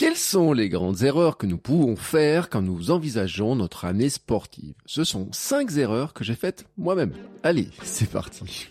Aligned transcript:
Quelles 0.00 0.16
sont 0.16 0.54
les 0.54 0.70
grandes 0.70 1.02
erreurs 1.02 1.36
que 1.36 1.44
nous 1.44 1.58
pouvons 1.58 1.94
faire 1.94 2.48
quand 2.48 2.62
nous 2.62 2.90
envisageons 2.90 3.54
notre 3.54 3.84
année 3.84 4.08
sportive? 4.08 4.72
Ce 4.86 5.04
sont 5.04 5.28
cinq 5.30 5.76
erreurs 5.76 6.14
que 6.14 6.24
j'ai 6.24 6.36
faites 6.36 6.64
moi-même. 6.78 7.12
Allez, 7.42 7.68
c'est 7.82 8.08
parti. 8.08 8.70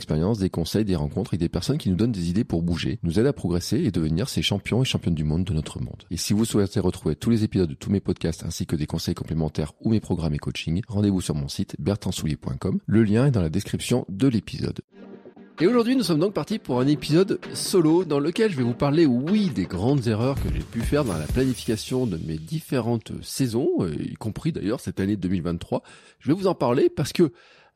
expérience, 0.01 0.39
des 0.39 0.49
conseils, 0.49 0.83
des 0.83 0.95
rencontres 0.95 1.35
et 1.35 1.37
des 1.37 1.47
personnes 1.47 1.77
qui 1.77 1.89
nous 1.89 1.95
donnent 1.95 2.11
des 2.11 2.31
idées 2.31 2.43
pour 2.43 2.63
bouger, 2.63 2.97
nous 3.03 3.19
aident 3.19 3.27
à 3.27 3.33
progresser 3.33 3.77
et 3.77 3.91
devenir 3.91 4.29
ces 4.29 4.41
champions 4.41 4.81
et 4.81 4.85
championnes 4.85 5.13
du 5.13 5.23
monde 5.23 5.43
de 5.43 5.53
notre 5.53 5.79
monde. 5.79 6.03
Et 6.09 6.17
si 6.17 6.33
vous 6.33 6.43
souhaitez 6.43 6.79
retrouver 6.79 7.15
tous 7.15 7.29
les 7.29 7.43
épisodes 7.43 7.69
de 7.69 7.75
tous 7.75 7.91
mes 7.91 7.99
podcasts 7.99 8.43
ainsi 8.43 8.65
que 8.65 8.75
des 8.75 8.87
conseils 8.87 9.13
complémentaires 9.13 9.73
ou 9.81 9.91
mes 9.91 9.99
programmes 9.99 10.33
et 10.33 10.39
coaching, 10.39 10.81
rendez-vous 10.87 11.21
sur 11.21 11.35
mon 11.35 11.47
site 11.47 11.75
bertrandsoulier.com. 11.77 12.79
Le 12.85 13.03
lien 13.03 13.27
est 13.27 13.31
dans 13.31 13.41
la 13.43 13.49
description 13.49 14.05
de 14.09 14.27
l'épisode. 14.27 14.81
Et 15.61 15.67
aujourd'hui, 15.67 15.95
nous 15.95 16.01
sommes 16.01 16.19
donc 16.19 16.33
partis 16.33 16.57
pour 16.57 16.79
un 16.79 16.87
épisode 16.87 17.39
solo 17.53 18.03
dans 18.03 18.19
lequel 18.19 18.51
je 18.51 18.57
vais 18.57 18.63
vous 18.63 18.73
parler, 18.73 19.05
oui, 19.05 19.51
des 19.53 19.65
grandes 19.65 20.07
erreurs 20.07 20.41
que 20.41 20.49
j'ai 20.51 20.63
pu 20.63 20.79
faire 20.81 21.05
dans 21.05 21.13
la 21.13 21.27
planification 21.27 22.07
de 22.07 22.17
mes 22.25 22.39
différentes 22.39 23.11
saisons, 23.21 23.69
euh, 23.81 23.93
y 23.99 24.15
compris 24.15 24.51
d'ailleurs 24.51 24.79
cette 24.79 24.99
année 24.99 25.17
2023. 25.17 25.83
Je 26.17 26.29
vais 26.29 26.33
vous 26.33 26.47
en 26.47 26.55
parler 26.55 26.89
parce 26.89 27.13
que 27.13 27.31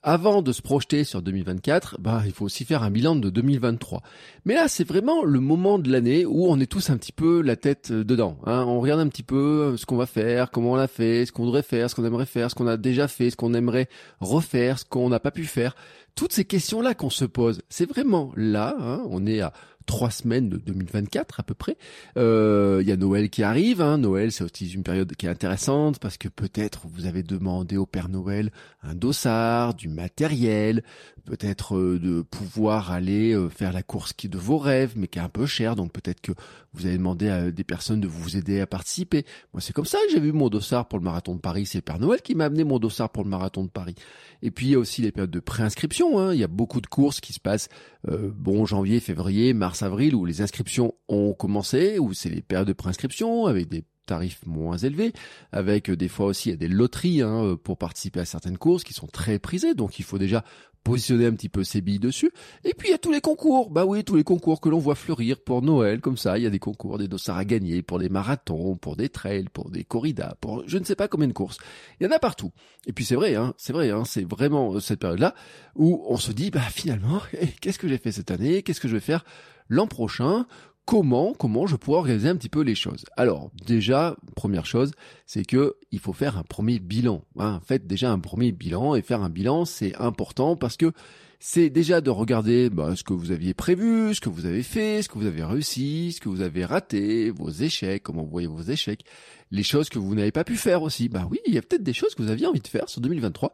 avant 0.05 0.43
de 0.43 0.51
se 0.51 0.61
projeter 0.61 1.03
sur 1.03 1.23
2024, 1.23 1.99
bah, 1.99 2.21
il 2.27 2.31
faut 2.31 2.45
aussi 2.45 2.63
faire 2.63 2.83
un 2.83 2.91
bilan 2.91 3.15
de 3.15 3.31
2023. 3.31 4.03
Mais 4.45 4.53
là, 4.53 4.67
c'est 4.67 4.87
vraiment 4.87 5.23
le 5.23 5.39
moment 5.39 5.79
de 5.79 5.91
l'année 5.91 6.25
où 6.25 6.45
on 6.47 6.59
est 6.59 6.71
tous 6.71 6.91
un 6.91 6.97
petit 6.97 7.11
peu 7.11 7.41
la 7.41 7.55
tête 7.55 7.89
euh, 7.89 8.03
dedans. 8.03 8.37
Hein. 8.45 8.63
On 8.67 8.79
regarde 8.79 8.99
un 8.99 9.07
petit 9.07 9.23
peu 9.23 9.35
euh, 9.73 9.77
ce 9.77 9.87
qu'on 9.87 9.97
va 9.97 10.05
faire, 10.05 10.51
comment 10.51 10.73
on 10.73 10.75
l'a 10.75 10.87
fait, 10.87 11.25
ce 11.25 11.31
qu'on 11.31 11.45
voudrait 11.45 11.63
faire, 11.63 11.89
ce 11.89 11.95
qu'on 11.95 12.05
aimerait 12.05 12.27
faire, 12.27 12.51
ce 12.51 12.55
qu'on 12.55 12.67
a 12.67 12.77
déjà 12.77 13.07
fait, 13.07 13.31
ce 13.31 13.35
qu'on 13.35 13.55
aimerait 13.55 13.89
refaire, 14.19 14.77
ce 14.77 14.85
qu'on 14.85 15.09
n'a 15.09 15.19
pas 15.19 15.31
pu 15.31 15.45
faire. 15.45 15.75
Toutes 16.13 16.33
ces 16.33 16.45
questions-là 16.45 16.93
qu'on 16.93 17.09
se 17.09 17.25
pose, 17.25 17.63
c'est 17.67 17.89
vraiment 17.89 18.31
là. 18.35 18.75
Hein. 18.79 19.01
On 19.09 19.25
est 19.25 19.41
à 19.41 19.53
trois 19.85 20.11
semaines 20.11 20.49
de 20.49 20.57
2024 20.57 21.39
à 21.39 21.43
peu 21.43 21.53
près. 21.53 21.77
Euh, 22.17 22.79
Il 22.81 22.87
y 22.87 22.91
a 22.91 22.97
Noël 22.97 23.29
qui 23.29 23.43
arrive. 23.43 23.81
Hein. 23.81 23.97
Noël, 23.97 24.31
c'est 24.31 24.43
aussi 24.43 24.69
une 24.71 24.83
période 24.83 25.15
qui 25.15 25.25
est 25.25 25.29
intéressante 25.29 25.99
parce 25.99 26.17
que 26.17 26.27
peut-être 26.27 26.87
vous 26.87 27.05
avez 27.05 27.23
demandé 27.23 27.77
au 27.77 27.85
Père 27.85 28.09
Noël 28.09 28.51
un 28.83 28.95
dossard, 28.95 29.73
du 29.73 29.87
matériel, 29.87 30.83
peut-être 31.25 31.75
euh, 31.75 31.99
de 31.99 32.21
pouvoir 32.21 32.91
aller 32.91 33.33
euh, 33.33 33.49
faire 33.49 33.73
la 33.73 33.83
course 33.83 34.13
qui 34.13 34.29
de 34.29 34.37
vos 34.37 34.57
rêves, 34.57 34.93
mais 34.95 35.07
qui 35.07 35.19
est 35.19 35.21
un 35.21 35.29
peu 35.29 35.45
cher. 35.45 35.75
Donc 35.75 35.91
peut-être 35.91 36.21
que 36.21 36.31
vous 36.73 36.85
avez 36.85 36.97
demandé 36.97 37.29
à 37.29 37.51
des 37.51 37.63
personnes 37.63 37.99
de 37.99 38.07
vous 38.07 38.37
aider 38.37 38.61
à 38.61 38.67
participer. 38.67 39.25
Moi, 39.53 39.61
c'est 39.61 39.73
comme 39.73 39.85
ça 39.85 39.97
que 40.05 40.13
j'ai 40.13 40.19
vu 40.19 40.31
mon 40.31 40.49
dossard 40.49 40.87
pour 40.87 40.99
le 40.99 41.03
marathon 41.03 41.35
de 41.35 41.39
Paris. 41.39 41.65
C'est 41.65 41.81
Père 41.81 41.99
Noël 41.99 42.21
qui 42.21 42.35
m'a 42.35 42.45
amené 42.45 42.63
mon 42.63 42.79
dossard 42.79 43.09
pour 43.09 43.23
le 43.23 43.29
marathon 43.29 43.63
de 43.63 43.69
Paris. 43.69 43.95
Et 44.41 44.51
puis 44.51 44.67
il 44.67 44.71
y 44.71 44.75
a 44.75 44.79
aussi 44.79 45.01
les 45.01 45.11
périodes 45.11 45.31
de 45.31 45.39
préinscription. 45.39 46.19
Hein. 46.19 46.33
Il 46.33 46.39
y 46.39 46.43
a 46.43 46.47
beaucoup 46.47 46.81
de 46.81 46.87
courses 46.87 47.19
qui 47.19 47.33
se 47.33 47.39
passent 47.39 47.69
euh, 48.07 48.31
bon 48.33 48.65
janvier, 48.65 48.99
février, 48.99 49.53
mars, 49.53 49.81
avril, 49.81 50.15
où 50.15 50.25
les 50.25 50.41
inscriptions 50.41 50.93
ont 51.07 51.33
commencé, 51.33 51.99
où 51.99 52.13
c'est 52.13 52.29
les 52.29 52.41
périodes 52.41 52.67
de 52.67 52.73
préinscription 52.73 53.47
avec 53.47 53.69
des 53.69 53.83
tarifs 54.05 54.45
moins 54.45 54.77
élevés, 54.77 55.13
avec 55.51 55.89
euh, 55.89 55.97
des 55.97 56.07
fois 56.07 56.27
aussi 56.27 56.49
il 56.49 56.51
y 56.51 56.53
a 56.53 56.57
des 56.57 56.67
loteries 56.67 57.23
hein, 57.23 57.57
pour 57.63 57.77
participer 57.77 58.19
à 58.19 58.25
certaines 58.25 58.57
courses 58.57 58.83
qui 58.83 58.93
sont 58.93 59.07
très 59.07 59.39
prisées, 59.39 59.73
donc 59.73 59.97
il 59.97 60.05
faut 60.05 60.19
déjà 60.19 60.43
positionner 60.85 61.25
un 61.25 61.33
petit 61.33 61.49
peu 61.49 61.65
ses 61.65 61.81
billes 61.81 61.99
dessus. 61.99 62.31
Et 62.63 62.73
puis 62.73 62.89
il 62.89 62.91
y 62.91 62.93
a 62.93 62.99
tous 62.99 63.11
les 63.11 63.19
concours, 63.19 63.71
bah 63.71 63.85
oui, 63.85 64.03
tous 64.03 64.15
les 64.15 64.23
concours 64.23 64.61
que 64.61 64.69
l'on 64.69 64.77
voit 64.77 64.95
fleurir 64.95 65.41
pour 65.41 65.63
Noël, 65.63 65.99
comme 65.99 66.15
ça, 66.15 66.37
il 66.37 66.43
y 66.43 66.47
a 66.47 66.51
des 66.51 66.59
concours, 66.59 66.99
des 66.99 67.07
dossards 67.07 67.37
à 67.37 67.43
gagner, 67.43 67.81
pour 67.81 67.99
des 67.99 68.07
marathons, 68.07 68.77
pour 68.77 68.95
des 68.95 69.09
trails, 69.09 69.49
pour 69.51 69.71
des 69.71 69.83
corridas, 69.83 70.35
pour 70.39 70.63
je 70.67 70.77
ne 70.77 70.85
sais 70.85 70.95
pas 70.95 71.07
combien 71.07 71.27
de 71.27 71.33
courses. 71.33 71.57
Il 71.99 72.05
y 72.05 72.07
en 72.07 72.11
a 72.11 72.19
partout. 72.19 72.51
Et 72.85 72.93
puis 72.93 73.03
c'est 73.03 73.15
vrai, 73.15 73.35
hein, 73.35 73.55
c'est 73.57 73.73
vrai, 73.73 73.89
hein, 73.89 74.03
c'est 74.05 74.29
vraiment 74.29 74.79
cette 74.79 74.99
période-là 74.99 75.33
où 75.75 76.05
on 76.07 76.17
se 76.17 76.31
dit, 76.31 76.51
bah 76.51 76.61
finalement, 76.61 77.19
eh, 77.33 77.47
qu'est-ce 77.59 77.79
que 77.79 77.87
j'ai 77.87 77.97
fait 77.97 78.11
cette 78.11 78.29
année, 78.29 78.61
qu'est-ce 78.61 78.79
que 78.79 78.87
je 78.87 78.93
vais 78.93 78.99
faire 79.01 79.25
l'an 79.67 79.87
prochain? 79.87 80.45
Comment 80.85 81.33
comment 81.33 81.67
je 81.67 81.75
pourrais 81.75 81.97
organiser 81.97 82.29
un 82.29 82.35
petit 82.35 82.49
peu 82.49 82.61
les 82.61 82.75
choses. 82.75 83.05
Alors 83.17 83.51
déjà 83.65 84.15
première 84.35 84.65
chose, 84.65 84.91
c'est 85.25 85.45
que 85.45 85.75
il 85.91 85.99
faut 85.99 86.13
faire 86.13 86.37
un 86.37 86.43
premier 86.43 86.79
bilan. 86.79 87.23
Hein. 87.37 87.61
Faites 87.65 87.87
déjà 87.87 88.11
un 88.11 88.19
premier 88.19 88.51
bilan 88.51 88.95
et 88.95 89.01
faire 89.01 89.21
un 89.21 89.29
bilan 89.29 89.65
c'est 89.65 89.95
important 89.95 90.55
parce 90.55 90.77
que 90.77 90.91
c'est 91.39 91.69
déjà 91.69 92.01
de 92.01 92.09
regarder 92.09 92.69
bah, 92.69 92.95
ce 92.95 93.03
que 93.03 93.13
vous 93.13 93.31
aviez 93.31 93.53
prévu, 93.53 94.15
ce 94.15 94.21
que 94.21 94.29
vous 94.29 94.45
avez 94.45 94.63
fait, 94.63 95.01
ce 95.01 95.09
que 95.09 95.17
vous 95.17 95.27
avez 95.27 95.43
réussi, 95.43 96.13
ce 96.13 96.21
que 96.21 96.29
vous 96.29 96.41
avez 96.41 96.65
raté, 96.65 97.29
vos 97.29 97.49
échecs, 97.49 98.03
comment 98.03 98.23
vous 98.23 98.31
voyez 98.31 98.47
vos 98.47 98.61
échecs, 98.61 99.05
les 99.51 99.63
choses 99.63 99.89
que 99.89 99.99
vous 99.99 100.15
n'avez 100.15 100.31
pas 100.31 100.43
pu 100.43 100.55
faire 100.55 100.81
aussi. 100.81 101.09
Bah 101.09 101.27
oui, 101.29 101.39
il 101.45 101.53
y 101.53 101.57
a 101.57 101.61
peut-être 101.61 101.83
des 101.83 101.93
choses 101.93 102.15
que 102.15 102.23
vous 102.23 102.31
aviez 102.31 102.47
envie 102.47 102.61
de 102.61 102.67
faire 102.67 102.89
sur 102.89 103.01
2023 103.01 103.53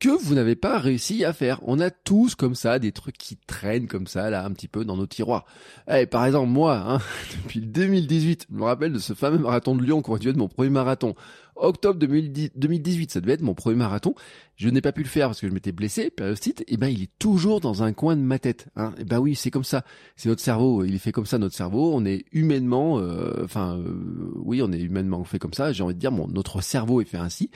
que 0.00 0.08
vous 0.08 0.34
n'avez 0.34 0.56
pas 0.56 0.78
réussi 0.78 1.24
à 1.24 1.32
faire. 1.34 1.60
On 1.62 1.78
a 1.78 1.90
tous 1.90 2.34
comme 2.34 2.54
ça 2.54 2.78
des 2.78 2.90
trucs 2.90 3.18
qui 3.18 3.36
traînent 3.36 3.86
comme 3.86 4.06
ça 4.06 4.30
là 4.30 4.44
un 4.44 4.50
petit 4.50 4.66
peu 4.66 4.84
dans 4.84 4.96
nos 4.96 5.06
tiroirs. 5.06 5.44
Eh, 5.92 6.06
par 6.06 6.24
exemple 6.24 6.48
moi, 6.48 6.76
hein, 6.76 6.98
depuis 7.42 7.60
2018, 7.60 8.46
je 8.50 8.56
me 8.56 8.64
rappelle 8.64 8.92
de 8.92 8.98
ce 8.98 9.12
fameux 9.12 9.38
marathon 9.38 9.76
de 9.76 9.82
Lyon 9.82 10.00
qui 10.02 10.10
aurait 10.10 10.18
dû 10.18 10.30
être 10.30 10.36
mon 10.36 10.48
premier 10.48 10.70
marathon. 10.70 11.14
Octobre 11.56 11.98
2018, 11.98 13.12
ça 13.12 13.20
devait 13.20 13.34
être 13.34 13.42
mon 13.42 13.52
premier 13.54 13.76
marathon. 13.76 14.14
Je 14.56 14.70
n'ai 14.70 14.80
pas 14.80 14.92
pu 14.92 15.02
le 15.02 15.08
faire 15.08 15.28
parce 15.28 15.40
que 15.40 15.48
je 15.48 15.52
m'étais 15.52 15.72
blessé, 15.72 16.08
périostite. 16.08 16.64
Et 16.68 16.78
ben 16.78 16.88
il 16.88 17.02
est 17.02 17.10
toujours 17.18 17.60
dans 17.60 17.82
un 17.82 17.92
coin 17.92 18.16
de 18.16 18.22
ma 18.22 18.38
tête. 18.38 18.68
Hein. 18.76 18.94
Et 18.98 19.04
ben 19.04 19.18
oui, 19.18 19.34
c'est 19.34 19.50
comme 19.50 19.64
ça. 19.64 19.84
C'est 20.16 20.30
notre 20.30 20.40
cerveau. 20.40 20.84
Il 20.84 20.94
est 20.94 20.98
fait 20.98 21.12
comme 21.12 21.26
ça 21.26 21.36
notre 21.36 21.54
cerveau. 21.54 21.92
On 21.94 22.06
est 22.06 22.24
humainement, 22.32 22.98
euh, 22.98 23.44
enfin 23.44 23.76
euh, 23.76 24.32
oui, 24.36 24.62
on 24.62 24.72
est 24.72 24.80
humainement 24.80 25.22
fait 25.24 25.38
comme 25.38 25.52
ça. 25.52 25.72
J'ai 25.72 25.82
envie 25.82 25.94
de 25.94 26.00
dire, 26.00 26.12
notre 26.12 26.62
cerveau 26.62 27.02
est 27.02 27.06
fait 27.06 27.18
ainsi 27.18 27.50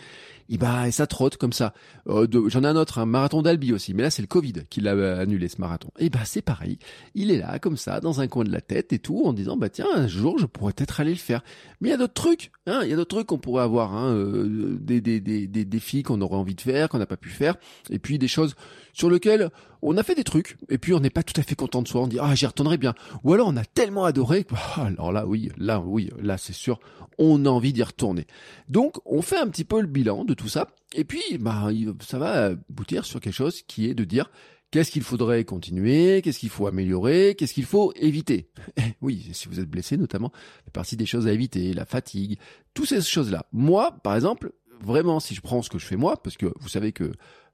et 0.49 0.59
bah 0.59 0.91
ça 0.91 1.06
trotte 1.06 1.37
comme 1.37 1.53
ça. 1.53 1.75
Euh, 2.09 2.27
J'en 2.49 2.62
ai 2.65 2.66
un 2.66 2.77
autre, 2.77 2.99
un 2.99 3.06
marathon 3.06 3.43
d'Albi 3.43 3.72
aussi, 3.72 3.94
mais 3.94 4.03
là 4.03 4.10
c'est 4.10 4.22
le 4.22 4.28
Covid 4.28 4.55
qui 4.71 4.81
l'a 4.81 4.94
euh, 4.94 5.21
annulé 5.21 5.49
ce 5.49 5.60
marathon. 5.60 5.88
Et 5.99 6.10
bah 6.10 6.21
c'est 6.25 6.43
pareil, 6.43 6.78
il 7.15 7.31
est 7.31 7.38
là 7.38 7.59
comme 7.59 7.77
ça 7.77 8.00
dans 8.00 8.21
un 8.21 8.28
coin 8.28 8.44
de 8.44 8.53
la 8.53 8.60
tête 8.60 8.93
et 8.93 8.99
tout 8.99 9.22
en 9.25 9.32
disant 9.32 9.56
bah 9.56 9.69
tiens 9.69 9.87
un 9.94 10.06
jour 10.06 10.38
je 10.38 10.47
pourrais 10.47 10.72
peut-être 10.72 11.00
aller 11.00 11.12
le 11.12 11.16
faire. 11.16 11.43
Mais 11.81 11.88
il 11.88 11.93
y 11.93 11.94
a 11.94 11.99
d'autres 11.99 12.15
trucs, 12.15 12.50
hein, 12.66 12.81
il 12.82 12.91
y 12.91 12.93
a 12.93 12.97
d'autres 12.97 13.16
trucs 13.16 13.27
qu'on 13.27 13.38
pourrait 13.38 13.62
avoir, 13.62 13.94
hein, 13.94 14.12
euh, 14.12 14.78
des, 14.81 15.00
des, 15.00 15.21
des, 15.21 15.47
des 15.47 15.65
défis 15.65 16.03
qu'on 16.03 16.21
aurait 16.21 16.37
envie 16.37 16.55
de 16.55 16.61
faire, 16.61 16.88
qu'on 16.88 16.99
n'a 16.99 17.06
pas 17.06 17.16
pu 17.16 17.28
faire, 17.28 17.56
et 17.91 17.99
puis 17.99 18.19
des 18.19 18.28
choses 18.28 18.55
sur 18.93 19.11
lesquelles 19.11 19.50
on 19.84 19.96
a 19.98 20.02
fait 20.02 20.14
des 20.14 20.24
trucs 20.24 20.56
et 20.70 20.78
puis 20.78 20.94
on 20.94 21.00
n'est 21.00 21.10
pas 21.10 21.22
tout 21.22 21.38
à 21.38 21.44
fait 21.44 21.54
content 21.54 21.82
de 21.82 21.88
soi. 21.88 22.00
On 22.00 22.06
dit 22.06 22.19
ah 22.20 22.34
j'y 22.34 22.46
retournerai 22.46 22.78
bien. 22.78 22.94
Ou 23.22 23.34
alors 23.34 23.48
on 23.48 23.56
a 23.56 23.64
tellement 23.64 24.04
adoré. 24.04 24.46
Ah, 24.52 24.86
alors 24.86 25.12
là 25.12 25.26
oui, 25.26 25.50
là 25.56 25.78
oui, 25.81 26.10
là 26.20 26.38
c'est 26.38 26.54
sûr, 26.54 26.81
on 27.19 27.44
a 27.44 27.48
envie 27.50 27.72
d'y 27.72 27.82
retourner. 27.82 28.26
Donc 28.69 28.96
on 29.04 29.22
fait 29.22 29.38
un 29.38 29.46
petit 29.46 29.64
peu 29.64 29.81
le 29.81 29.86
bilan 29.86 30.25
de 30.25 30.34
tout 30.34 30.48
ça 30.48 30.69
et 30.94 31.04
puis 31.04 31.22
bah 31.38 31.69
ça 32.00 32.19
va 32.19 32.46
aboutir 32.46 33.04
sur 33.04 33.20
quelque 33.20 33.34
chose 33.34 33.62
qui 33.62 33.86
est 33.86 33.94
de 33.94 34.04
dire 34.04 34.31
Qu'est-ce 34.70 34.90
qu'il 34.90 35.04
faudrait 35.04 35.44
continuer 35.44 36.20
Qu'est-ce 36.20 36.40
qu'il 36.40 36.48
faut 36.48 36.66
améliorer 36.66 37.37
Qu'est-ce 37.38 37.54
qu'il 37.54 37.64
faut 37.64 37.92
éviter 37.94 38.48
Oui, 39.02 39.30
si 39.32 39.46
vous 39.46 39.60
êtes 39.60 39.70
blessé 39.70 39.96
notamment, 39.96 40.32
c'est 40.64 40.72
partie 40.72 40.96
des 40.96 41.06
choses 41.06 41.28
à 41.28 41.32
éviter, 41.32 41.72
la 41.75 41.84
fatigue, 41.84 42.40
toutes 42.75 42.88
ces 42.88 43.00
choses-là. 43.00 43.46
Moi, 43.52 43.92
par 44.02 44.16
exemple, 44.16 44.50
vraiment, 44.81 45.21
si 45.21 45.35
je 45.35 45.41
prends 45.41 45.62
ce 45.62 45.71
que 45.71 45.79
je 45.79 45.87
fais 45.87 45.97
moi, 45.97 46.17
parce 46.23 46.37
que 46.37 46.47
vous 46.61 46.69
savez 46.69 46.93
que 46.93 47.12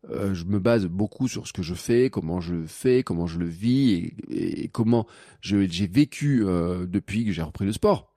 euh, 0.09 0.35
je 0.35 0.45
me 0.45 0.59
base 0.59 0.87
beaucoup 0.87 1.29
sur 1.29 1.47
ce 1.47 1.53
que 1.53 1.63
je 1.63 1.75
fais, 1.75 2.11
comment 2.11 2.41
je 2.41 2.65
fais, 2.67 3.03
comment 3.03 3.27
je 3.27 3.39
le 3.39 3.47
vis 3.47 4.15
et, 4.31 4.65
et 4.65 4.69
comment 4.69 5.07
j'ai 5.43 5.67
vécu 5.87 6.45
euh, 6.45 6.87
depuis 6.87 7.25
que 7.25 7.33
j'ai 7.33 7.43
repris 7.43 7.67
le 7.67 7.73
sport. 7.73 8.15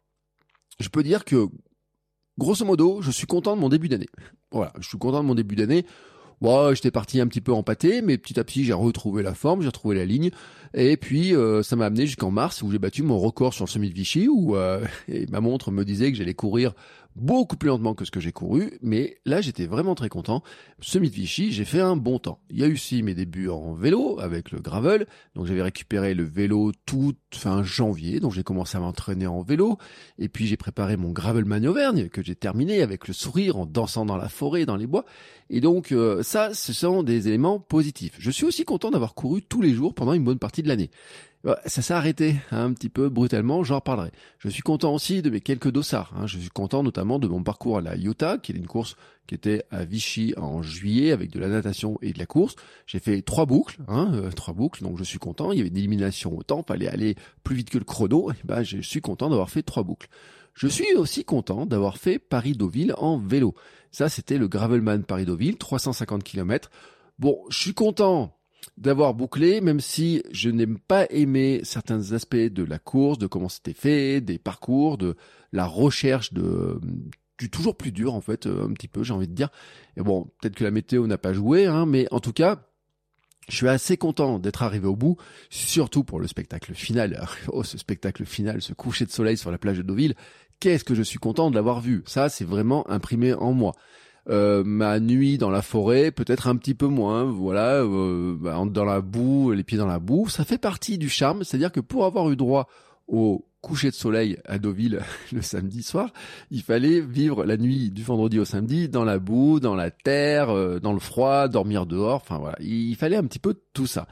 Je 0.80 0.90
peux 0.90 1.04
dire 1.04 1.26
que, 1.26 1.48
grosso 2.38 2.66
modo, 2.66 3.02
je 3.02 3.12
suis 3.12 3.28
content 3.28 3.56
de 3.56 3.62
mon 3.62 3.70
début 3.70 3.90
d'année. 3.90 4.10
Voilà, 4.52 4.74
je 4.80 4.88
suis 4.88 4.98
content 4.98 5.22
de 5.22 5.28
mon 5.28 5.36
début 5.36 5.56
d'année. 5.56 5.86
Ouais, 6.44 6.76
j'étais 6.76 6.92
parti 6.92 7.22
un 7.22 7.28
petit 7.28 7.40
peu 7.40 7.54
en 7.54 7.64
pâté, 7.64 8.02
mais 8.02 8.18
petit 8.18 8.38
à 8.38 8.44
petit 8.44 8.66
j'ai 8.66 8.74
retrouvé 8.74 9.24
la 9.24 9.34
forme, 9.34 9.62
j'ai 9.62 9.68
retrouvé 9.68 9.96
la 9.96 10.04
ligne, 10.04 10.30
et 10.74 10.98
puis 10.98 11.34
euh, 11.34 11.64
ça 11.64 11.78
m'a 11.78 11.86
amené 11.86 12.06
jusqu'en 12.06 12.32
mars 12.32 12.62
où 12.62 12.70
j'ai 12.70 12.80
battu 12.80 13.02
mon 13.02 13.18
record 13.18 13.54
sur 13.54 13.64
le 13.64 13.70
semi 13.70 13.90
de 13.90 13.94
Vichy, 13.94 14.28
où 14.28 14.58
euh, 14.58 14.84
ma 15.30 15.40
montre 15.40 15.72
me 15.72 15.86
disait 15.86 16.12
que 16.12 16.18
j'allais 16.18 16.34
courir 16.34 16.74
beaucoup 17.16 17.58
plus 17.58 17.70
lentement 17.70 17.94
que 17.94 18.06
ce 18.06 18.12
que 18.12 18.20
j'ai 18.20 18.32
couru, 18.32 18.78
mais 18.82 19.18
là 19.26 19.42
j'étais 19.42 19.66
vraiment 19.66 19.96
très 19.96 20.10
content. 20.10 20.44
Semi 20.82 21.10
de 21.10 21.16
Vichy, 21.16 21.52
j'ai 21.52 21.66
fait 21.66 21.80
un 21.80 21.96
bon 21.96 22.20
temps. 22.20 22.40
Il 22.50 22.60
y 22.60 22.64
a 22.64 22.68
eu 22.68 22.74
aussi 22.74 23.04
mes 23.04 23.14
débuts 23.14 23.50
en 23.50 23.74
vélo 23.74 24.20
avec 24.20 24.52
le 24.52 24.60
gravel, 24.60 25.06
donc 25.36 25.46
j'avais 25.46 25.62
récupéré 25.62 26.14
le 26.14 26.24
vélo 26.24 26.72
tout 26.86 27.14
fin 27.34 27.64
janvier, 27.64 28.20
donc 28.20 28.34
j'ai 28.34 28.44
commencé 28.44 28.78
à 28.78 28.82
m'entraîner 28.82 29.28
en 29.28 29.42
vélo, 29.42 29.78
et 30.18 30.30
puis 30.30 30.48
j'ai 30.48 30.58
préparé 30.58 30.98
mon 30.98 31.12
gravelman 31.12 31.66
Auvergne 31.66 32.10
que 32.10 32.24
j'ai 32.24 32.36
terminé 32.36 32.82
avec 32.82 33.08
le 33.08 33.14
sourire 33.14 33.58
en 33.58 33.66
dansant 33.66 34.06
dans 34.06 34.18
la 34.18 34.30
forêt, 34.30 34.66
dans 34.66 34.76
les 34.76 34.88
bois, 34.88 35.06
et 35.50 35.62
donc 35.62 35.92
euh, 35.92 36.24
ça, 36.24 36.54
ce 36.54 36.74
sont 36.74 37.04
des 37.04 37.28
éléments 37.28 37.60
positifs. 37.60 38.16
Je 38.20 38.32
suis 38.32 38.46
aussi 38.46 38.66
content 38.66 38.92
d'avoir 38.92 39.14
couru 39.14 39.42
tous 39.42 39.62
les 39.62 39.74
jours 39.74 39.94
pendant 39.94 40.14
une 40.14 40.24
bonne 40.24 40.40
partie 40.40 40.64
de 40.64 40.68
l'année. 40.68 40.90
Ça 41.66 41.82
s'est 41.82 41.94
arrêté 41.94 42.38
hein, 42.52 42.66
un 42.66 42.74
petit 42.74 42.88
peu 42.88 43.10
brutalement, 43.10 43.64
j'en 43.64 43.76
reparlerai. 43.76 44.12
Je 44.40 44.48
suis 44.48 44.62
content 44.62 44.94
aussi 44.94 45.22
de 45.22 45.30
mes 45.30 45.42
quelques 45.42 45.70
dossards. 45.70 46.14
Hein. 46.16 46.26
Je 46.26 46.40
suis 46.40 46.50
content 46.50 46.84
notamment 46.84 47.20
de 47.20 47.28
mon 47.28 47.44
parcours 47.44 47.78
à 47.78 47.82
la 47.82 47.98
IOTA, 47.98 48.38
qui 48.38 48.54
est 48.54 48.56
une 48.56 48.68
course 48.68 48.96
qui 49.28 49.36
était 49.36 49.66
à 49.70 49.84
Vichy 49.84 50.34
en 50.38 50.62
juillet 50.62 51.12
avec 51.12 51.32
de 51.32 51.40
la 51.40 51.50
natation 51.50 51.98
et 52.02 52.14
de 52.14 52.20
la 52.20 52.26
course. 52.26 52.56
J'ai 52.88 53.00
fait 53.00 53.22
trois 53.22 53.46
boucles, 53.46 53.78
hein, 53.90 54.12
euh, 54.14 54.32
trois 54.32 54.54
boucles, 54.54 54.84
donc 54.84 54.98
je 54.98 55.04
suis 55.04 55.20
content. 55.20 55.52
Il 55.52 55.58
y 55.58 55.62
avait 55.62 55.70
une 55.70 55.78
élimination 55.78 56.38
au 56.38 56.44
temps, 56.44 56.64
fallait 56.66 56.88
aller 56.88 57.16
plus 57.44 57.58
vite 57.58 57.70
que 57.70 57.78
le 57.78 57.84
chrono. 57.84 58.32
Et 58.32 58.36
ben, 58.46 58.64
je 58.64 58.80
suis 58.80 59.02
content 59.02 59.30
d'avoir 59.30 59.50
fait 59.50 59.64
trois 59.64 59.84
boucles. 59.84 60.08
Je 60.54 60.68
suis 60.68 60.94
aussi 60.96 61.26
content 61.26 61.66
d'avoir 61.66 61.98
fait 61.98 62.20
Paris-Deauville 62.20 62.94
en 62.98 63.18
vélo. 63.18 63.54
Ça, 63.92 64.08
c'était 64.08 64.38
le 64.38 64.48
Gravelman 64.48 65.04
Paris-Deauville, 65.04 65.58
350 65.58 66.24
km. 66.24 66.70
Bon, 67.20 67.40
je 67.50 67.60
suis 67.60 67.74
content 67.74 68.38
d'avoir 68.78 69.14
bouclé, 69.14 69.62
même 69.62 69.80
si 69.80 70.24
je 70.32 70.50
n'aime 70.50 70.80
pas 70.80 71.06
aimer 71.10 71.62
certains 71.64 72.14
aspects 72.14 72.36
de 72.36 72.64
la 72.64 72.80
course, 72.80 73.18
de 73.18 73.28
comment 73.28 73.50
c'était 73.50 73.74
fait, 73.74 74.22
des 74.22 74.38
parcours, 74.38 74.98
de 74.98 75.16
la 75.52 75.66
recherche 75.66 76.34
de 76.34 76.80
du 77.40 77.50
toujours 77.50 77.76
plus 77.76 77.92
dur 77.92 78.14
en 78.14 78.22
fait, 78.22 78.46
euh, 78.46 78.68
un 78.68 78.74
petit 78.74 78.88
peu, 78.88 79.04
j'ai 79.04 79.14
envie 79.14 79.28
de 79.28 79.34
dire. 79.34 79.50
Et 79.98 80.02
bon, 80.02 80.32
peut-être 80.40 80.56
que 80.56 80.64
la 80.64 80.72
météo 80.72 81.08
n'a 81.08 81.18
pas 81.18 81.34
joué, 81.34 81.66
hein, 81.66 81.86
mais 81.86 82.08
en 82.12 82.20
tout 82.20 82.32
cas, 82.34 82.68
je 83.50 83.56
suis 83.56 83.68
assez 83.68 83.98
content 83.98 84.40
d'être 84.40 84.64
arrivé 84.64 84.88
au 84.88 84.96
bout, 84.96 85.18
surtout 85.50 86.04
pour 86.04 86.20
le 86.20 86.28
spectacle 86.28 86.74
final. 86.74 87.26
Oh, 87.48 87.64
ce 87.64 87.78
spectacle 87.78 88.26
final, 88.26 88.62
ce 88.62 88.74
coucher 88.74 89.06
de 89.06 89.12
soleil 89.12 89.38
sur 89.38 89.52
la 89.52 89.58
plage 89.58 89.78
de 89.78 89.84
Deauville, 89.84 90.16
qu'est-ce 90.60 90.84
que 90.84 90.96
je 90.96 91.04
suis 91.04 91.20
content 91.20 91.50
de 91.50 91.56
l'avoir 91.56 91.82
vu. 91.82 92.04
Ça, 92.06 92.30
c'est 92.30 92.46
vraiment 92.46 92.90
imprimé 92.90 93.34
en 93.34 93.52
moi. 93.52 93.74
Euh, 94.30 94.64
ma 94.66 95.02
nuit 95.02 95.38
dans 95.38 95.50
la 95.50 95.62
forêt, 95.62 96.12
peut-être 96.12 96.48
un 96.48 96.56
petit 96.56 96.74
peu 96.74 96.88
moins, 96.88 97.26
voilà, 97.26 97.82
euh, 97.82 98.38
bah, 98.40 98.64
dans 98.66 98.86
la 98.86 99.02
boue, 99.02 99.52
les 99.52 99.64
pieds 99.64 99.78
dans 99.78 99.86
la 99.86 100.00
boue, 100.00 100.30
ça 100.30 100.46
fait 100.46 100.58
partie 100.58 100.98
du 100.98 101.10
charme, 101.10 101.44
c'est-à-dire 101.44 101.74
que 101.74 101.82
pour 101.82 102.06
avoir 102.06 102.30
eu 102.32 102.38
droit 102.38 102.70
au 103.10 103.46
coucher 103.60 103.90
de 103.90 103.96
soleil 103.96 104.38
à 104.46 104.60
Deauville 104.60 105.02
le 105.34 105.42
samedi 105.42 105.84
soir, 105.84 106.14
il 106.52 106.62
fallait 106.62 107.02
vivre 107.02 107.44
la 107.44 107.58
nuit 107.58 107.92
du 107.92 108.02
vendredi 108.02 108.40
au 108.40 108.46
samedi 108.46 108.88
dans 108.88 109.04
la 109.04 109.20
boue, 109.20 109.60
dans 109.60 109.76
la 109.76 109.92
terre, 109.92 110.52
euh, 110.52 110.80
dans 110.80 110.94
le 110.94 111.00
froid, 111.00 111.50
dormir 111.50 111.86
dehors, 111.86 112.22
enfin 112.24 112.38
voilà, 112.38 112.56
il 112.62 112.96
fallait 112.96 113.18
un 113.18 113.26
petit 113.26 113.40
peu 113.40 113.56
tout 113.74 113.88
ça. 113.88 114.08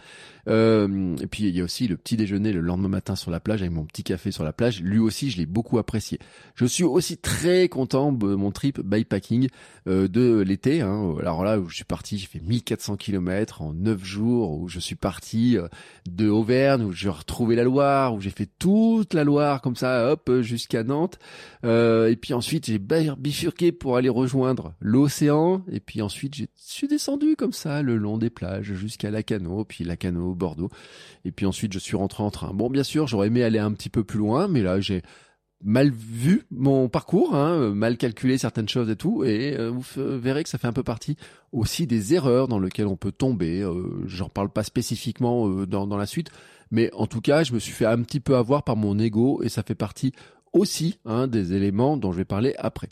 Euh, 0.48 1.16
et 1.22 1.28
puis 1.28 1.44
il 1.44 1.56
y 1.56 1.62
a 1.62 1.64
aussi 1.64 1.88
le 1.88 1.98
petit 1.98 2.18
déjeuner 2.18 2.52
le 2.54 2.62
lendemain 2.62 2.88
matin 2.88 3.16
sur 3.16 3.32
la 3.32 3.40
plage 3.40 3.62
avec 3.62 3.74
mon 3.74 3.86
petit 3.86 4.04
café 4.04 4.32
sur 4.32 4.44
la 4.44 4.54
plage. 4.54 4.82
Lui 4.82 5.00
aussi, 5.00 5.30
je 5.30 5.38
l'ai 5.38 5.46
beaucoup 5.46 5.78
apprécié. 5.78 6.20
Je 6.56 6.66
suis 6.66 6.84
aussi 6.84 7.18
très 7.18 7.70
content 7.70 8.12
de 8.12 8.36
mon 8.36 8.52
trip 8.52 8.82
bikepacking 8.82 9.50
euh, 9.88 10.08
de 10.08 10.40
l'été. 10.40 10.82
Hein. 10.82 11.16
Alors 11.20 11.44
là, 11.44 11.60
où 11.60 11.70
je 11.70 11.76
suis 11.76 11.86
parti, 11.86 12.18
j'ai 12.18 12.28
fait 12.28 12.40
1400 12.40 12.98
km 12.98 13.62
en 13.62 13.74
9 13.74 14.04
jours. 14.04 14.60
Où 14.60 14.68
je 14.68 14.80
suis 14.80 14.96
parti 14.96 15.58
euh, 15.58 15.68
de 16.10 16.28
Auvergne, 16.30 16.84
où 16.84 16.92
j'ai 16.92 17.10
retrouvé 17.10 17.56
la 17.56 17.64
Loire, 17.64 18.14
où 18.14 18.22
j'ai 18.22 18.30
fait 18.30 18.50
toute 18.60 19.14
la 19.14 19.24
Loire 19.24 19.62
comme 19.62 19.76
ça, 19.76 20.12
hop, 20.12 20.32
jusqu'à 20.42 20.84
Nantes. 20.84 21.20
Et 21.64 22.18
puis 22.20 22.34
ensuite, 22.34 22.66
j'ai 22.66 22.80
bifurqué 22.80 23.72
pour 23.72 23.98
aller 23.98 24.10
rejoindre 24.10 24.74
l'océan. 24.80 25.64
Et 25.72 25.80
puis 25.80 26.02
ensuite, 26.02 26.36
je 26.36 26.46
suis 26.56 26.88
descendu 26.88 27.36
comme 27.36 27.54
ça 27.54 27.82
le 27.82 27.98
long 27.98 28.18
des 28.18 28.30
plages 28.30 28.74
jusqu'à 28.74 29.12
Lacano, 29.12 29.66
puis 29.66 29.84
Lacano 29.84 30.31
Bordeaux. 30.36 30.70
Et 31.26 31.32
puis 31.32 31.46
ensuite, 31.46 31.74
je 31.74 31.80
suis 31.80 31.96
rentré 31.96 32.24
en 32.24 32.32
train. 32.32 32.54
Bon, 32.54 32.70
bien 32.70 32.84
sûr, 32.84 33.08
j'aurais 33.08 33.28
aimé 33.28 33.44
aller 33.44 33.60
un 33.60 33.72
petit 33.74 33.90
peu 33.90 34.04
plus 34.04 34.20
loin, 34.20 34.48
mais 34.48 34.62
là, 34.62 34.80
j'ai 34.80 35.02
mal 35.64 35.92
vu 35.92 36.44
mon 36.52 36.90
parcours, 36.90 37.36
hein, 37.36 37.70
mal 37.74 37.98
calculé 37.98 38.38
certaines 38.38 38.70
choses 38.70 38.90
et 38.90 38.96
tout, 38.96 39.24
et 39.24 39.56
euh, 39.58 39.70
vous 39.70 39.84
verrez 39.96 40.44
que 40.44 40.50
ça 40.50 40.58
fait 40.58 40.68
un 40.68 40.74
peu 40.74 40.84
partie 40.84 41.18
aussi 41.52 41.88
des 41.88 42.14
erreurs 42.14 42.48
dans 42.48 42.60
lesquelles 42.60 42.88
on 42.88 42.96
peut 42.96 43.12
tomber. 43.12 43.62
Euh, 43.62 44.04
J'en 44.06 44.30
parle 44.30 44.50
pas 44.50 44.64
spécifiquement 44.64 45.48
euh, 45.48 45.68
dans, 45.68 45.98
la 45.98 46.06
suite, 46.06 46.32
mais 46.72 46.92
en 46.94 47.08
tout 47.08 47.22
cas, 47.22 47.44
je 47.44 47.54
me 47.54 47.60
suis 47.60 47.74
fait 47.74 47.86
un 47.86 48.02
petit 48.02 48.20
peu 48.20 48.36
avoir 48.36 48.64
par 48.64 48.76
mon 48.76 48.98
ego, 49.00 49.42
et 49.44 49.50
ça 49.50 49.64
fait 49.64 49.76
partie 49.76 50.14
aussi 50.54 51.00
hein, 51.06 51.28
des 51.28 51.54
éléments 51.54 51.98
dont 51.98 52.12
je 52.12 52.18
vais 52.18 52.26
parler 52.26 52.56
après. 52.58 52.90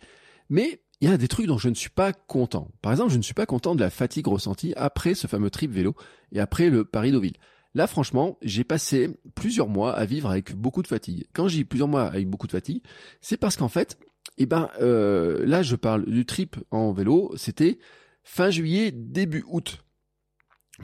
Mais 0.50 0.82
il 1.02 1.10
y 1.10 1.12
a 1.12 1.18
des 1.18 1.28
trucs 1.28 1.48
dont 1.48 1.58
je 1.58 1.70
ne 1.70 1.76
suis 1.76 1.90
pas 1.90 2.14
content. 2.14 2.70
Par 2.82 2.92
exemple, 2.92 3.12
je 3.12 3.18
ne 3.18 3.22
suis 3.22 3.34
pas 3.34 3.46
content 3.46 3.76
de 3.76 3.80
la 3.80 3.90
fatigue 3.90 4.28
ressentie 4.28 4.74
après 4.76 5.16
ce 5.16 5.28
fameux 5.28 5.50
trip 5.50 5.72
vélo 5.72 5.96
et 6.32 6.40
après 6.40 6.70
le 6.70 6.84
Paris-Deauville. 6.84 7.38
Là, 7.76 7.88
franchement, 7.88 8.38
j'ai 8.42 8.64
passé 8.64 9.10
plusieurs 9.36 9.70
mois 9.70 9.94
à 9.94 10.06
vivre 10.06 10.30
avec 10.30 10.56
beaucoup 10.56 10.82
de 10.82 10.88
fatigue. 10.88 11.26
Quand 11.34 11.48
j'ai 11.48 11.64
plusieurs 11.64 11.88
mois 11.88 12.08
avec 12.08 12.28
beaucoup 12.28 12.48
de 12.48 12.52
fatigue, 12.52 12.84
c'est 13.22 13.38
parce 13.38 13.56
qu'en 13.56 13.70
fait, 13.70 13.98
eh 14.38 14.46
ben, 14.46 14.70
euh, 14.82 15.46
là, 15.46 15.62
je 15.62 15.76
parle 15.76 16.06
du 16.06 16.26
trip 16.26 16.58
en 16.72 16.92
vélo, 16.92 17.32
c'était 17.38 17.80
fin 18.24 18.50
juillet, 18.50 18.92
début 18.92 19.46
août. 19.48 19.84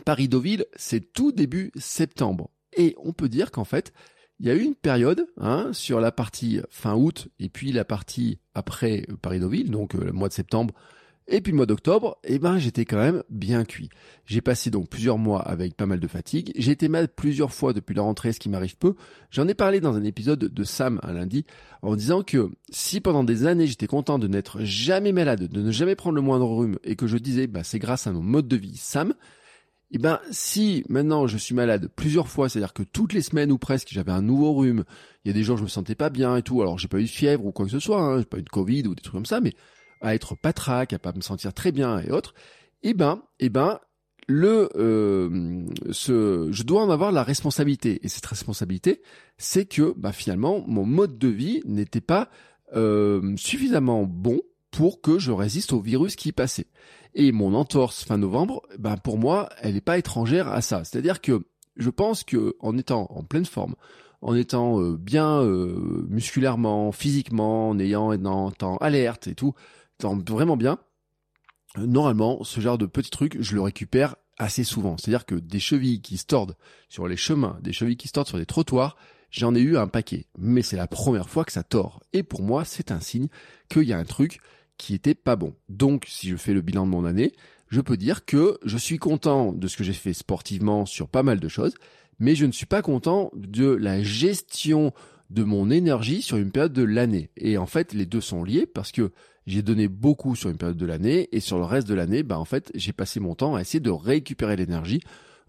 Paris-Deauville, 0.06 0.66
c'est 0.76 1.14
tout 1.14 1.32
début 1.32 1.72
septembre. 1.76 2.50
Et 2.78 2.96
on 2.98 3.14
peut 3.14 3.30
dire 3.30 3.52
qu'en 3.52 3.64
fait, 3.64 3.94
il 4.40 4.48
y 4.48 4.50
a 4.50 4.56
eu 4.56 4.62
une 4.62 4.76
période 4.76 5.26
hein, 5.38 5.70
sur 5.72 6.00
la 6.00 6.12
partie 6.12 6.60
fin 6.70 6.96
août 6.96 7.28
et 7.40 7.50
puis 7.50 7.72
la 7.72 7.86
partie 7.86 8.40
après 8.54 9.06
Paris-Deauville, 9.22 9.72
donc 9.72 9.96
euh, 9.96 10.06
le 10.06 10.12
mois 10.12 10.28
de 10.28 10.34
septembre 10.34 10.74
et 11.28 11.42
puis 11.42 11.52
le 11.52 11.56
mois 11.58 11.66
d'octobre, 11.66 12.20
eh 12.24 12.38
ben 12.38 12.60
j'étais 12.60 12.86
quand 12.86 12.98
même 12.98 13.24
bien 13.30 13.66
cuit. 13.66 13.90
J'ai 14.26 14.42
passé 14.42 14.70
donc 14.70 14.90
plusieurs 14.90 15.18
mois 15.18 15.42
avec 15.42 15.76
pas 15.76 15.88
mal 15.88 16.00
de 16.00 16.08
fatigue. 16.08 16.52
J'ai 16.56 16.72
été 16.72 16.88
malade 16.88 17.12
plusieurs 17.16 17.52
fois 17.52 17.74
depuis 17.74 17.96
la 17.96 18.04
rentrée, 18.04 18.32
ce 18.32 18.40
qui 18.40 18.48
m'arrive 18.48 18.78
peu. 18.78 18.94
J'en 19.32 19.48
ai 19.48 19.56
parlé 19.56 19.80
dans 19.80 19.96
un 19.96 20.04
épisode 20.04 20.40
de 20.40 20.64
Sam 20.64 21.00
un 21.02 21.14
lundi 21.14 21.46
en 21.81 21.96
disant 21.96 22.22
que 22.22 22.52
si 22.70 23.02
pendant 23.02 23.24
des 23.24 23.48
années 23.48 23.66
j'étais 23.66 23.88
content 23.88 24.20
de 24.20 24.28
n'être 24.28 24.60
jamais 24.62 25.14
malade, 25.14 25.48
de 25.48 25.62
ne 25.62 25.72
jamais 25.72 25.96
prendre 25.96 26.16
le 26.16 26.22
moindre 26.22 26.48
rhume 26.48 26.78
et 26.84 26.96
que 26.96 27.08
je 27.08 27.18
disais 27.18 27.48
bah 27.48 27.64
c'est 27.64 27.80
grâce 27.80 28.06
à 28.06 28.12
mon 28.12 28.22
mode 28.22 28.48
de 28.48 28.56
vie 28.56 28.78
Sam, 28.78 29.16
eh 29.92 29.98
ben, 29.98 30.20
si 30.32 30.84
maintenant 30.90 31.28
je 31.28 31.38
suis 31.38 31.56
malade 31.56 31.90
plusieurs 31.96 32.28
fois, 32.28 32.50
c'est-à-dire 32.50 32.74
que 32.74 32.84
toutes 32.84 33.14
les 33.14 33.22
semaines 33.22 33.52
ou 33.52 33.58
presque 33.58 33.90
j'avais 33.92 34.12
un 34.12 34.21
nouveau 34.21 34.54
rhume, 34.54 34.83
il 35.24 35.30
y 35.30 35.31
a 35.31 35.33
des 35.33 35.44
jours 35.44 35.57
je 35.57 35.64
me 35.64 35.68
sentais 35.68 35.95
pas 35.95 36.09
bien 36.09 36.38
et 36.38 36.42
tout, 36.42 36.62
alors 36.62 36.78
j'ai 36.78 36.88
pas 36.88 37.00
eu 37.00 37.04
de 37.04 37.09
fièvre 37.09 37.45
ou 37.45 37.52
quoi 37.52 37.66
que 37.66 37.71
ce 37.71 37.80
soit, 37.80 38.02
hein, 38.02 38.19
j'ai 38.19 38.26
pas 38.26 38.40
eu 38.40 38.44
de 38.44 38.50
Covid 38.50 38.88
ou 38.88 38.95
des 38.95 39.02
trucs 39.02 39.14
comme 39.14 39.26
ça, 39.26 39.42
mais 39.42 39.54
à 40.02 40.16
être 40.16 40.36
patraque, 40.36 40.94
à 40.94 41.00
pas 41.00 41.14
me 41.14 41.21
sentir 41.21 41.54
très 41.54 41.71
bien 41.71 42.00
et 42.00 42.12
autres, 42.12 42.33
eh 42.83 42.94
ben, 42.94 43.21
eh 43.40 43.50
ben, 43.50 43.80
le, 44.28 44.69
euh, 44.76 45.66
ce, 45.92 46.50
je 46.52 46.64
dois 46.64 46.81
en 46.81 46.90
avoir 46.90 47.12
la 47.12 47.24
responsabilité. 47.24 48.00
Et 48.04 48.07
cette 48.07 48.26
responsabilité, 48.26 49.02
c'est 49.38 49.66
que, 49.66 49.94
bah, 49.98 50.12
finalement, 50.12 50.64
mon 50.68 50.86
mode 50.86 51.18
de 51.18 51.28
vie 51.28 51.62
n'était 51.66 52.02
pas 52.02 52.30
euh, 52.76 53.36
suffisamment 53.38 54.04
bon 54.04 54.42
pour 54.71 55.02
que 55.02 55.19
je 55.19 55.31
résiste 55.31 55.74
au 55.74 55.80
virus 55.80 56.16
qui 56.16 56.31
passait. 56.31 56.68
Et 57.16 57.31
mon 57.31 57.54
entorse 57.54 58.04
fin 58.04 58.18
novembre, 58.18 58.62
ben 58.78 58.98
pour 58.98 59.18
moi, 59.18 59.50
elle 59.62 59.74
n'est 59.74 59.81
pas 59.81 59.98
étrangère 59.98 60.50
à 60.50 60.62
ça. 60.62 60.84
C'est-à-dire 60.84 61.22
que 61.22 61.48
je 61.78 61.90
pense 61.90 62.24
que 62.24 62.56
en 62.60 62.78
étant 62.78 63.07
en 63.10 63.24
pleine 63.24 63.45
forme, 63.45 63.76
en 64.22 64.36
étant 64.36 64.81
euh, 64.81 64.98
bien 64.98 65.42
euh, 65.42 66.06
musculairement, 66.10 66.92
physiquement, 66.92 67.69
en 67.69 67.80
ayant 67.80 68.07
en 68.07 68.50
étant 68.52 68.78
alerte 68.78 69.28
et 69.28 69.36
tout, 69.36 69.54
étant 69.98 70.18
vraiment 70.18 70.57
bien, 70.57 70.78
normalement, 71.78 72.44
ce 72.44 72.60
genre 72.60 72.78
de 72.78 72.86
petits 72.86 73.12
trucs, 73.12 73.42
je 73.42 73.56
le 73.56 73.62
récupère 73.62 74.16
assez 74.38 74.66
souvent. 74.66 74.98
C'est-à-dire 74.98 75.26
que 75.26 75.36
des 75.36 75.60
chevilles 75.60 76.02
qui 76.02 76.18
se 76.18 76.26
tordent 76.26 76.57
sur 76.90 77.07
les 77.07 77.18
chemins, 77.18 77.57
des 77.62 77.72
chevilles 77.72 77.98
qui 77.98 78.10
se 78.10 78.14
tordent 78.14 78.28
sur 78.28 78.38
des 78.38 78.45
trottoirs, 78.45 78.98
j'en 79.31 79.56
ai 79.56 79.62
eu 79.62 79.78
un 79.78 79.88
paquet. 79.88 80.28
Mais 80.38 80.62
c'est 80.62 80.78
la 80.78 80.88
première 80.88 81.30
fois 81.30 81.45
que 81.45 81.52
ça 81.52 81.64
tord. 81.64 82.02
Et 82.12 82.24
pour 82.24 82.42
moi, 82.42 82.66
c'est 82.66 82.92
un 82.92 83.00
signe 83.00 83.28
qu'il 83.69 83.84
y 83.84 83.94
a 83.94 83.98
un 83.98 84.06
truc 84.06 84.40
qui 84.78 84.94
était 84.94 85.16
pas 85.16 85.36
bon. 85.36 85.54
Donc, 85.70 86.06
si 86.08 86.30
je 86.30 86.36
fais 86.36 86.54
le 86.54 86.62
bilan 86.62 86.86
de 86.86 86.92
mon 86.92 87.06
année, 87.06 87.34
je 87.70 87.82
peux 87.82 87.98
dire 87.98 88.26
que 88.26 88.58
je 88.64 88.78
suis 88.78 88.98
content 88.98 89.52
de 89.52 89.68
ce 89.68 89.78
que 89.78 89.84
j'ai 89.84 89.94
fait 89.94 90.14
sportivement 90.14 90.86
sur 90.86 91.08
pas 91.08 91.24
mal 91.24 91.40
de 91.40 91.48
choses, 91.48 91.74
mais 92.20 92.36
je 92.36 92.46
ne 92.46 92.52
suis 92.52 92.66
pas 92.66 92.82
content 92.82 93.32
de 93.36 93.68
la 93.68 94.02
gestion 94.02 94.94
de 95.30 95.44
mon 95.44 95.72
énergie 95.72 96.22
sur 96.22 96.38
une 96.38 96.52
période 96.52 96.74
de 96.74 96.84
l'année. 96.84 97.30
Et 97.38 97.58
en 97.58 97.66
fait, 97.66 97.94
les 97.94 98.06
deux 98.06 98.22
sont 98.22 98.44
liés 98.44 98.66
parce 98.66 98.92
que 98.92 99.12
j'ai 99.48 99.62
donné 99.62 99.88
beaucoup 99.88 100.36
sur 100.36 100.50
une 100.50 100.58
période 100.58 100.78
de 100.78 100.86
l'année 100.86 101.30
et 101.32 101.40
sur 101.40 101.58
le 101.58 101.66
reste 101.66 101.88
de 101.88 101.94
l'année, 101.94 102.24
bah 102.24 102.40
en 102.40 102.46
fait, 102.46 102.72
j'ai 102.76 102.94
passé 102.94 103.20
mon 103.20 103.36
temps 103.36 103.56
à 103.56 103.62
essayer 103.62 103.80
de 103.80 103.92
récupérer 103.92 104.56
l'énergie. 104.56 105.02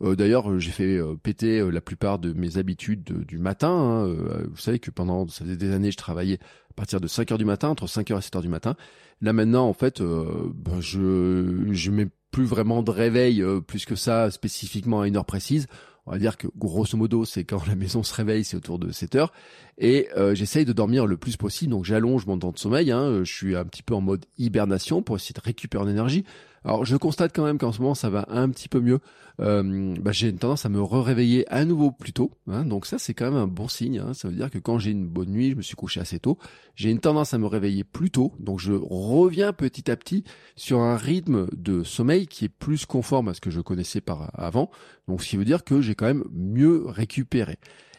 Euh, 0.03 0.15
d'ailleurs, 0.15 0.59
j'ai 0.61 0.71
fait 0.71 0.97
euh, 0.97 1.17
péter 1.17 1.59
euh, 1.59 1.71
la 1.71 1.81
plupart 1.81 2.19
de 2.19 2.33
mes 2.33 2.59
habitudes 2.59 3.03
du 3.27 3.39
matin. 3.39 3.71
Hein. 3.71 4.07
vous 4.51 4.57
savez 4.57 4.79
que 4.79 4.91
pendant 4.91 5.27
ça 5.29 5.45
faisait 5.45 5.57
des 5.57 5.73
années, 5.73 5.91
je 5.91 5.97
travaillais 5.97 6.39
à 6.71 6.75
partir 6.75 7.01
de 7.01 7.07
5 7.07 7.33
heures 7.33 7.39
du 7.39 7.45
matin, 7.45 7.69
entre 7.69 7.87
5 7.87 8.11
heures 8.11 8.19
et 8.19 8.23
7 8.23 8.37
heures 8.37 8.43
du 8.43 8.49
matin. 8.49 8.77
Là 9.23 9.33
maintenant, 9.33 9.67
en 9.67 9.73
fait, 9.73 10.01
euh, 10.01 10.53
ben, 10.55 10.81
je 10.81 11.69
je 11.73 11.91
mets 11.91 12.09
plus 12.31 12.45
vraiment 12.45 12.83
de 12.83 12.91
réveil 12.91 13.43
euh, 13.43 13.61
plus 13.61 13.87
que 13.87 13.95
ça 13.95 14.31
spécifiquement 14.31 15.01
à 15.01 15.09
une 15.09 15.17
heure 15.17 15.25
précise. 15.25 15.67
On 16.05 16.13
va 16.13 16.19
dire 16.19 16.37
que 16.37 16.47
grosso 16.57 16.97
modo, 16.97 17.25
c'est 17.25 17.45
quand 17.45 17.67
la 17.67 17.75
maison 17.75 18.03
se 18.03 18.15
réveille, 18.15 18.45
c'est 18.45 18.57
autour 18.57 18.79
de 18.79 18.93
7 18.93 19.15
heures. 19.15 19.33
Et 19.79 20.09
euh, 20.17 20.35
j'essaye 20.35 20.65
de 20.65 20.73
dormir 20.73 21.07
le 21.07 21.17
plus 21.17 21.37
possible, 21.37 21.71
donc 21.71 21.85
j'allonge 21.85 22.27
mon 22.27 22.39
temps 22.39 22.53
de 22.53 22.59
sommeil. 22.59 22.93
Hein. 22.93 23.25
Je 23.25 23.33
suis 23.33 23.57
un 23.57 23.65
petit 23.65 23.83
peu 23.83 23.95
en 23.95 24.03
mode 24.03 24.27
hibernation 24.37 25.03
pour 25.03 25.17
essayer 25.17 25.35
de 25.35 25.41
récupérer 25.41 25.83
en 25.83 25.89
énergie. 25.89 26.25
Alors 26.67 26.85
je 26.85 26.97
constate 26.97 27.33
quand 27.33 27.45
même 27.45 27.59
qu'en 27.59 27.71
ce 27.71 27.81
moment 27.81 27.95
ça 27.95 28.11
va 28.11 28.27
un 28.29 28.51
petit 28.51 28.69
peu 28.69 28.81
mieux. 28.81 28.99
Euh, 29.39 29.95
bah, 30.01 30.11
j'ai 30.11 30.31
une 30.31 30.39
tendance 30.39 30.67
à 30.67 30.69
me 30.69 30.83
réveiller 30.83 31.47
à 31.49 31.65
nouveau 31.65 31.93
plus 31.93 32.13
tôt. 32.13 32.33
Hein, 32.49 32.65
donc 32.65 32.87
ça 32.87 32.99
c'est 32.99 33.15
quand 33.15 33.27
même 33.27 33.41
un 33.41 33.47
bon 33.47 33.69
signe. 33.69 34.01
Hein. 34.01 34.15
Ça 34.15 34.27
veut 34.27 34.35
dire 34.35 34.51
que 34.51 34.59
quand 34.59 34.77
j'ai 34.81 34.91
une 34.91 35.07
bonne 35.07 35.31
nuit, 35.31 35.51
je 35.51 35.55
me 35.55 35.63
suis 35.63 35.77
couché 35.77 36.01
assez 36.01 36.19
tôt, 36.19 36.39
j'ai 36.75 36.91
une 36.91 36.99
tendance 36.99 37.33
à 37.35 37.39
me 37.39 37.47
réveiller 37.47 37.85
plus 37.85 38.11
tôt. 38.11 38.33
Donc 38.41 38.59
je 38.59 38.73
reviens 38.73 39.53
petit 39.53 39.89
à 39.93 39.97
petit 39.97 40.25
sur 40.57 40.81
un 40.81 40.97
rythme 40.97 41.47
de 41.57 41.85
sommeil 41.85 42.27
qui 42.27 42.47
est 42.47 42.49
plus 42.49 42.85
conforme 42.85 43.29
à 43.29 43.35
ce 43.35 43.41
que 43.41 43.51
je 43.51 43.61
connaissais 43.61 44.01
par 44.01 44.33
avant. 44.35 44.69
Donc 45.07 45.23
ce 45.23 45.29
qui 45.29 45.37
veut 45.37 45.45
dire 45.45 45.63
que 45.63 45.81
j'ai 45.81 45.95
quand 45.95 46.07
même 46.07 46.25
mieux 46.33 46.83
récupéré. 46.85 47.59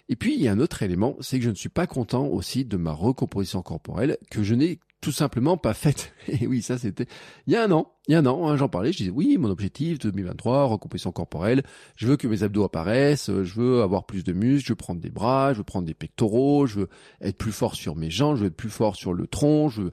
Et 0.10 0.18
puis 0.18 0.36
il 0.36 0.42
y 0.42 0.50
a 0.50 0.52
un 0.52 0.60
autre 0.60 0.84
élément, 0.84 1.16
c'est 1.22 1.38
que 1.40 1.46
je 1.46 1.50
ne 1.50 1.56
suis 1.56 1.70
pas 1.70 1.88
content 1.88 2.26
aussi 2.26 2.66
de 2.66 2.76
ma 2.76 2.92
recomposition 2.92 3.62
corporelle 3.62 4.18
que 4.30 4.44
je 4.44 4.56
n'ai 4.56 4.80
tout 5.08 5.14
simplement 5.14 5.56
pas 5.56 5.74
faite. 5.74 6.14
Et 6.28 6.48
oui, 6.48 6.62
ça 6.62 6.78
c'était 6.78 7.06
il 7.46 7.54
y 7.54 7.56
a 7.56 7.64
un 7.64 7.72
an. 7.72 7.94
Il 8.10 8.12
y 8.12 8.16
a 8.16 8.20
un 8.20 8.26
an, 8.26 8.46
hein, 8.46 8.58
j'en 8.58 8.68
parlais, 8.68 8.92
je 8.92 8.98
disais 8.98 9.10
oui, 9.10 9.38
mon 9.38 9.50
objectif 9.50 10.00
2023, 10.00 10.66
recomposition 10.66 11.14
corporelle, 11.14 11.64
je 11.96 12.08
veux 12.08 12.18
que 12.18 12.28
mes 12.28 12.44
abdos 12.44 12.66
apparaissent, 12.66 13.32
je 13.44 13.54
veux 13.54 13.82
avoir 13.84 14.06
plus 14.06 14.26
de 14.26 14.34
muscles, 14.34 14.68
je 14.68 14.72
veux 14.74 14.78
prendre 14.78 15.00
des 15.00 15.10
bras, 15.10 15.54
je 15.54 15.60
veux 15.60 15.64
prendre 15.64 15.88
des 15.88 15.94
pectoraux, 15.94 16.68
je 16.68 16.82
veux 16.82 16.90
être 17.22 17.38
plus 17.38 17.54
fort 17.54 17.76
sur 17.76 17.96
mes 17.96 18.10
jambes, 18.10 18.36
je 18.36 18.42
veux 18.42 18.48
être 18.48 18.58
plus 18.58 18.70
fort 18.70 18.98
sur 18.98 19.14
le 19.14 19.28
tronc, 19.28 19.70
je 19.70 19.84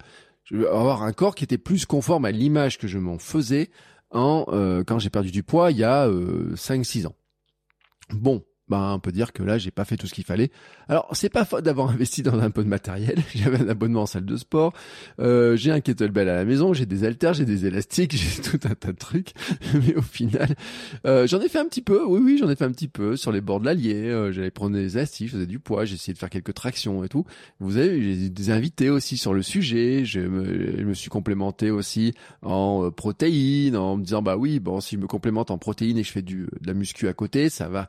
veux, 0.50 0.68
avoir 0.68 1.04
un 1.04 1.12
corps 1.12 1.36
qui 1.36 1.44
était 1.44 1.58
plus 1.58 1.86
conforme 1.86 2.24
à 2.24 2.32
l'image 2.32 2.76
que 2.76 2.88
je 2.88 2.98
m'en 2.98 3.18
faisais 3.20 3.70
en 4.10 4.46
euh, 4.48 4.82
quand 4.82 4.98
j'ai 4.98 5.10
perdu 5.10 5.30
du 5.30 5.44
poids 5.44 5.70
il 5.70 5.78
y 5.78 5.84
a 5.84 6.08
euh, 6.08 6.56
5-6 6.56 7.06
ans. 7.06 7.14
Bon, 8.10 8.42
ben 8.68 8.94
on 8.94 8.98
peut 8.98 9.12
dire 9.12 9.32
que 9.32 9.42
là 9.42 9.58
j'ai 9.58 9.70
pas 9.70 9.84
fait 9.84 9.96
tout 9.96 10.06
ce 10.06 10.14
qu'il 10.14 10.24
fallait. 10.24 10.50
Alors 10.88 11.08
c'est 11.12 11.28
pas 11.28 11.44
faute 11.44 11.64
d'avoir 11.64 11.90
investi 11.94 12.22
dans 12.22 12.38
un 12.38 12.50
peu 12.50 12.62
de 12.62 12.68
matériel. 12.68 13.18
J'avais 13.34 13.60
un 13.60 13.68
abonnement 13.68 14.02
en 14.02 14.06
salle 14.06 14.24
de 14.24 14.36
sport, 14.36 14.72
euh, 15.20 15.56
j'ai 15.56 15.70
un 15.70 15.80
kettlebell 15.80 16.28
à 16.28 16.36
la 16.36 16.44
maison, 16.44 16.72
j'ai 16.72 16.86
des 16.86 17.04
haltères, 17.04 17.34
j'ai 17.34 17.44
des 17.44 17.66
élastiques, 17.66 18.12
j'ai 18.16 18.42
tout 18.42 18.60
un 18.64 18.74
tas 18.74 18.92
de 18.92 18.98
trucs. 18.98 19.32
Mais 19.74 19.94
au 19.96 20.02
final, 20.02 20.54
euh, 21.06 21.26
j'en 21.26 21.40
ai 21.40 21.48
fait 21.48 21.58
un 21.58 21.66
petit 21.66 21.82
peu. 21.82 22.04
Oui 22.04 22.20
oui, 22.22 22.38
j'en 22.38 22.48
ai 22.48 22.56
fait 22.56 22.64
un 22.64 22.72
petit 22.72 22.88
peu 22.88 23.16
sur 23.16 23.32
les 23.32 23.40
bords 23.40 23.60
de 23.60 23.66
l'Allier. 23.66 24.08
Euh, 24.08 24.32
J'allais 24.32 24.50
prendre 24.50 24.74
des 24.74 24.96
élastiques, 24.96 25.28
je 25.28 25.34
faisais 25.34 25.46
du 25.46 25.58
poids, 25.58 25.84
j'ai 25.84 25.94
essayé 25.94 26.14
de 26.14 26.18
faire 26.18 26.30
quelques 26.30 26.54
tractions 26.54 27.04
et 27.04 27.08
tout. 27.08 27.24
Vous 27.60 27.76
avez 27.76 28.00
j'ai 28.02 28.30
des 28.30 28.50
invités 28.50 28.90
aussi 28.90 29.16
sur 29.16 29.34
le 29.34 29.42
sujet. 29.42 30.04
Je 30.04 30.20
me, 30.20 30.78
je 30.78 30.84
me 30.84 30.94
suis 30.94 31.10
complémenté 31.10 31.70
aussi 31.70 32.14
en 32.42 32.84
euh, 32.84 32.90
protéines, 32.90 33.76
en 33.76 33.96
me 33.96 34.02
disant 34.04 34.22
bah 34.22 34.36
oui 34.36 34.60
bon 34.60 34.80
si 34.80 34.96
je 34.96 35.00
me 35.00 35.06
complémente 35.06 35.50
en 35.50 35.58
protéines 35.58 35.98
et 35.98 36.02
je 36.02 36.12
fais 36.12 36.22
du 36.22 36.46
de 36.60 36.66
la 36.66 36.74
muscu 36.74 37.08
à 37.08 37.12
côté, 37.12 37.48
ça 37.48 37.68
va 37.68 37.88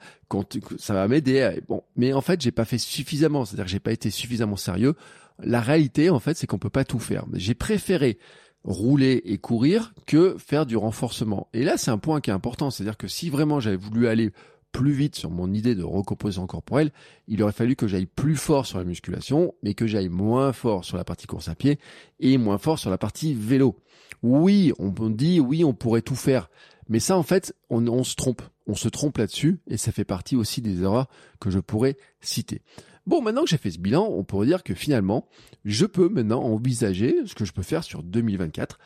ça 0.78 0.94
va 0.94 1.08
m'aider. 1.08 1.60
Bon, 1.68 1.84
mais 1.96 2.14
en 2.14 2.22
fait, 2.22 2.42
j'ai 2.42 2.52
pas 2.52 2.66
fait 2.66 2.78
suffisamment, 2.78 3.46
c'est-à-dire 3.46 3.66
que 3.66 3.72
j'ai 3.72 3.80
pas 3.80 3.92
été 3.92 4.10
suffisamment 4.10 4.58
sérieux. 4.58 4.96
La 5.44 5.62
réalité, 5.62 6.10
en 6.10 6.20
fait, 6.20 6.38
c'est 6.38 6.48
qu'on 6.48 6.60
peut 6.60 6.70
pas 6.70 6.86
tout 6.86 7.00
faire. 7.00 7.26
J'ai 7.34 7.56
préféré 7.56 8.18
rouler 8.64 9.22
et 9.26 9.38
courir 9.38 9.94
que 10.08 10.38
faire 10.40 10.66
du 10.66 10.76
renforcement. 10.76 11.48
Et 11.54 11.64
là, 11.64 11.78
c'est 11.78 11.92
un 11.92 11.98
point 11.98 12.20
qui 12.20 12.32
est 12.32 12.34
important, 12.34 12.72
c'est-à-dire 12.72 12.98
que 12.98 13.08
si 13.08 13.30
vraiment 13.30 13.60
j'avais 13.60 13.76
voulu 13.76 14.08
aller 14.08 14.32
plus 14.72 14.92
vite 14.92 15.16
sur 15.16 15.30
mon 15.30 15.54
idée 15.54 15.76
de 15.76 15.84
recomposition 15.84 16.48
corporelle, 16.48 16.92
il 17.28 17.42
aurait 17.44 17.54
fallu 17.54 17.76
que 17.78 17.88
j'aille 17.88 18.08
plus 18.08 18.36
fort 18.36 18.66
sur 18.66 18.78
la 18.78 18.84
musculation, 18.84 19.54
mais 19.64 19.74
que 19.74 19.88
j'aille 19.88 20.10
moins 20.10 20.52
fort 20.52 20.84
sur 20.84 20.98
la 20.98 21.06
partie 21.06 21.28
course 21.28 21.48
à 21.48 21.56
pied 21.56 21.80
et 22.20 22.38
moins 22.38 22.58
fort 22.58 22.78
sur 22.78 22.90
la 22.90 22.98
partie 22.98 23.34
vélo. 23.34 23.78
Oui, 24.22 24.74
on 24.80 24.92
dit 25.10 25.40
oui, 25.40 25.64
on 25.64 25.74
pourrait 25.74 26.02
tout 26.02 26.16
faire, 26.16 26.50
mais 26.88 27.00
ça, 27.00 27.18
en 27.18 27.24
fait, 27.24 27.56
on, 27.70 27.88
on 27.88 28.04
se 28.04 28.16
trompe. 28.16 28.42
On 28.68 28.76
se 28.76 28.90
trompe 28.90 29.18
là-dessus 29.18 29.60
et 29.68 29.78
ça 29.78 29.92
fait 29.92 30.06
partie 30.06 30.36
aussi 30.36 30.62
des 30.62 30.82
erreurs 30.82 31.08
que 31.40 31.50
je 31.50 31.60
pourrais 31.60 31.98
citer. 32.22 32.62
Bon, 33.06 33.22
maintenant 33.22 33.44
que 33.44 33.50
j'ai 33.50 33.58
fait 33.58 33.70
ce 33.70 33.78
bilan, 33.78 34.08
on 34.10 34.24
pourrait 34.24 34.48
dire 34.48 34.64
que 34.64 34.74
finalement, 34.74 35.28
je 35.64 35.86
peux 35.86 36.10
maintenant 36.10 36.42
envisager 36.42 37.16
ce 37.26 37.36
que 37.36 37.46
je 37.46 37.54
peux 37.54 37.62
faire 37.62 37.84
sur 37.84 38.02
2024. 38.02 38.80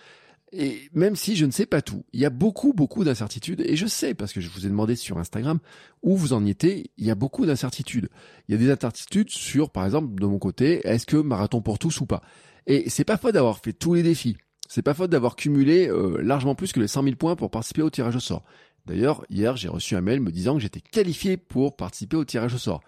Et 0.51 0.89
même 0.93 1.15
si 1.15 1.35
je 1.35 1.45
ne 1.45 1.51
sais 1.51 1.67
pas 1.67 1.81
tout, 1.81 2.03
il 2.11 2.19
y 2.19 2.25
a 2.25 2.29
beaucoup, 2.29 2.73
beaucoup 2.73 3.03
d'incertitudes. 3.03 3.61
Et 3.61 3.75
je 3.75 3.85
sais, 3.85 4.13
parce 4.15 4.33
que 4.33 4.41
je 4.41 4.49
vous 4.49 4.65
ai 4.65 4.69
demandé 4.69 4.95
sur 4.95 5.17
Instagram 5.19 5.59
où 6.01 6.17
vous 6.17 6.33
en 6.33 6.45
étiez, 6.45 6.91
il 6.97 7.05
y 7.05 7.11
a 7.11 7.15
beaucoup 7.15 7.45
d'incertitudes. 7.45 8.09
Il 8.47 8.53
y 8.53 8.55
a 8.55 8.57
des 8.57 8.71
incertitudes 8.71 9.29
sur, 9.29 9.69
par 9.69 9.85
exemple, 9.85 10.19
de 10.19 10.25
mon 10.25 10.39
côté, 10.39 10.85
est-ce 10.87 11.05
que 11.05 11.17
marathon 11.17 11.61
pour 11.61 11.77
tous 11.79 12.01
ou 12.01 12.05
pas? 12.05 12.21
Et 12.65 12.89
c'est 12.89 13.05
pas 13.05 13.17
faute 13.17 13.35
d'avoir 13.35 13.59
fait 13.59 13.73
tous 13.73 13.93
les 13.93 14.03
défis. 14.03 14.37
C'est 14.69 14.83
pas 14.83 14.93
faute 14.93 15.09
d'avoir 15.09 15.35
cumulé 15.35 15.89
euh, 15.89 16.21
largement 16.21 16.53
plus 16.53 16.71
que 16.71 16.79
les 16.79 16.87
100 16.87 17.03
000 17.03 17.15
points 17.15 17.35
pour 17.35 17.49
participer 17.49 17.81
au 17.81 17.89
tirage 17.89 18.15
au 18.15 18.19
sort. 18.19 18.43
D'ailleurs, 18.85 19.25
hier, 19.29 19.57
j'ai 19.57 19.67
reçu 19.67 19.95
un 19.95 20.01
mail 20.01 20.21
me 20.21 20.31
disant 20.31 20.53
que 20.53 20.61
j'étais 20.61 20.79
qualifié 20.79 21.37
pour 21.37 21.75
participer 21.75 22.15
au 22.15 22.23
tirage 22.23 22.53
au 22.53 22.59
sort. 22.59 22.81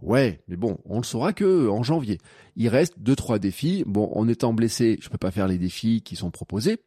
Ouais, 0.00 0.40
mais 0.48 0.56
bon, 0.56 0.78
on 0.86 0.96
le 0.96 1.04
saura 1.04 1.34
que 1.34 1.68
en 1.68 1.82
janvier. 1.82 2.18
Il 2.56 2.68
reste 2.68 2.94
deux 2.98 3.14
trois 3.14 3.38
défis. 3.38 3.84
Bon, 3.86 4.10
en 4.14 4.26
étant 4.26 4.54
blessé, 4.54 4.98
je 5.02 5.10
peux 5.10 5.18
pas 5.18 5.30
faire 5.30 5.48
les 5.48 5.58
défis 5.58 6.00
qui 6.02 6.16
sont 6.16 6.30
proposés. 6.30 6.78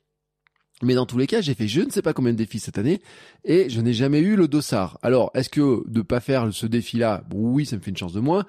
Mais 0.81 0.95
dans 0.95 1.05
tous 1.05 1.19
les 1.19 1.27
cas, 1.27 1.41
j'ai 1.41 1.53
fait 1.53 1.67
je 1.67 1.81
ne 1.81 1.91
sais 1.91 2.01
pas 2.01 2.13
combien 2.13 2.31
de 2.31 2.38
défis 2.38 2.60
cette 2.60 2.79
année 2.79 3.01
et 3.43 3.69
je 3.69 3.79
n'ai 3.79 3.93
jamais 3.93 4.21
eu 4.21 4.36
le 4.36 4.48
dossard. 4.48 4.98
Alors, 5.03 5.29
est-ce 5.36 5.50
que 5.50 5.88
de 5.88 6.01
pas 6.01 6.19
faire 6.19 6.51
ce 6.51 6.65
défi-là, 6.65 7.24
oui, 7.31 7.67
ça 7.67 7.75
me 7.75 7.81
fait 7.81 7.91
une 7.91 7.98
chance 7.98 8.13
de 8.13 8.19
moins, 8.19 8.45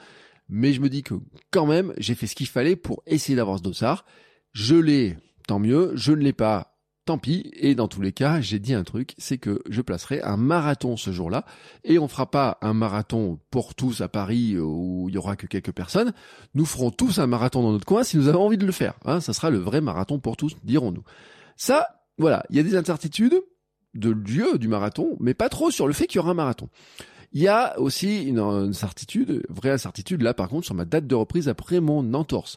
mais 0.48 0.72
je 0.72 0.80
me 0.80 0.88
dis 0.88 1.02
que 1.02 1.14
quand 1.50 1.66
même, 1.66 1.92
j'ai 1.98 2.14
fait 2.14 2.26
ce 2.26 2.34
qu'il 2.34 2.46
fallait 2.46 2.76
pour 2.76 3.02
essayer 3.06 3.36
d'avoir 3.36 3.58
ce 3.58 3.62
dossard. 3.62 4.06
Je 4.52 4.76
l'ai, 4.76 5.16
tant 5.52 5.58
mieux. 5.58 5.92
Je 5.96 6.12
ne 6.12 6.22
l'ai 6.22 6.32
pas, 6.32 6.78
tant 7.04 7.18
pis. 7.18 7.50
Et 7.52 7.74
dans 7.74 7.86
tous 7.86 8.00
les 8.00 8.12
cas, 8.12 8.40
j'ai 8.40 8.58
dit 8.58 8.72
un 8.72 8.84
truc, 8.84 9.14
c'est 9.18 9.36
que 9.36 9.60
je 9.68 9.82
placerai 9.82 10.22
un 10.22 10.38
marathon 10.38 10.96
ce 10.96 11.12
jour-là. 11.12 11.44
Et 11.84 11.98
on 11.98 12.08
fera 12.08 12.30
pas 12.30 12.56
un 12.62 12.72
marathon 12.72 13.38
pour 13.50 13.74
tous 13.74 14.00
à 14.00 14.08
Paris 14.08 14.56
où 14.58 15.10
il 15.10 15.14
y 15.14 15.18
aura 15.18 15.36
que 15.36 15.46
quelques 15.46 15.72
personnes. 15.72 16.14
Nous 16.54 16.64
ferons 16.64 16.90
tous 16.90 17.18
un 17.18 17.26
marathon 17.26 17.62
dans 17.62 17.72
notre 17.72 17.84
coin 17.84 18.02
si 18.02 18.16
nous 18.16 18.28
avons 18.28 18.46
envie 18.46 18.56
de 18.56 18.64
le 18.64 18.72
faire. 18.72 18.94
Hein, 19.04 19.20
ça 19.20 19.34
sera 19.34 19.50
le 19.50 19.58
vrai 19.58 19.82
marathon 19.82 20.18
pour 20.20 20.38
tous, 20.38 20.56
dirons-nous. 20.64 21.04
Ça, 21.56 21.86
voilà, 22.16 22.44
il 22.48 22.56
y 22.56 22.60
a 22.60 22.62
des 22.62 22.74
incertitudes 22.74 23.42
de 23.92 24.08
lieu 24.08 24.56
du 24.56 24.68
marathon, 24.68 25.18
mais 25.20 25.34
pas 25.34 25.50
trop 25.50 25.70
sur 25.70 25.86
le 25.86 25.92
fait 25.92 26.06
qu'il 26.06 26.16
y 26.16 26.20
aura 26.20 26.30
un 26.30 26.34
marathon. 26.34 26.70
Il 27.32 27.42
y 27.42 27.48
a 27.48 27.78
aussi 27.78 28.22
une, 28.22 28.38
incertitude, 28.38 29.42
vraie 29.50 29.70
incertitude 29.70 30.22
là 30.22 30.32
par 30.32 30.48
contre 30.48 30.64
sur 30.64 30.74
ma 30.74 30.86
date 30.86 31.06
de 31.06 31.14
reprise 31.14 31.50
après 31.50 31.80
mon 31.80 32.14
entorse. 32.14 32.56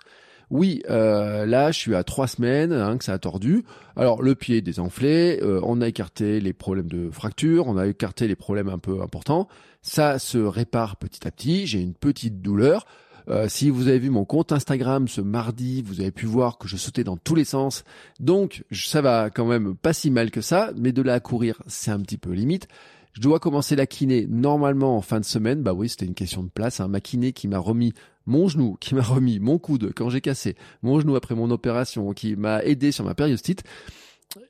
Oui, 0.51 0.83
euh, 0.89 1.45
là, 1.45 1.71
je 1.71 1.79
suis 1.79 1.95
à 1.95 2.03
trois 2.03 2.27
semaines 2.27 2.71
hein, 2.71 2.97
que 2.97 3.03
ça 3.03 3.13
a 3.13 3.19
tordu. 3.19 3.63
Alors, 3.95 4.21
le 4.21 4.35
pied 4.35 4.57
est 4.57 4.61
désenflé, 4.61 5.39
euh, 5.41 5.59
on 5.63 5.81
a 5.81 5.87
écarté 5.87 6.39
les 6.39 6.53
problèmes 6.53 6.87
de 6.87 7.09
fracture, 7.09 7.67
on 7.67 7.77
a 7.77 7.87
écarté 7.87 8.27
les 8.27 8.35
problèmes 8.35 8.69
un 8.69 8.77
peu 8.77 9.01
importants. 9.01 9.47
Ça 9.81 10.19
se 10.19 10.37
répare 10.37 10.97
petit 10.97 11.27
à 11.27 11.31
petit. 11.31 11.67
J'ai 11.67 11.79
une 11.79 11.93
petite 11.93 12.41
douleur. 12.41 12.85
Euh, 13.27 13.47
si 13.49 13.71
vous 13.71 13.87
avez 13.87 13.97
vu 13.97 14.11
mon 14.11 14.23
compte 14.23 14.51
Instagram 14.51 15.07
ce 15.07 15.21
mardi, 15.21 15.81
vous 15.81 15.99
avez 15.99 16.11
pu 16.11 16.27
voir 16.27 16.57
que 16.59 16.67
je 16.67 16.77
sautais 16.77 17.03
dans 17.03 17.17
tous 17.17 17.35
les 17.35 17.45
sens. 17.45 17.83
Donc, 18.19 18.63
ça 18.71 19.01
va 19.01 19.29
quand 19.31 19.45
même 19.45 19.75
pas 19.75 19.93
si 19.93 20.11
mal 20.11 20.29
que 20.29 20.41
ça, 20.41 20.71
mais 20.77 20.91
de 20.91 21.01
là 21.01 21.15
à 21.15 21.19
courir, 21.19 21.61
c'est 21.67 21.91
un 21.91 21.99
petit 21.99 22.17
peu 22.17 22.31
limite. 22.31 22.67
Je 23.15 23.22
dois 23.22 23.39
commencer 23.39 23.77
la 23.77 23.86
kiné 23.86 24.27
normalement 24.29 24.98
en 24.98 25.01
fin 25.01 25.22
de 25.22 25.25
semaine. 25.25 25.62
Bah 25.62 25.72
oui, 25.72 25.88
c'était 25.88 26.05
une 26.05 26.15
question 26.15 26.43
de 26.43 26.50
place. 26.50 26.81
Hein. 26.81 26.89
Ma 26.89 27.00
kiné 27.00 27.31
qui 27.31 27.48
m'a 27.48 27.60
remis 27.60 27.93
mon 28.25 28.50
genou, 28.50 28.75
qui 28.81 28.93
m'a 28.93 29.01
remis 29.01 29.39
mon 29.39 29.57
coude 29.57 29.93
quand 29.95 30.10
j'ai 30.10 30.19
cassé, 30.19 30.55
mon 30.84 31.00
genou 31.00 31.15
après 31.15 31.34
mon 31.34 31.50
opération, 31.50 32.12
qui 32.12 32.36
m'a 32.36 32.62
aidé 32.63 32.91
sur 32.91 33.05
ma 33.05 33.13
périostite. 33.15 33.63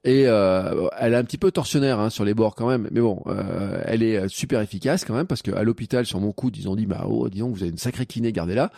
Et 0.04 0.24
euh, 0.26 0.88
elle 0.98 1.14
est 1.14 1.18
un 1.18 1.24
petit 1.24 1.38
peu 1.38 1.52
torsionnaire 1.52 2.00
hein, 2.00 2.10
sur 2.10 2.26
les 2.26 2.34
bords 2.34 2.56
quand 2.56 2.68
même, 2.68 2.88
mais 2.92 3.02
bon, 3.02 3.22
euh, 3.28 3.84
elle 3.86 4.02
est 4.02 4.28
super 4.30 4.62
efficace 4.62 5.06
quand 5.06 5.14
même 5.14 5.28
parce 5.28 5.44
qu'à 5.44 5.62
l'hôpital 5.62 6.08
sur 6.08 6.20
mon 6.20 6.32
coude 6.32 6.58
ils 6.58 6.68
ont 6.68 6.76
dit 6.76 6.88
bah 6.88 7.06
oh 7.08 7.30
disons 7.30 7.52
que 7.52 7.58
vous 7.58 7.62
avez 7.62 7.72
une 7.72 7.78
sacrée 7.78 8.08
kiné, 8.08 8.32
gardez-la. 8.32 8.72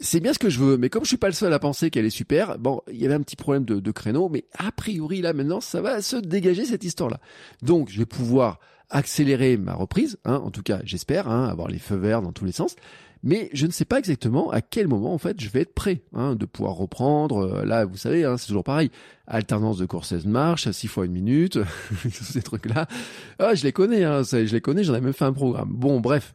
C'est 0.00 0.20
bien 0.20 0.34
ce 0.34 0.38
que 0.38 0.50
je 0.50 0.58
veux, 0.58 0.76
mais 0.76 0.90
comme 0.90 1.04
je 1.04 1.08
suis 1.08 1.16
pas 1.16 1.28
le 1.28 1.34
seul 1.34 1.52
à 1.54 1.58
penser 1.58 1.88
qu'elle 1.88 2.04
est 2.04 2.10
super, 2.10 2.58
bon, 2.58 2.82
il 2.90 3.00
y 3.00 3.06
avait 3.06 3.14
un 3.14 3.22
petit 3.22 3.36
problème 3.36 3.64
de, 3.64 3.80
de 3.80 3.90
créneau, 3.90 4.28
mais 4.28 4.44
a 4.58 4.70
priori 4.70 5.22
là 5.22 5.32
maintenant 5.32 5.62
ça 5.62 5.80
va 5.80 6.02
se 6.02 6.16
dégager 6.16 6.66
cette 6.66 6.84
histoire-là. 6.84 7.20
Donc 7.62 7.88
je 7.88 7.98
vais 7.98 8.06
pouvoir 8.06 8.58
accélérer 8.90 9.56
ma 9.56 9.74
reprise, 9.74 10.18
hein, 10.24 10.40
en 10.44 10.50
tout 10.50 10.62
cas 10.62 10.80
j'espère, 10.84 11.28
hein, 11.28 11.48
avoir 11.48 11.68
les 11.68 11.78
feux 11.78 11.96
verts 11.96 12.22
dans 12.22 12.32
tous 12.32 12.44
les 12.44 12.52
sens, 12.52 12.76
mais 13.22 13.50
je 13.52 13.66
ne 13.66 13.70
sais 13.70 13.84
pas 13.84 13.98
exactement 13.98 14.50
à 14.50 14.60
quel 14.62 14.88
moment 14.88 15.12
en 15.12 15.18
fait 15.18 15.40
je 15.40 15.48
vais 15.50 15.60
être 15.60 15.74
prêt 15.74 16.02
hein, 16.14 16.34
de 16.34 16.46
pouvoir 16.46 16.74
reprendre. 16.74 17.38
Euh, 17.38 17.64
là, 17.64 17.84
vous 17.84 17.96
savez, 17.96 18.24
hein, 18.24 18.36
c'est 18.36 18.46
toujours 18.46 18.64
pareil, 18.64 18.90
alternance 19.26 19.78
de 19.78 19.86
course 19.86 20.08
16 20.08 20.26
marches, 20.26 20.70
6 20.70 20.88
fois 20.88 21.06
une 21.06 21.12
minute, 21.12 21.58
tous 22.02 22.24
ces 22.24 22.42
trucs-là. 22.42 22.86
Ah, 23.38 23.54
je 23.54 23.64
les 23.64 23.72
connais, 23.72 24.04
hein, 24.04 24.22
je 24.22 24.38
les 24.38 24.60
connais, 24.60 24.84
j'en 24.84 24.94
ai 24.94 25.00
même 25.00 25.12
fait 25.12 25.24
un 25.24 25.32
programme. 25.32 25.70
Bon, 25.72 26.00
bref, 26.00 26.34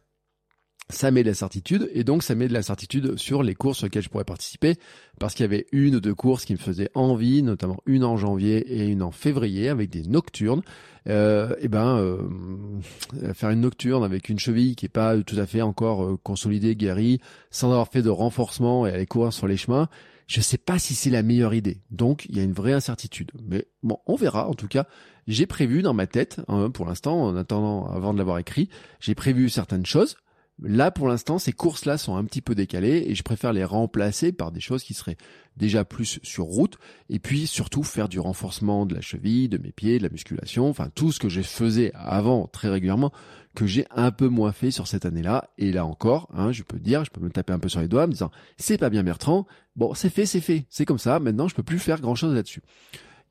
ça 0.88 1.10
met 1.10 1.22
de 1.22 1.28
l'incertitude 1.28 1.90
et 1.92 2.04
donc 2.04 2.22
ça 2.22 2.34
met 2.34 2.46
de 2.46 2.52
l'incertitude 2.52 3.16
sur 3.18 3.42
les 3.42 3.54
courses 3.54 3.82
auxquelles 3.82 4.02
je 4.02 4.08
pourrais 4.08 4.24
participer 4.24 4.76
parce 5.18 5.34
qu'il 5.34 5.42
y 5.42 5.48
avait 5.48 5.66
une 5.72 5.96
ou 5.96 6.00
deux 6.00 6.14
courses 6.14 6.44
qui 6.44 6.52
me 6.52 6.58
faisaient 6.58 6.90
envie, 6.94 7.42
notamment 7.42 7.78
une 7.86 8.04
en 8.04 8.16
janvier 8.16 8.58
et 8.58 8.86
une 8.86 9.02
en 9.02 9.10
février 9.10 9.68
avec 9.68 9.90
des 9.90 10.02
nocturnes. 10.02 10.62
Euh, 11.08 11.54
et 11.60 11.68
ben 11.68 11.98
euh, 11.98 12.18
faire 13.32 13.50
une 13.50 13.60
nocturne 13.60 14.02
avec 14.02 14.28
une 14.28 14.40
cheville 14.40 14.74
qui 14.74 14.86
est 14.86 14.90
pas 14.90 15.16
tout 15.22 15.38
à 15.38 15.46
fait 15.46 15.62
encore 15.62 16.04
euh, 16.04 16.18
consolidée, 16.20 16.74
guérie, 16.74 17.20
sans 17.50 17.70
avoir 17.70 17.88
fait 17.88 18.02
de 18.02 18.10
renforcement 18.10 18.86
et 18.86 18.90
aller 18.90 19.06
courir 19.06 19.32
sur 19.32 19.46
les 19.46 19.56
chemins, 19.56 19.88
je 20.26 20.40
sais 20.40 20.58
pas 20.58 20.80
si 20.80 20.94
c'est 20.94 21.10
la 21.10 21.22
meilleure 21.22 21.54
idée. 21.54 21.80
Donc, 21.90 22.26
il 22.28 22.36
y 22.36 22.40
a 22.40 22.42
une 22.42 22.52
vraie 22.52 22.72
incertitude. 22.72 23.30
Mais 23.48 23.66
bon, 23.84 23.98
on 24.06 24.16
verra. 24.16 24.48
En 24.48 24.54
tout 24.54 24.66
cas, 24.66 24.86
j'ai 25.28 25.46
prévu 25.46 25.82
dans 25.82 25.94
ma 25.94 26.08
tête, 26.08 26.40
hein, 26.48 26.70
pour 26.70 26.86
l'instant, 26.86 27.22
en 27.22 27.36
attendant, 27.36 27.86
avant 27.86 28.12
de 28.12 28.18
l'avoir 28.18 28.38
écrit, 28.38 28.68
j'ai 28.98 29.14
prévu 29.14 29.48
certaines 29.48 29.86
choses. 29.86 30.16
Là, 30.62 30.90
pour 30.90 31.06
l'instant, 31.06 31.38
ces 31.38 31.52
courses-là 31.52 31.98
sont 31.98 32.16
un 32.16 32.24
petit 32.24 32.40
peu 32.40 32.54
décalées 32.54 33.04
et 33.08 33.14
je 33.14 33.22
préfère 33.22 33.52
les 33.52 33.64
remplacer 33.64 34.32
par 34.32 34.52
des 34.52 34.60
choses 34.60 34.82
qui 34.82 34.94
seraient 34.94 35.18
déjà 35.58 35.84
plus 35.84 36.18
sur 36.22 36.44
route 36.44 36.78
et 37.10 37.18
puis 37.18 37.46
surtout 37.46 37.82
faire 37.82 38.08
du 38.08 38.18
renforcement 38.18 38.86
de 38.86 38.94
la 38.94 39.02
cheville, 39.02 39.50
de 39.50 39.58
mes 39.58 39.72
pieds, 39.72 39.98
de 39.98 40.02
la 40.02 40.08
musculation, 40.08 40.68
enfin 40.68 40.88
tout 40.94 41.12
ce 41.12 41.20
que 41.20 41.28
je 41.28 41.42
faisais 41.42 41.92
avant 41.94 42.46
très 42.46 42.68
régulièrement 42.68 43.12
que 43.54 43.66
j'ai 43.66 43.86
un 43.90 44.10
peu 44.10 44.28
moins 44.28 44.52
fait 44.52 44.70
sur 44.70 44.86
cette 44.86 45.04
année-là. 45.04 45.50
Et 45.58 45.72
là 45.72 45.84
encore, 45.84 46.28
hein, 46.32 46.52
je 46.52 46.62
peux 46.62 46.78
dire, 46.78 47.04
je 47.04 47.10
peux 47.10 47.20
me 47.20 47.30
taper 47.30 47.52
un 47.52 47.58
peu 47.58 47.68
sur 47.68 47.80
les 47.80 47.88
doigts 47.88 48.04
en 48.04 48.06
me 48.06 48.12
disant 48.12 48.30
c'est 48.56 48.78
pas 48.78 48.88
bien 48.88 49.02
Bertrand. 49.02 49.46
Bon, 49.76 49.92
c'est 49.92 50.10
fait, 50.10 50.24
c'est 50.24 50.40
fait, 50.40 50.64
c'est 50.70 50.86
comme 50.86 50.98
ça. 50.98 51.20
Maintenant, 51.20 51.48
je 51.48 51.54
peux 51.54 51.62
plus 51.62 51.78
faire 51.78 52.00
grand-chose 52.00 52.34
là-dessus. 52.34 52.62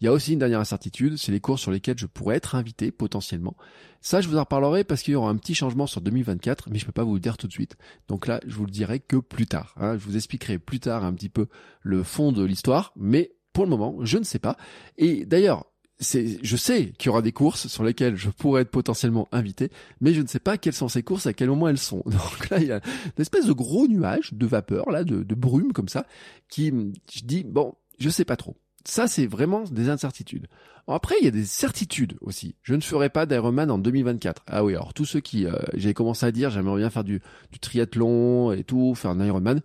Il 0.05 0.09
y 0.09 0.09
a 0.09 0.13
aussi 0.13 0.33
une 0.33 0.39
dernière 0.39 0.59
incertitude, 0.59 1.17
c'est 1.17 1.31
les 1.31 1.39
courses 1.39 1.62
sur 1.62 1.71
lesquelles 1.71 1.97
je 1.97 2.05
pourrais 2.05 2.35
être 2.35 2.53
invité 2.53 2.91
potentiellement. 2.91 3.57
Ça, 4.01 4.21
je 4.21 4.29
vous 4.29 4.38
en 4.38 4.41
reparlerai 4.41 4.83
parce 4.83 5.01
qu'il 5.01 5.13
y 5.13 5.15
aura 5.15 5.31
un 5.31 5.35
petit 5.35 5.55
changement 5.55 5.88
sur 5.88 6.00
2024, 6.00 6.69
mais 6.69 6.77
je 6.77 6.85
peux 6.85 6.91
pas 6.91 7.03
vous 7.03 7.15
le 7.15 7.19
dire 7.19 7.38
tout 7.38 7.47
de 7.47 7.51
suite. 7.51 7.75
Donc 8.07 8.27
là, 8.27 8.39
je 8.45 8.53
vous 8.53 8.65
le 8.65 8.71
dirai 8.71 9.00
que 9.00 9.17
plus 9.17 9.47
tard. 9.47 9.74
Hein. 9.79 9.97
Je 9.97 10.05
vous 10.05 10.15
expliquerai 10.15 10.59
plus 10.59 10.79
tard 10.79 11.03
un 11.03 11.12
petit 11.15 11.29
peu 11.29 11.47
le 11.81 12.03
fond 12.03 12.31
de 12.31 12.43
l'histoire, 12.43 12.93
mais 12.95 13.31
pour 13.51 13.63
le 13.63 13.71
moment, 13.71 13.97
je 14.01 14.19
ne 14.19 14.24
sais 14.24 14.38
pas. 14.38 14.57
Et 15.00 15.25
d'ailleurs, 15.25 15.65
je 16.00 16.55
sais 16.55 16.93
qu'il 17.00 17.07
y 17.07 17.09
aura 17.09 17.24
des 17.24 17.31
courses 17.31 17.65
sur 17.65 17.83
lesquelles 17.83 18.15
je 18.15 18.29
pourrais 18.29 18.62
être 18.62 18.69
potentiellement 18.69 19.27
invité, 19.31 19.71
mais 20.01 20.13
je 20.13 20.21
ne 20.21 20.27
sais 20.27 20.38
pas 20.38 20.59
quelles 20.59 20.74
sont 20.74 20.88
ces 20.88 21.01
courses, 21.01 21.25
à 21.25 21.33
quel 21.33 21.50
moment 21.50 21.67
elles 21.67 21.79
sont. 21.79 22.03
Donc 22.05 22.50
là, 22.51 22.59
il 22.59 22.67
y 22.67 22.71
a 22.71 22.79
une 23.17 23.21
espèce 23.24 23.47
de 23.47 23.53
gros 23.53 23.88
nuage 23.88 24.35
de 24.35 24.45
vapeur, 24.45 24.91
là, 24.91 25.03
de, 25.03 25.24
de 25.24 25.33
brume 25.33 25.74
comme 25.74 25.89
ça, 25.89 26.05
qui, 26.47 26.71
je 27.12 27.24
dis, 27.24 27.43
bon, 27.43 27.74
je 27.97 28.12
sais 28.12 28.24
pas 28.24 28.35
trop. 28.35 28.55
Ça, 28.88 29.08
c'est 29.08 29.25
vraiment 29.25 29.63
des 29.63 29.89
incertitudes. 29.89 30.48
Après, 30.88 31.15
il 31.20 31.25
y 31.25 31.27
a 31.27 31.32
des 31.32 31.46
certitudes 31.46 32.15
aussi. 32.22 32.56
Je 32.62 32.75
ne 32.75 32.82
ferai 32.82 33.10
pas 33.10 33.25
d'Ironman 33.25 33.72
en 33.72 33.80
2024. 33.80 34.44
Ah 34.46 34.63
oui, 34.63 34.75
alors 34.75 34.94
tous 34.94 35.06
ceux 35.06 35.22
qui, 35.22 35.48
euh, 35.48 35.54
j'ai 35.74 35.96
commencé 35.96 36.25
à 36.25 36.32
dire, 36.32 36.51
j'aimerais 36.51 36.77
bien 36.77 36.92
faire 36.92 37.04
du, 37.04 37.22
du, 37.51 37.60
triathlon 37.60 38.51
et 38.51 38.63
tout, 38.63 38.94
faire 38.94 39.12
un 39.12 39.25
Ironman, 39.25 39.62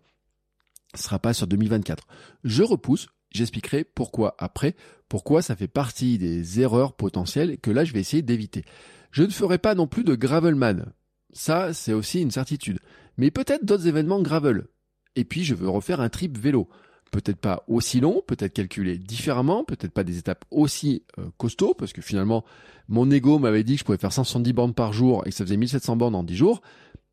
ce 0.94 1.02
sera 1.02 1.18
pas 1.18 1.34
sur 1.34 1.46
2024. 1.46 2.06
Je 2.44 2.62
repousse, 2.62 3.08
j'expliquerai 3.30 3.84
pourquoi 3.84 4.34
après, 4.38 4.74
pourquoi 5.10 5.42
ça 5.42 5.54
fait 5.54 5.68
partie 5.68 6.16
des 6.16 6.60
erreurs 6.60 6.94
potentielles 6.94 7.58
que 7.58 7.70
là 7.70 7.84
je 7.84 7.92
vais 7.92 8.00
essayer 8.00 8.22
d'éviter. 8.22 8.64
Je 9.10 9.22
ne 9.22 9.30
ferai 9.30 9.58
pas 9.58 9.74
non 9.74 9.86
plus 9.86 10.04
de 10.04 10.14
gravelman. 10.14 10.86
Ça, 11.32 11.74
c'est 11.74 11.92
aussi 11.92 12.22
une 12.22 12.30
certitude. 12.30 12.80
Mais 13.18 13.30
peut-être 13.30 13.64
d'autres 13.64 13.86
événements 13.86 14.22
gravel. 14.22 14.66
Et 15.14 15.24
puis 15.24 15.44
je 15.44 15.54
veux 15.54 15.68
refaire 15.68 16.00
un 16.00 16.08
trip 16.08 16.38
vélo 16.38 16.68
peut-être 17.10 17.38
pas 17.38 17.64
aussi 17.68 18.00
long, 18.00 18.22
peut-être 18.26 18.52
calculé 18.52 18.98
différemment, 18.98 19.64
peut-être 19.64 19.92
pas 19.92 20.04
des 20.04 20.18
étapes 20.18 20.44
aussi 20.50 21.02
euh, 21.18 21.24
costauds, 21.36 21.74
parce 21.74 21.92
que 21.92 22.02
finalement, 22.02 22.44
mon 22.88 23.10
ego 23.10 23.38
m'avait 23.38 23.64
dit 23.64 23.74
que 23.74 23.80
je 23.80 23.84
pouvais 23.84 23.98
faire 23.98 24.12
170 24.12 24.52
bornes 24.52 24.74
par 24.74 24.92
jour 24.92 25.22
et 25.26 25.30
que 25.30 25.36
ça 25.36 25.44
faisait 25.44 25.56
1700 25.56 25.96
bornes 25.96 26.14
en 26.14 26.24
10 26.24 26.36
jours. 26.36 26.62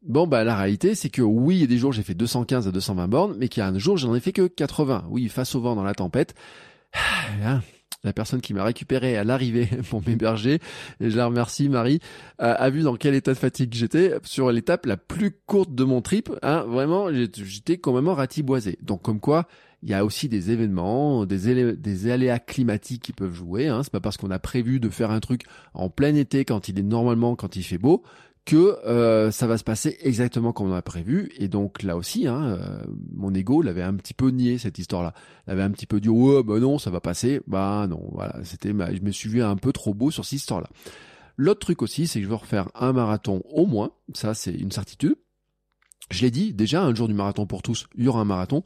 Bon, 0.03 0.27
bah 0.27 0.43
la 0.43 0.55
réalité, 0.55 0.95
c'est 0.95 1.09
que 1.09 1.21
oui, 1.21 1.55
il 1.57 1.61
y 1.61 1.63
a 1.63 1.67
des 1.67 1.77
jours 1.77 1.91
j'ai 1.91 2.03
fait 2.03 2.13
215 2.13 2.67
à 2.67 2.71
220 2.71 3.07
bornes, 3.07 3.35
mais 3.37 3.49
qu'il 3.49 3.61
y 3.61 3.63
a 3.63 3.67
un 3.67 3.77
jour 3.77 3.97
j'en 3.97 4.15
ai 4.15 4.19
fait 4.19 4.31
que 4.31 4.47
80. 4.47 5.05
Oui, 5.09 5.27
face 5.27 5.55
au 5.55 5.61
vent 5.61 5.75
dans 5.75 5.83
la 5.83 5.93
tempête. 5.93 6.35
Hein, 7.43 7.61
la 8.03 8.13
personne 8.13 8.41
qui 8.41 8.53
m'a 8.53 8.63
récupéré 8.63 9.17
à 9.17 9.23
l'arrivée 9.23 9.67
pour 9.89 10.01
m'héberger, 10.05 10.59
et 11.01 11.09
je 11.09 11.17
la 11.17 11.25
remercie 11.25 11.67
Marie, 11.69 11.99
a, 12.39 12.69
vu 12.69 12.81
dans 12.81 12.95
quel 12.95 13.15
état 13.15 13.33
de 13.33 13.37
fatigue 13.37 13.73
j'étais 13.73 14.13
sur 14.23 14.51
l'étape 14.51 14.85
la 14.85 14.97
plus 14.97 15.31
courte 15.45 15.75
de 15.75 15.83
mon 15.83 16.01
trip. 16.01 16.31
Hein, 16.41 16.63
vraiment, 16.67 17.09
j'étais 17.11 17.77
quand 17.77 17.93
ratiboisé. 18.13 18.77
Donc 18.81 19.01
comme 19.01 19.19
quoi, 19.19 19.47
il 19.83 19.89
y 19.89 19.93
a 19.93 20.03
aussi 20.03 20.27
des 20.27 20.51
événements, 20.51 21.25
des, 21.25 22.11
aléas 22.11 22.39
climatiques 22.39 23.03
qui 23.03 23.13
peuvent 23.13 23.33
jouer. 23.33 23.67
Hein. 23.67 23.83
C'est 23.83 23.91
pas 23.91 23.99
parce 23.99 24.17
qu'on 24.17 24.31
a 24.31 24.39
prévu 24.39 24.79
de 24.79 24.89
faire 24.89 25.11
un 25.11 25.19
truc 25.19 25.43
en 25.73 25.89
plein 25.89 26.15
été 26.15 26.45
quand 26.45 26.67
il 26.67 26.79
est 26.79 26.83
normalement 26.83 27.35
quand 27.35 27.55
il 27.55 27.63
fait 27.63 27.77
beau 27.77 28.03
que 28.47 28.79
euh, 28.85 29.29
ça 29.29 29.45
va 29.45 29.57
se 29.57 29.65
passer 29.65 29.97
exactement 29.99 30.53
comme 30.53 30.71
on 30.71 30.73
a 30.73 30.81
prévu. 30.81 31.29
Et 31.37 31.49
donc 31.49 31.83
là 31.83 31.97
aussi, 31.97 32.27
hein, 32.27 32.43
euh, 32.45 32.79
mon 33.13 33.33
ego 33.33 33.61
l'avait 33.61 33.83
un 33.83 33.95
petit 33.95 34.13
peu 34.13 34.29
nié 34.29 34.57
cette 34.57 34.79
histoire-là. 34.79 35.13
L'avait 35.47 35.63
un 35.63 35.71
petit 35.71 35.85
peu 35.85 35.99
dit 35.99 36.09
ouais, 36.09 36.43
bah 36.43 36.57
non, 36.59 36.79
ça 36.79 36.89
va 36.89 37.01
passer. 37.01 37.41
Bah 37.45 37.87
non, 37.89 38.01
voilà, 38.13 38.35
c'était, 38.43 38.69
je 38.69 39.01
me 39.01 39.11
suis 39.11 39.29
vu 39.29 39.43
un 39.43 39.57
peu 39.57 39.73
trop 39.73 39.93
beau 39.93 40.11
sur 40.11 40.23
cette 40.23 40.39
histoire-là. 40.39 40.69
L'autre 41.35 41.59
truc 41.59 41.81
aussi, 41.81 42.07
c'est 42.07 42.19
que 42.19 42.23
je 42.23 42.29
veux 42.29 42.35
refaire 42.35 42.69
un 42.73 42.93
marathon 42.93 43.43
au 43.51 43.65
moins. 43.65 43.91
Ça, 44.13 44.33
c'est 44.33 44.53
une 44.53 44.71
certitude. 44.71 45.15
Je 46.09 46.21
l'ai 46.21 46.31
dit 46.31 46.53
déjà, 46.53 46.81
un 46.81 46.95
jour 46.95 47.09
du 47.09 47.13
marathon 47.13 47.45
pour 47.45 47.61
tous, 47.61 47.87
il 47.95 48.05
y 48.05 48.07
aura 48.07 48.21
un 48.21 48.25
marathon. 48.25 48.63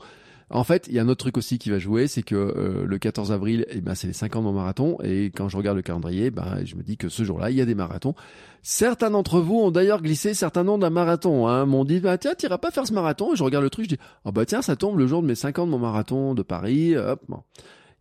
En 0.53 0.65
fait, 0.65 0.87
il 0.87 0.93
y 0.93 0.99
a 0.99 1.01
un 1.01 1.07
autre 1.07 1.19
truc 1.19 1.37
aussi 1.37 1.57
qui 1.57 1.69
va 1.69 1.79
jouer, 1.79 2.07
c'est 2.07 2.23
que 2.23 2.35
euh, 2.35 2.85
le 2.85 2.97
14 2.97 3.31
avril, 3.31 3.65
eh 3.69 3.79
ben, 3.79 3.95
c'est 3.95 4.07
les 4.07 4.13
5 4.13 4.35
ans 4.35 4.39
de 4.39 4.45
mon 4.45 4.51
marathon, 4.51 4.97
et 5.01 5.31
quand 5.33 5.47
je 5.47 5.55
regarde 5.55 5.77
le 5.77 5.81
calendrier, 5.81 6.29
ben, 6.29 6.59
je 6.65 6.75
me 6.75 6.83
dis 6.83 6.97
que 6.97 7.07
ce 7.07 7.23
jour-là, 7.23 7.51
il 7.51 7.57
y 7.57 7.61
a 7.61 7.65
des 7.65 7.75
marathons. 7.75 8.15
Certains 8.61 9.11
d'entre 9.11 9.39
vous 9.39 9.55
ont 9.55 9.71
d'ailleurs 9.71 10.01
glissé 10.01 10.33
certains 10.33 10.65
noms 10.65 10.77
d'un 10.77 10.89
marathon, 10.89 11.47
hein, 11.47 11.65
m'ont 11.65 11.85
dit, 11.85 12.01
bah, 12.01 12.17
tiens, 12.17 12.35
t'iras 12.35 12.57
pas 12.57 12.69
faire 12.69 12.85
ce 12.85 12.93
marathon, 12.93 13.33
et 13.33 13.37
je 13.37 13.43
regarde 13.43 13.63
le 13.63 13.69
truc, 13.69 13.85
je 13.85 13.95
dis, 13.95 14.01
oh 14.25 14.31
bah 14.33 14.45
tiens, 14.45 14.61
ça 14.61 14.75
tombe 14.75 14.99
le 14.99 15.07
jour 15.07 15.21
de 15.21 15.27
mes 15.27 15.35
5 15.35 15.59
ans 15.59 15.65
de 15.65 15.71
mon 15.71 15.79
marathon 15.79 16.33
de 16.33 16.43
Paris, 16.43 16.97
hop, 16.97 17.21
bon. 17.29 17.39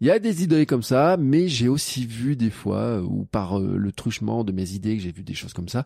Il 0.03 0.07
y 0.07 0.11
a 0.11 0.19
des 0.19 0.43
idées 0.43 0.65
comme 0.65 0.83
ça, 0.83 1.19
mais 1.19 1.47
j'ai 1.49 1.69
aussi 1.69 2.07
vu 2.07 2.35
des 2.35 2.49
fois, 2.49 2.79
euh, 2.79 3.03
ou 3.03 3.27
par 3.27 3.59
euh, 3.59 3.77
le 3.77 3.93
truchement 3.93 4.45
de 4.45 4.53
mes 4.53 4.71
idées, 4.71 4.97
que 4.97 5.03
j'ai 5.03 5.13
vu 5.13 5.23
des 5.23 5.35
choses 5.35 5.53
comme 5.53 5.69
ça, 5.69 5.85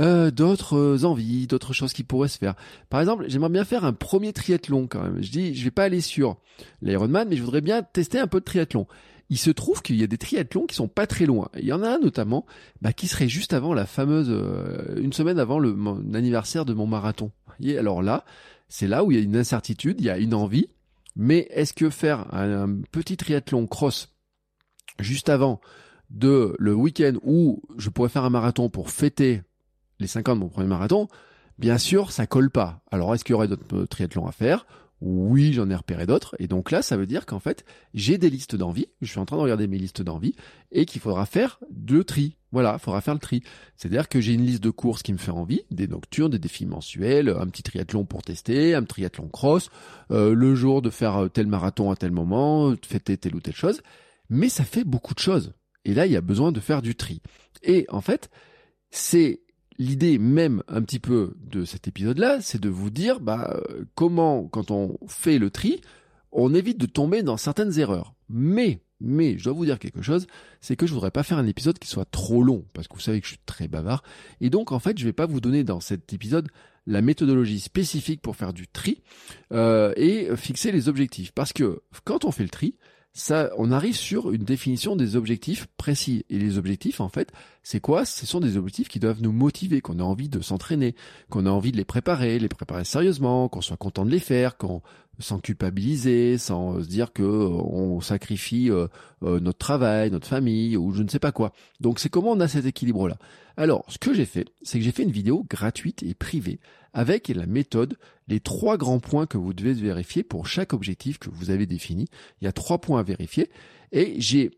euh, 0.00 0.32
d'autres 0.32 1.04
envies, 1.04 1.46
d'autres 1.46 1.72
choses 1.72 1.92
qui 1.92 2.02
pourraient 2.02 2.26
se 2.26 2.38
faire. 2.38 2.56
Par 2.90 3.00
exemple, 3.00 3.26
j'aimerais 3.28 3.50
bien 3.50 3.64
faire 3.64 3.84
un 3.84 3.92
premier 3.92 4.32
triathlon 4.32 4.88
quand 4.88 5.00
même. 5.00 5.22
Je 5.22 5.30
dis, 5.30 5.54
je 5.54 5.62
vais 5.62 5.70
pas 5.70 5.84
aller 5.84 6.00
sur 6.00 6.38
l'Ironman, 6.80 7.28
mais 7.28 7.36
je 7.36 7.42
voudrais 7.42 7.60
bien 7.60 7.84
tester 7.84 8.18
un 8.18 8.26
peu 8.26 8.40
de 8.40 8.44
triathlon. 8.44 8.88
Il 9.30 9.38
se 9.38 9.50
trouve 9.50 9.80
qu'il 9.80 9.94
y 9.94 10.02
a 10.02 10.08
des 10.08 10.18
triathlons 10.18 10.66
qui 10.66 10.74
sont 10.74 10.88
pas 10.88 11.06
très 11.06 11.24
loin. 11.24 11.48
Il 11.56 11.64
y 11.64 11.72
en 11.72 11.84
a 11.84 11.88
un 11.88 11.98
notamment 12.00 12.44
bah, 12.80 12.92
qui 12.92 13.06
serait 13.06 13.28
juste 13.28 13.52
avant 13.52 13.74
la 13.74 13.86
fameuse, 13.86 14.28
une 14.96 15.12
semaine 15.12 15.38
avant 15.38 15.60
le 15.60 15.74
anniversaire 16.14 16.64
de 16.64 16.74
mon 16.74 16.86
marathon. 16.88 17.30
Et 17.60 17.78
alors 17.78 18.02
là, 18.02 18.24
c'est 18.68 18.88
là 18.88 19.04
où 19.04 19.12
il 19.12 19.18
y 19.18 19.20
a 19.20 19.24
une 19.24 19.36
incertitude, 19.36 20.00
il 20.00 20.06
y 20.06 20.10
a 20.10 20.18
une 20.18 20.34
envie, 20.34 20.68
mais 21.16 21.46
est-ce 21.50 21.72
que 21.72 21.90
faire 21.90 22.32
un, 22.34 22.80
petit 22.90 23.16
triathlon 23.16 23.66
cross 23.66 24.14
juste 24.98 25.28
avant 25.28 25.60
de 26.10 26.54
le 26.58 26.74
week-end 26.74 27.14
où 27.22 27.62
je 27.76 27.90
pourrais 27.90 28.08
faire 28.08 28.24
un 28.24 28.30
marathon 28.30 28.68
pour 28.68 28.90
fêter 28.90 29.42
les 29.98 30.06
5 30.06 30.28
ans 30.28 30.34
de 30.34 30.40
mon 30.40 30.48
premier 30.48 30.68
marathon, 30.68 31.08
bien 31.58 31.78
sûr, 31.78 32.10
ça 32.10 32.26
colle 32.26 32.50
pas. 32.50 32.82
Alors, 32.90 33.14
est-ce 33.14 33.24
qu'il 33.24 33.32
y 33.32 33.36
aurait 33.36 33.48
d'autres 33.48 33.86
triathlons 33.86 34.26
à 34.26 34.32
faire? 34.32 34.66
Oui, 35.04 35.52
j'en 35.52 35.68
ai 35.68 35.74
repéré 35.74 36.06
d'autres. 36.06 36.36
Et 36.38 36.46
donc 36.46 36.70
là, 36.70 36.80
ça 36.80 36.96
veut 36.96 37.06
dire 37.06 37.26
qu'en 37.26 37.40
fait, 37.40 37.64
j'ai 37.92 38.18
des 38.18 38.30
listes 38.30 38.54
d'envie. 38.54 38.86
Je 39.00 39.10
suis 39.10 39.18
en 39.18 39.24
train 39.24 39.36
de 39.36 39.42
regarder 39.42 39.66
mes 39.66 39.78
listes 39.78 40.00
d'envie 40.00 40.36
et 40.70 40.86
qu'il 40.86 41.00
faudra 41.00 41.26
faire 41.26 41.58
de 41.72 42.02
tri. 42.02 42.36
Voilà, 42.52 42.76
il 42.78 42.82
faudra 42.82 43.00
faire 43.00 43.14
le 43.14 43.20
tri. 43.20 43.42
C'est-à-dire 43.76 44.08
que 44.08 44.20
j'ai 44.20 44.34
une 44.34 44.46
liste 44.46 44.62
de 44.62 44.70
courses 44.70 45.02
qui 45.02 45.12
me 45.12 45.18
fait 45.18 45.32
envie, 45.32 45.62
des 45.72 45.88
nocturnes, 45.88 46.30
des 46.30 46.38
défis 46.38 46.66
mensuels, 46.66 47.28
un 47.30 47.46
petit 47.48 47.64
triathlon 47.64 48.04
pour 48.04 48.22
tester, 48.22 48.76
un 48.76 48.84
triathlon 48.84 49.26
cross, 49.26 49.70
euh, 50.12 50.34
le 50.34 50.54
jour 50.54 50.82
de 50.82 50.90
faire 50.90 51.28
tel 51.32 51.48
marathon 51.48 51.90
à 51.90 51.96
tel 51.96 52.12
moment, 52.12 52.70
de 52.70 52.78
fêter 52.86 53.16
telle 53.16 53.34
ou 53.34 53.40
telle 53.40 53.56
chose. 53.56 53.82
Mais 54.30 54.48
ça 54.48 54.62
fait 54.62 54.84
beaucoup 54.84 55.14
de 55.14 55.18
choses. 55.18 55.52
Et 55.84 55.94
là, 55.94 56.06
il 56.06 56.12
y 56.12 56.16
a 56.16 56.20
besoin 56.20 56.52
de 56.52 56.60
faire 56.60 56.80
du 56.80 56.94
tri. 56.94 57.20
Et 57.64 57.86
en 57.88 58.00
fait, 58.00 58.30
c'est 58.90 59.41
l'idée 59.78 60.18
même 60.18 60.62
un 60.68 60.82
petit 60.82 60.98
peu 60.98 61.34
de 61.40 61.64
cet 61.64 61.88
épisode-là, 61.88 62.40
c'est 62.40 62.60
de 62.60 62.68
vous 62.68 62.90
dire 62.90 63.20
bah, 63.20 63.54
euh, 63.54 63.84
comment, 63.94 64.44
quand 64.44 64.70
on 64.70 64.98
fait 65.06 65.38
le 65.38 65.50
tri, 65.50 65.80
on 66.32 66.54
évite 66.54 66.78
de 66.78 66.86
tomber 66.86 67.22
dans 67.22 67.36
certaines 67.36 67.78
erreurs. 67.78 68.14
Mais, 68.28 68.80
mais, 69.00 69.36
je 69.38 69.44
dois 69.44 69.52
vous 69.52 69.64
dire 69.64 69.78
quelque 69.78 70.02
chose, 70.02 70.26
c'est 70.60 70.76
que 70.76 70.86
je 70.86 70.94
voudrais 70.94 71.10
pas 71.10 71.22
faire 71.22 71.38
un 71.38 71.46
épisode 71.46 71.78
qui 71.78 71.88
soit 71.88 72.10
trop 72.10 72.42
long, 72.42 72.64
parce 72.72 72.88
que 72.88 72.94
vous 72.94 73.00
savez 73.00 73.20
que 73.20 73.26
je 73.26 73.32
suis 73.32 73.42
très 73.44 73.68
bavard. 73.68 74.02
Et 74.40 74.50
donc, 74.50 74.72
en 74.72 74.78
fait, 74.78 74.98
je 74.98 75.04
vais 75.04 75.12
pas 75.12 75.26
vous 75.26 75.40
donner 75.40 75.64
dans 75.64 75.80
cet 75.80 76.12
épisode 76.12 76.48
la 76.86 77.00
méthodologie 77.00 77.60
spécifique 77.60 78.22
pour 78.22 78.36
faire 78.36 78.52
du 78.52 78.66
tri 78.66 79.02
euh, 79.52 79.92
et 79.96 80.34
fixer 80.36 80.72
les 80.72 80.88
objectifs. 80.88 81.32
Parce 81.32 81.52
que 81.52 81.82
quand 82.04 82.24
on 82.24 82.32
fait 82.32 82.42
le 82.42 82.48
tri, 82.48 82.74
ça, 83.14 83.50
on 83.58 83.70
arrive 83.72 83.94
sur 83.94 84.32
une 84.32 84.44
définition 84.44 84.96
des 84.96 85.16
objectifs 85.16 85.66
précis. 85.76 86.24
Et 86.30 86.38
les 86.38 86.56
objectifs, 86.56 87.00
en 87.00 87.10
fait, 87.10 87.30
c'est 87.62 87.80
quoi? 87.80 88.06
Ce 88.06 88.24
sont 88.24 88.40
des 88.40 88.56
objectifs 88.56 88.88
qui 88.88 89.00
doivent 89.00 89.20
nous 89.20 89.32
motiver, 89.32 89.82
qu'on 89.82 89.98
a 89.98 90.02
envie 90.02 90.30
de 90.30 90.40
s'entraîner, 90.40 90.94
qu'on 91.28 91.44
a 91.44 91.50
envie 91.50 91.72
de 91.72 91.76
les 91.76 91.84
préparer, 91.84 92.38
les 92.38 92.48
préparer 92.48 92.84
sérieusement, 92.84 93.48
qu'on 93.48 93.60
soit 93.60 93.76
content 93.76 94.06
de 94.06 94.10
les 94.10 94.18
faire, 94.18 94.56
qu'on 94.56 94.80
sans 95.22 95.38
culpabiliser, 95.38 96.36
sans 96.36 96.82
se 96.82 96.88
dire 96.88 97.12
que 97.12 97.22
euh, 97.22 97.48
on 97.48 98.00
sacrifie 98.00 98.70
euh, 98.70 98.88
euh, 99.22 99.40
notre 99.40 99.58
travail, 99.58 100.10
notre 100.10 100.26
famille 100.26 100.76
ou 100.76 100.92
je 100.92 101.02
ne 101.02 101.08
sais 101.08 101.18
pas 101.18 101.32
quoi. 101.32 101.52
Donc 101.80 101.98
c'est 101.98 102.08
comment 102.08 102.32
on 102.32 102.40
a 102.40 102.48
cet 102.48 102.66
équilibre 102.66 103.08
là. 103.08 103.16
Alors, 103.56 103.84
ce 103.88 103.98
que 103.98 104.14
j'ai 104.14 104.24
fait, 104.24 104.46
c'est 104.62 104.78
que 104.78 104.84
j'ai 104.84 104.92
fait 104.92 105.02
une 105.02 105.10
vidéo 105.10 105.44
gratuite 105.48 106.02
et 106.02 106.14
privée 106.14 106.58
avec 106.94 107.28
la 107.28 107.46
méthode, 107.46 107.96
les 108.28 108.40
trois 108.40 108.76
grands 108.76 109.00
points 109.00 109.26
que 109.26 109.38
vous 109.38 109.52
devez 109.52 109.72
vérifier 109.74 110.22
pour 110.22 110.46
chaque 110.46 110.72
objectif 110.72 111.18
que 111.18 111.30
vous 111.30 111.50
avez 111.50 111.66
défini. 111.66 112.08
Il 112.40 112.44
y 112.44 112.48
a 112.48 112.52
trois 112.52 112.80
points 112.80 113.00
à 113.00 113.02
vérifier 113.02 113.50
et 113.92 114.14
j'ai 114.18 114.50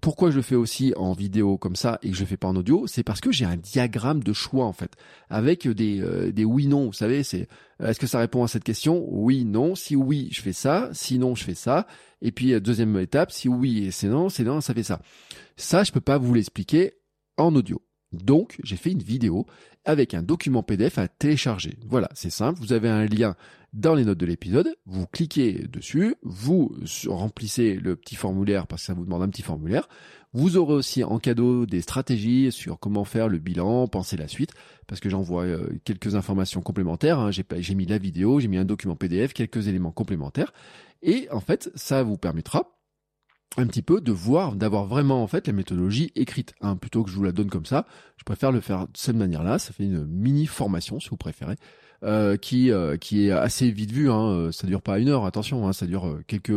pourquoi 0.00 0.30
je 0.30 0.36
le 0.36 0.42
fais 0.42 0.54
aussi 0.54 0.92
en 0.96 1.12
vidéo 1.12 1.56
comme 1.58 1.76
ça 1.76 1.98
et 2.02 2.10
que 2.10 2.16
je 2.16 2.20
le 2.20 2.26
fais 2.26 2.36
pas 2.36 2.48
en 2.48 2.56
audio, 2.56 2.86
c'est 2.86 3.02
parce 3.02 3.20
que 3.20 3.30
j'ai 3.32 3.44
un 3.44 3.56
diagramme 3.56 4.22
de 4.22 4.32
choix 4.32 4.66
en 4.66 4.72
fait, 4.72 4.92
avec 5.28 5.68
des, 5.68 6.00
euh, 6.00 6.32
des 6.32 6.44
oui-non. 6.44 6.86
Vous 6.86 6.92
savez, 6.92 7.22
c'est 7.22 7.48
euh, 7.80 7.88
est-ce 7.88 8.00
que 8.00 8.06
ça 8.06 8.18
répond 8.18 8.42
à 8.42 8.48
cette 8.48 8.64
question? 8.64 9.04
Oui, 9.08 9.44
non. 9.44 9.74
Si 9.74 9.96
oui, 9.96 10.28
je 10.32 10.40
fais 10.40 10.52
ça. 10.52 10.90
Sinon, 10.92 11.34
je 11.34 11.44
fais 11.44 11.54
ça. 11.54 11.86
Et 12.22 12.32
puis 12.32 12.58
deuxième 12.60 12.98
étape, 12.98 13.30
si 13.30 13.48
oui 13.48 13.86
et 13.86 13.90
c'est 13.90 14.08
non, 14.08 14.28
c'est 14.28 14.44
non, 14.44 14.60
ça 14.60 14.74
fait 14.74 14.82
ça. 14.82 15.00
Ça, 15.56 15.84
je 15.84 15.92
peux 15.92 16.00
pas 16.00 16.18
vous 16.18 16.34
l'expliquer 16.34 16.94
en 17.36 17.54
audio. 17.54 17.82
Donc, 18.12 18.58
j'ai 18.62 18.76
fait 18.76 18.92
une 18.92 19.02
vidéo 19.02 19.46
avec 19.84 20.14
un 20.14 20.22
document 20.22 20.62
PDF 20.62 20.98
à 20.98 21.08
télécharger. 21.08 21.76
Voilà, 21.86 22.08
c'est 22.14 22.30
simple. 22.30 22.58
Vous 22.60 22.72
avez 22.72 22.88
un 22.88 23.06
lien 23.06 23.36
dans 23.72 23.94
les 23.94 24.04
notes 24.04 24.18
de 24.18 24.26
l'épisode. 24.26 24.76
Vous 24.86 25.06
cliquez 25.06 25.66
dessus, 25.68 26.14
vous 26.22 26.74
remplissez 27.06 27.74
le 27.74 27.96
petit 27.96 28.14
formulaire 28.14 28.66
parce 28.66 28.82
que 28.82 28.86
ça 28.86 28.94
vous 28.94 29.04
demande 29.04 29.22
un 29.22 29.28
petit 29.28 29.42
formulaire. 29.42 29.88
Vous 30.32 30.56
aurez 30.56 30.74
aussi 30.74 31.04
en 31.04 31.18
cadeau 31.20 31.64
des 31.64 31.80
stratégies 31.80 32.50
sur 32.50 32.80
comment 32.80 33.04
faire 33.04 33.28
le 33.28 33.38
bilan, 33.38 33.86
penser 33.86 34.16
la 34.16 34.26
suite, 34.26 34.52
parce 34.88 35.00
que 35.00 35.08
j'envoie 35.08 35.44
euh, 35.44 35.68
quelques 35.84 36.16
informations 36.16 36.60
complémentaires. 36.60 37.20
Hein. 37.20 37.30
J'ai 37.30 37.74
mis 37.74 37.86
la 37.86 37.98
vidéo, 37.98 38.40
j'ai 38.40 38.48
mis 38.48 38.56
un 38.56 38.64
document 38.64 38.96
PDF, 38.96 39.32
quelques 39.32 39.68
éléments 39.68 39.92
complémentaires. 39.92 40.52
Et 41.02 41.28
en 41.30 41.40
fait, 41.40 41.70
ça 41.76 42.02
vous 42.02 42.16
permettra 42.16 42.73
un 43.56 43.66
petit 43.66 43.82
peu 43.82 44.00
de 44.00 44.12
voir, 44.12 44.56
d'avoir 44.56 44.86
vraiment 44.86 45.22
en 45.22 45.26
fait 45.26 45.46
la 45.46 45.52
méthodologie 45.52 46.12
écrite, 46.16 46.54
hein, 46.60 46.76
plutôt 46.76 47.04
que 47.04 47.10
je 47.10 47.16
vous 47.16 47.22
la 47.22 47.32
donne 47.32 47.50
comme 47.50 47.66
ça. 47.66 47.86
Je 48.16 48.24
préfère 48.24 48.52
le 48.52 48.60
faire 48.60 48.86
de 48.86 48.96
cette 48.96 49.16
manière-là. 49.16 49.58
Ça 49.58 49.72
fait 49.72 49.84
une 49.84 50.04
mini 50.04 50.46
formation, 50.46 50.98
si 50.98 51.08
vous 51.08 51.16
préférez, 51.16 51.56
euh, 52.02 52.36
qui 52.36 52.70
euh, 52.70 52.96
qui 52.96 53.26
est 53.26 53.30
assez 53.30 53.70
vite 53.70 53.92
vue. 53.92 54.10
Hein. 54.10 54.50
Ça 54.52 54.66
dure 54.66 54.82
pas 54.82 54.98
une 54.98 55.08
heure, 55.08 55.24
attention, 55.24 55.68
hein, 55.68 55.72
ça 55.72 55.86
dure 55.86 56.06
euh, 56.06 56.24
quelques 56.26 56.52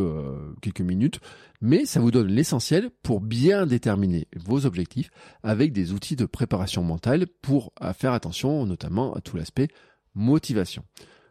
quelques 0.61 0.81
minutes, 0.81 1.19
mais 1.61 1.85
ça 1.85 1.99
vous 1.99 2.11
donne 2.11 2.27
l'essentiel 2.27 2.89
pour 3.03 3.21
bien 3.21 3.65
déterminer 3.65 4.27
vos 4.35 4.65
objectifs 4.65 5.09
avec 5.43 5.73
des 5.73 5.93
outils 5.93 6.15
de 6.15 6.25
préparation 6.25 6.83
mentale 6.83 7.27
pour 7.41 7.73
faire 7.95 8.13
attention, 8.13 8.65
notamment 8.65 9.13
à 9.13 9.21
tout 9.21 9.37
l'aspect 9.37 9.67
motivation. 10.15 10.83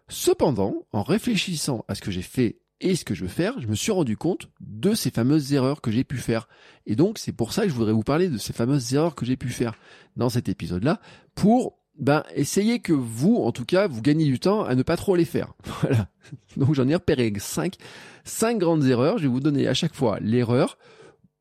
Cependant, 0.08 0.86
en 0.92 1.02
réfléchissant 1.02 1.84
à 1.88 1.96
ce 1.96 2.00
que 2.00 2.12
j'ai 2.12 2.22
fait 2.22 2.60
et 2.80 2.94
ce 2.94 3.04
que 3.04 3.14
je 3.14 3.22
veux 3.22 3.28
faire, 3.28 3.58
je 3.60 3.66
me 3.66 3.74
suis 3.74 3.92
rendu 3.92 4.16
compte 4.16 4.50
de 4.60 4.94
ces 4.94 5.10
fameuses 5.10 5.52
erreurs 5.52 5.80
que 5.80 5.90
j'ai 5.90 6.04
pu 6.04 6.18
faire. 6.18 6.48
Et 6.86 6.96
donc, 6.96 7.18
c'est 7.18 7.32
pour 7.32 7.52
ça 7.52 7.62
que 7.62 7.68
je 7.68 7.74
voudrais 7.74 7.92
vous 7.92 8.02
parler 8.02 8.28
de 8.28 8.38
ces 8.38 8.52
fameuses 8.52 8.94
erreurs 8.94 9.14
que 9.14 9.24
j'ai 9.24 9.36
pu 9.36 9.48
faire 9.48 9.74
dans 10.16 10.28
cet 10.28 10.48
épisode-là, 10.48 11.00
pour 11.34 11.78
ben, 11.98 12.22
essayer 12.34 12.80
que 12.80 12.92
vous, 12.92 13.36
en 13.36 13.52
tout 13.52 13.64
cas, 13.64 13.86
vous 13.86 14.02
gagnez 14.02 14.26
du 14.26 14.38
temps 14.38 14.64
à 14.64 14.74
ne 14.74 14.82
pas 14.82 14.96
trop 14.96 15.16
les 15.16 15.24
faire. 15.24 15.54
Voilà. 15.82 16.08
Donc, 16.56 16.74
j'en 16.74 16.88
ai 16.88 16.94
repéré 16.94 17.32
cinq, 17.38 17.76
cinq 18.24 18.58
grandes 18.58 18.84
erreurs. 18.84 19.18
Je 19.18 19.22
vais 19.22 19.28
vous 19.28 19.40
donner 19.40 19.68
à 19.68 19.74
chaque 19.74 19.94
fois 19.94 20.18
l'erreur, 20.20 20.76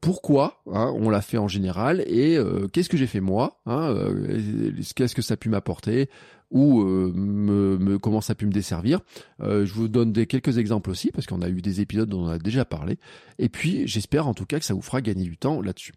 pourquoi 0.05 0.61
hein, 0.71 0.93
on 0.95 1.09
l'a 1.09 1.21
fait 1.21 1.39
en 1.39 1.47
général 1.47 2.03
et 2.05 2.37
euh, 2.37 2.67
qu'est-ce 2.67 2.89
que 2.89 2.97
j'ai 2.97 3.07
fait 3.07 3.21
moi, 3.21 3.59
hein, 3.65 3.89
euh, 3.89 4.71
qu'est-ce 4.95 5.15
que 5.15 5.23
ça 5.23 5.33
a 5.33 5.37
pu 5.37 5.49
m'apporter 5.49 6.09
ou 6.51 6.81
euh, 6.81 7.11
me, 7.13 7.97
comment 7.97 8.21
ça 8.21 8.31
a 8.31 8.35
pu 8.35 8.45
me 8.45 8.51
desservir. 8.51 8.99
je 9.39 9.71
vous 9.73 9.87
donne 9.87 10.13
des, 10.13 10.27
quelques 10.27 10.57
exemples 10.57 10.89
aussi 10.89 11.11
parce 11.11 11.25
qu'on 11.25 11.41
a 11.41 11.49
eu 11.49 11.61
des 11.61 11.81
épisodes 11.81 12.09
dont 12.09 12.25
on 12.25 12.29
a 12.29 12.37
déjà 12.37 12.65
parlé 12.65 12.97
et 13.39 13.49
puis 13.49 13.87
j'espère 13.87 14.27
en 14.27 14.33
tout 14.33 14.45
cas 14.45 14.59
que 14.59 14.65
ça 14.65 14.73
vous 14.73 14.81
fera 14.81 15.01
gagner 15.01 15.23
du 15.23 15.37
temps 15.37 15.61
là-dessus. 15.61 15.93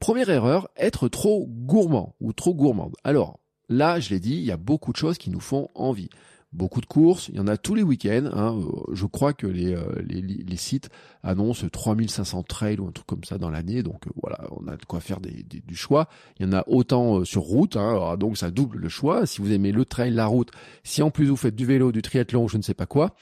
Première 0.00 0.30
erreur, 0.30 0.68
être 0.76 1.08
trop 1.08 1.46
gourmand 1.48 2.14
ou 2.20 2.32
trop 2.32 2.54
gourmande. 2.54 2.94
Alors 3.02 3.40
là, 3.68 3.98
je 3.98 4.10
l'ai 4.10 4.20
dit, 4.20 4.34
il 4.34 4.44
y 4.44 4.52
a 4.52 4.56
beaucoup 4.56 4.92
de 4.92 4.96
choses 4.96 5.18
qui 5.18 5.30
nous 5.30 5.40
font 5.40 5.68
envie 5.74 6.08
beaucoup 6.52 6.80
de 6.80 6.86
courses, 6.86 7.28
il 7.28 7.36
y 7.36 7.40
en 7.40 7.46
a 7.46 7.56
tous 7.56 7.74
les 7.74 7.82
week-ends. 7.82 8.30
Hein. 8.32 8.58
Je 8.92 9.06
crois 9.06 9.32
que 9.32 9.46
les, 9.46 9.74
euh, 9.74 9.84
les, 10.06 10.22
les, 10.22 10.56
sites 10.56 10.88
annoncent 11.22 11.66
3500 11.68 12.42
trails 12.44 12.80
ou 12.80 12.86
un 12.86 12.90
truc 12.90 13.06
comme 13.06 13.24
ça 13.24 13.38
dans 13.38 13.50
l'année, 13.50 13.82
donc 13.82 14.06
euh, 14.06 14.10
voilà, 14.22 14.48
on 14.50 14.66
a 14.66 14.76
de 14.76 14.84
quoi 14.84 15.00
faire 15.00 15.20
des, 15.20 15.44
du 15.44 15.76
choix. 15.76 16.08
Il 16.38 16.46
y 16.46 16.48
en 16.48 16.52
a 16.52 16.64
autant 16.66 17.18
euh, 17.18 17.24
sur 17.24 17.42
route, 17.42 17.76
hein. 17.76 18.16
donc 18.16 18.38
ça 18.38 18.50
double 18.50 18.78
le 18.78 18.88
choix. 18.88 19.26
Si 19.26 19.40
vous 19.40 19.52
aimez 19.52 19.72
le 19.72 19.84
trail, 19.84 20.12
la 20.12 20.26
route, 20.26 20.50
si 20.84 21.02
en 21.02 21.10
plus 21.10 21.26
vous 21.26 21.36
faites 21.36 21.56
du 21.56 21.66
vélo, 21.66 21.92
du 21.92 22.02
triathlon, 22.02 22.48
je 22.48 22.56
ne 22.56 22.62
sais 22.62 22.74
pas 22.74 22.86
quoi, 22.86 23.14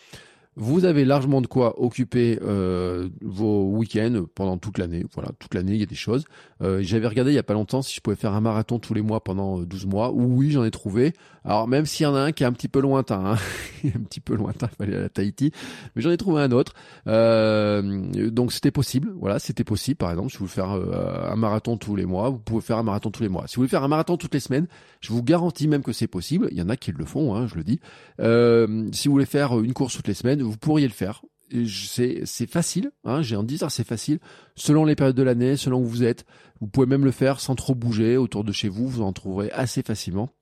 vous 0.59 0.87
avez 0.87 1.05
largement 1.05 1.43
de 1.43 1.47
quoi 1.47 1.83
occuper 1.83 2.39
euh, 2.43 3.11
vos 3.21 3.67
week-ends 3.67 4.25
pendant 4.35 4.57
toute 4.57 4.79
l'année. 4.79 5.05
Voilà, 5.13 5.31
toute 5.39 5.55
l'année, 5.55 5.73
il 5.73 5.81
y 5.81 5.83
a 5.83 5.87
des 5.87 5.95
choses. 5.95 6.25
Euh, 6.63 6.81
J'avais 6.81 7.07
regardé 7.07 7.31
il 7.31 7.35
y 7.35 7.39
a 7.39 7.43
pas 7.43 7.53
longtemps 7.53 7.83
si 7.83 7.95
je 7.95 8.01
pouvais 8.01 8.17
faire 8.17 8.33
un 8.33 8.41
marathon 8.41 8.79
tous 8.79 8.95
les 8.95 9.03
mois 9.03 9.23
pendant 9.23 9.59
12 9.59 9.85
euh, 9.85 9.89
mois. 9.89 10.13
Oui, 10.13 10.51
j'en 10.51 10.65
ai 10.65 10.71
trouvé. 10.71 11.13
Alors 11.47 11.69
même 11.69 11.87
s'il 11.87 12.05
y 12.05 12.07
en 12.07 12.15
a 12.15 12.21
un 12.21 12.33
qui 12.33 12.43
est 12.43 12.47
un 12.47 12.53
petit 12.53 12.69
peu 12.69 12.81
lointain, 12.81 13.25
hein. 13.25 13.37
un 13.85 14.03
petit 14.03 14.21
peu 14.21 14.35
lointain, 14.35 14.69
il 14.73 14.77
fallait 14.77 14.97
aller 14.97 15.05
à 15.05 15.09
Tahiti, 15.09 15.53
mais 15.95 16.03
j'en 16.03 16.11
ai 16.11 16.17
trouvé 16.17 16.43
un 16.43 16.51
autre. 16.51 16.75
Euh, 17.07 18.31
donc 18.31 18.53
c'était 18.53 18.73
possible. 18.73 19.13
Voilà, 19.19 19.39
c'était 19.39 19.65
possible. 19.65 19.97
Par 19.97 20.11
exemple, 20.11 20.31
si 20.31 20.39
vous 20.39 20.47
voulez 20.47 20.55
faire 20.55 20.73
euh, 20.73 21.31
un 21.31 21.37
marathon 21.37 21.77
tous 21.77 21.95
les 21.95 22.05
mois, 22.05 22.31
vous 22.31 22.39
pouvez 22.39 22.61
faire 22.61 22.79
un 22.79 22.83
marathon 22.83 23.11
tous 23.11 23.23
les 23.23 23.29
mois. 23.29 23.45
Si 23.47 23.57
vous 23.57 23.61
voulez 23.61 23.71
faire 23.71 23.85
un 23.85 23.89
marathon 23.89 24.17
toutes 24.17 24.35
les 24.35 24.41
semaines, 24.41 24.67
je 25.01 25.13
vous 25.13 25.23
garantis 25.23 25.69
même 25.69 25.83
que 25.83 25.93
c'est 25.93 26.09
possible. 26.09 26.49
Il 26.51 26.59
y 26.59 26.63
en 26.63 26.69
a 26.69 26.77
qui 26.77 26.91
le 26.91 27.05
font, 27.05 27.37
hein, 27.37 27.47
je 27.47 27.55
le 27.55 27.63
dis. 27.63 27.81
si 28.93 29.09
vous 29.09 29.13
voulez 29.13 29.27
faire 29.27 29.59
une 29.61 29.73
course 29.73 29.97
toutes 29.97 30.09
les 30.09 30.15
semaines 30.15 30.43
vous 30.43 30.57
pourriez 30.57 30.87
le 30.87 30.93
faire. 30.93 31.23
C'est, 31.69 32.51
facile, 32.51 32.91
hein, 33.05 33.23
j'ai 33.23 33.37
en 33.37 33.45
dire 33.45 33.71
c'est 33.71 33.87
facile. 33.87 34.19
Selon 34.57 34.85
les 34.85 34.97
périodes 34.97 35.15
de 35.15 35.23
l'année, 35.23 35.57
selon 35.57 35.81
où 35.81 35.85
vous 35.85 36.03
êtes, 36.03 36.25
vous 36.61 36.67
pouvez 36.67 36.87
même 36.87 37.05
le 37.05 37.13
faire 37.13 37.39
sans 37.39 37.55
trop 37.55 37.77
bouger 37.77 38.17
autour 38.17 38.43
de 38.43 38.51
chez 38.51 38.69
vous, 38.69 38.89
vous 38.89 39.03
en 39.03 39.13
trouverez 39.13 39.53
assez 39.53 39.83
facilement. 39.83 40.33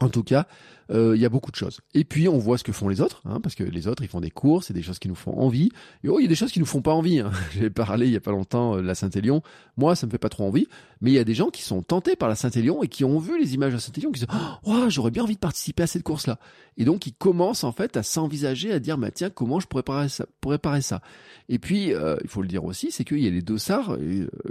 En 0.00 0.08
tout 0.08 0.22
cas, 0.22 0.46
euh, 0.90 1.14
il 1.14 1.22
y 1.22 1.24
a 1.24 1.28
beaucoup 1.28 1.50
de 1.50 1.56
choses. 1.56 1.80
Et 1.94 2.04
puis 2.04 2.28
on 2.28 2.38
voit 2.38 2.58
ce 2.58 2.64
que 2.64 2.72
font 2.72 2.88
les 2.88 3.00
autres, 3.00 3.22
hein, 3.24 3.40
parce 3.40 3.54
que 3.54 3.62
les 3.62 3.86
autres 3.86 4.02
ils 4.02 4.08
font 4.08 4.20
des 4.20 4.30
courses, 4.30 4.66
c'est 4.66 4.74
des 4.74 4.82
choses 4.82 4.98
qui 4.98 5.08
nous 5.08 5.14
font 5.14 5.38
envie. 5.38 5.70
Et 6.02 6.08
oh, 6.08 6.18
il 6.18 6.22
y 6.22 6.26
a 6.26 6.28
des 6.28 6.34
choses 6.34 6.50
qui 6.50 6.58
nous 6.58 6.66
font 6.66 6.82
pas 6.82 6.92
envie. 6.92 7.20
Hein. 7.20 7.30
J'ai 7.52 7.70
parlé 7.70 8.06
il 8.06 8.12
y 8.12 8.16
a 8.16 8.20
pas 8.20 8.32
longtemps 8.32 8.76
euh, 8.76 8.82
de 8.82 8.86
la 8.86 8.94
Saint-Élion. 8.94 9.42
Moi, 9.76 9.94
ça 9.94 10.06
me 10.06 10.10
fait 10.10 10.18
pas 10.18 10.28
trop 10.28 10.44
envie, 10.44 10.66
mais 11.00 11.10
il 11.12 11.14
y 11.14 11.18
a 11.18 11.24
des 11.24 11.34
gens 11.34 11.48
qui 11.48 11.62
sont 11.62 11.82
tentés 11.82 12.16
par 12.16 12.28
la 12.28 12.34
Saint-Élion 12.34 12.82
et 12.82 12.88
qui 12.88 13.04
ont 13.04 13.18
vu 13.18 13.38
les 13.38 13.54
images 13.54 13.72
de 13.72 13.78
Saint-Élion, 13.78 14.10
qui 14.10 14.20
disent 14.20 14.38
oh, 14.64 14.84
j'aurais 14.88 15.12
bien 15.12 15.22
envie 15.22 15.34
de 15.34 15.40
participer 15.40 15.84
à 15.84 15.86
cette 15.86 16.02
course-là. 16.02 16.38
Et 16.76 16.84
donc 16.84 17.06
ils 17.06 17.14
commencent 17.14 17.64
en 17.64 17.72
fait 17.72 17.96
à 17.96 18.02
s'envisager, 18.02 18.72
à 18.72 18.80
dire 18.80 18.98
bah 18.98 19.10
tiens 19.10 19.30
comment 19.30 19.60
je 19.60 19.68
pourrais 19.68 20.08
ça, 20.08 20.26
préparer 20.40 20.82
ça. 20.82 21.02
Et 21.48 21.58
puis 21.58 21.92
euh, 21.92 22.16
il 22.22 22.28
faut 22.28 22.42
le 22.42 22.48
dire 22.48 22.64
aussi, 22.64 22.90
c'est 22.90 23.04
qu'il 23.04 23.20
y 23.20 23.28
a 23.28 23.30
les 23.30 23.42
dossards 23.42 23.96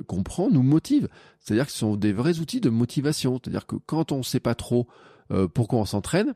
qu'on 0.08 0.24
prend 0.24 0.50
nous 0.50 0.64
motivent. 0.64 1.10
C'est-à-dire 1.42 1.66
que 1.66 1.72
ce 1.72 1.80
sont 1.80 1.96
des 1.96 2.14
vrais 2.14 2.40
outils 2.40 2.62
de 2.62 2.70
motivation. 2.70 3.40
C'est-à-dire 3.44 3.66
que 3.66 3.76
quand 3.76 4.12
on 4.12 4.24
sait 4.24 4.40
pas 4.40 4.56
trop 4.56 4.88
euh, 5.32 5.48
pourquoi 5.48 5.80
on 5.80 5.86
s'entraîne, 5.86 6.34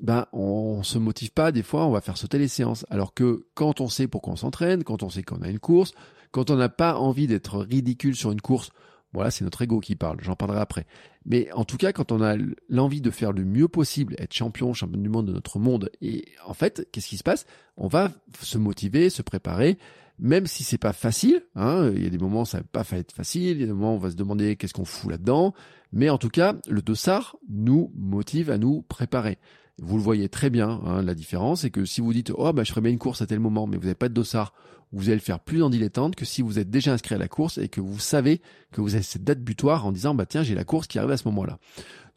ben 0.00 0.26
on 0.32 0.82
se 0.82 0.98
motive 0.98 1.32
pas 1.32 1.52
des 1.52 1.62
fois, 1.62 1.86
on 1.86 1.90
va 1.90 2.00
faire 2.00 2.16
sauter 2.16 2.38
les 2.38 2.48
séances. 2.48 2.84
Alors 2.90 3.14
que 3.14 3.46
quand 3.54 3.80
on 3.80 3.88
sait 3.88 4.06
pourquoi 4.06 4.34
on 4.34 4.36
s'entraîne, 4.36 4.84
quand 4.84 5.02
on 5.02 5.10
sait 5.10 5.22
qu'on 5.22 5.42
a 5.42 5.48
une 5.48 5.60
course, 5.60 5.92
quand 6.30 6.50
on 6.50 6.56
n'a 6.56 6.68
pas 6.68 6.96
envie 6.96 7.26
d'être 7.26 7.58
ridicule 7.58 8.16
sur 8.16 8.32
une 8.32 8.40
course, 8.40 8.70
voilà, 9.12 9.30
c'est 9.30 9.44
notre 9.44 9.62
ego 9.62 9.78
qui 9.78 9.94
parle, 9.94 10.18
j'en 10.20 10.34
parlerai 10.34 10.58
après. 10.58 10.86
Mais 11.24 11.50
en 11.52 11.64
tout 11.64 11.76
cas, 11.76 11.92
quand 11.92 12.10
on 12.10 12.20
a 12.20 12.36
l'envie 12.68 13.00
de 13.00 13.10
faire 13.10 13.32
le 13.32 13.44
mieux 13.44 13.68
possible, 13.68 14.16
être 14.18 14.34
champion, 14.34 14.74
champion 14.74 15.00
du 15.00 15.08
monde 15.08 15.26
de 15.26 15.32
notre 15.32 15.60
monde, 15.60 15.90
et 16.02 16.24
en 16.44 16.52
fait, 16.52 16.88
qu'est-ce 16.90 17.06
qui 17.06 17.16
se 17.16 17.22
passe? 17.22 17.46
On 17.76 17.86
va 17.86 18.10
se 18.40 18.58
motiver, 18.58 19.10
se 19.10 19.22
préparer, 19.22 19.78
même 20.18 20.46
si 20.46 20.62
c'est 20.64 20.78
pas 20.78 20.92
facile. 20.92 21.42
Hein, 21.54 21.90
il 21.94 22.02
y 22.02 22.06
a 22.06 22.10
des 22.10 22.18
moments 22.18 22.44
ça 22.44 22.58
va 22.58 22.64
pas 22.64 22.84
être 22.96 23.12
facile, 23.12 23.56
il 23.56 23.60
y 23.60 23.64
a 23.64 23.66
des 23.66 23.72
moments 23.72 23.94
où 23.94 23.96
on 23.96 24.00
va 24.00 24.10
se 24.10 24.16
demander 24.16 24.56
qu'est-ce 24.56 24.74
qu'on 24.74 24.84
fout 24.84 25.10
là-dedans. 25.10 25.54
Mais 25.92 26.10
en 26.10 26.18
tout 26.18 26.28
cas, 26.28 26.54
le 26.68 26.82
dossard 26.82 27.36
nous 27.48 27.92
motive 27.96 28.50
à 28.50 28.58
nous 28.58 28.82
préparer. 28.82 29.38
Vous 29.78 29.96
le 29.96 30.02
voyez 30.02 30.28
très 30.28 30.50
bien, 30.50 30.80
hein, 30.84 31.02
la 31.02 31.14
différence, 31.14 31.62
c'est 31.62 31.70
que 31.70 31.84
si 31.84 32.00
vous 32.00 32.12
dites 32.12 32.32
oh 32.36 32.52
bah 32.52 32.62
je 32.62 32.70
ferai 32.70 32.80
bien 32.80 32.92
une 32.92 32.98
course 32.98 33.22
à 33.22 33.26
tel 33.26 33.40
moment, 33.40 33.66
mais 33.66 33.76
vous 33.76 33.84
n'avez 33.84 33.94
pas 33.96 34.08
de 34.08 34.14
dossard, 34.14 34.54
vous 34.92 35.08
allez 35.08 35.16
le 35.16 35.20
faire 35.20 35.40
plus 35.40 35.62
en 35.62 35.70
dilettante 35.70 36.14
que 36.14 36.24
si 36.24 36.42
vous 36.42 36.60
êtes 36.60 36.70
déjà 36.70 36.92
inscrit 36.92 37.16
à 37.16 37.18
la 37.18 37.26
course 37.26 37.58
et 37.58 37.68
que 37.68 37.80
vous 37.80 37.98
savez 37.98 38.40
que 38.70 38.80
vous 38.80 38.94
avez 38.94 39.02
cette 39.02 39.24
date 39.24 39.40
butoir 39.40 39.84
en 39.84 39.90
disant 39.90 40.14
bah 40.14 40.26
tiens 40.26 40.44
j'ai 40.44 40.54
la 40.54 40.64
course 40.64 40.86
qui 40.86 40.98
arrive 41.00 41.10
à 41.10 41.16
ce 41.16 41.26
moment-là. 41.28 41.58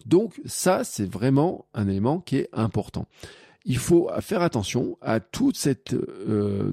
Donc 0.06 0.40
ça 0.46 0.84
c'est 0.84 1.12
vraiment 1.12 1.66
un 1.74 1.88
élément 1.88 2.20
qui 2.20 2.38
est 2.38 2.50
important 2.54 3.08
il 3.68 3.78
faut 3.78 4.10
faire 4.22 4.42
attention 4.42 4.98
à 5.02 5.20
euh, 5.20 5.20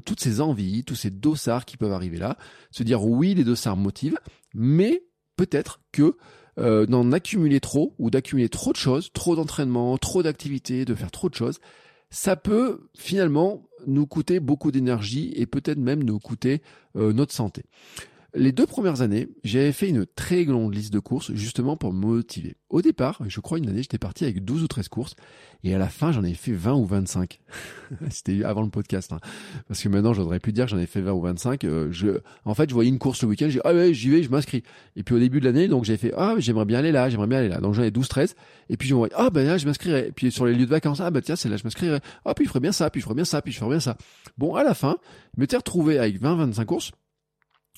toutes 0.04 0.20
ces 0.20 0.40
envies, 0.40 0.84
tous 0.84 0.94
ces 0.94 1.10
dossards 1.10 1.64
qui 1.64 1.76
peuvent 1.76 1.92
arriver 1.92 2.18
là. 2.18 2.38
Se 2.70 2.84
dire 2.84 3.04
oui, 3.04 3.34
les 3.34 3.42
dossards 3.42 3.76
motivent, 3.76 4.18
mais 4.54 5.02
peut-être 5.36 5.80
que 5.90 6.16
euh, 6.58 6.86
d'en 6.86 7.10
accumuler 7.10 7.58
trop 7.58 7.96
ou 7.98 8.10
d'accumuler 8.10 8.48
trop 8.48 8.70
de 8.70 8.76
choses, 8.76 9.12
trop 9.12 9.34
d'entraînement, 9.34 9.98
trop 9.98 10.22
d'activités, 10.22 10.84
de 10.84 10.94
faire 10.94 11.10
trop 11.10 11.28
de 11.28 11.34
choses, 11.34 11.58
ça 12.10 12.36
peut 12.36 12.88
finalement 12.96 13.68
nous 13.88 14.06
coûter 14.06 14.38
beaucoup 14.38 14.70
d'énergie 14.70 15.32
et 15.34 15.46
peut-être 15.46 15.78
même 15.78 16.04
nous 16.04 16.20
coûter 16.20 16.62
euh, 16.94 17.12
notre 17.12 17.32
santé. 17.32 17.64
Les 18.36 18.50
deux 18.50 18.66
premières 18.66 19.00
années, 19.00 19.28
j'avais 19.44 19.70
fait 19.70 19.88
une 19.88 20.06
très 20.06 20.42
longue 20.42 20.74
liste 20.74 20.92
de 20.92 20.98
courses 20.98 21.32
justement 21.34 21.76
pour 21.76 21.92
me 21.92 22.00
motiver. 22.00 22.56
Au 22.68 22.82
départ, 22.82 23.22
je 23.28 23.40
crois 23.40 23.58
une 23.58 23.68
année, 23.68 23.82
j'étais 23.82 23.98
parti 23.98 24.24
avec 24.24 24.44
12 24.44 24.64
ou 24.64 24.66
13 24.66 24.88
courses 24.88 25.14
et 25.62 25.72
à 25.72 25.78
la 25.78 25.88
fin, 25.88 26.10
j'en 26.10 26.24
ai 26.24 26.34
fait 26.34 26.50
20 26.50 26.74
ou 26.74 26.84
25. 26.84 27.40
C'était 28.10 28.42
avant 28.42 28.62
le 28.62 28.70
podcast 28.70 29.12
hein. 29.12 29.20
parce 29.68 29.80
que 29.80 29.88
maintenant, 29.88 30.14
j'aurais 30.14 30.40
plus 30.40 30.52
dire 30.52 30.64
que 30.64 30.72
j'en 30.72 30.78
ai 30.78 30.86
fait 30.86 31.00
20 31.00 31.12
ou 31.12 31.20
25. 31.20 31.62
Euh, 31.62 31.92
en 32.44 32.54
fait, 32.54 32.68
je 32.68 32.74
voyais 32.74 32.90
une 32.90 32.98
course 32.98 33.22
le 33.22 33.28
week-end, 33.28 33.46
j'ai 33.48 33.60
ah 33.62 33.72
ouais, 33.72 33.94
j'y 33.94 34.10
vais, 34.10 34.24
je 34.24 34.30
m'inscris. 34.30 34.64
Et 34.96 35.04
puis 35.04 35.14
au 35.14 35.20
début 35.20 35.38
de 35.38 35.44
l'année, 35.44 35.68
donc 35.68 35.84
j'ai 35.84 35.96
fait 35.96 36.12
ah, 36.16 36.34
j'aimerais 36.38 36.64
bien 36.64 36.80
aller 36.80 36.90
là, 36.90 37.08
j'aimerais 37.08 37.28
bien 37.28 37.38
aller 37.38 37.48
là. 37.48 37.60
Donc 37.60 37.74
j'en 37.74 37.84
ai 37.84 37.92
12 37.92 38.08
13 38.08 38.34
et 38.68 38.76
puis 38.76 38.88
je 38.88 38.94
me 38.94 38.98
voyais 38.98 39.14
ah 39.16 39.30
ben 39.30 39.46
là, 39.46 39.58
je 39.58 39.66
m'inscrirai. 39.66 40.10
Puis 40.12 40.32
sur 40.32 40.44
les 40.46 40.54
lieux 40.54 40.66
de 40.66 40.70
vacances, 40.70 41.00
ah 41.00 41.12
ben 41.12 41.22
tiens, 41.22 41.36
c'est 41.36 41.48
là 41.48 41.56
je 41.56 41.62
m'inscrirai. 41.62 42.00
Ah 42.24 42.34
puis 42.34 42.46
je 42.46 42.48
ferais 42.48 42.58
bien 42.58 42.72
ça, 42.72 42.90
puis 42.90 43.00
je 43.00 43.04
ferais 43.04 43.14
bien 43.14 43.24
ça, 43.24 43.40
puis 43.42 43.52
je 43.52 43.58
ferais 43.58 43.70
bien 43.70 43.80
ça. 43.80 43.96
Bon, 44.38 44.56
à 44.56 44.64
la 44.64 44.74
fin, 44.74 44.96
je 45.36 45.40
m'étais 45.40 45.56
retrouvé 45.56 46.00
avec 46.00 46.20
20 46.20 46.34
25 46.34 46.64
courses 46.64 46.90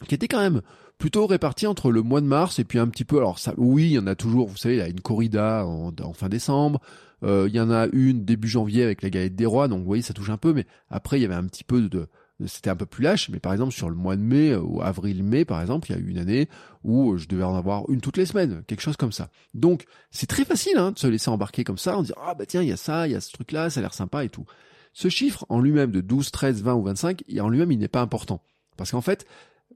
qui 0.06 0.14
était 0.14 0.28
quand 0.28 0.40
même 0.40 0.62
plutôt 0.98 1.26
réparti 1.26 1.66
entre 1.66 1.90
le 1.90 2.02
mois 2.02 2.20
de 2.20 2.26
mars 2.26 2.58
et 2.58 2.64
puis 2.64 2.78
un 2.78 2.88
petit 2.88 3.04
peu. 3.04 3.18
Alors 3.18 3.38
ça, 3.38 3.54
oui, 3.56 3.84
il 3.84 3.92
y 3.92 3.98
en 3.98 4.06
a 4.06 4.14
toujours. 4.14 4.48
Vous 4.48 4.56
savez, 4.56 4.76
il 4.76 4.78
y 4.78 4.82
a 4.82 4.88
une 4.88 5.00
corrida 5.00 5.64
en, 5.66 6.12
fin 6.12 6.28
décembre. 6.28 6.80
Euh, 7.22 7.46
il 7.48 7.54
y 7.54 7.60
en 7.60 7.70
a 7.70 7.86
une 7.92 8.24
début 8.24 8.48
janvier 8.48 8.82
avec 8.82 9.02
la 9.02 9.10
galette 9.10 9.36
des 9.36 9.46
rois. 9.46 9.68
Donc 9.68 9.80
vous 9.80 9.86
voyez, 9.86 10.02
ça 10.02 10.14
touche 10.14 10.30
un 10.30 10.36
peu. 10.36 10.52
Mais 10.52 10.66
après, 10.90 11.18
il 11.18 11.22
y 11.22 11.24
avait 11.24 11.34
un 11.34 11.44
petit 11.44 11.64
peu 11.64 11.88
de, 11.88 12.08
c'était 12.44 12.70
un 12.70 12.76
peu 12.76 12.86
plus 12.86 13.02
lâche, 13.02 13.30
mais 13.30 13.38
par 13.38 13.52
exemple 13.52 13.72
sur 13.72 13.88
le 13.88 13.96
mois 13.96 14.16
de 14.16 14.20
mai 14.20 14.54
ou 14.54 14.82
avril-mai 14.82 15.44
par 15.44 15.60
exemple, 15.60 15.90
il 15.90 15.96
y 15.96 15.98
a 15.98 16.02
eu 16.02 16.08
une 16.08 16.18
année 16.18 16.48
où 16.84 17.16
je 17.16 17.26
devais 17.26 17.44
en 17.44 17.56
avoir 17.56 17.88
une 17.88 18.00
toutes 18.00 18.18
les 18.18 18.26
semaines, 18.26 18.62
quelque 18.66 18.82
chose 18.82 18.96
comme 18.96 19.12
ça. 19.12 19.30
Donc 19.54 19.86
c'est 20.10 20.26
très 20.26 20.44
facile 20.44 20.76
hein, 20.76 20.92
de 20.92 20.98
se 20.98 21.06
laisser 21.06 21.30
embarquer 21.30 21.64
comme 21.64 21.78
ça, 21.78 21.96
en 21.96 22.02
disant 22.02 22.16
ah 22.22 22.34
bah 22.34 22.44
tiens 22.46 22.62
il 22.62 22.68
y 22.68 22.72
a 22.72 22.76
ça, 22.76 23.08
il 23.08 23.12
y 23.12 23.16
a 23.16 23.20
ce 23.20 23.32
truc 23.32 23.52
là, 23.52 23.70
ça 23.70 23.80
a 23.80 23.82
l'air 23.82 23.94
sympa 23.94 24.24
et 24.24 24.28
tout. 24.28 24.44
Ce 24.92 25.08
chiffre 25.08 25.46
en 25.48 25.60
lui-même 25.60 25.90
de 25.90 26.00
12, 26.00 26.30
13, 26.30 26.62
20 26.62 26.74
ou 26.74 26.82
25, 26.82 27.24
en 27.40 27.48
lui-même 27.48 27.72
il 27.72 27.78
n'est 27.78 27.88
pas 27.88 28.02
important 28.02 28.42
parce 28.76 28.90
qu'en 28.90 29.00
fait 29.00 29.26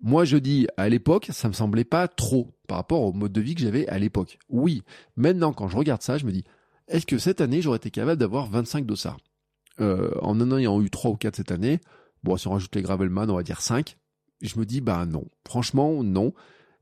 moi, 0.03 0.25
je 0.25 0.37
dis, 0.37 0.67
à 0.77 0.89
l'époque, 0.89 1.29
ça 1.31 1.49
me 1.49 1.53
semblait 1.53 1.85
pas 1.85 2.09
trop 2.09 2.55
par 2.67 2.79
rapport 2.79 3.03
au 3.03 3.13
mode 3.13 3.33
de 3.33 3.41
vie 3.41 3.55
que 3.55 3.61
j'avais 3.61 3.87
à 3.89 3.99
l'époque. 3.99 4.39
Oui, 4.49 4.83
maintenant, 5.17 5.53
quand 5.53 5.69
je 5.69 5.77
regarde 5.77 6.03
ça, 6.03 6.17
je 6.19 6.25
me 6.25 6.33
dis, 6.33 6.45
est-ce 6.89 7.07
que 7.07 7.19
cette 7.19 7.41
année, 7.41 7.61
j'aurais 7.63 7.77
été 7.77 7.91
capable 7.91 8.19
d'avoir 8.19 8.49
25 8.49 8.87
dossards? 8.87 9.19
Euh, 9.81 10.11
En 10.23 10.41
en 10.41 10.57
ayant 10.59 10.81
eu 10.81 10.91
3 10.91 11.11
ou 11.11 11.17
4 11.17 11.37
cette 11.37 11.53
année, 11.53 11.81
bon, 12.23 12.37
si 12.37 12.49
on 12.49 12.53
rajoute 12.53 12.75
les 12.75 12.83
Gravelman, 12.83 13.31
on 13.31 13.37
va 13.37 13.43
dire 13.43 13.61
5. 13.61 13.97
Je 14.41 14.59
me 14.59 14.65
dis, 14.65 14.81
bah 14.81 15.05
non. 15.07 15.25
Franchement, 15.47 16.03
non. 16.03 16.33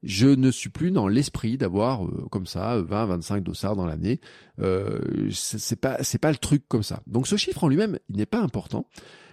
Je 0.05 0.29
ne 0.29 0.53
suis 0.53 0.71
plus 0.71 0.93
dans 0.93 1.09
l'esprit 1.09 1.59
d'avoir 1.59 2.07
euh, 2.07 2.27
comme 2.31 2.47
ça 2.47 2.81
20, 2.81 3.07
25 3.07 3.43
dossards 3.43 3.75
dans 3.75 3.87
l'année. 3.87 4.21
Euh, 4.61 5.01
c'est 5.33 5.81
pas, 5.81 6.03
c'est 6.05 6.19
pas 6.19 6.31
le 6.31 6.37
truc 6.37 6.63
comme 6.69 6.85
ça. 6.85 7.03
Donc 7.09 7.27
ce 7.27 7.35
chiffre 7.37 7.65
en 7.65 7.69
lui-même, 7.69 7.99
il 8.09 8.17
n'est 8.17 8.27
pas 8.27 8.41
important 8.41 8.87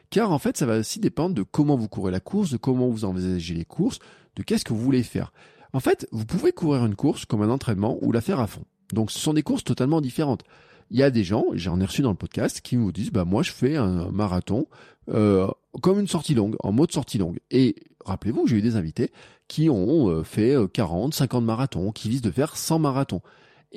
car 0.10 0.32
en 0.32 0.40
fait 0.40 0.58
ça 0.58 0.66
va 0.66 0.80
aussi 0.80 1.00
dépendre 1.00 1.36
de 1.36 1.44
comment 1.44 1.76
vous 1.76 1.88
courez 1.88 2.12
la 2.12 2.20
course, 2.20 2.52
de 2.52 2.58
comment 2.58 2.90
vous 2.90 3.06
envisagez 3.06 3.54
les 3.54 3.66
courses, 3.66 4.00
de 4.36 4.44
qu'est-ce 4.44 4.66
que 4.66 4.74
vous 4.74 4.82
voulez 4.82 5.04
faire. 5.04 5.32
En 5.74 5.80
fait, 5.80 6.08
vous 6.12 6.26
pouvez 6.26 6.52
courir 6.52 6.86
une 6.86 6.96
course 6.96 7.26
comme 7.26 7.42
un 7.42 7.50
entraînement 7.50 7.98
ou 8.02 8.12
la 8.12 8.22
faire 8.22 8.40
à 8.40 8.48
fond. 8.48 8.64
Donc 8.94 9.12
ce 9.12 9.20
sont 9.20 9.34
des 9.34 9.44
courses 9.44 9.64
totalement 9.64 10.02
différentes. 10.02 10.44
Il 10.92 10.98
y 10.98 11.04
a 11.04 11.10
des 11.10 11.24
gens, 11.24 11.46
j'en 11.54 11.80
ai 11.80 11.86
reçu 11.86 12.02
dans 12.02 12.12
le 12.12 12.16
podcast, 12.16 12.62
qui 12.62 12.76
vous 12.76 12.92
disent 12.92 13.12
bah 13.12 13.26
moi 13.26 13.44
je 13.44 13.52
fais 13.52 13.76
un 13.76 14.10
marathon 14.12 14.68
euh, 15.10 15.48
comme 15.82 16.00
une 16.00 16.08
sortie 16.08 16.34
longue, 16.34 16.56
en 16.60 16.72
mode 16.72 16.92
sortie 16.92 17.18
longue. 17.18 17.40
Et 17.52 17.76
rappelez-vous, 18.06 18.48
j'ai 18.48 18.58
eu 18.58 18.62
des 18.62 18.76
invités 18.76 19.12
qui 19.48 19.70
ont 19.70 20.10
euh, 20.10 20.24
fait 20.24 20.56
40, 20.74 21.14
euh, 21.14 21.18
50 21.18 21.44
marathons, 21.44 21.92
qui 21.92 22.10
visent 22.10 22.22
de 22.22 22.32
faire 22.32 22.56
100 22.56 22.80
marathons. 22.80 23.22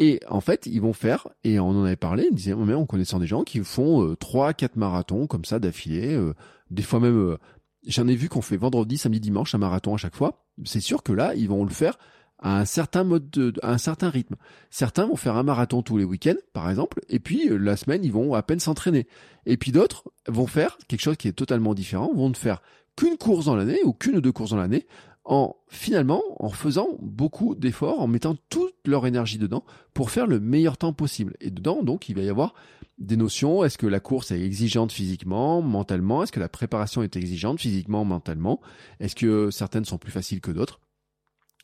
Et 0.01 0.21
en 0.29 0.41
fait, 0.41 0.67
ils 0.67 0.81
vont 0.81 0.93
faire, 0.93 1.27
et 1.43 1.59
on 1.59 1.71
en 1.71 1.85
avait 1.85 1.97
parlé, 1.97 2.29
ils 2.31 2.35
disaient, 2.35 2.55
mais 2.55 2.73
en 2.73 2.87
connaissant 2.87 3.19
des 3.19 3.27
gens 3.27 3.43
qui 3.43 3.59
font 3.65 4.05
euh, 4.05 4.15
trois, 4.15 4.55
4 4.55 4.57
quatre 4.57 4.77
marathons 4.77 5.27
comme 5.27 5.45
ça 5.45 5.59
d'affilée, 5.59 6.15
euh, 6.15 6.35
des 6.71 6.85
fois 6.85 7.01
même, 7.01 7.19
euh, 7.19 7.37
j'en 7.85 8.07
ai 8.07 8.15
vu 8.15 8.29
qu'on 8.29 8.41
fait 8.41 8.57
vendredi, 8.57 8.97
samedi, 8.97 9.19
dimanche 9.19 9.57
un 9.57 9.59
marathon 9.59 9.95
à 9.95 9.97
chaque 9.97 10.15
fois. 10.15 10.47
C'est 10.65 10.79
sûr 10.79 11.03
que 11.03 11.13
là, 11.13 11.35
ils 11.35 11.49
vont 11.49 11.65
le 11.65 11.71
faire 11.71 11.99
à 12.39 12.61
un 12.61 12.65
certain 12.65 13.03
mode, 13.03 13.29
de, 13.31 13.53
à 13.61 13.73
un 13.73 13.79
certain 13.79 14.09
rythme. 14.09 14.37
Certains 14.71 15.05
vont 15.05 15.17
faire 15.17 15.37
un 15.37 15.43
marathon 15.43 15.83
tous 15.83 15.99
les 15.99 16.05
week-ends, 16.05 16.39
par 16.53 16.71
exemple, 16.71 17.01
et 17.09 17.19
puis 17.19 17.49
la 17.51 17.77
semaine, 17.77 18.05
ils 18.05 18.13
vont 18.13 18.35
à 18.35 18.43
peine 18.45 18.61
s'entraîner. 18.61 19.09
Et 19.47 19.57
puis 19.57 19.73
d'autres 19.73 20.05
vont 20.29 20.47
faire 20.47 20.79
quelque 20.87 21.03
chose 21.03 21.17
qui 21.17 21.27
est 21.27 21.33
totalement 21.33 21.75
différent, 21.75 22.15
vont 22.15 22.29
ne 22.29 22.35
faire 22.35 22.63
qu'une 22.95 23.17
course 23.17 23.47
dans 23.47 23.57
l'année 23.57 23.81
ou 23.85 23.93
qu'une 23.93 24.19
ou 24.19 24.21
deux 24.21 24.33
courses 24.33 24.51
dans 24.51 24.57
l'année, 24.59 24.87
en 25.29 25.57
finalement 25.69 26.23
en 26.43 26.49
faisant 26.49 26.89
beaucoup 27.01 27.55
d'efforts, 27.55 28.01
en 28.01 28.07
mettant 28.07 28.35
toute 28.49 28.75
leur 28.87 29.07
énergie 29.07 29.37
dedans 29.37 29.63
pour 29.93 30.11
faire 30.11 30.27
le 30.27 30.41
meilleur 30.41 30.79
temps 30.79 30.95
possible. 30.95 31.37
Et 31.41 31.51
dedans, 31.51 31.83
donc, 31.83 32.09
il 32.09 32.17
va 32.17 32.23
y 32.23 32.31
avoir 32.31 32.55
des 32.97 33.19
notions. 33.19 33.63
Est-ce 33.63 33.77
que 33.77 33.87
la 33.87 34.01
course 34.01 34.31
est 34.31 34.41
exigeante 34.41 34.91
physiquement, 34.91 35.61
mentalement? 35.61 36.23
Est-ce 36.23 36.33
que 36.33 36.41
la 36.41 36.49
préparation 36.49 37.03
est 37.03 37.15
exigeante 37.15 37.61
physiquement, 37.61 38.07
mentalement? 38.07 38.61
Est-ce 39.01 39.15
que 39.15 39.51
certaines 39.51 39.85
sont 39.85 39.99
plus 39.99 40.11
faciles 40.11 40.41
que 40.41 40.51
d'autres? 40.51 40.81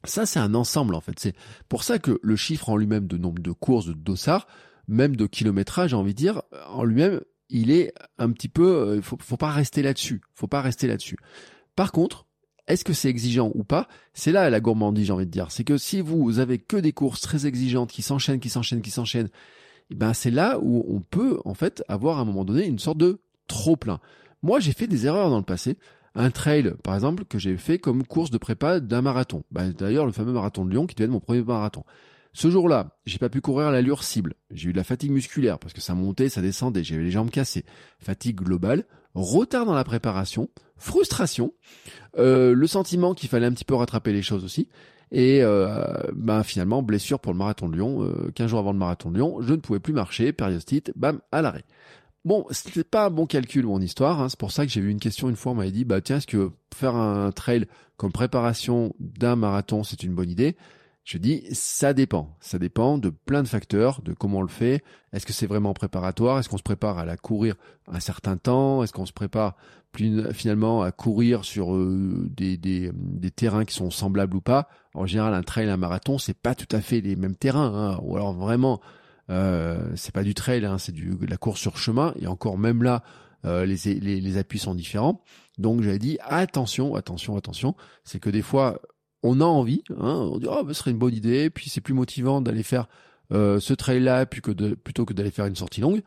Ça, 0.05 0.27
c'est 0.27 0.40
un 0.40 0.55
ensemble 0.55 0.94
en 0.94 1.00
fait. 1.00 1.18
C'est 1.18 1.35
pour 1.70 1.83
ça 1.83 1.98
que 1.98 2.20
le 2.22 2.37
chiffre 2.37 2.68
en 2.68 2.77
lui-même 2.77 3.07
de 3.07 3.16
nombre 3.16 3.40
de 3.40 3.53
courses, 3.53 3.87
de 3.87 3.94
dossards, 3.94 4.46
même 4.87 5.16
de 5.16 5.27
kilométrage, 5.27 5.90
j'ai 5.90 5.96
envie 5.96 6.12
de 6.12 6.18
dire, 6.18 6.42
en 6.68 6.85
lui-même, 6.85 7.22
il 7.48 7.70
est 7.70 7.94
un 8.18 8.31
petit 8.31 8.48
peu. 8.48 8.66
Euh, 8.66 9.00
faut, 9.00 9.16
faut 9.18 9.38
pas 9.38 9.50
rester 9.50 9.81
là-dessus. 9.81 10.20
Faut 10.35 10.48
pas 10.48 10.61
rester 10.61 10.87
là-dessus. 10.87 11.16
Par 11.74 11.92
contre, 11.92 12.27
est-ce 12.66 12.85
que 12.85 12.92
c'est 12.92 13.09
exigeant 13.09 13.50
ou 13.55 13.64
pas? 13.64 13.88
C'est 14.12 14.33
là 14.33 14.48
la 14.50 14.61
gourmandise, 14.61 15.07
j'ai 15.07 15.12
envie 15.12 15.27
de 15.27 15.31
dire. 15.31 15.50
C'est 15.50 15.64
que 15.64 15.77
si 15.77 16.00
vous 16.00 16.38
avez 16.38 16.59
que 16.59 16.77
des 16.77 16.92
courses 16.92 17.20
très 17.20 17.46
exigeantes 17.46 17.90
qui 17.90 18.03
s'enchaînent, 18.03 18.40
qui 18.40 18.48
s'enchaînent, 18.48 18.83
qui 18.83 18.90
s'enchaînent, 18.90 19.29
eh 19.90 19.94
ben 19.94 20.14
c'est 20.14 20.31
là 20.31 20.59
où 20.61 20.85
on 20.88 21.00
peut 21.00 21.40
en 21.44 21.55
fait 21.55 21.85
avoir 21.88 22.18
à 22.18 22.22
un 22.22 22.24
moment 22.24 22.44
donné 22.44 22.66
une 22.66 22.79
sorte 22.79 22.98
de 22.98 23.20
trop 23.46 23.77
plein. 23.77 24.00
Moi, 24.42 24.61
j'ai 24.61 24.72
fait 24.72 24.87
des 24.87 25.07
erreurs 25.07 25.31
dans 25.31 25.38
le 25.38 25.44
passé. 25.44 25.79
Un 26.14 26.31
trail, 26.31 26.74
par 26.83 26.94
exemple, 26.94 27.24
que 27.24 27.38
j'ai 27.38 27.57
fait 27.57 27.79
comme 27.79 28.07
course 28.07 28.31
de 28.31 28.38
prépa 28.38 28.81
d'un 28.81 29.03
marathon. 29.03 29.42
Ben, 29.50 29.72
D'ailleurs, 29.72 30.07
le 30.07 30.12
fameux 30.12 30.33
marathon 30.33 30.64
de 30.64 30.70
Lyon 30.70 30.87
qui 30.87 30.94
devait 30.94 31.07
être 31.07 31.11
mon 31.11 31.20
premier 31.20 31.42
marathon. 31.42 31.85
Ce 32.33 32.50
jour-là, 32.50 32.96
j'ai 33.07 33.18
pas 33.18 33.29
pu 33.29 33.40
courir 33.40 33.68
à 33.68 33.72
l'allure 33.72 34.03
cible. 34.03 34.35
J'ai 34.50 34.70
eu 34.70 34.72
de 34.72 34.77
la 34.77 34.85
fatigue 34.85 35.12
musculaire 35.12 35.59
parce 35.59 35.72
que 35.72 35.81
ça 35.81 35.94
montait, 35.94 36.29
ça 36.29 36.40
descendait, 36.40 36.83
j'avais 36.83 37.05
les 37.05 37.11
jambes 37.11 37.31
cassées. 37.31 37.64
Fatigue 37.98 38.37
globale 38.37 38.85
retard 39.14 39.64
dans 39.66 39.74
la 39.74 39.85
préparation, 39.85 40.48
frustration, 40.76 41.52
euh, 42.18 42.54
le 42.54 42.66
sentiment 42.66 43.14
qu'il 43.14 43.28
fallait 43.28 43.46
un 43.46 43.52
petit 43.52 43.64
peu 43.64 43.74
rattraper 43.74 44.12
les 44.12 44.22
choses 44.22 44.44
aussi, 44.44 44.68
et 45.10 45.42
euh, 45.42 45.84
ben 46.14 46.42
finalement 46.42 46.82
blessure 46.82 47.20
pour 47.20 47.32
le 47.32 47.38
marathon 47.38 47.68
de 47.68 47.76
Lyon. 47.76 48.02
Euh, 48.02 48.30
15 48.34 48.50
jours 48.50 48.58
avant 48.58 48.72
le 48.72 48.78
marathon 48.78 49.10
de 49.10 49.16
Lyon, 49.16 49.38
je 49.40 49.52
ne 49.52 49.60
pouvais 49.60 49.80
plus 49.80 49.92
marcher, 49.92 50.32
périostite, 50.32 50.92
bam, 50.96 51.20
à 51.32 51.42
l'arrêt. 51.42 51.64
Bon, 52.24 52.46
c'était 52.50 52.84
pas 52.84 53.06
un 53.06 53.10
bon 53.10 53.26
calcul 53.26 53.66
mon 53.66 53.80
histoire. 53.80 54.20
Hein. 54.20 54.28
C'est 54.30 54.38
pour 54.38 54.50
ça 54.50 54.64
que 54.64 54.72
j'ai 54.72 54.80
eu 54.80 54.88
une 54.88 54.98
question 54.98 55.28
une 55.28 55.37
fois, 55.37 55.52
on 55.52 55.56
m'avait 55.56 55.70
dit 55.70 55.84
bah 55.84 56.00
tiens, 56.00 56.16
est-ce 56.16 56.26
que 56.26 56.50
faire 56.74 56.96
un 56.96 57.30
trail 57.32 57.66
comme 57.96 58.12
préparation 58.12 58.94
d'un 58.98 59.37
marathon, 59.37 59.84
c'est 59.84 60.02
une 60.02 60.14
bonne 60.14 60.30
idée? 60.30 60.56
Je 61.05 61.19
dis, 61.19 61.45
ça 61.53 61.93
dépend. 61.93 62.35
Ça 62.40 62.59
dépend 62.59 62.97
de 62.97 63.11
plein 63.11 63.43
de 63.43 63.49
facteurs, 63.49 64.01
de 64.01 64.14
comment 64.14 64.38
on 64.38 64.43
le 64.43 64.49
fait. 64.49 64.83
Est-ce 65.12 65.27
que 65.27 65.35
c'est 65.35 65.47
vraiment 65.47 65.75
préparatoire? 65.75 66.38
Est-ce 66.38 66.49
qu'on 66.49 66.57
se 66.57 66.62
prépare 66.62 66.99
à 66.99 67.05
la 67.05 67.19
courir 67.19 67.57
un 67.88 68.01
certain 68.01 68.38
temps? 68.38 68.83
Est-ce 68.83 68.95
qu'on 68.95 69.05
se 69.05 69.12
prépare 69.12 69.55
finalement 70.33 70.83
à 70.83 70.90
courir 70.93 71.45
sur 71.45 71.75
euh, 71.75 72.27
des, 72.31 72.90
terrains 73.37 73.67
qui 73.67 73.75
sont 73.75 73.90
semblables 73.90 74.35
ou 74.35 74.40
pas? 74.40 74.67
En 74.95 75.05
général, 75.05 75.35
un 75.35 75.43
trail, 75.43 75.69
un 75.69 75.77
marathon, 75.77 76.17
c'est 76.17 76.38
pas 76.38 76.55
tout 76.55 76.75
à 76.75 76.81
fait 76.81 77.03
les 77.03 77.17
mêmes 77.17 77.37
terrains. 77.37 77.75
Hein. 77.75 78.01
Ou 78.03 78.17
alors 78.17 78.33
vraiment, 78.33 78.81
euh, 79.29 79.93
c'est 79.97 80.14
pas 80.14 80.23
du 80.23 80.33
trail, 80.33 80.64
hein, 80.64 80.79
c'est 80.79 80.93
de 80.93 81.27
la 81.27 81.37
course 81.37 81.61
sur 81.61 81.77
chemin. 81.77 82.14
Et 82.19 82.27
encore 82.27 82.57
même 82.57 82.83
là, 82.83 83.03
euh, 83.45 83.67
les, 83.67 83.95
les, 84.01 84.23
les 84.23 84.37
appuis 84.38 84.59
sont 84.59 84.75
différents. 84.75 85.23
Donc 85.59 85.83
j'avais 85.83 85.99
dit 85.99 86.17
attention, 86.23 86.95
attention, 86.95 87.37
attention. 87.37 87.77
C'est 88.05 88.21
que 88.21 88.31
des 88.31 88.43
fois, 88.43 88.81
on 89.24 89.40
a 89.40 89.44
envie, 89.44 89.82
hein, 89.98 90.28
on 90.32 90.38
dit 90.38 90.46
oh, 90.48 90.62
bah, 90.62 90.74
ce 90.74 90.74
serait 90.74 90.90
une 90.90 90.98
bonne 90.98 91.14
idée, 91.14 91.48
puis 91.48 91.70
c'est 91.70 91.80
plus 91.80 91.94
motivant 91.94 92.42
d'aller 92.42 92.62
faire 92.62 92.88
euh, 93.32 93.58
ce 93.58 93.72
trail-là 93.72 94.26
plutôt 94.26 95.04
que 95.06 95.14
d'aller 95.14 95.30
faire 95.30 95.46
une 95.46 95.56
sortie 95.56 95.80
longue. 95.80 96.02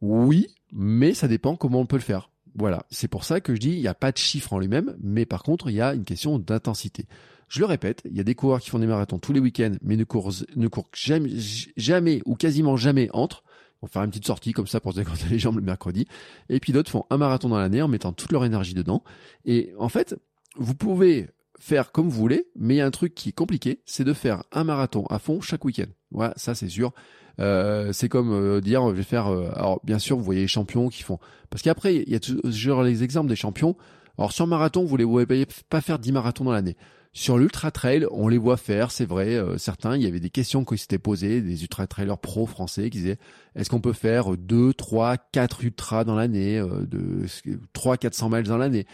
Oui, 0.00 0.48
mais 0.72 1.12
ça 1.12 1.28
dépend 1.28 1.56
comment 1.56 1.80
on 1.80 1.86
peut 1.86 1.96
le 1.96 2.02
faire. 2.02 2.30
Voilà, 2.56 2.86
c'est 2.90 3.08
pour 3.08 3.24
ça 3.24 3.40
que 3.40 3.54
je 3.54 3.60
dis 3.60 3.72
il 3.72 3.80
n'y 3.80 3.88
a 3.88 3.94
pas 3.94 4.12
de 4.12 4.16
chiffre 4.16 4.54
en 4.54 4.58
lui-même, 4.58 4.96
mais 5.00 5.26
par 5.26 5.42
contre 5.42 5.68
il 5.68 5.76
y 5.76 5.80
a 5.82 5.92
une 5.92 6.04
question 6.04 6.38
d'intensité. 6.38 7.06
Je 7.48 7.60
le 7.60 7.66
répète, 7.66 8.00
il 8.10 8.16
y 8.16 8.20
a 8.20 8.24
des 8.24 8.34
coureurs 8.34 8.60
qui 8.60 8.70
font 8.70 8.78
des 8.78 8.86
marathons 8.86 9.18
tous 9.18 9.34
les 9.34 9.40
week-ends, 9.40 9.74
mais 9.82 9.96
ne 9.96 10.04
courent, 10.04 10.32
ne 10.56 10.68
courent 10.68 10.88
jamais, 10.94 12.22
ou 12.24 12.34
quasiment 12.34 12.76
jamais 12.76 13.10
entre. 13.12 13.44
Vont 13.82 13.88
faire 13.88 14.02
une 14.02 14.10
petite 14.10 14.26
sortie 14.26 14.52
comme 14.52 14.66
ça 14.66 14.80
pour 14.80 14.92
se 14.92 15.00
dégonfler 15.00 15.28
les 15.28 15.38
jambes 15.38 15.56
le 15.56 15.62
mercredi. 15.62 16.06
Et 16.48 16.58
puis 16.60 16.72
d'autres 16.72 16.90
font 16.90 17.04
un 17.10 17.18
marathon 17.18 17.50
dans 17.50 17.58
l'année 17.58 17.82
en 17.82 17.88
mettant 17.88 18.14
toute 18.14 18.32
leur 18.32 18.46
énergie 18.46 18.72
dedans. 18.72 19.04
Et 19.44 19.74
en 19.78 19.90
fait, 19.90 20.16
vous 20.56 20.74
pouvez 20.74 21.28
faire 21.64 21.92
comme 21.92 22.10
vous 22.10 22.20
voulez, 22.20 22.46
mais 22.56 22.74
il 22.74 22.76
y 22.76 22.80
a 22.82 22.86
un 22.86 22.90
truc 22.90 23.14
qui 23.14 23.30
est 23.30 23.32
compliqué, 23.32 23.80
c'est 23.86 24.04
de 24.04 24.12
faire 24.12 24.44
un 24.52 24.64
marathon 24.64 25.06
à 25.06 25.18
fond 25.18 25.40
chaque 25.40 25.64
week-end. 25.64 25.90
Voilà, 26.10 26.34
ça 26.36 26.54
c'est 26.54 26.68
sûr. 26.68 26.92
Euh, 27.40 27.90
c'est 27.92 28.10
comme 28.10 28.32
euh, 28.32 28.60
dire, 28.60 28.86
je 28.90 28.94
vais 28.94 29.02
faire. 29.02 29.28
Euh, 29.28 29.50
alors 29.54 29.80
bien 29.82 29.98
sûr, 29.98 30.18
vous 30.18 30.22
voyez 30.22 30.42
les 30.42 30.46
champions 30.46 30.90
qui 30.90 31.02
font. 31.02 31.18
Parce 31.48 31.62
qu'après, 31.62 31.96
il 31.96 32.10
y 32.10 32.14
a 32.14 32.20
toujours 32.20 32.82
les 32.82 33.02
exemples 33.02 33.30
des 33.30 33.36
champions. 33.36 33.76
Alors 34.18 34.32
sur 34.32 34.46
marathon, 34.46 34.84
vous 34.84 34.96
les 34.98 35.04
voyez 35.04 35.46
pas 35.70 35.80
faire 35.80 35.98
10 35.98 36.12
marathons 36.12 36.44
dans 36.44 36.52
l'année. 36.52 36.76
Sur 37.14 37.38
l'ultra 37.38 37.70
trail, 37.70 38.06
on 38.10 38.28
les 38.28 38.38
voit 38.38 38.58
faire, 38.58 38.90
c'est 38.90 39.06
vrai. 39.06 39.40
certains, 39.56 39.96
il 39.96 40.02
y 40.02 40.06
avait 40.06 40.20
des 40.20 40.30
questions 40.30 40.64
qui 40.64 40.76
s'étaient 40.76 40.98
posées, 40.98 41.40
des 41.40 41.62
ultra 41.62 41.86
trailers 41.86 42.18
pro 42.18 42.44
français 42.44 42.90
qui 42.90 42.98
disaient 42.98 43.18
est-ce 43.54 43.70
qu'on 43.70 43.80
peut 43.80 43.92
faire 43.92 44.36
2, 44.36 44.74
3, 44.74 45.16
4 45.16 45.64
ultras 45.64 46.04
dans 46.04 46.16
l'année, 46.16 46.60
de 46.60 47.24
3, 47.72 47.96
400 47.96 48.30
miles 48.30 48.42
dans 48.42 48.58
l'année? 48.58 48.84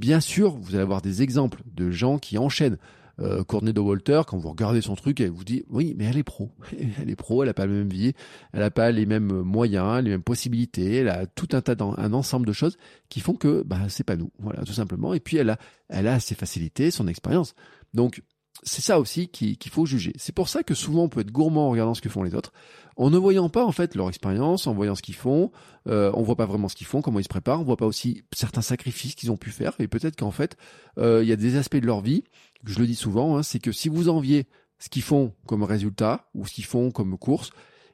Bien 0.00 0.20
sûr, 0.20 0.56
vous 0.56 0.74
allez 0.74 0.82
avoir 0.82 1.02
des 1.02 1.20
exemples 1.20 1.60
de 1.74 1.90
gens 1.90 2.18
qui 2.18 2.38
enchaînent. 2.38 2.78
Euh, 3.18 3.44
Courtney 3.44 3.74
de 3.74 3.80
Walter, 3.80 4.22
quand 4.26 4.38
vous 4.38 4.48
regardez 4.48 4.80
son 4.80 4.94
truc, 4.94 5.20
elle 5.20 5.28
vous 5.28 5.44
dit 5.44 5.62
oui, 5.68 5.94
mais 5.98 6.06
elle 6.06 6.16
est 6.16 6.22
pro, 6.22 6.52
elle 6.98 7.10
est 7.10 7.16
pro, 7.16 7.42
elle 7.42 7.48
n'a 7.48 7.52
pas 7.52 7.66
la 7.66 7.74
même 7.74 7.90
vie, 7.90 8.14
elle 8.54 8.60
n'a 8.60 8.70
pas 8.70 8.92
les 8.92 9.04
mêmes 9.04 9.42
moyens, 9.42 10.02
les 10.02 10.08
mêmes 10.08 10.22
possibilités, 10.22 10.94
elle 10.94 11.10
a 11.10 11.26
tout 11.26 11.48
un 11.52 11.60
tas 11.60 11.74
un 11.78 12.12
ensemble 12.14 12.46
de 12.46 12.54
choses 12.54 12.78
qui 13.10 13.20
font 13.20 13.34
que 13.34 13.62
bah 13.62 13.90
c'est 13.90 14.04
pas 14.04 14.16
nous, 14.16 14.30
voilà 14.38 14.62
tout 14.64 14.72
simplement. 14.72 15.12
Et 15.12 15.20
puis 15.20 15.36
elle 15.36 15.50
a 15.50 15.58
elle 15.90 16.08
a 16.08 16.18
ses 16.18 16.34
facilités, 16.34 16.90
son 16.90 17.06
expérience. 17.06 17.54
Donc 17.92 18.22
c'est 18.62 18.82
ça 18.82 19.00
aussi 19.00 19.28
qu'il 19.28 19.56
faut 19.70 19.86
juger. 19.86 20.12
C'est 20.16 20.34
pour 20.34 20.48
ça 20.48 20.62
que 20.62 20.74
souvent 20.74 21.04
on 21.04 21.08
peut 21.08 21.20
être 21.20 21.30
gourmand 21.30 21.68
en 21.68 21.70
regardant 21.70 21.94
ce 21.94 22.00
que 22.00 22.08
font 22.08 22.22
les 22.22 22.34
autres, 22.34 22.52
en 22.96 23.10
ne 23.10 23.16
voyant 23.16 23.48
pas 23.48 23.64
en 23.64 23.72
fait 23.72 23.94
leur 23.94 24.08
expérience, 24.08 24.66
en 24.66 24.74
voyant 24.74 24.94
ce 24.94 25.02
qu'ils 25.02 25.14
font, 25.14 25.50
euh, 25.88 26.10
on 26.14 26.22
voit 26.22 26.36
pas 26.36 26.46
vraiment 26.46 26.68
ce 26.68 26.74
qu'ils 26.74 26.86
font, 26.86 27.00
comment 27.00 27.18
ils 27.18 27.24
se 27.24 27.28
préparent, 27.28 27.60
on 27.60 27.64
voit 27.64 27.76
pas 27.76 27.86
aussi 27.86 28.22
certains 28.32 28.62
sacrifices 28.62 29.14
qu'ils 29.14 29.30
ont 29.30 29.36
pu 29.36 29.50
faire, 29.50 29.74
et 29.78 29.88
peut-être 29.88 30.16
qu'en 30.16 30.30
fait 30.30 30.56
euh, 30.98 31.22
il 31.22 31.28
y 31.28 31.32
a 31.32 31.36
des 31.36 31.56
aspects 31.56 31.76
de 31.76 31.86
leur 31.86 32.00
vie, 32.00 32.24
je 32.64 32.78
le 32.78 32.86
dis 32.86 32.96
souvent, 32.96 33.36
hein, 33.36 33.42
c'est 33.42 33.60
que 33.60 33.72
si 33.72 33.88
vous 33.88 34.08
enviez 34.08 34.46
ce 34.78 34.88
qu'ils 34.88 35.02
font 35.02 35.34
comme 35.46 35.62
résultat 35.62 36.28
ou 36.34 36.46
ce 36.46 36.54
qu'ils 36.54 36.64
font 36.64 36.90
comme 36.90 37.16
course, 37.18 37.50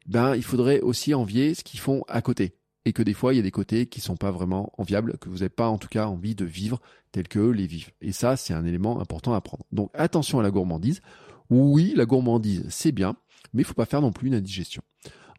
ben 0.07 0.37
il 0.37 0.43
faudrait 0.43 0.81
aussi 0.81 1.15
envier 1.15 1.55
ce 1.55 1.65
qu'ils 1.65 1.81
font 1.81 2.03
à 2.09 2.23
côté 2.23 2.55
et 2.87 2.93
que 2.93 3.03
des 3.03 3.13
fois 3.13 3.35
il 3.35 3.37
y 3.37 3.41
a 3.41 3.43
des 3.43 3.51
côtés 3.51 3.87
qui 3.87 4.01
sont 4.01 4.17
pas 4.17 4.31
vraiment 4.31 4.73
enviables, 4.79 5.19
que 5.19 5.29
vous 5.29 5.39
n'avez 5.39 5.51
pas 5.51 5.69
en 5.69 5.77
tout 5.77 5.89
cas 5.89 6.07
envie 6.07 6.35
de 6.35 6.45
vivre 6.47 6.81
tels 7.13 7.29
que 7.29 7.41
les 7.41 7.67
vivent. 7.67 7.91
Et 8.01 8.13
ça, 8.13 8.37
c'est 8.37 8.55
un 8.55 8.65
élément 8.65 9.01
important 9.01 9.35
à 9.35 9.41
prendre. 9.41 9.65
Donc 9.73 9.91
attention 9.93 10.39
à 10.39 10.43
la 10.43 10.51
gourmandise. 10.51 11.03
Oui, 11.51 11.93
la 11.97 12.07
gourmandise, 12.07 12.65
c'est 12.71 12.93
bien, 12.93 13.17
mais 13.53 13.63
il 13.63 13.65
faut 13.65 13.75
pas 13.75 13.85
faire 13.87 14.01
non 14.01 14.13
plus 14.13 14.29
une 14.29 14.35
indigestion. 14.35 14.83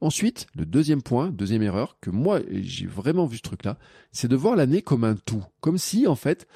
Ensuite, 0.01 0.45
le 0.55 0.65
deuxième 0.65 1.01
point, 1.01 1.31
deuxième 1.31 1.63
erreur, 1.63 1.97
que 2.01 2.09
moi 2.09 2.41
j'ai 2.51 2.85
vraiment 2.85 3.25
vu 3.25 3.37
ce 3.37 3.41
truc-là, 3.43 3.77
c'est 4.11 4.27
de 4.27 4.35
voir 4.35 4.55
l'année 4.55 4.81
comme 4.81 5.05
un 5.05 5.15
tout. 5.15 5.43
Comme 5.61 5.77
si, 5.77 6.05
en 6.05 6.15
fait, 6.15 6.47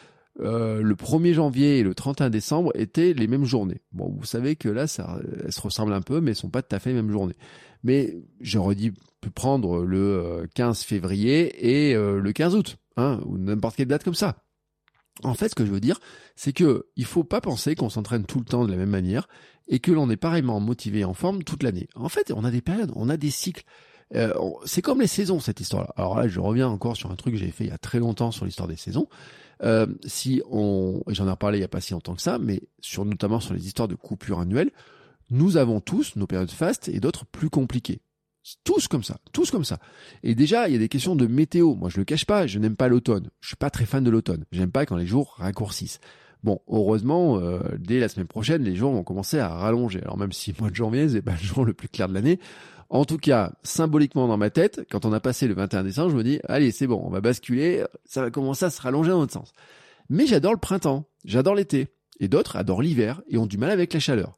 euh, 0.41 0.81
le 0.81 0.95
1er 0.95 1.33
janvier 1.33 1.79
et 1.79 1.83
le 1.83 1.95
31 1.95 2.29
décembre 2.29 2.71
étaient 2.75 3.13
les 3.13 3.27
mêmes 3.27 3.45
journées. 3.45 3.81
Bon, 3.93 4.13
vous 4.17 4.25
savez 4.25 4.57
que 4.57 4.69
là, 4.69 4.87
ça, 4.87 5.19
elles 5.43 5.53
se 5.53 5.61
ressemblent 5.61 5.93
un 5.93 6.01
peu, 6.01 6.19
mais 6.19 6.31
elles 6.31 6.37
sont 6.37 6.49
pas 6.49 6.61
tout 6.61 6.75
à 6.75 6.79
fait 6.79 6.89
les 6.89 6.95
mêmes 6.95 7.11
journées. 7.11 7.37
Mais 7.83 8.17
j'aurais 8.41 8.75
dit 8.75 8.91
pu 9.21 9.29
prendre 9.29 9.83
le 9.83 10.47
15 10.55 10.81
euh, 10.81 10.85
février 10.85 11.89
et 11.89 11.95
euh, 11.95 12.19
le 12.19 12.33
15 12.33 12.55
août, 12.55 12.77
hein, 12.97 13.21
ou 13.25 13.37
n'importe 13.37 13.75
quelle 13.77 13.87
date 13.87 14.03
comme 14.03 14.15
ça. 14.15 14.43
En 15.23 15.35
fait, 15.35 15.49
ce 15.49 15.55
que 15.55 15.65
je 15.65 15.71
veux 15.71 15.79
dire, 15.79 15.99
c'est 16.35 16.53
que 16.53 16.87
il 16.95 17.05
faut 17.05 17.23
pas 17.23 17.41
penser 17.41 17.75
qu'on 17.75 17.89
s'entraîne 17.89 18.25
tout 18.25 18.39
le 18.39 18.45
temps 18.45 18.65
de 18.65 18.71
la 18.71 18.77
même 18.77 18.89
manière 18.89 19.27
et 19.67 19.79
que 19.79 19.91
l'on 19.91 20.09
est 20.09 20.17
pareillement 20.17 20.59
motivé 20.59 20.99
et 20.99 21.05
en 21.05 21.13
forme 21.13 21.43
toute 21.43 21.63
l'année. 21.63 21.87
En 21.95 22.09
fait, 22.09 22.31
on 22.35 22.43
a 22.43 22.51
des 22.51 22.61
périodes, 22.61 22.91
on 22.95 23.09
a 23.09 23.17
des 23.17 23.29
cycles. 23.29 23.63
Euh, 24.15 24.33
c'est 24.65 24.81
comme 24.81 24.99
les 24.99 25.07
saisons 25.07 25.39
cette 25.39 25.59
histoire-là. 25.59 25.93
Alors 25.95 26.17
là, 26.17 26.27
je 26.27 26.39
reviens 26.39 26.67
encore 26.67 26.97
sur 26.97 27.11
un 27.11 27.15
truc 27.15 27.33
que 27.35 27.39
j'ai 27.39 27.51
fait 27.51 27.65
il 27.65 27.69
y 27.69 27.73
a 27.73 27.77
très 27.77 27.99
longtemps 27.99 28.31
sur 28.31 28.45
l'histoire 28.45 28.67
des 28.67 28.75
saisons. 28.75 29.07
Si 30.05 30.41
on, 30.49 31.03
j'en 31.07 31.27
ai 31.27 31.29
reparlé 31.29 31.59
il 31.59 31.61
y 31.61 31.65
a 31.65 31.67
pas 31.67 31.81
si 31.81 31.93
longtemps 31.93 32.15
que 32.15 32.21
ça, 32.21 32.39
mais 32.39 32.63
sur 32.79 33.05
notamment 33.05 33.39
sur 33.39 33.53
les 33.53 33.67
histoires 33.67 33.87
de 33.87 33.93
coupures 33.93 34.39
annuelles, 34.39 34.71
nous 35.29 35.55
avons 35.57 35.79
tous 35.79 36.15
nos 36.15 36.27
périodes 36.27 36.51
fastes 36.51 36.89
et 36.89 36.99
d'autres 36.99 37.25
plus 37.25 37.49
compliquées. 37.49 38.01
Tous 38.63 38.87
comme 38.87 39.03
ça, 39.03 39.17
tous 39.33 39.51
comme 39.51 39.63
ça. 39.63 39.77
Et 40.23 40.33
déjà, 40.33 40.67
il 40.67 40.73
y 40.73 40.75
a 40.75 40.79
des 40.79 40.89
questions 40.89 41.15
de 41.15 41.27
météo. 41.27 41.75
Moi, 41.75 41.89
je 41.89 41.97
le 41.97 42.05
cache 42.05 42.25
pas, 42.25 42.47
je 42.47 42.57
n'aime 42.57 42.75
pas 42.75 42.87
l'automne. 42.87 43.29
Je 43.39 43.49
suis 43.49 43.55
pas 43.55 43.69
très 43.69 43.85
fan 43.85 44.03
de 44.03 44.09
l'automne. 44.09 44.45
J'aime 44.51 44.71
pas 44.71 44.85
quand 44.85 44.95
les 44.95 45.05
jours 45.05 45.35
raccourcissent. 45.37 45.99
Bon, 46.43 46.59
heureusement, 46.67 47.37
euh, 47.37 47.59
dès 47.77 47.99
la 47.99 48.09
semaine 48.09 48.27
prochaine, 48.27 48.63
les 48.63 48.75
jours 48.75 48.91
vont 48.93 49.03
commencer 49.03 49.37
à 49.37 49.47
rallonger. 49.47 50.01
Alors 50.01 50.17
même 50.17 50.31
si 50.31 50.51
le 50.51 50.57
mois 50.59 50.71
de 50.71 50.75
janvier, 50.75 51.07
c'est 51.09 51.21
pas 51.21 51.33
le 51.33 51.37
jour 51.37 51.65
le 51.65 51.73
plus 51.73 51.87
clair 51.87 52.07
de 52.09 52.13
l'année. 52.15 52.39
En 52.89 53.05
tout 53.05 53.17
cas, 53.17 53.53
symboliquement 53.63 54.27
dans 54.27 54.37
ma 54.37 54.49
tête, 54.49 54.81
quand 54.91 55.05
on 55.05 55.13
a 55.13 55.19
passé 55.19 55.47
le 55.47 55.53
21 55.53 55.83
décembre, 55.83 56.09
je 56.09 56.15
me 56.15 56.23
dis, 56.23 56.39
allez, 56.49 56.71
c'est 56.71 56.87
bon, 56.87 57.01
on 57.05 57.09
va 57.09 57.21
basculer, 57.21 57.85
ça 58.05 58.21
va 58.21 58.31
commencer 58.31 58.65
à 58.65 58.69
se 58.69 58.81
rallonger 58.81 59.11
dans 59.11 59.19
notre 59.19 59.33
sens. 59.33 59.53
Mais 60.09 60.25
j'adore 60.25 60.51
le 60.51 60.59
printemps, 60.59 61.05
j'adore 61.23 61.55
l'été. 61.55 61.87
Et 62.19 62.27
d'autres 62.27 62.57
adorent 62.57 62.81
l'hiver 62.81 63.21
et 63.29 63.37
ont 63.37 63.45
du 63.45 63.57
mal 63.57 63.71
avec 63.71 63.93
la 63.93 63.99
chaleur. 63.99 64.37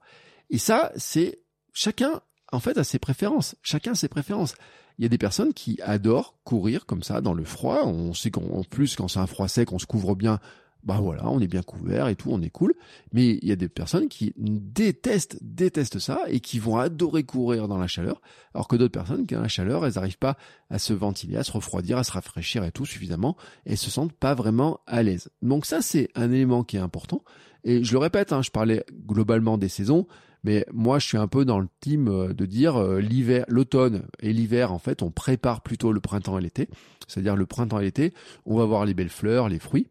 Et 0.50 0.58
ça, 0.58 0.92
c'est 0.96 1.40
chacun 1.74 2.22
en 2.54 2.60
fait, 2.60 2.78
a 2.78 2.84
ses 2.84 3.00
préférences. 3.00 3.56
Chacun 3.62 3.96
ses 3.96 4.08
préférences. 4.08 4.56
Il 5.00 5.04
y 5.04 5.06
a 5.06 5.10
des 5.10 5.18
personnes 5.18 5.54
qui 5.54 5.80
adorent 5.82 6.36
courir 6.44 6.86
comme 6.86 7.04
ça 7.04 7.20
dans 7.20 7.34
le 7.34 7.44
froid. 7.44 7.84
On 7.86 8.14
sait 8.14 8.32
qu'en 8.32 8.64
plus, 8.64 8.96
quand 8.96 9.08
c'est 9.08 9.20
un 9.20 9.28
froid 9.28 9.48
sec, 9.48 9.72
on 9.72 9.80
se 9.80 9.86
couvre 9.86 10.16
bien. 10.16 10.40
Bah 10.84 11.00
voilà, 11.02 11.30
on 11.30 11.40
est 11.40 11.48
bien 11.48 11.62
couvert 11.62 12.10
et 12.10 12.16
tout, 12.16 12.30
on 12.30 12.42
est 12.42 12.50
cool. 12.50 12.74
Mais 13.14 13.40
il 13.42 13.48
y 13.48 13.54
a 13.54 13.56
des 13.56 13.70
personnes 13.70 14.10
qui 14.10 14.34
détestent, 14.38 15.38
détestent 15.42 16.00
ça 16.00 16.20
et 16.28 16.42
qui 16.42 16.60
vont 16.60 16.78
adorer 16.78 17.24
courir 17.24 17.70
dans 17.70 17.78
la 17.78 17.88
chaleur, 17.88 18.22
alors 18.54 18.68
que 18.68 18.76
d'autres 18.76 18.92
personnes 18.92 19.26
qui 19.26 19.34
la 19.34 19.48
chaleur, 19.48 19.86
elles 19.86 19.94
n'arrivent 19.94 20.18
pas 20.18 20.38
à 20.70 20.80
se 20.80 20.92
ventiler, 20.92 21.38
à 21.38 21.44
se 21.46 21.54
refroidir, 21.54 21.98
à 21.98 22.04
se 22.04 22.12
rafraîchir 22.12 22.66
et 22.66 22.72
tout 22.72 22.86
suffisamment, 22.86 23.38
et 23.66 23.78
se 23.78 23.90
sentent 23.90 24.12
pas 24.12 24.36
vraiment 24.36 24.82
à 24.86 25.04
l'aise. 25.04 25.30
Donc 25.42 25.66
ça, 25.66 25.82
c'est 25.82 26.10
un 26.16 26.30
élément 26.30 26.66
qui 26.66 26.76
est 26.76 26.82
important. 26.82 27.24
Et 27.64 27.84
je 27.86 27.94
le 27.94 28.00
répète, 28.00 28.34
hein, 28.34 28.42
je 28.42 28.52
parlais 28.52 28.86
globalement 29.08 29.58
des 29.58 29.70
saisons. 29.70 30.06
Mais 30.44 30.66
moi, 30.74 31.00
je 31.00 31.08
suis 31.08 31.18
un 31.18 31.28
peu 31.28 31.46
dans 31.46 31.60
le 31.60 31.68
team 31.80 32.08
euh, 32.08 32.34
de 32.34 32.46
dire 32.46 32.78
euh, 32.78 33.00
l'hiver, 33.00 33.46
l'automne 33.48 34.04
et 34.20 34.34
l'hiver, 34.34 34.74
en 34.74 34.80
fait, 34.80 35.02
on 35.02 35.10
prépare 35.10 35.62
plutôt 35.62 35.92
le 35.92 36.02
printemps 36.02 36.38
et 36.38 36.42
l'été. 36.42 36.70
C'est-à-dire 37.08 37.36
le 37.36 37.46
printemps 37.46 37.80
et 37.80 37.84
l'été, 37.84 38.14
on 38.46 38.58
va 38.58 38.66
voir 38.66 38.86
les 38.86 38.94
belles 38.94 39.10
fleurs, 39.10 39.50
les 39.50 39.60
fruits. 39.60 39.88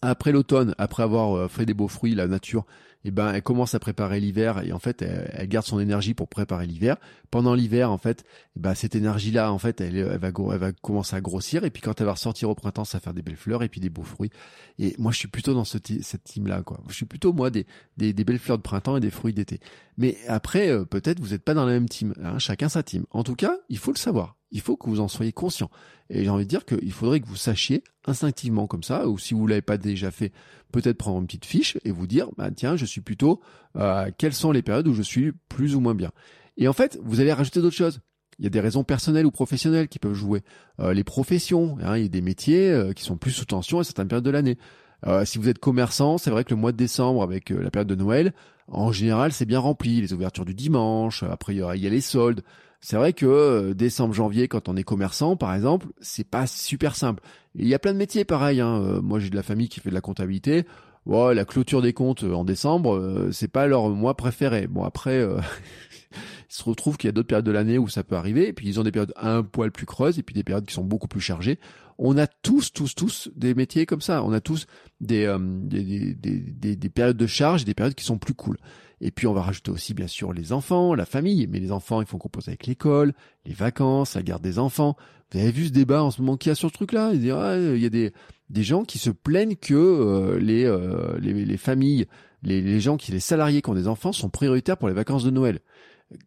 Après 0.00 0.32
l'automne, 0.32 0.74
après 0.78 1.02
avoir 1.02 1.36
euh, 1.36 1.48
fait 1.48 1.66
des 1.66 1.74
beaux 1.74 1.88
fruits, 1.88 2.14
la 2.14 2.26
nature, 2.26 2.64
eh 3.04 3.10
ben, 3.10 3.32
elle 3.32 3.42
commence 3.42 3.74
à 3.74 3.80
préparer 3.80 4.20
l'hiver 4.20 4.62
et 4.64 4.72
en 4.72 4.78
fait, 4.78 5.02
elle, 5.02 5.48
garde 5.48 5.66
son 5.66 5.80
énergie 5.80 6.14
pour 6.14 6.28
préparer 6.28 6.66
l'hiver. 6.66 6.96
Pendant 7.30 7.54
l'hiver, 7.54 7.90
en 7.90 7.98
fait, 7.98 8.24
eh 8.56 8.60
ben, 8.60 8.74
cette 8.74 8.94
énergie-là, 8.94 9.52
en 9.52 9.58
fait, 9.58 9.80
elle, 9.80 9.96
elle, 9.96 10.18
va, 10.18 10.28
elle 10.28 10.58
va 10.58 10.72
commencer 10.72 11.16
à 11.16 11.20
grossir 11.20 11.64
et 11.64 11.70
puis 11.70 11.82
quand 11.82 12.00
elle 12.00 12.06
va 12.06 12.12
ressortir 12.12 12.50
au 12.50 12.54
printemps, 12.54 12.84
ça 12.84 12.98
va 12.98 13.02
faire 13.02 13.14
des 13.14 13.22
belles 13.22 13.36
fleurs 13.36 13.62
et 13.62 13.68
puis 13.68 13.80
des 13.80 13.90
beaux 13.90 14.04
fruits. 14.04 14.30
Et 14.78 14.94
moi, 14.98 15.12
je 15.12 15.18
suis 15.18 15.28
plutôt 15.28 15.54
dans 15.54 15.64
ce 15.64 15.78
cette 16.02 16.24
team-là, 16.24 16.62
quoi. 16.62 16.80
Je 16.88 16.94
suis 16.94 17.06
plutôt 17.06 17.32
moi 17.32 17.50
des, 17.50 17.66
des, 17.96 18.12
des, 18.12 18.24
belles 18.24 18.38
fleurs 18.38 18.58
de 18.58 18.62
printemps 18.62 18.96
et 18.96 19.00
des 19.00 19.10
fruits 19.10 19.32
d'été. 19.32 19.60
Mais 19.98 20.16
après, 20.28 20.70
euh, 20.70 20.84
peut-être 20.84 21.20
vous 21.20 21.30
n'êtes 21.30 21.42
pas 21.42 21.54
dans 21.54 21.66
la 21.66 21.72
même 21.72 21.88
team. 21.88 22.14
Hein, 22.22 22.38
chacun 22.38 22.68
sa 22.68 22.82
team. 22.82 23.04
En 23.10 23.24
tout 23.24 23.34
cas, 23.34 23.56
il 23.68 23.78
faut 23.78 23.92
le 23.92 23.98
savoir. 23.98 24.36
Il 24.52 24.60
faut 24.60 24.76
que 24.76 24.88
vous 24.88 25.00
en 25.00 25.08
soyez 25.08 25.32
conscient. 25.32 25.70
Et 26.08 26.24
j'ai 26.24 26.30
envie 26.30 26.44
de 26.44 26.48
dire 26.48 26.64
qu'il 26.64 26.92
faudrait 26.92 27.20
que 27.20 27.26
vous 27.26 27.36
sachiez 27.36 27.82
instinctivement 28.06 28.66
comme 28.66 28.82
ça, 28.82 29.08
ou 29.08 29.18
si 29.18 29.34
vous 29.34 29.46
l'avez 29.46 29.62
pas 29.62 29.78
déjà 29.78 30.10
fait, 30.10 30.32
peut-être 30.70 30.98
prendre 30.98 31.18
une 31.18 31.26
petite 31.26 31.46
fiche 31.46 31.78
et 31.84 31.90
vous 31.90 32.06
dire, 32.06 32.28
bah 32.36 32.50
tiens, 32.50 32.76
je 32.76 32.84
suis 32.84 33.00
plutôt, 33.00 33.40
euh, 33.76 34.10
quelles 34.18 34.34
sont 34.34 34.52
les 34.52 34.62
périodes 34.62 34.88
où 34.88 34.94
je 34.94 35.02
suis 35.02 35.32
plus 35.48 35.74
ou 35.74 35.80
moins 35.80 35.94
bien. 35.94 36.12
Et 36.56 36.68
en 36.68 36.72
fait, 36.72 36.98
vous 37.02 37.20
allez 37.20 37.32
rajouter 37.32 37.60
d'autres 37.60 37.76
choses. 37.76 38.00
Il 38.38 38.44
y 38.44 38.46
a 38.46 38.50
des 38.50 38.60
raisons 38.60 38.84
personnelles 38.84 39.26
ou 39.26 39.30
professionnelles 39.30 39.88
qui 39.88 39.98
peuvent 39.98 40.14
jouer. 40.14 40.42
Euh, 40.80 40.92
les 40.92 41.04
professions, 41.04 41.76
hein, 41.82 41.96
il 41.96 42.02
y 42.02 42.06
a 42.06 42.08
des 42.08 42.20
métiers 42.20 42.70
euh, 42.70 42.92
qui 42.92 43.04
sont 43.04 43.16
plus 43.16 43.30
sous 43.30 43.44
tension 43.44 43.78
à 43.78 43.84
certaines 43.84 44.08
périodes 44.08 44.24
de 44.24 44.30
l'année. 44.30 44.58
Euh, 45.06 45.24
si 45.24 45.38
vous 45.38 45.48
êtes 45.48 45.58
commerçant, 45.58 46.18
c'est 46.18 46.30
vrai 46.30 46.44
que 46.44 46.50
le 46.50 46.60
mois 46.60 46.72
de 46.72 46.76
décembre, 46.76 47.22
avec 47.22 47.50
la 47.50 47.70
période 47.70 47.88
de 47.88 47.94
Noël, 47.94 48.32
en 48.68 48.92
général, 48.92 49.32
c'est 49.32 49.44
bien 49.44 49.58
rempli. 49.58 50.00
Les 50.00 50.12
ouvertures 50.12 50.44
du 50.44 50.54
dimanche, 50.54 51.22
après 51.22 51.54
il 51.54 51.58
y 51.58 51.86
a 51.86 51.90
les 51.90 52.00
soldes. 52.00 52.42
C'est 52.84 52.96
vrai 52.96 53.12
que 53.12 53.72
décembre, 53.74 54.12
janvier, 54.12 54.48
quand 54.48 54.68
on 54.68 54.76
est 54.76 54.82
commerçant, 54.82 55.36
par 55.36 55.54
exemple, 55.54 55.86
c'est 56.00 56.28
pas 56.28 56.48
super 56.48 56.96
simple. 56.96 57.22
il 57.54 57.68
y 57.68 57.74
a 57.74 57.78
plein 57.78 57.92
de 57.92 57.98
métiers 57.98 58.24
pareil. 58.24 58.60
Hein. 58.60 59.00
moi, 59.02 59.20
j'ai 59.20 59.30
de 59.30 59.36
la 59.36 59.44
famille 59.44 59.68
qui 59.68 59.78
fait 59.78 59.90
de 59.90 59.94
la 59.94 60.00
comptabilité. 60.00 60.66
Ouais, 61.06 61.34
la 61.34 61.44
clôture 61.44 61.80
des 61.80 61.92
comptes 61.92 62.24
en 62.24 62.44
décembre, 62.44 63.28
c'est 63.32 63.48
pas 63.48 63.68
leur 63.68 63.88
mois 63.88 64.16
préféré. 64.16 64.66
Bon 64.66 64.82
après, 64.82 65.22
il 66.12 66.16
se 66.48 66.64
retrouve 66.64 66.96
qu'il 66.96 67.06
y 67.06 67.10
a 67.10 67.12
d'autres 67.12 67.28
périodes 67.28 67.46
de 67.46 67.52
l'année 67.52 67.78
où 67.78 67.88
ça 67.88 68.02
peut 68.02 68.16
arriver, 68.16 68.48
et 68.48 68.52
puis 68.52 68.66
ils 68.66 68.80
ont 68.80 68.82
des 68.82 68.92
périodes 68.92 69.14
un 69.16 69.44
poil 69.44 69.70
plus 69.70 69.86
creuses, 69.86 70.18
et 70.18 70.22
puis 70.24 70.34
des 70.34 70.42
périodes 70.44 70.66
qui 70.66 70.74
sont 70.74 70.84
beaucoup 70.84 71.08
plus 71.08 71.20
chargées. 71.20 71.58
On 71.98 72.16
a 72.16 72.26
tous, 72.26 72.72
tous, 72.72 72.94
tous 72.94 73.30
des 73.34 73.54
métiers 73.54 73.86
comme 73.86 74.00
ça. 74.00 74.22
On 74.24 74.32
a 74.32 74.40
tous 74.40 74.66
des, 75.00 75.24
euh, 75.24 75.38
des, 75.40 76.14
des, 76.14 76.76
des, 76.76 76.88
périodes 76.88 77.16
de 77.16 77.26
charge 77.26 77.64
des 77.64 77.74
périodes 77.74 77.94
qui 77.94 78.04
sont 78.04 78.18
plus 78.18 78.34
cool. 78.34 78.56
Et 79.00 79.10
puis 79.10 79.26
on 79.26 79.32
va 79.32 79.42
rajouter 79.42 79.70
aussi 79.70 79.94
bien 79.94 80.06
sûr 80.06 80.32
les 80.32 80.52
enfants, 80.52 80.94
la 80.94 81.06
famille, 81.06 81.46
mais 81.48 81.58
les 81.58 81.72
enfants 81.72 82.00
il 82.00 82.06
faut 82.06 82.18
composer 82.18 82.50
avec 82.50 82.66
l'école, 82.66 83.12
les 83.44 83.54
vacances, 83.54 84.14
la 84.14 84.22
garde 84.22 84.42
des 84.42 84.58
enfants. 84.58 84.96
Vous 85.32 85.40
avez 85.40 85.50
vu 85.50 85.66
ce 85.66 85.72
débat 85.72 86.02
en 86.02 86.10
ce 86.10 86.20
moment 86.20 86.36
qu'il 86.36 86.50
y 86.50 86.52
a 86.52 86.54
sur 86.54 86.68
ce 86.68 86.74
truc-là? 86.74 87.12
Il 87.14 87.24
y 87.24 87.30
a 87.30 87.88
des, 87.88 88.12
des 88.50 88.62
gens 88.62 88.84
qui 88.84 88.98
se 88.98 89.10
plaignent 89.10 89.56
que 89.56 89.74
euh, 89.74 90.38
les, 90.38 90.64
euh, 90.64 91.18
les, 91.18 91.32
les 91.32 91.56
familles, 91.56 92.06
les, 92.42 92.60
les 92.60 92.80
gens 92.80 92.96
qui 92.96 93.12
les 93.12 93.20
salariés 93.20 93.62
qui 93.62 93.70
ont 93.70 93.74
des 93.74 93.88
enfants 93.88 94.12
sont 94.12 94.28
prioritaires 94.28 94.76
pour 94.76 94.88
les 94.88 94.94
vacances 94.94 95.24
de 95.24 95.30
Noël. 95.30 95.60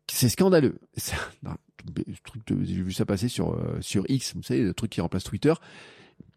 C'est 0.08 0.30
scandaleux. 0.30 0.80
J'ai 2.48 2.82
vu 2.82 2.92
ça 2.92 3.06
passer 3.06 3.28
sur 3.28 3.54
euh, 3.54 3.78
sur 3.82 4.04
X, 4.10 4.34
vous 4.36 4.44
savez, 4.44 4.64
le 4.64 4.74
truc 4.74 4.92
qui 4.92 5.02
remplace 5.02 5.24
Twitter. 5.24 5.54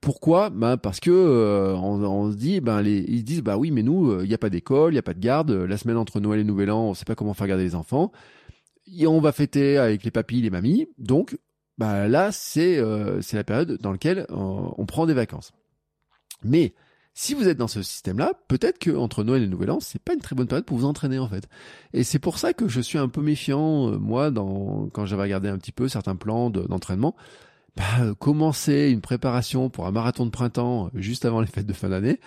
Pourquoi? 0.00 0.50
Ben 0.50 0.76
parce 0.76 1.00
que 1.00 1.10
euh, 1.10 1.74
on, 1.76 2.30
se 2.30 2.36
dit, 2.36 2.60
ben 2.60 2.82
ils 2.82 3.24
disent, 3.24 3.42
bah 3.42 3.56
oui, 3.56 3.70
mais 3.70 3.82
nous, 3.82 4.10
euh, 4.10 4.24
il 4.24 4.28
n'y 4.28 4.34
a 4.34 4.38
pas 4.38 4.50
d'école, 4.50 4.92
il 4.92 4.94
n'y 4.94 5.00
a 5.00 5.02
pas 5.02 5.14
de 5.14 5.20
garde. 5.20 5.50
La 5.50 5.76
semaine 5.76 5.96
entre 5.96 6.20
Noël 6.20 6.40
et 6.40 6.44
Nouvel 6.44 6.70
An, 6.70 6.90
on 6.90 6.94
sait 6.94 7.04
pas 7.04 7.14
comment 7.14 7.34
faire 7.34 7.46
garder 7.46 7.64
les 7.64 7.74
enfants. 7.74 8.12
Et 8.96 9.06
on 9.06 9.20
va 9.20 9.32
fêter 9.32 9.78
avec 9.78 10.04
les 10.04 10.10
papis, 10.10 10.40
les 10.40 10.50
mamies. 10.50 10.88
Donc, 10.98 11.38
bah 11.76 12.08
là, 12.08 12.32
c'est 12.32 12.82
c'est 13.20 13.36
la 13.36 13.44
période 13.44 13.78
dans 13.80 13.92
laquelle 13.92 14.26
on 14.30 14.86
prend 14.86 15.06
des 15.06 15.14
vacances. 15.14 15.52
Mais 16.42 16.74
si 17.20 17.34
vous 17.34 17.48
êtes 17.48 17.58
dans 17.58 17.66
ce 17.66 17.82
système-là, 17.82 18.34
peut-être 18.46 18.78
que 18.78 18.92
entre 18.92 19.24
Noël 19.24 19.42
et 19.42 19.48
Nouvel 19.48 19.72
An, 19.72 19.80
c'est 19.80 20.00
pas 20.00 20.14
une 20.14 20.20
très 20.20 20.36
bonne 20.36 20.46
période 20.46 20.64
pour 20.64 20.78
vous 20.78 20.84
entraîner 20.84 21.18
en 21.18 21.28
fait. 21.28 21.48
Et 21.92 22.04
c'est 22.04 22.20
pour 22.20 22.38
ça 22.38 22.52
que 22.52 22.68
je 22.68 22.80
suis 22.80 22.96
un 22.96 23.08
peu 23.08 23.20
méfiant, 23.20 23.88
euh, 23.90 23.98
moi, 23.98 24.30
dans, 24.30 24.88
quand 24.92 25.04
j'avais 25.04 25.22
regardé 25.24 25.48
un 25.48 25.58
petit 25.58 25.72
peu 25.72 25.88
certains 25.88 26.14
plans 26.14 26.48
d'entraînement. 26.48 27.16
bah, 27.76 27.82
euh, 28.02 28.14
commencer 28.14 28.90
une 28.90 29.00
préparation 29.00 29.68
pour 29.68 29.88
un 29.88 29.90
marathon 29.90 30.26
de 30.26 30.30
printemps 30.30 30.86
euh, 30.86 31.00
juste 31.00 31.24
avant 31.24 31.40
les 31.40 31.48
fêtes 31.48 31.66
de 31.66 31.72
fin 31.72 31.88
d'année, 31.88 32.20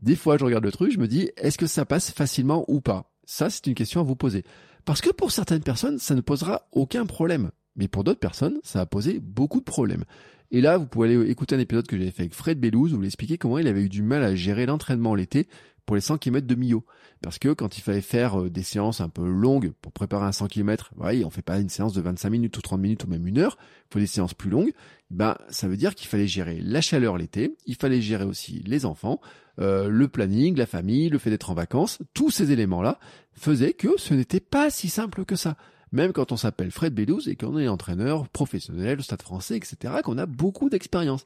des 0.00 0.16
fois 0.16 0.38
je 0.38 0.46
regarde 0.46 0.64
le 0.64 0.72
truc, 0.72 0.92
je 0.92 0.98
me 0.98 1.08
dis, 1.08 1.30
est-ce 1.36 1.58
que 1.58 1.66
ça 1.66 1.84
passe 1.84 2.10
facilement 2.10 2.64
ou 2.68 2.80
pas? 2.80 3.12
Ça, 3.26 3.50
c'est 3.50 3.66
une 3.66 3.74
question 3.74 4.00
à 4.00 4.04
vous 4.04 4.16
poser. 4.16 4.44
Parce 4.86 5.02
que 5.02 5.10
pour 5.10 5.30
certaines 5.30 5.62
personnes, 5.62 5.98
ça 5.98 6.14
ne 6.14 6.22
posera 6.22 6.68
aucun 6.72 7.04
problème. 7.04 7.50
Mais 7.76 7.88
pour 7.88 8.04
d'autres 8.04 8.20
personnes, 8.20 8.58
ça 8.62 8.80
a 8.80 8.86
posé 8.86 9.18
beaucoup 9.20 9.60
de 9.60 9.64
problèmes. 9.64 10.04
Et 10.50 10.60
là, 10.60 10.76
vous 10.76 10.86
pouvez 10.86 11.08
aller 11.14 11.30
écouter 11.30 11.54
un 11.54 11.58
épisode 11.58 11.86
que 11.86 11.96
j'avais 11.96 12.10
fait 12.10 12.22
avec 12.22 12.34
Fred 12.34 12.60
Bellouz 12.60 12.92
où 12.92 13.02
il 13.02 13.06
expliquait 13.06 13.38
comment 13.38 13.58
il 13.58 13.66
avait 13.66 13.82
eu 13.82 13.88
du 13.88 14.02
mal 14.02 14.22
à 14.22 14.34
gérer 14.34 14.66
l'entraînement 14.66 15.14
l'été 15.14 15.48
pour 15.86 15.96
les 15.96 16.02
100 16.02 16.18
km 16.18 16.46
de 16.46 16.54
Millau. 16.54 16.84
Parce 17.22 17.38
que 17.38 17.52
quand 17.52 17.78
il 17.78 17.80
fallait 17.80 18.00
faire 18.00 18.40
euh, 18.40 18.50
des 18.50 18.62
séances 18.62 19.00
un 19.00 19.08
peu 19.08 19.26
longues 19.26 19.72
pour 19.80 19.92
préparer 19.92 20.26
un 20.26 20.32
100 20.32 20.48
km, 20.48 20.90
ouais, 20.98 21.24
on 21.24 21.30
fait 21.30 21.42
pas 21.42 21.58
une 21.58 21.68
séance 21.68 21.92
de 21.92 22.00
25 22.00 22.30
minutes 22.30 22.56
ou 22.56 22.62
30 22.62 22.80
minutes 22.80 23.04
ou 23.04 23.08
même 23.08 23.26
une 23.26 23.38
heure, 23.38 23.56
il 23.60 23.92
faut 23.92 23.98
des 23.98 24.06
séances 24.06 24.34
plus 24.34 24.50
longues, 24.50 24.72
ben, 25.10 25.36
ça 25.48 25.68
veut 25.68 25.76
dire 25.76 25.94
qu'il 25.94 26.08
fallait 26.08 26.26
gérer 26.26 26.60
la 26.60 26.80
chaleur 26.80 27.16
l'été, 27.16 27.56
il 27.66 27.76
fallait 27.76 28.00
gérer 28.00 28.24
aussi 28.24 28.62
les 28.66 28.84
enfants, 28.84 29.20
euh, 29.60 29.88
le 29.88 30.08
planning, 30.08 30.56
la 30.56 30.66
famille, 30.66 31.08
le 31.08 31.18
fait 31.18 31.30
d'être 31.30 31.50
en 31.50 31.54
vacances, 31.54 31.98
tous 32.14 32.30
ces 32.30 32.50
éléments-là 32.50 32.98
faisaient 33.32 33.74
que 33.74 33.88
ce 33.98 34.14
n'était 34.14 34.40
pas 34.40 34.70
si 34.70 34.88
simple 34.88 35.24
que 35.24 35.36
ça 35.36 35.56
même 35.92 36.12
quand 36.12 36.32
on 36.32 36.36
s'appelle 36.36 36.70
Fred 36.70 36.94
Bellouz 36.94 37.28
et 37.28 37.36
qu'on 37.36 37.58
est 37.58 37.68
entraîneur 37.68 38.28
professionnel 38.28 38.98
au 38.98 39.02
stade 39.02 39.22
français, 39.22 39.56
etc., 39.56 39.94
qu'on 40.02 40.18
a 40.18 40.26
beaucoup 40.26 40.70
d'expérience. 40.70 41.24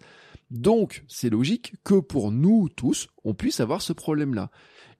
Donc, 0.50 1.04
c'est 1.08 1.30
logique 1.30 1.74
que 1.84 1.94
pour 1.94 2.30
nous 2.30 2.68
tous, 2.68 3.08
on 3.26 3.34
puisse 3.34 3.60
avoir 3.60 3.82
ce 3.82 3.92
problème-là. 3.92 4.50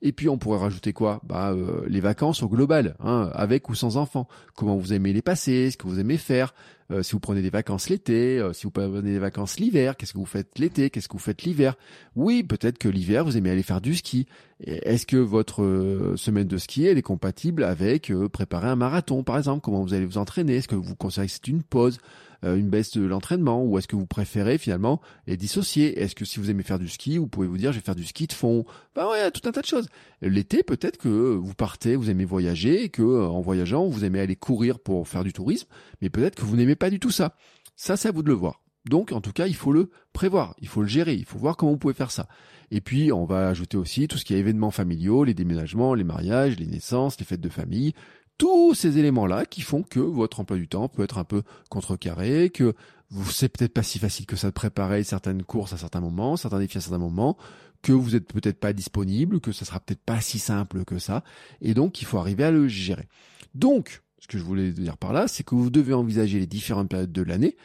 Et 0.03 0.13
puis 0.13 0.29
on 0.29 0.37
pourrait 0.37 0.59
rajouter 0.59 0.93
quoi? 0.93 1.23
Bah 1.25 1.53
euh, 1.53 1.87
les 1.89 2.01
vacances 2.01 2.43
au 2.43 2.49
global, 2.49 2.97
hein, 3.01 3.31
avec 3.33 3.71
ou 3.71 3.75
sans 3.75 3.97
enfants. 3.97 4.29
Comment 4.55 4.77
vous 4.77 4.93
aimez 4.93 5.15
les 5.15 5.23
passer? 5.23 5.71
Ce 5.71 5.79
que 5.79 5.87
vous 5.89 5.99
aimez 5.99 6.19
faire? 6.19 6.55
Euh, 6.91 7.03
Si 7.03 7.13
vous 7.13 7.21
prenez 7.21 7.41
des 7.41 7.49
vacances 7.49 7.89
l'été, 7.89 8.39
euh, 8.39 8.53
si 8.53 8.65
vous 8.65 8.71
prenez 8.71 9.13
des 9.13 9.19
vacances 9.19 9.59
l'hiver, 9.59 9.97
qu'est-ce 9.97 10.13
que 10.13 10.19
vous 10.19 10.27
faites 10.27 10.59
l'été? 10.59 10.91
Qu'est-ce 10.91 11.09
que 11.09 11.15
vous 11.15 11.19
faites 11.19 11.45
l'hiver? 11.45 11.77
Oui, 12.15 12.43
peut-être 12.43 12.77
que 12.77 12.91
l'hiver 12.91 13.25
vous 13.25 13.39
aimez 13.39 13.49
aller 13.49 13.63
faire 13.63 13.81
du 13.81 13.95
ski. 13.95 14.27
Est-ce 14.61 15.07
que 15.07 15.17
votre 15.17 16.15
semaine 16.17 16.47
de 16.47 16.59
ski 16.59 16.85
elle 16.85 16.99
est 16.99 17.03
compatible 17.03 17.65
avec 17.65 18.13
préparer 18.33 18.69
un 18.69 18.77
marathon 18.77 19.23
par 19.23 19.39
exemple? 19.39 19.63
Comment 19.63 19.83
vous 19.83 19.95
allez 19.95 20.07
vous 20.07 20.19
entraîner? 20.19 20.57
Est-ce 20.57 20.69
que 20.69 20.75
vous 20.75 20.95
considérez 20.95 21.29
que 21.29 21.33
c'est 21.33 21.49
une 21.49 21.63
pause? 21.63 21.99
Une 22.43 22.69
baisse 22.69 22.97
de 22.97 23.05
l'entraînement 23.05 23.65
ou 23.65 23.79
est-ce 23.79 23.89
que 23.89 23.97
vous 23.97 24.07
préférez 24.07 24.59
finalement 24.59 25.01
les 25.27 25.37
dissocier? 25.37 26.01
Est-ce 26.01 26.15
que 26.15 26.25
si 26.25 26.39
vous 26.39 26.51
aimez 26.51 26.63
faire 26.63 26.79
du 26.79 26.89
ski, 26.89 27.19
vous 27.19 27.27
pouvez 27.27 27.47
vous 27.47 27.59
dire 27.59 27.73
je 27.73 27.79
vais 27.79 27.85
faire 27.85 27.95
du 27.95 28.05
ski 28.05 28.27
de 28.27 28.33
fond 28.33 28.65
Bah 28.95 29.11
ouais, 29.11 29.31
tout 29.31 29.49
un 29.49 29.53
tas 29.53 29.63
de 29.63 29.67
choses. 29.67 29.89
L'été, 30.23 30.63
peut-être 30.63 30.99
que 30.99 31.09
vous 31.09 31.55
partez, 31.55 31.97
vous 31.97 32.11
aimez 32.11 32.25
voyager 32.25 32.89
que 32.89 33.03
euh, 33.03 33.27
en 33.27 33.41
voyageant, 33.41 33.87
vous 33.87 34.05
aimez 34.05 34.21
aller 34.21 34.37
courir 34.37 34.79
pour 34.79 35.09
faire 35.09 35.25
du 35.25 35.33
tourisme, 35.33 35.69
mais 36.01 36.11
peut-être 36.11 36.35
que 36.35 36.45
vous 36.45 36.57
n'aimez 36.57 36.77
pas 36.77 36.91
du 36.91 37.01
tout 37.01 37.11
ça. 37.11 37.37
Ça, 37.75 37.97
c'est 37.97 38.09
à 38.09 38.13
vous 38.13 38.23
de 38.23 38.29
le 38.29 38.35
voir. 38.35 38.63
Donc, 38.89 39.13
en 39.13 39.21
tout 39.21 39.33
cas, 39.33 39.47
il 39.47 39.57
faut 39.57 39.73
le 39.73 39.91
prévoir, 40.13 40.55
il 40.61 40.69
faut 40.69 40.81
le 40.81 40.89
gérer, 40.89 41.15
il 41.15 41.25
faut 41.25 41.39
voir 41.39 41.57
comment 41.57 41.73
vous 41.73 41.79
pouvez 41.79 41.95
faire 41.95 42.13
ça. 42.13 42.29
Et 42.71 42.81
puis, 42.81 43.13
on 43.13 43.25
va 43.25 43.49
ajouter 43.49 43.77
aussi 43.77 44.09
tout 44.09 44.17
ce 44.17 44.25
qui 44.25 44.35
est 44.35 44.39
événements 44.39 44.71
familiaux, 44.71 45.25
les 45.25 45.35
déménagements, 45.35 45.95
les 45.95 46.05
mariages, 46.05 46.57
les 46.59 46.67
naissances, 46.67 47.19
les 47.19 47.27
fêtes 47.27 47.41
de 47.41 47.49
famille, 47.49 47.95
tous 48.39 48.75
ces 48.75 48.99
éléments-là 48.99 49.47
qui 49.47 49.63
font 49.63 49.83
que 49.83 50.01
votre 50.01 50.41
emploi 50.41 50.57
du 50.57 50.69
temps 50.69 50.89
peut 50.89 51.03
être 51.03 51.19
un 51.19 51.25
peu 51.25 51.43
contrecarré, 51.71 52.51
que 52.51 52.75
vous 53.11 53.31
c'est 53.31 53.49
peut-être 53.49 53.73
pas 53.73 53.83
si 53.83 53.99
facile 53.99 54.27
que 54.27 54.37
ça 54.37 54.49
de 54.49 54.53
préparer 54.53 55.05
certaines 55.05 55.43
courses 55.43 55.73
à 55.73 55.77
certains 55.77 56.01
moments, 56.01 56.37
certains 56.37 56.59
défis 56.59 56.79
à 56.79 56.81
certains 56.81 56.99
moments, 56.99 57.37
que 57.83 57.93
vous 57.93 58.17
êtes 58.17 58.33
peut-être 58.33 58.59
pas 58.59 58.73
disponible, 58.73 59.41
que 59.41 59.53
ça 59.53 59.65
sera 59.65 59.81
peut-être 59.81 60.03
pas 60.03 60.21
si 60.21 60.39
simple 60.39 60.85
que 60.85 60.99
ça, 60.99 61.23
et 61.61 61.75
donc 61.75 62.01
il 62.03 62.05
faut 62.05 62.19
arriver 62.19 62.45
à 62.45 62.51
le 62.51 62.69
gérer. 62.69 63.09
Donc, 63.55 64.03
ce 64.19 64.27
que 64.27 64.39
je 64.39 64.43
voulais 64.43 64.73
dire 64.73 64.97
par 64.97 65.13
là, 65.13 65.29
c'est 65.29 65.45
que 65.45 65.55
vous 65.55 65.71
devez 65.71 65.95
envisager 65.95 66.39
les 66.39 66.47
différentes 66.47 66.89
périodes 66.89 67.13
de 67.13 67.23
l'année 67.23 67.57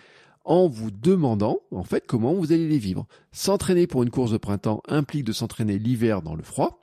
en 0.46 0.68
vous 0.68 0.92
demandant 0.92 1.60
en 1.72 1.84
fait 1.84 2.06
comment 2.08 2.34
vous 2.34 2.52
allez 2.52 2.68
les 2.68 2.78
vivre. 2.78 3.08
S'entraîner 3.32 3.88
pour 3.88 4.04
une 4.04 4.10
course 4.10 4.32
de 4.32 4.38
printemps 4.38 4.82
implique 4.88 5.26
de 5.26 5.34
s'entraîner 5.34 5.78
l'hiver 5.80 6.22
dans 6.22 6.36
le 6.36 6.44
froid, 6.44 6.81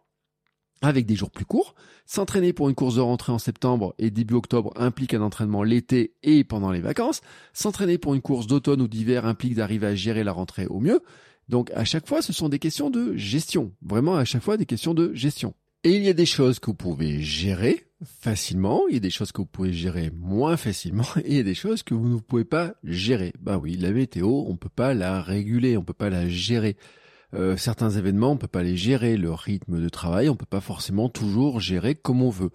avec 0.83 1.07
des 1.07 1.17
jours 1.17 1.31
plus 1.31 1.45
courts. 1.45 1.75
S'entraîner 2.07 2.53
pour 2.53 2.69
une 2.69 2.75
course 2.75 2.97
de 2.97 3.01
rentrée 3.01 3.33
en 3.33 3.39
septembre 3.39 3.95
et 3.99 4.11
début 4.11 4.35
octobre 4.35 4.73
implique 4.77 5.15
un 5.15 5.23
entraînement 5.23 5.63
l'été 5.63 6.15
et 6.23 6.45
pendant 6.45 6.71
les 6.71 6.81
vacances. 6.81 7.21
S'entraîner 7.53 7.99
pour 7.99 8.15
une 8.15 8.23
course 8.23 8.47
d'automne 8.47 8.83
ou 8.83 8.89
d'hiver 8.89 9.27
implique 9.27 9.55
d'arriver 9.55 9.87
à 9.87 9.95
gérer 9.95 10.25
la 10.25 10.33
rentrée 10.33 10.67
au 10.67 10.81
mieux. 10.81 11.01
Donc 11.49 11.71
à 11.75 11.85
chaque 11.85 12.07
fois, 12.07 12.23
ce 12.23 12.33
sont 12.33 12.49
des 12.49 12.59
questions 12.59 12.91
de 12.91 13.17
gestion. 13.17 13.73
Vraiment 13.83 14.17
à 14.17 14.25
chaque 14.25 14.43
fois 14.43 14.57
des 14.57 14.67
questions 14.67 14.95
de 14.95 15.13
gestion. 15.15 15.55
Et 15.85 15.93
il 15.93 16.03
y 16.03 16.09
a 16.09 16.13
des 16.13 16.27
choses 16.27 16.59
que 16.59 16.67
vous 16.67 16.75
pouvez 16.75 17.23
gérer 17.23 17.85
facilement, 18.05 18.83
il 18.89 18.95
y 18.95 18.97
a 18.97 19.01
des 19.01 19.11
choses 19.11 19.33
que 19.33 19.41
vous 19.41 19.47
pouvez 19.47 19.73
gérer 19.73 20.11
moins 20.11 20.57
facilement, 20.57 21.07
et 21.25 21.29
il 21.29 21.37
y 21.37 21.41
a 21.41 21.45
des 21.45 21.55
choses 21.55 21.83
que 21.83 21.95
vous 21.95 22.09
ne 22.09 22.19
pouvez 22.19 22.45
pas 22.45 22.75
gérer. 22.85 23.33
Bah 23.41 23.59
oui, 23.59 23.77
la 23.77 23.91
météo, 23.91 24.27
on 24.29 24.57
peut 24.57 24.69
pas 24.69 24.95
la 24.95 25.23
réguler, 25.23 25.77
on 25.77 25.85
peut 25.85 25.93
pas 25.93 26.11
la 26.11 26.29
gérer. 26.29 26.77
Euh, 27.35 27.57
certains 27.57 27.91
événements, 27.91 28.33
on 28.33 28.37
peut 28.37 28.47
pas 28.47 28.63
les 28.63 28.77
gérer, 28.77 29.17
le 29.17 29.33
rythme 29.33 29.81
de 29.81 29.89
travail, 29.89 30.29
on 30.29 30.37
peut 30.37 30.47
pas 30.47 30.61
forcément 30.61 31.09
toujours 31.09 31.61
gérer 31.61 31.95
comme 31.95 32.23
on 32.23 32.31
veut. 32.31 32.51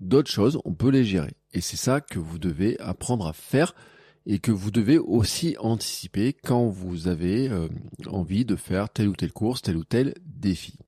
D'autres 0.00 0.30
choses, 0.30 0.60
on 0.64 0.74
peut 0.74 0.90
les 0.90 1.04
gérer. 1.04 1.32
Et 1.52 1.60
c'est 1.60 1.76
ça 1.76 2.00
que 2.00 2.18
vous 2.18 2.38
devez 2.38 2.78
apprendre 2.80 3.26
à 3.26 3.32
faire 3.32 3.74
et 4.26 4.38
que 4.38 4.52
vous 4.52 4.70
devez 4.70 4.98
aussi 4.98 5.56
anticiper 5.58 6.34
quand 6.34 6.66
vous 6.66 7.08
avez 7.08 7.48
euh, 7.48 7.68
envie 8.06 8.44
de 8.44 8.56
faire 8.56 8.90
telle 8.90 9.08
ou 9.08 9.16
telle 9.16 9.32
course, 9.32 9.62
tel 9.62 9.76
ou 9.76 9.84
tel 9.84 10.14
défi. 10.24 10.78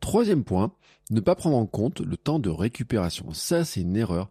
Troisième 0.00 0.44
point, 0.44 0.72
ne 1.10 1.20
pas 1.20 1.34
prendre 1.34 1.56
en 1.56 1.66
compte 1.66 2.00
le 2.00 2.16
temps 2.16 2.38
de 2.38 2.50
récupération. 2.50 3.32
Ça, 3.32 3.64
c'est 3.64 3.80
une 3.80 3.96
erreur. 3.96 4.28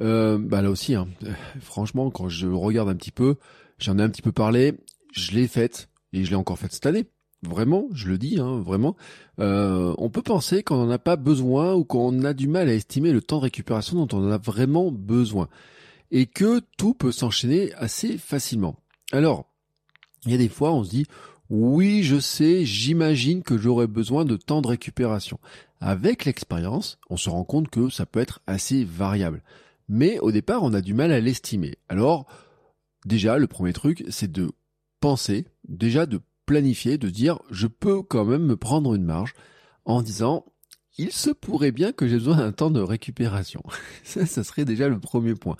Euh, 0.00 0.38
bah 0.38 0.62
là 0.62 0.70
aussi, 0.70 0.94
hein, 0.94 1.08
franchement, 1.60 2.10
quand 2.10 2.28
je 2.28 2.46
regarde 2.46 2.88
un 2.88 2.94
petit 2.94 3.10
peu, 3.10 3.36
j'en 3.78 3.98
ai 3.98 4.02
un 4.02 4.08
petit 4.08 4.22
peu 4.22 4.32
parlé, 4.32 4.78
je 5.12 5.32
l'ai 5.32 5.48
faite 5.48 5.88
et 6.12 6.24
je 6.24 6.30
l'ai 6.30 6.36
encore 6.36 6.58
faite 6.58 6.72
cette 6.72 6.86
année. 6.86 7.06
Vraiment, 7.42 7.88
je 7.92 8.08
le 8.08 8.18
dis, 8.18 8.38
hein, 8.38 8.60
vraiment. 8.60 8.96
Euh, 9.38 9.94
on 9.96 10.10
peut 10.10 10.22
penser 10.22 10.62
qu'on 10.62 10.76
n'en 10.76 10.90
a 10.90 10.98
pas 10.98 11.16
besoin 11.16 11.74
ou 11.74 11.84
qu'on 11.84 12.22
a 12.24 12.34
du 12.34 12.48
mal 12.48 12.68
à 12.68 12.74
estimer 12.74 13.12
le 13.12 13.22
temps 13.22 13.38
de 13.38 13.44
récupération 13.44 13.96
dont 13.96 14.18
on 14.18 14.26
en 14.26 14.30
a 14.30 14.38
vraiment 14.38 14.90
besoin. 14.90 15.48
Et 16.10 16.26
que 16.26 16.60
tout 16.76 16.92
peut 16.92 17.12
s'enchaîner 17.12 17.72
assez 17.74 18.18
facilement. 18.18 18.76
Alors, 19.12 19.46
il 20.26 20.32
y 20.32 20.34
a 20.34 20.38
des 20.38 20.48
fois, 20.48 20.72
on 20.72 20.84
se 20.84 20.90
dit, 20.90 21.06
oui, 21.48 22.02
je 22.02 22.20
sais, 22.20 22.66
j'imagine 22.66 23.42
que 23.42 23.56
j'aurais 23.56 23.86
besoin 23.86 24.24
de 24.24 24.36
temps 24.36 24.60
de 24.60 24.68
récupération. 24.68 25.40
Avec 25.80 26.26
l'expérience, 26.26 26.98
on 27.08 27.16
se 27.16 27.30
rend 27.30 27.44
compte 27.44 27.70
que 27.70 27.88
ça 27.88 28.04
peut 28.04 28.20
être 28.20 28.40
assez 28.46 28.84
variable. 28.84 29.42
Mais 29.88 30.18
au 30.20 30.30
départ, 30.30 30.62
on 30.62 30.74
a 30.74 30.82
du 30.82 30.92
mal 30.92 31.10
à 31.10 31.20
l'estimer. 31.20 31.76
Alors, 31.88 32.26
déjà, 33.06 33.38
le 33.38 33.46
premier 33.46 33.72
truc, 33.72 34.04
c'est 34.10 34.30
de 34.30 34.52
penser, 35.00 35.46
déjà 35.66 36.04
de 36.04 36.20
planifier, 36.50 36.98
de 36.98 37.08
dire 37.08 37.38
je 37.52 37.68
peux 37.68 38.02
quand 38.02 38.24
même 38.24 38.42
me 38.42 38.56
prendre 38.56 38.94
une 38.94 39.04
marge 39.04 39.34
en 39.84 40.02
disant 40.02 40.44
il 40.98 41.12
se 41.12 41.30
pourrait 41.30 41.70
bien 41.70 41.92
que 41.92 42.08
j'ai 42.08 42.16
besoin 42.16 42.38
d'un 42.38 42.50
temps 42.50 42.72
de 42.72 42.80
récupération. 42.80 43.62
ça, 44.04 44.26
ça 44.26 44.42
serait 44.42 44.64
déjà 44.64 44.88
le 44.88 44.98
premier 44.98 45.36
point. 45.36 45.56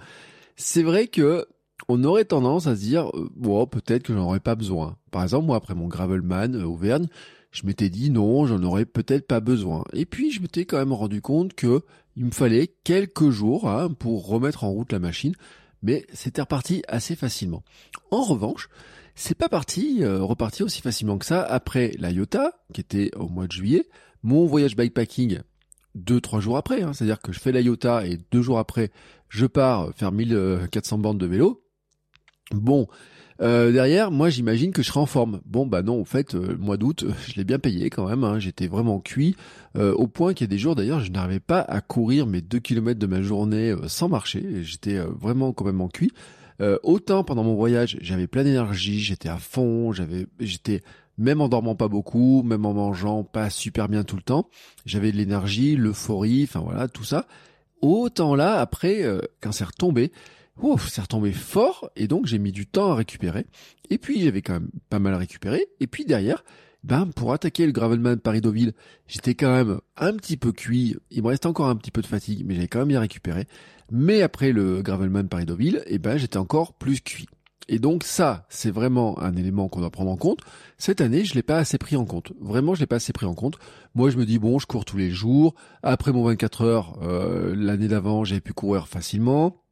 C'est 0.57 0.83
vrai 0.83 1.07
que 1.07 1.47
on 1.89 2.03
aurait 2.03 2.25
tendance 2.25 2.67
à 2.67 2.75
se 2.75 2.81
dire 2.81 3.09
euh, 3.15 3.31
bon 3.37 3.69
peut-être 3.69 4.03
que 4.03 4.15
j'en 4.15 4.25
aurais 4.25 4.41
pas 4.41 4.57
besoin. 4.57 4.97
Par 5.13 5.23
exemple 5.23 5.47
moi 5.47 5.59
après 5.59 5.77
mon 5.77 5.87
gravelman 5.87 6.57
euh, 6.57 6.65
Auvergne, 6.65 7.07
je 7.53 7.67
m'étais 7.67 7.89
dit 7.89 8.11
non 8.11 8.47
j'en 8.47 8.61
aurais 8.65 8.85
peut-être 8.85 9.29
pas 9.29 9.39
besoin. 9.39 9.85
Et 9.93 10.07
puis 10.07 10.33
je 10.33 10.43
m'étais 10.43 10.65
quand 10.65 10.79
même 10.79 10.93
rendu 10.93 11.23
compte 11.23 11.55
que 11.55 11.83
il 12.17 12.25
me 12.25 12.33
fallait 12.33 12.67
quelques 12.83 13.31
jours 13.31 13.71
hein, 13.71 13.91
pour 13.97 14.27
remettre 14.27 14.65
en 14.65 14.71
route 14.71 14.91
la 14.91 14.99
machine, 14.99 15.37
mais 15.85 16.05
c'était 16.13 16.43
reparti 16.43 16.83
assez 16.89 17.15
facilement. 17.15 17.63
En 18.11 18.25
revanche, 18.25 18.69
c'est 19.15 19.37
pas 19.37 19.49
parti, 19.49 19.99
euh, 20.01 20.23
reparti 20.23 20.63
aussi 20.63 20.81
facilement 20.81 21.19
que 21.19 21.27
ça 21.27 21.43
après 21.43 21.93
la 21.99 22.11
Iota, 22.11 22.53
qui 22.73 22.81
était 22.81 23.11
au 23.17 23.29
mois 23.29 23.47
de 23.47 23.53
juillet, 23.53 23.87
mon 24.23 24.47
voyage 24.47 24.77
bikepacking 24.77 25.41
deux, 25.95 26.21
trois 26.21 26.41
jours 26.41 26.57
après, 26.57 26.83
hein. 26.83 26.93
c'est-à-dire 26.93 27.21
que 27.21 27.33
je 27.33 27.41
fais 27.41 27.53
la 27.53 27.61
Iota 27.61 28.07
et 28.07 28.19
deux 28.31 28.43
jours 28.43 28.59
après, 28.59 28.91
je 29.29 29.47
pars 29.47 29.91
faire 29.97 30.13
1400 30.13 30.99
bornes 30.99 31.19
de 31.19 31.27
vélo. 31.27 31.65
Bon, 32.53 32.87
euh, 33.41 33.73
derrière, 33.73 34.11
moi 34.11 34.31
j'imagine 34.31 34.73
que 34.73 34.83
je 34.83 34.89
serai 34.89 35.01
en 35.01 35.07
forme. 35.07 35.41
Bon 35.47 35.67
bah 35.67 35.83
non, 35.83 36.01
en 36.01 36.05
fait, 36.05 36.35
euh, 36.35 36.57
mois 36.59 36.77
d'août, 36.77 37.05
je 37.27 37.35
l'ai 37.35 37.45
bien 37.45 37.59
payé 37.59 37.91
quand 37.91 38.09
même, 38.09 38.23
hein. 38.23 38.39
j'étais 38.39 38.69
vraiment 38.69 39.01
cuit, 39.01 39.35
au 39.75 40.07
point 40.07 40.33
qu'il 40.35 40.45
y 40.45 40.49
a 40.49 40.53
des 40.55 40.59
jours 40.59 40.77
d'ailleurs, 40.77 41.01
je 41.01 41.11
n'arrivais 41.11 41.41
pas 41.41 41.61
à 41.61 41.81
courir 41.81 42.27
mes 42.27 42.41
deux 42.41 42.61
kilomètres 42.61 43.01
de 43.01 43.07
ma 43.07 43.23
journée 43.23 43.75
sans 43.89 44.09
marcher, 44.09 44.63
j'étais 44.63 44.99
vraiment 44.99 45.53
quand 45.53 45.65
même 45.65 45.81
en 45.81 45.89
cuit. 45.89 46.13
Euh, 46.61 46.79
autant 46.83 47.25
pendant 47.25 47.43
mon 47.43 47.55
voyage, 47.55 47.97
j'avais 48.01 48.27
plein 48.27 48.45
d'énergie, 48.45 49.01
j'étais 49.01 49.29
à 49.29 49.39
fond, 49.39 49.93
j'avais, 49.93 50.27
j'étais 50.41 50.83
même 51.17 51.41
en 51.41 51.49
dormant 51.49 51.75
pas 51.75 51.89
beaucoup, 51.89 52.43
même 52.43 52.67
en 52.67 52.75
mangeant 52.75 53.25
pas 53.25 53.51
super 53.51 53.89
bien 53.89 54.05
tout 54.05 54.17
le 54.17 54.23
temps, 54.23 54.49
j'avais 54.85 55.13
de 55.13 55.17
l'énergie, 55.17 55.77
l'euphorie, 55.77 56.45
enfin 56.45 56.61
voilà, 56.61 56.89
tout 56.89 57.05
ça. 57.05 57.27
Autant 57.81 58.35
là, 58.35 58.61
après, 58.61 59.03
euh, 59.05 59.21
quand 59.41 59.53
c'est 59.53 59.65
retombé, 59.65 60.13
ouf, 60.61 60.89
c'est 60.89 61.01
retombé 61.01 61.33
fort, 61.33 61.91
et 61.97 62.07
donc 62.07 62.27
j'ai 62.27 62.39
mis 62.39 62.53
du 62.53 62.67
temps 62.67 62.93
à 62.93 62.95
récupérer. 62.95 63.47
Et 63.89 63.99
puis 63.99 64.23
j'avais 64.23 64.43
quand 64.43 64.55
même 64.55 64.71
pas 64.89 64.99
mal 64.99 65.15
récupéré. 65.15 65.67
Et 65.81 65.87
puis 65.87 66.05
derrière, 66.05 66.45
ben 66.83 67.07
pour 67.07 67.33
attaquer 67.33 67.67
le 67.67 67.73
Gravelman 67.73 68.17
Paris-Deauville, 68.17 68.73
j'étais 69.07 69.35
quand 69.35 69.53
même 69.53 69.81
un 69.97 70.15
petit 70.15 70.37
peu 70.37 70.53
cuit. 70.53 70.97
Il 71.11 71.23
me 71.23 71.29
restait 71.29 71.47
encore 71.47 71.69
un 71.69 71.77
petit 71.77 71.91
peu 71.91 72.01
de 72.01 72.07
fatigue, 72.07 72.45
mais 72.47 72.55
j'avais 72.55 72.69
quand 72.69 72.81
même 72.81 72.89
bien 72.89 73.01
récupéré. 73.01 73.47
Mais 73.91 74.23
après 74.23 74.53
le 74.53 74.83
Gravelman 74.83 75.29
Paris-Deauville, 75.29 75.83
eh 75.87 75.99
ben 75.99 76.17
j'étais 76.17 76.39
encore 76.39 76.75
plus 76.75 77.01
cuit. 77.01 77.27
Et 77.69 77.79
donc 77.79 78.03
ça, 78.03 78.47
c'est 78.49 78.71
vraiment 78.71 79.21
un 79.21 79.37
élément 79.37 79.69
qu'on 79.69 79.81
doit 79.81 79.91
prendre 79.91 80.11
en 80.11 80.17
compte. 80.17 80.41
Cette 80.77 81.01
année, 81.01 81.25
je 81.25 81.35
l'ai 81.35 81.43
pas 81.43 81.59
assez 81.59 81.79
pris 81.79 81.97
en 81.97 82.05
compte. 82.05 82.33
Vraiment, 82.41 82.75
je 82.75 82.81
l'ai 82.81 82.87
pas 82.87 82.97
assez 82.97 83.13
pris 83.13 83.27
en 83.27 83.35
compte. 83.35 83.59
Moi, 83.95 84.11
je 84.11 84.17
me 84.17 84.27
dis 84.27 84.41
bon, 84.41 84.59
je 84.59 84.67
cours 84.67 84.85
tous 84.85 84.97
les 84.97 85.11
jours. 85.11 85.55
Après 85.83 86.13
mon 86.13 86.25
24 86.25 86.63
heures, 86.65 86.99
euh, 87.03 87.55
l'année 87.57 87.87
d'avant, 87.87 88.25
j'ai 88.25 88.41
pu 88.41 88.53
courir 88.53 88.89
facilement. 88.89 89.63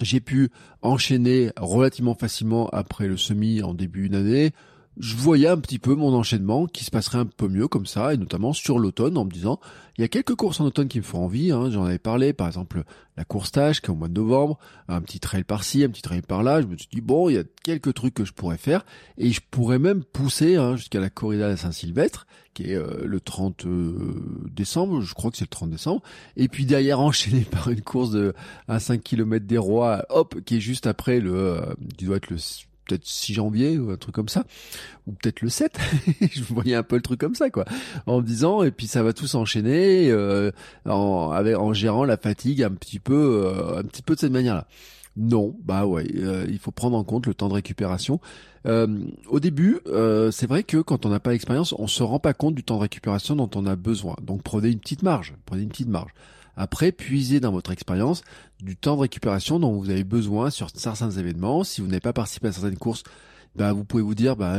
J'ai 0.00 0.20
pu 0.20 0.48
enchaîner 0.80 1.50
relativement 1.58 2.14
facilement 2.14 2.68
après 2.70 3.06
le 3.06 3.18
semi 3.18 3.62
en 3.62 3.74
début 3.74 4.08
d'année 4.08 4.52
je 5.00 5.16
voyais 5.16 5.48
un 5.48 5.56
petit 5.56 5.78
peu 5.78 5.94
mon 5.94 6.14
enchaînement 6.14 6.66
qui 6.66 6.84
se 6.84 6.90
passerait 6.90 7.18
un 7.18 7.24
peu 7.24 7.48
mieux 7.48 7.68
comme 7.68 7.86
ça, 7.86 8.12
et 8.12 8.18
notamment 8.18 8.52
sur 8.52 8.78
l'automne, 8.78 9.16
en 9.16 9.24
me 9.24 9.30
disant, 9.30 9.58
il 9.96 10.02
y 10.02 10.04
a 10.04 10.08
quelques 10.08 10.34
courses 10.34 10.60
en 10.60 10.66
automne 10.66 10.88
qui 10.88 10.98
me 10.98 11.04
font 11.04 11.24
envie, 11.24 11.50
hein, 11.50 11.70
j'en 11.70 11.84
avais 11.84 11.98
parlé, 11.98 12.32
par 12.34 12.46
exemple 12.46 12.84
la 13.16 13.24
course 13.24 13.52
tâche 13.52 13.80
qui 13.80 13.86
est 13.86 13.90
au 13.90 13.94
mois 13.94 14.08
de 14.08 14.14
novembre, 14.14 14.58
un 14.88 15.00
petit 15.00 15.18
trail 15.18 15.44
par-ci, 15.44 15.84
un 15.84 15.88
petit 15.88 16.02
trail 16.02 16.20
par-là, 16.20 16.60
je 16.60 16.66
me 16.66 16.76
suis 16.76 16.88
dit, 16.92 17.00
bon, 17.00 17.30
il 17.30 17.34
y 17.34 17.38
a 17.38 17.44
quelques 17.64 17.94
trucs 17.94 18.14
que 18.14 18.24
je 18.24 18.32
pourrais 18.32 18.58
faire, 18.58 18.84
et 19.16 19.30
je 19.30 19.40
pourrais 19.50 19.78
même 19.78 20.04
pousser 20.04 20.56
hein, 20.56 20.76
jusqu'à 20.76 21.00
la 21.00 21.08
corrida 21.08 21.50
de 21.50 21.56
Saint-Sylvestre, 21.56 22.26
qui 22.52 22.70
est 22.70 22.76
euh, 22.76 23.04
le 23.06 23.20
30 23.20 23.64
euh, 23.64 24.48
décembre, 24.50 25.00
je 25.00 25.14
crois 25.14 25.30
que 25.30 25.38
c'est 25.38 25.44
le 25.44 25.48
30 25.48 25.70
décembre, 25.70 26.02
et 26.36 26.48
puis 26.48 26.66
derrière 26.66 27.00
enchaîné 27.00 27.40
par 27.40 27.70
une 27.70 27.82
course 27.82 28.10
de 28.10 28.34
à 28.68 28.80
5 28.80 29.02
km 29.02 29.46
des 29.46 29.58
rois, 29.58 30.04
hop, 30.10 30.40
qui 30.44 30.56
est 30.56 30.60
juste 30.60 30.86
après 30.86 31.20
le, 31.20 31.34
euh, 31.34 31.74
qui 31.96 32.04
doit 32.04 32.16
être 32.16 32.30
le 32.30 32.38
peut-être 32.90 33.06
6 33.06 33.34
janvier 33.34 33.78
ou 33.78 33.90
un 33.90 33.96
truc 33.96 34.14
comme 34.14 34.28
ça, 34.28 34.44
ou 35.06 35.12
peut-être 35.12 35.40
le 35.42 35.48
7. 35.48 35.78
je 36.32 36.42
voyais 36.42 36.74
un 36.74 36.82
peu 36.82 36.96
le 36.96 37.02
truc 37.02 37.20
comme 37.20 37.34
ça, 37.34 37.50
quoi, 37.50 37.64
en 38.06 38.20
me 38.20 38.26
disant 38.26 38.62
et 38.62 38.70
puis 38.70 38.86
ça 38.86 39.02
va 39.02 39.12
tout 39.12 39.26
s'enchaîner 39.26 40.10
euh, 40.10 40.50
en, 40.86 41.32
en 41.32 41.72
gérant 41.72 42.04
la 42.04 42.16
fatigue 42.16 42.62
un 42.62 42.72
petit 42.72 42.98
peu, 42.98 43.44
euh, 43.44 43.78
un 43.78 43.82
petit 43.84 44.02
peu 44.02 44.14
de 44.14 44.20
cette 44.20 44.32
manière-là. 44.32 44.66
Non, 45.16 45.56
bah 45.64 45.86
ouais, 45.86 46.06
euh, 46.16 46.46
il 46.48 46.58
faut 46.58 46.70
prendre 46.70 46.96
en 46.96 47.04
compte 47.04 47.26
le 47.26 47.34
temps 47.34 47.48
de 47.48 47.54
récupération. 47.54 48.20
au 48.64 49.40
début, 49.40 49.80
c'est 50.32 50.46
vrai 50.46 50.62
que 50.62 50.78
quand 50.78 51.06
on 51.06 51.10
n'a 51.10 51.20
pas 51.20 51.30
d'expérience, 51.30 51.74
on 51.78 51.86
se 51.86 52.02
rend 52.02 52.18
pas 52.18 52.34
compte 52.34 52.54
du 52.54 52.64
temps 52.64 52.76
de 52.76 52.82
récupération 52.82 53.36
dont 53.36 53.50
on 53.54 53.66
a 53.66 53.76
besoin. 53.76 54.16
Donc 54.22 54.42
prenez 54.42 54.70
une 54.70 54.80
petite 54.80 55.02
marge, 55.02 55.34
prenez 55.46 55.62
une 55.62 55.68
petite 55.68 55.88
marge. 55.88 56.12
Après, 56.56 56.92
puisez 56.92 57.40
dans 57.40 57.52
votre 57.52 57.70
expérience 57.70 58.22
du 58.60 58.76
temps 58.76 58.96
de 58.96 59.02
récupération 59.02 59.58
dont 59.58 59.72
vous 59.72 59.90
avez 59.90 60.04
besoin 60.04 60.50
sur 60.50 60.68
certains 60.74 61.10
événements. 61.10 61.64
Si 61.64 61.80
vous 61.80 61.86
n'avez 61.86 62.00
pas 62.00 62.12
participé 62.12 62.48
à 62.48 62.52
certaines 62.52 62.78
courses, 62.78 63.02
bah, 63.56 63.72
vous 63.72 63.84
pouvez 63.84 64.02
vous 64.02 64.14
dire, 64.14 64.36
bah, 64.36 64.58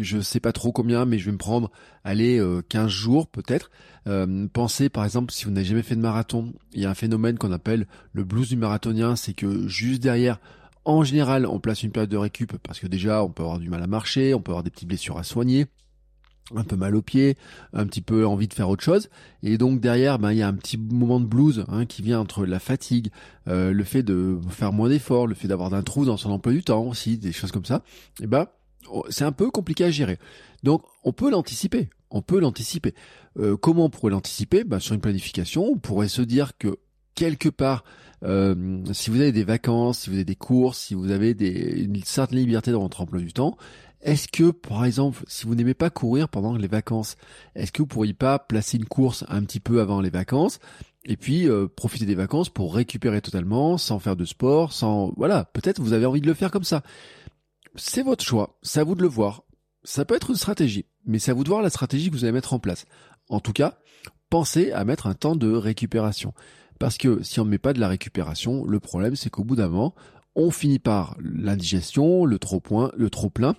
je 0.00 0.20
sais 0.20 0.40
pas 0.40 0.52
trop 0.52 0.72
combien, 0.72 1.04
mais 1.04 1.18
je 1.18 1.26
vais 1.26 1.32
me 1.32 1.38
prendre, 1.38 1.70
allez, 2.04 2.42
15 2.68 2.84
euh, 2.84 2.88
jours 2.88 3.26
peut-être. 3.26 3.70
Euh, 4.06 4.46
pensez, 4.52 4.88
par 4.88 5.04
exemple, 5.04 5.32
si 5.32 5.44
vous 5.44 5.50
n'avez 5.50 5.66
jamais 5.66 5.82
fait 5.82 5.96
de 5.96 6.00
marathon, 6.00 6.52
il 6.72 6.80
y 6.80 6.86
a 6.86 6.90
un 6.90 6.94
phénomène 6.94 7.36
qu'on 7.36 7.52
appelle 7.52 7.86
le 8.12 8.24
blues 8.24 8.48
du 8.48 8.56
marathonien, 8.56 9.16
c'est 9.16 9.34
que 9.34 9.68
juste 9.68 10.02
derrière, 10.02 10.40
en 10.86 11.04
général, 11.04 11.44
on 11.46 11.60
place 11.60 11.82
une 11.82 11.92
période 11.92 12.10
de 12.10 12.16
récup 12.16 12.56
parce 12.62 12.80
que 12.80 12.86
déjà, 12.86 13.22
on 13.22 13.30
peut 13.30 13.42
avoir 13.42 13.58
du 13.58 13.68
mal 13.68 13.82
à 13.82 13.86
marcher, 13.86 14.32
on 14.32 14.40
peut 14.40 14.52
avoir 14.52 14.64
des 14.64 14.70
petites 14.70 14.88
blessures 14.88 15.18
à 15.18 15.24
soigner 15.24 15.66
un 16.54 16.64
peu 16.64 16.76
mal 16.76 16.94
aux 16.96 17.02
pieds, 17.02 17.36
un 17.72 17.86
petit 17.86 18.00
peu 18.00 18.26
envie 18.26 18.48
de 18.48 18.54
faire 18.54 18.68
autre 18.68 18.82
chose. 18.82 19.08
Et 19.42 19.58
donc 19.58 19.80
derrière, 19.80 20.18
ben, 20.18 20.32
il 20.32 20.38
y 20.38 20.42
a 20.42 20.48
un 20.48 20.54
petit 20.54 20.76
moment 20.76 21.20
de 21.20 21.26
blues 21.26 21.64
hein, 21.68 21.86
qui 21.86 22.02
vient 22.02 22.20
entre 22.20 22.44
la 22.44 22.58
fatigue, 22.58 23.10
euh, 23.48 23.72
le 23.72 23.84
fait 23.84 24.02
de 24.02 24.38
faire 24.50 24.72
moins 24.72 24.88
d'efforts, 24.88 25.26
le 25.26 25.34
fait 25.34 25.48
d'avoir 25.48 25.70
d'un 25.70 25.82
trou 25.82 26.04
dans 26.04 26.16
son 26.16 26.30
emploi 26.30 26.52
du 26.52 26.62
temps 26.62 26.84
aussi, 26.84 27.18
des 27.18 27.32
choses 27.32 27.52
comme 27.52 27.64
ça. 27.64 27.82
Et 28.20 28.26
ben, 28.26 28.46
oh, 28.90 29.04
c'est 29.08 29.24
un 29.24 29.32
peu 29.32 29.50
compliqué 29.50 29.84
à 29.84 29.90
gérer. 29.90 30.18
Donc 30.62 30.82
on 31.04 31.12
peut 31.12 31.30
l'anticiper. 31.30 31.88
On 32.10 32.22
peut 32.22 32.40
l'anticiper. 32.40 32.94
Euh, 33.38 33.56
comment 33.56 33.84
on 33.84 33.90
pourrait 33.90 34.10
l'anticiper? 34.10 34.64
Ben, 34.64 34.80
Sur 34.80 34.94
une 34.94 35.00
planification, 35.00 35.64
on 35.64 35.78
pourrait 35.78 36.08
se 36.08 36.22
dire 36.22 36.58
que 36.58 36.78
quelque 37.14 37.48
part, 37.48 37.84
euh, 38.22 38.82
si 38.92 39.10
vous 39.10 39.20
avez 39.20 39.32
des 39.32 39.44
vacances, 39.44 40.00
si 40.00 40.10
vous 40.10 40.16
avez 40.16 40.24
des 40.24 40.36
courses, 40.36 40.78
si 40.78 40.94
vous 40.94 41.10
avez 41.10 41.30
une 41.30 42.02
certaine 42.02 42.38
liberté 42.38 42.72
dans 42.72 42.80
votre 42.80 43.00
emploi 43.00 43.20
du 43.20 43.32
temps, 43.32 43.56
est-ce 44.02 44.28
que, 44.28 44.50
par 44.50 44.84
exemple, 44.84 45.22
si 45.26 45.46
vous 45.46 45.54
n'aimez 45.54 45.74
pas 45.74 45.90
courir 45.90 46.28
pendant 46.28 46.56
les 46.56 46.68
vacances, 46.68 47.16
est-ce 47.54 47.70
que 47.70 47.82
vous 47.82 47.86
pourriez 47.86 48.14
pas 48.14 48.38
placer 48.38 48.78
une 48.78 48.86
course 48.86 49.24
un 49.28 49.42
petit 49.42 49.60
peu 49.60 49.80
avant 49.80 50.00
les 50.00 50.10
vacances 50.10 50.58
et 51.04 51.16
puis 51.16 51.48
euh, 51.48 51.66
profiter 51.66 52.06
des 52.06 52.14
vacances 52.14 52.48
pour 52.48 52.74
récupérer 52.74 53.20
totalement, 53.20 53.78
sans 53.78 53.98
faire 53.98 54.16
de 54.16 54.24
sport, 54.24 54.72
sans 54.72 55.12
voilà, 55.16 55.44
peut-être 55.44 55.80
vous 55.80 55.92
avez 55.92 56.06
envie 56.06 56.20
de 56.20 56.26
le 56.26 56.34
faire 56.34 56.50
comme 56.50 56.64
ça. 56.64 56.82
C'est 57.76 58.02
votre 58.02 58.24
choix, 58.24 58.58
c'est 58.62 58.80
à 58.80 58.84
vous 58.84 58.94
de 58.94 59.02
le 59.02 59.08
voir. 59.08 59.44
Ça 59.82 60.04
peut 60.04 60.14
être 60.14 60.30
une 60.30 60.36
stratégie, 60.36 60.86
mais 61.06 61.18
c'est 61.18 61.30
à 61.30 61.34
vous 61.34 61.44
de 61.44 61.48
voir 61.48 61.62
la 61.62 61.70
stratégie 61.70 62.10
que 62.10 62.14
vous 62.14 62.24
allez 62.24 62.32
mettre 62.32 62.52
en 62.52 62.58
place. 62.58 62.84
En 63.28 63.40
tout 63.40 63.52
cas, 63.52 63.78
pensez 64.28 64.72
à 64.72 64.84
mettre 64.84 65.06
un 65.06 65.14
temps 65.14 65.36
de 65.36 65.50
récupération. 65.50 66.34
Parce 66.78 66.96
que 66.96 67.22
si 67.22 67.40
on 67.40 67.44
ne 67.44 67.50
met 67.50 67.58
pas 67.58 67.72
de 67.72 67.80
la 67.80 67.88
récupération, 67.88 68.64
le 68.64 68.80
problème 68.80 69.16
c'est 69.16 69.30
qu'au 69.30 69.44
bout 69.44 69.56
d'un 69.56 69.68
moment, 69.68 69.94
on 70.34 70.50
finit 70.50 70.78
par 70.78 71.16
l'indigestion, 71.20 72.24
le 72.24 72.38
trop 72.38 72.60
point, 72.60 72.92
le 72.96 73.10
trop 73.10 73.30
plein, 73.30 73.56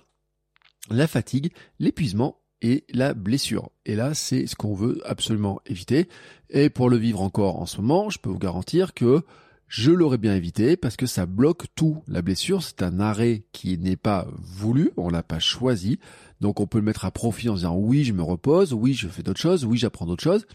la 0.90 1.06
fatigue, 1.06 1.52
l'épuisement 1.78 2.38
et 2.60 2.84
la 2.92 3.14
blessure. 3.14 3.70
Et 3.86 3.96
là, 3.96 4.14
c'est 4.14 4.46
ce 4.46 4.56
qu'on 4.56 4.74
veut 4.74 5.00
absolument 5.04 5.60
éviter. 5.66 6.08
Et 6.50 6.70
pour 6.70 6.90
le 6.90 6.96
vivre 6.96 7.20
encore 7.20 7.60
en 7.60 7.66
ce 7.66 7.80
moment, 7.80 8.10
je 8.10 8.18
peux 8.18 8.30
vous 8.30 8.38
garantir 8.38 8.94
que 8.94 9.22
je 9.66 9.90
l'aurais 9.90 10.18
bien 10.18 10.36
évité 10.36 10.76
parce 10.76 10.96
que 10.96 11.06
ça 11.06 11.26
bloque 11.26 11.64
tout. 11.74 12.02
La 12.06 12.22
blessure, 12.22 12.62
c'est 12.62 12.82
un 12.82 13.00
arrêt 13.00 13.44
qui 13.52 13.78
n'est 13.78 13.96
pas 13.96 14.28
voulu, 14.38 14.90
on 14.96 15.08
l'a 15.08 15.22
pas 15.22 15.38
choisi. 15.38 15.98
Donc 16.40 16.60
on 16.60 16.66
peut 16.66 16.78
le 16.78 16.84
mettre 16.84 17.04
à 17.04 17.10
profit 17.10 17.48
en 17.48 17.54
disant 17.54 17.76
oui, 17.76 18.04
je 18.04 18.12
me 18.12 18.22
repose, 18.22 18.74
oui, 18.74 18.92
je 18.94 19.08
fais 19.08 19.22
d'autres 19.22 19.40
choses, 19.40 19.64
oui, 19.64 19.78
j'apprends 19.78 20.06
d'autres 20.06 20.22
choses. 20.22 20.46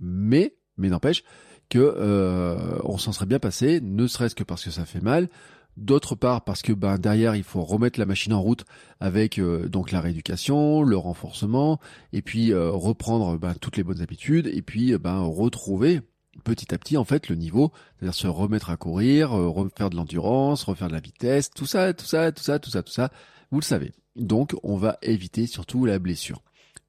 Mais, 0.00 0.56
mais 0.76 0.88
n'empêche 0.88 1.22
que 1.70 1.78
euh, 1.78 2.78
on 2.82 2.98
s'en 2.98 3.12
serait 3.12 3.26
bien 3.26 3.38
passé, 3.38 3.80
ne 3.80 4.06
serait-ce 4.06 4.34
que 4.34 4.44
parce 4.44 4.64
que 4.64 4.70
ça 4.70 4.84
fait 4.84 5.00
mal, 5.00 5.28
D'autre 5.76 6.14
part, 6.14 6.44
parce 6.44 6.62
que 6.62 6.72
ben 6.72 6.98
derrière, 6.98 7.34
il 7.34 7.42
faut 7.42 7.62
remettre 7.62 7.98
la 7.98 8.06
machine 8.06 8.32
en 8.32 8.40
route 8.40 8.64
avec 9.00 9.38
euh, 9.38 9.68
donc 9.68 9.90
la 9.90 10.00
rééducation, 10.00 10.82
le 10.82 10.96
renforcement, 10.96 11.80
et 12.12 12.22
puis 12.22 12.52
euh, 12.52 12.70
reprendre 12.70 13.36
ben, 13.38 13.54
toutes 13.54 13.76
les 13.76 13.82
bonnes 13.82 14.00
habitudes, 14.00 14.46
et 14.46 14.62
puis 14.62 14.96
ben 14.98 15.20
retrouver 15.20 16.00
petit 16.42 16.74
à 16.74 16.78
petit 16.78 16.96
en 16.96 17.04
fait 17.04 17.28
le 17.28 17.36
niveau, 17.36 17.72
c'est-à-dire 17.96 18.14
se 18.14 18.26
remettre 18.26 18.70
à 18.70 18.76
courir, 18.76 19.32
euh, 19.32 19.48
refaire 19.48 19.90
de 19.90 19.96
l'endurance, 19.96 20.64
refaire 20.64 20.88
de 20.88 20.94
la 20.94 21.00
vitesse, 21.00 21.50
tout 21.50 21.66
ça, 21.66 21.92
tout 21.92 22.06
ça, 22.06 22.32
tout 22.32 22.42
ça, 22.42 22.58
tout 22.58 22.70
ça, 22.70 22.82
tout 22.82 22.92
ça. 22.92 23.10
Vous 23.50 23.60
le 23.60 23.64
savez. 23.64 23.92
Donc, 24.16 24.54
on 24.62 24.76
va 24.76 24.98
éviter 25.02 25.46
surtout 25.46 25.84
la 25.84 25.98
blessure. 25.98 26.42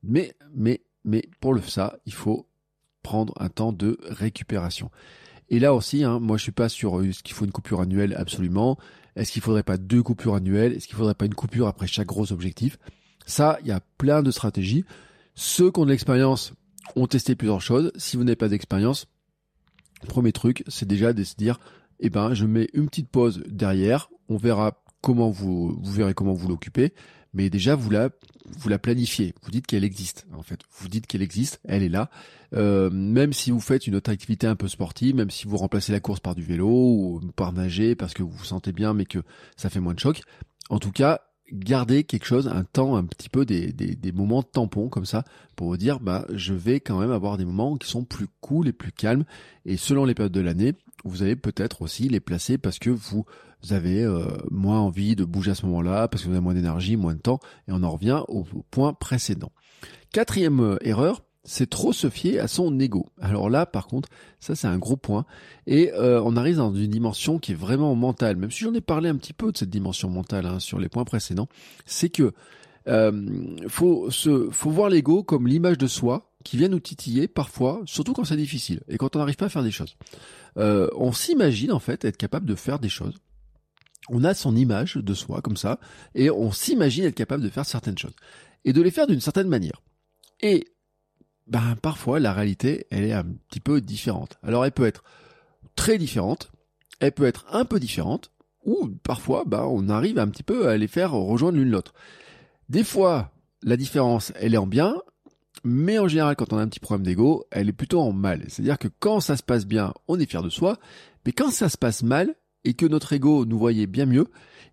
Mais, 0.04 0.36
mais, 0.54 0.82
mais 1.04 1.28
pour 1.40 1.54
le 1.54 1.62
ça, 1.62 1.98
il 2.06 2.14
faut 2.14 2.48
prendre 3.02 3.34
un 3.40 3.50
temps 3.50 3.72
de 3.72 3.98
récupération. 4.04 4.90
Et 5.50 5.60
là 5.60 5.74
aussi, 5.74 6.04
hein, 6.04 6.20
moi 6.20 6.38
je 6.38 6.44
suis 6.44 6.52
pas 6.52 6.70
sur 6.70 7.00
euh, 7.00 7.12
ce 7.12 7.22
qu'il 7.22 7.36
faut 7.36 7.46
une 7.46 7.52
coupure 7.52 7.82
annuelle? 7.82 8.16
Absolument. 8.18 8.78
Est-ce 9.16 9.32
qu'il 9.32 9.42
faudrait 9.42 9.64
pas 9.64 9.78
deux 9.78 10.04
coupures 10.04 10.36
annuelles? 10.36 10.74
Est-ce 10.74 10.88
qu'il 10.88 10.98
faudrait 10.98 11.14
pas 11.14 11.26
une 11.26 11.36
coupure 11.36 11.68
après 11.68 11.88
chaque 11.88 12.08
gros 12.08 12.32
objectif? 12.32 12.78
Ça, 13.26 13.58
il 13.62 13.68
y 13.68 13.72
a 13.72 13.80
plein 13.98 14.24
de 14.24 14.32
stratégies. 14.32 14.86
Ceux 15.36 15.72
qui 15.72 15.80
ont 15.80 15.86
de 15.86 15.92
l'expérience 15.92 16.54
ont 16.96 17.08
testé 17.08 17.36
plusieurs 17.36 17.62
choses. 17.62 17.92
Si 17.96 18.18
vous 18.18 18.24
n'avez 18.24 18.36
pas 18.36 18.50
d'expérience, 18.50 19.08
premier 20.08 20.32
truc, 20.32 20.64
c'est 20.68 20.88
déjà 20.88 21.14
de 21.14 21.24
se 21.24 21.36
dire, 21.36 21.60
eh 22.00 22.10
ben, 22.10 22.34
je 22.34 22.46
mets 22.46 22.70
une 22.74 22.88
petite 22.88 23.10
pause 23.10 23.44
derrière. 23.48 24.10
On 24.30 24.38
verra 24.38 24.84
comment 25.02 25.30
vous, 25.30 25.78
vous 25.80 25.92
verrez 25.92 26.14
comment 26.14 26.34
vous 26.34 26.48
l'occupez 26.48 26.94
mais 27.36 27.52
déjà 27.52 27.76
vous 27.76 27.92
la 27.92 28.10
vous 28.48 28.70
la 28.70 28.80
planifiez. 28.80 29.34
Vous 29.44 29.52
dites 29.52 29.68
qu'elle 29.68 29.84
existe. 29.84 30.26
En 30.34 30.44
fait, 30.44 30.60
vous 30.80 30.88
dites 30.88 31.08
qu'elle 31.08 31.22
existe, 31.22 31.60
elle 31.64 31.84
est 31.84 31.90
là. 31.90 32.10
Euh, 32.54 32.90
même 32.92 33.34
si 33.34 33.52
vous 33.52 33.60
faites 33.60 33.88
une 33.88 33.96
autre 33.96 34.12
activité 34.12 34.48
un 34.48 34.56
peu 34.56 34.68
sportive, 34.68 35.16
même 35.16 35.30
si 35.30 35.48
vous 35.48 35.58
remplacez 35.58 35.92
la 35.92 36.00
course 36.00 36.20
par 36.20 36.36
du 36.36 36.44
vélo 36.44 36.68
ou 36.68 37.22
par 37.36 37.54
nager 37.54 37.96
parce 37.96 38.14
que 38.14 38.24
vous 38.24 38.30
vous 38.30 38.46
sentez 38.46 38.72
bien, 38.72 38.94
mais 38.94 39.06
que 39.06 39.20
ça 39.58 39.70
fait 39.70 39.80
moins 39.80 39.94
de 39.94 40.00
choc. 40.00 40.22
En 40.70 40.80
tout 40.80 40.92
cas, 40.92 41.22
gardez 41.52 42.04
quelque 42.04 42.26
chose, 42.26 42.48
un 42.48 42.64
temps, 42.64 42.96
un 42.96 43.04
petit 43.04 43.30
peu 43.30 43.46
des, 43.46 43.74
moments 44.14 44.42
de 44.42 44.48
tampon 44.48 44.90
comme 44.90 45.06
ça, 45.06 45.24
pour 45.56 45.68
vous 45.68 45.78
dire, 45.78 46.00
bah, 46.00 46.26
je 46.34 46.54
vais 46.54 46.80
quand 46.80 47.00
même 47.00 47.12
avoir 47.12 47.38
des 47.38 47.46
moments 47.46 47.78
qui 47.78 47.90
sont 47.90 48.04
plus 48.04 48.28
cool 48.42 48.68
et 48.68 48.74
plus 48.74 48.92
calmes. 48.92 49.26
Et 49.66 49.78
selon 49.78 50.06
les 50.06 50.14
périodes 50.14 50.34
de 50.34 50.42
l'année, 50.42 50.74
vous 51.04 51.24
allez 51.24 51.36
peut-être 51.36 51.82
aussi 51.82 52.10
les 52.10 52.20
placer 52.20 52.58
parce 52.58 52.80
que 52.80 52.90
vous 52.90 53.26
vous 53.66 53.74
avez 53.74 54.04
euh, 54.04 54.26
moins 54.52 54.80
envie 54.80 55.16
de 55.16 55.26
bouger 55.26 55.52
à 55.52 55.56
ce 55.56 55.66
moment-là, 55.66 56.08
parce 56.08 56.24
que 56.24 56.28
vous 56.28 56.34
avez 56.34 56.44
moins 56.44 56.54
d'énergie, 56.54 56.98
moins 56.98 57.16
de 57.16 57.20
temps, 57.20 57.40
et 57.68 57.72
on 57.72 57.84
en 57.84 57.92
revient 57.92 58.22
au, 58.28 58.46
point 58.70 58.94
précédent. 58.94 59.52
Quatrième 60.12 60.60
euh, 60.60 60.78
erreur, 60.82 61.24
c'est 61.44 61.70
trop 61.70 61.94
se 61.94 62.10
fier 62.10 62.40
à 62.40 62.48
son 62.48 62.80
ego. 62.80 63.08
Alors 63.20 63.50
là, 63.50 63.66
par 63.66 63.88
contre, 63.88 64.10
ça 64.40 64.56
c'est 64.56 64.68
un 64.68 64.78
gros 64.78 64.98
point, 64.98 65.26
et 65.68 65.92
euh, 65.94 66.22
on 66.24 66.36
arrive 66.36 66.58
dans 66.58 66.74
une 66.74 66.90
dimension 66.90 67.40
qui 67.40 67.54
est 67.54 67.56
vraiment 67.56 67.96
mentale, 67.96 68.36
même 68.36 68.52
si 68.52 68.64
j'en 68.64 68.74
ai 68.74 68.82
parlé 68.82 69.10
un 69.10 69.16
petit 69.16 69.34
peu 69.34 69.52
de 69.52 69.58
cette 69.58 69.70
dimension 69.70 70.10
mentale 70.10 70.46
hein, 70.46 70.60
sur 70.60 70.80
les 70.80 70.90
points 70.90 71.06
précédents, 71.06 71.48
c'est 71.86 72.10
que 72.10 72.34
faut 73.68 74.12
se, 74.12 74.52
faut 74.52 74.70
voir 74.70 74.90
l'ego 74.90 75.24
comme 75.24 75.48
l'image 75.48 75.80
de 75.80 75.88
soi 75.88 76.32
qui 76.44 76.56
vient 76.56 76.68
nous 76.68 76.80
titiller 76.80 77.28
parfois, 77.28 77.82
surtout 77.88 78.14
quand 78.14 78.26
c'est 78.26 78.38
difficile 78.38 78.82
et 78.88 78.98
quand 78.98 79.16
on 79.16 79.20
n'arrive 79.20 79.38
pas 79.38 79.48
à 79.48 79.50
faire 79.50 79.64
des 79.64 79.72
choses. 79.72 79.98
on 80.56 81.12
s'imagine 81.12 81.72
en 81.72 81.80
fait 81.80 82.06
être 82.06 82.18
capable 82.18 82.46
de 82.46 82.54
faire 82.54 82.78
des 82.78 82.90
choses 82.90 83.16
on 84.10 84.24
a 84.24 84.34
son 84.34 84.56
image 84.56 84.96
de 84.96 85.14
soi 85.14 85.42
comme 85.42 85.58
ça, 85.58 85.80
et 86.14 86.30
on 86.30 86.52
s'imagine 86.52 87.06
être 87.06 87.16
capable 87.16 87.44
de 87.44 87.50
faire 87.50 87.66
certaines 87.66 87.98
choses, 87.98 88.16
et 88.64 88.74
de 88.74 88.82
les 88.82 88.92
faire 88.92 89.08
d'une 89.08 89.22
certaine 89.22 89.48
manière. 89.48 89.82
Et 90.42 90.66
ben 91.48 91.76
parfois 91.82 92.20
la 92.20 92.34
réalité, 92.34 92.88
elle 92.92 93.04
est 93.04 93.14
un 93.14 93.26
petit 93.50 93.60
peu 93.60 93.82
différente. 93.82 94.38
Alors 94.44 94.66
elle 94.66 94.72
peut 94.72 94.86
être 94.86 95.04
très 95.76 95.98
différente, 95.98 96.52
elle 97.00 97.12
peut 97.12 97.26
être 97.26 97.46
un 97.52 97.66
peu 97.66 97.80
différente, 97.80 98.32
ou 98.64 98.90
parfois 99.04 99.44
ben, 99.46 99.64
on 99.64 99.90
arrive 99.90 100.20
un 100.20 100.28
petit 100.28 100.44
peu 100.44 100.68
à 100.68 100.78
les 100.78 100.88
faire 100.88 101.12
rejoindre 101.12 101.58
l'une 101.58 101.70
l'autre. 101.70 101.94
Des 102.70 102.84
fois, 102.84 103.32
la 103.62 103.78
différence, 103.78 104.32
elle 104.36 104.56
est 104.56 104.58
en 104.58 104.68
bien, 104.68 104.96
mais 105.64 106.00
en 106.00 106.08
général, 106.08 106.36
quand 106.36 106.54
on 106.54 106.58
a 106.58 106.62
un 106.62 106.68
petit 106.68 106.80
problème 106.80 107.06
d'ego, 107.06 107.46
elle 107.52 107.70
est 107.70 107.74
plutôt 107.74 108.02
en 108.02 108.12
mal. 108.12 108.44
C'est-à-dire 108.48 108.78
que 108.78 108.88
quand 109.00 109.20
ça 109.20 109.38
se 109.38 109.44
passe 109.44 109.66
bien, 109.66 109.94
on 110.08 110.20
est 110.20 110.30
fier 110.30 110.44
de 110.44 110.50
soi, 110.50 110.78
mais 111.26 111.32
quand 111.32 111.52
ça 111.52 111.70
se 111.70 111.78
passe 111.78 112.04
mal, 112.04 112.36
et 112.66 112.74
que 112.74 112.86
notre 112.86 113.14
ego 113.14 113.46
nous 113.46 113.58
voyait 113.58 113.88
bien 113.88 114.06
mieux, 114.06 114.28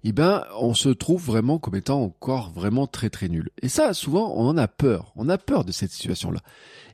eh 0.04 0.12
ben, 0.12 0.44
on 0.58 0.74
se 0.74 0.88
trouve 0.88 1.24
vraiment 1.24 1.58
comme 1.58 1.76
étant 1.76 2.02
encore 2.02 2.50
vraiment 2.50 2.88
très 2.88 3.10
très 3.10 3.28
nul. 3.28 3.50
Et 3.62 3.68
ça, 3.68 3.94
souvent, 3.94 4.34
on 4.36 4.48
en 4.48 4.56
a 4.56 4.66
peur. 4.66 5.12
On 5.14 5.28
a 5.28 5.38
peur 5.38 5.64
de 5.64 5.70
cette 5.70 5.92
situation-là. 5.92 6.40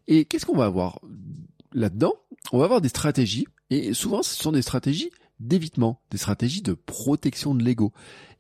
Et 0.09 0.26
qu'est-ce 0.26 0.44
qu'on 0.44 0.57
va 0.57 0.66
avoir 0.66 1.01
là-dedans? 1.72 2.12
On 2.53 2.59
va 2.59 2.64
avoir 2.64 2.80
des 2.80 2.88
stratégies, 2.88 3.46
et 3.70 3.94
souvent, 3.94 4.22
ce 4.22 4.34
sont 4.34 4.53
des 4.53 4.62
stratégies 4.62 5.11
d'évitement, 5.40 6.01
des 6.11 6.18
stratégies 6.18 6.62
de 6.62 6.72
protection 6.72 7.55
de 7.55 7.62
l'ego. 7.62 7.92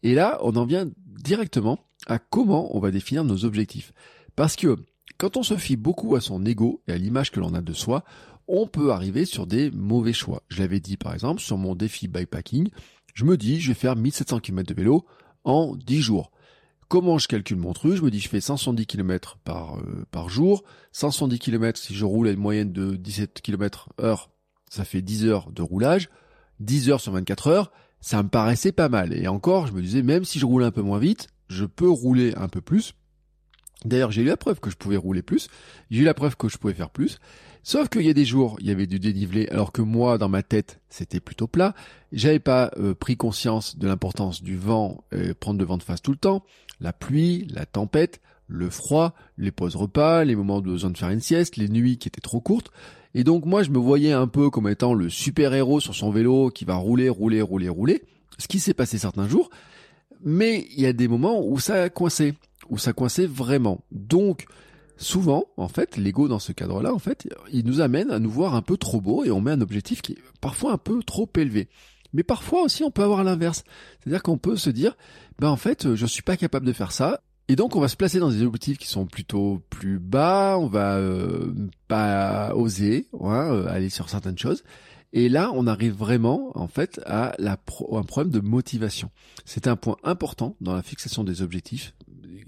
Et 0.02 0.14
là, 0.14 0.38
on 0.42 0.56
en 0.56 0.64
vient 0.64 0.88
directement 1.06 1.78
à 2.06 2.18
comment 2.18 2.74
on 2.76 2.80
va 2.80 2.90
définir 2.90 3.24
nos 3.24 3.44
objectifs. 3.44 3.92
Parce 4.36 4.56
que 4.56 4.76
quand 5.18 5.36
on 5.36 5.42
se 5.42 5.56
fie 5.56 5.76
beaucoup 5.76 6.14
à 6.16 6.20
son 6.20 6.44
ego 6.44 6.82
et 6.86 6.92
à 6.92 6.98
l'image 6.98 7.30
que 7.30 7.40
l'on 7.40 7.54
a 7.54 7.60
de 7.60 7.72
soi, 7.72 8.04
on 8.48 8.66
peut 8.66 8.92
arriver 8.92 9.24
sur 9.24 9.46
des 9.46 9.70
mauvais 9.70 10.12
choix. 10.12 10.42
Je 10.48 10.60
l'avais 10.60 10.80
dit 10.80 10.96
par 10.96 11.14
exemple 11.14 11.40
sur 11.40 11.58
mon 11.58 11.74
défi 11.74 12.08
bikepacking, 12.08 12.70
je 13.14 13.24
me 13.24 13.36
dis 13.36 13.60
je 13.60 13.68
vais 13.68 13.74
faire 13.74 13.94
1700 13.94 14.40
km 14.40 14.68
de 14.68 14.74
vélo 14.74 15.06
en 15.44 15.76
10 15.76 16.00
jours. 16.00 16.30
Comment 16.88 17.18
je 17.18 17.28
calcule 17.28 17.58
mon 17.58 17.74
truc? 17.74 17.96
Je 17.96 18.02
me 18.02 18.10
dis 18.10 18.18
je 18.18 18.28
fais 18.28 18.40
510 18.40 18.86
km 18.86 19.36
par, 19.44 19.78
euh, 19.78 20.06
par 20.10 20.30
jour. 20.30 20.64
510 20.92 21.38
km 21.38 21.78
si 21.78 21.94
je 21.94 22.04
roule 22.04 22.28
à 22.28 22.30
une 22.32 22.40
moyenne 22.40 22.72
de 22.72 22.96
17 22.96 23.42
km 23.42 23.90
heure, 24.00 24.30
ça 24.70 24.84
fait 24.84 25.02
10 25.02 25.26
heures 25.26 25.52
de 25.52 25.62
roulage. 25.62 26.08
10 26.60 26.90
heures 26.90 27.00
sur 27.00 27.12
24 27.12 27.46
heures, 27.48 27.72
ça 28.00 28.22
me 28.22 28.28
paraissait 28.28 28.72
pas 28.72 28.88
mal. 28.88 29.12
Et 29.12 29.28
encore, 29.28 29.66
je 29.66 29.72
me 29.72 29.82
disais 29.82 30.02
même 30.02 30.24
si 30.24 30.38
je 30.38 30.46
roule 30.46 30.64
un 30.64 30.70
peu 30.70 30.82
moins 30.82 30.98
vite, 30.98 31.28
je 31.48 31.64
peux 31.64 31.88
rouler 31.88 32.34
un 32.36 32.48
peu 32.48 32.60
plus. 32.60 32.94
D'ailleurs, 33.84 34.10
j'ai 34.10 34.22
eu 34.22 34.26
la 34.26 34.36
preuve 34.36 34.58
que 34.58 34.70
je 34.70 34.76
pouvais 34.76 34.96
rouler 34.96 35.22
plus. 35.22 35.48
J'ai 35.90 36.00
eu 36.00 36.04
la 36.04 36.14
preuve 36.14 36.36
que 36.36 36.48
je 36.48 36.58
pouvais 36.58 36.74
faire 36.74 36.90
plus. 36.90 37.18
Sauf 37.68 37.90
qu'il 37.90 38.00
y 38.00 38.08
a 38.08 38.14
des 38.14 38.24
jours, 38.24 38.56
il 38.60 38.66
y 38.66 38.70
avait 38.70 38.86
du 38.86 38.98
dénivelé, 38.98 39.46
alors 39.48 39.72
que 39.72 39.82
moi, 39.82 40.16
dans 40.16 40.30
ma 40.30 40.42
tête, 40.42 40.80
c'était 40.88 41.20
plutôt 41.20 41.46
plat. 41.46 41.74
J'avais 42.12 42.38
pas 42.38 42.70
euh, 42.78 42.94
pris 42.94 43.18
conscience 43.18 43.76
de 43.76 43.86
l'importance 43.86 44.42
du 44.42 44.56
vent, 44.56 45.04
euh, 45.12 45.34
prendre 45.38 45.60
le 45.60 45.66
vent 45.66 45.76
de 45.76 45.82
face 45.82 46.00
tout 46.00 46.12
le 46.12 46.16
temps, 46.16 46.42
la 46.80 46.94
pluie, 46.94 47.46
la 47.50 47.66
tempête, 47.66 48.22
le 48.46 48.70
froid, 48.70 49.12
les 49.36 49.50
pauses 49.50 49.76
repas, 49.76 50.24
les 50.24 50.34
moments 50.34 50.62
de 50.62 50.70
besoin 50.70 50.88
de 50.88 50.96
faire 50.96 51.10
une 51.10 51.20
sieste, 51.20 51.58
les 51.58 51.68
nuits 51.68 51.98
qui 51.98 52.08
étaient 52.08 52.22
trop 52.22 52.40
courtes. 52.40 52.70
Et 53.12 53.22
donc 53.22 53.44
moi, 53.44 53.62
je 53.62 53.68
me 53.68 53.76
voyais 53.76 54.12
un 54.12 54.28
peu 54.28 54.48
comme 54.48 54.66
étant 54.66 54.94
le 54.94 55.10
super-héros 55.10 55.80
sur 55.80 55.94
son 55.94 56.10
vélo 56.10 56.48
qui 56.48 56.64
va 56.64 56.76
rouler, 56.76 57.10
rouler, 57.10 57.42
rouler, 57.42 57.68
rouler. 57.68 58.02
Ce 58.38 58.48
qui 58.48 58.60
s'est 58.60 58.72
passé 58.72 58.96
certains 58.96 59.28
jours. 59.28 59.50
Mais 60.24 60.66
il 60.74 60.80
y 60.80 60.86
a 60.86 60.94
des 60.94 61.06
moments 61.06 61.46
où 61.46 61.58
ça 61.60 61.82
a 61.82 61.88
coincé, 61.90 62.32
où 62.70 62.78
ça 62.78 62.94
coincait 62.94 63.26
vraiment. 63.26 63.84
Donc, 63.92 64.46
souvent, 64.98 65.46
en 65.56 65.68
fait, 65.68 65.96
l'ego 65.96 66.28
dans 66.28 66.38
ce 66.38 66.52
cadre-là, 66.52 66.92
en 66.92 66.98
fait, 66.98 67.28
il 67.52 67.64
nous 67.64 67.80
amène 67.80 68.10
à 68.10 68.18
nous 68.18 68.30
voir 68.30 68.54
un 68.54 68.62
peu 68.62 68.76
trop 68.76 69.00
beau 69.00 69.24
et 69.24 69.30
on 69.30 69.40
met 69.40 69.52
un 69.52 69.60
objectif 69.60 70.02
qui 70.02 70.12
est 70.12 70.18
parfois 70.40 70.72
un 70.72 70.78
peu 70.78 71.02
trop 71.02 71.28
élevé. 71.36 71.68
Mais 72.12 72.22
parfois 72.22 72.62
aussi, 72.62 72.84
on 72.84 72.90
peut 72.90 73.02
avoir 73.02 73.24
l'inverse. 73.24 73.64
C'est-à-dire 74.00 74.22
qu'on 74.22 74.38
peut 74.38 74.56
se 74.56 74.70
dire, 74.70 74.96
ben 75.38 75.48
en 75.48 75.56
fait, 75.56 75.94
je 75.94 76.06
suis 76.06 76.22
pas 76.22 76.36
capable 76.36 76.66
de 76.66 76.72
faire 76.72 76.92
ça. 76.92 77.20
Et 77.48 77.56
donc, 77.56 77.76
on 77.76 77.80
va 77.80 77.88
se 77.88 77.96
placer 77.96 78.18
dans 78.18 78.30
des 78.30 78.42
objectifs 78.42 78.76
qui 78.76 78.88
sont 78.88 79.06
plutôt 79.06 79.62
plus 79.70 79.98
bas. 79.98 80.56
On 80.58 80.66
va 80.66 80.96
euh, 80.96 81.54
pas 81.86 82.54
oser 82.54 83.08
hein, 83.20 83.52
euh, 83.52 83.66
aller 83.68 83.88
sur 83.88 84.10
certaines 84.10 84.38
choses. 84.38 84.62
Et 85.14 85.30
là, 85.30 85.50
on 85.54 85.66
arrive 85.66 85.94
vraiment, 85.94 86.52
en 86.54 86.68
fait, 86.68 87.00
à 87.06 87.34
la 87.38 87.52
un 87.92 88.02
problème 88.02 88.30
de 88.30 88.40
motivation. 88.40 89.10
C'est 89.46 89.66
un 89.66 89.76
point 89.76 89.96
important 90.04 90.56
dans 90.60 90.74
la 90.74 90.82
fixation 90.82 91.24
des 91.24 91.40
objectifs, 91.40 91.94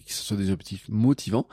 que 0.07 0.13
ce 0.13 0.23
soit 0.23 0.37
des 0.37 0.51
objectifs 0.51 0.87
motivants. 0.91 1.47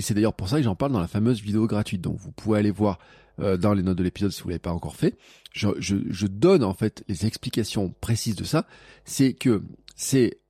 Et 0.00 0.02
c'est 0.02 0.14
d'ailleurs 0.14 0.32
pour 0.32 0.48
ça 0.48 0.56
que 0.56 0.62
j'en 0.62 0.74
parle 0.74 0.92
dans 0.92 1.00
la 1.00 1.08
fameuse 1.08 1.42
vidéo 1.42 1.66
gratuite. 1.66 2.00
Donc, 2.00 2.16
vous 2.16 2.32
pouvez 2.32 2.58
aller 2.58 2.70
voir 2.70 2.98
euh, 3.38 3.58
dans 3.58 3.74
les 3.74 3.82
notes 3.82 3.98
de 3.98 4.02
l'épisode 4.02 4.30
si 4.30 4.40
vous 4.40 4.48
l'avez 4.48 4.58
pas 4.58 4.72
encore 4.72 4.96
fait. 4.96 5.18
Je, 5.52 6.26
donne 6.26 6.64
en 6.64 6.72
fait 6.72 7.04
les 7.06 7.26
explications 7.26 7.94
précises 8.00 8.34
de 8.34 8.44
ça. 8.44 8.66
C'est 9.04 9.34
que 9.34 9.62
c'est 9.96 10.40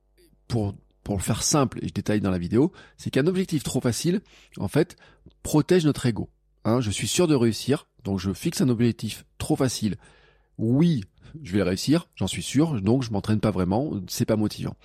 pour 0.47 0.73
pour 1.03 1.17
le 1.17 1.21
faire 1.21 1.43
simple, 1.43 1.79
et 1.83 1.89
je 1.89 1.93
détaille 1.93 2.21
dans 2.21 2.31
la 2.31 2.37
vidéo, 2.37 2.71
c'est 2.95 3.09
qu'un 3.09 3.27
objectif 3.27 3.63
trop 3.63 3.81
facile, 3.81 4.21
en 4.57 4.69
fait, 4.69 4.95
protège 5.43 5.83
notre 5.83 6.05
ego. 6.05 6.29
Hein, 6.63 6.79
je 6.79 6.91
suis 6.91 7.09
sûr 7.09 7.27
de 7.27 7.35
réussir, 7.35 7.87
donc 8.05 8.19
je 8.19 8.31
fixe 8.31 8.61
un 8.61 8.69
objectif 8.69 9.25
trop 9.37 9.57
facile. 9.57 9.97
Oui, 10.59 11.03
je 11.43 11.51
vais 11.51 11.63
réussir, 11.63 12.07
j'en 12.15 12.27
suis 12.27 12.43
sûr, 12.43 12.79
donc 12.81 13.03
je 13.03 13.11
m'entraîne 13.11 13.41
pas 13.41 13.51
vraiment, 13.51 13.91
c'est 14.07 14.25
pas 14.25 14.37
motivant. 14.37 14.77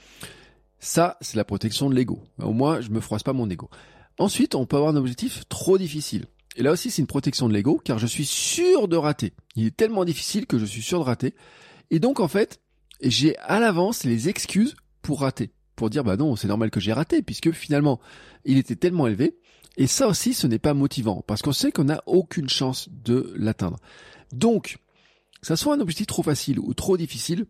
Ça, 0.80 1.18
c'est 1.20 1.36
la 1.36 1.44
protection 1.44 1.88
de 1.88 1.94
l'ego. 1.94 2.24
Au 2.42 2.52
moins, 2.52 2.80
je 2.80 2.90
me 2.90 3.00
froisse 3.00 3.22
pas 3.22 3.32
mon 3.32 3.48
ego. 3.48 3.70
Ensuite, 4.18 4.54
on 4.54 4.66
peut 4.66 4.76
avoir 4.76 4.92
un 4.92 4.96
objectif 4.96 5.44
trop 5.48 5.78
difficile. 5.78 6.26
Et 6.56 6.62
là 6.62 6.72
aussi, 6.72 6.90
c'est 6.90 7.02
une 7.02 7.06
protection 7.06 7.48
de 7.48 7.52
l'ego, 7.52 7.80
car 7.84 7.98
je 7.98 8.06
suis 8.06 8.24
sûr 8.24 8.88
de 8.88 8.96
rater. 8.96 9.34
Il 9.56 9.66
est 9.66 9.76
tellement 9.76 10.04
difficile 10.04 10.46
que 10.46 10.58
je 10.58 10.64
suis 10.64 10.82
sûr 10.82 11.00
de 11.00 11.04
rater. 11.04 11.34
Et 11.90 11.98
donc, 11.98 12.20
en 12.20 12.28
fait, 12.28 12.60
j'ai 13.02 13.36
à 13.38 13.60
l'avance 13.60 14.04
les 14.04 14.28
excuses 14.28 14.74
pour 15.02 15.20
rater. 15.20 15.50
Pour 15.74 15.90
dire, 15.90 16.02
bah 16.02 16.16
non, 16.16 16.36
c'est 16.36 16.48
normal 16.48 16.70
que 16.70 16.80
j'ai 16.80 16.94
raté, 16.94 17.20
puisque 17.20 17.52
finalement, 17.52 18.00
il 18.46 18.56
était 18.56 18.76
tellement 18.76 19.06
élevé 19.06 19.36
et 19.76 19.86
ça 19.86 20.08
aussi, 20.08 20.32
ce 20.32 20.46
n'est 20.46 20.58
pas 20.58 20.74
motivant, 20.74 21.22
parce 21.26 21.42
qu'on 21.42 21.52
sait 21.52 21.70
qu'on 21.70 21.84
n'a 21.84 22.02
aucune 22.06 22.48
chance 22.48 22.88
de 22.90 23.32
l'atteindre. 23.36 23.78
Donc, 24.32 24.78
ça 25.42 25.56
soit 25.56 25.74
un 25.74 25.80
objectif 25.80 26.06
trop 26.06 26.22
facile 26.22 26.58
ou 26.58 26.72
trop 26.72 26.96
difficile, 26.96 27.46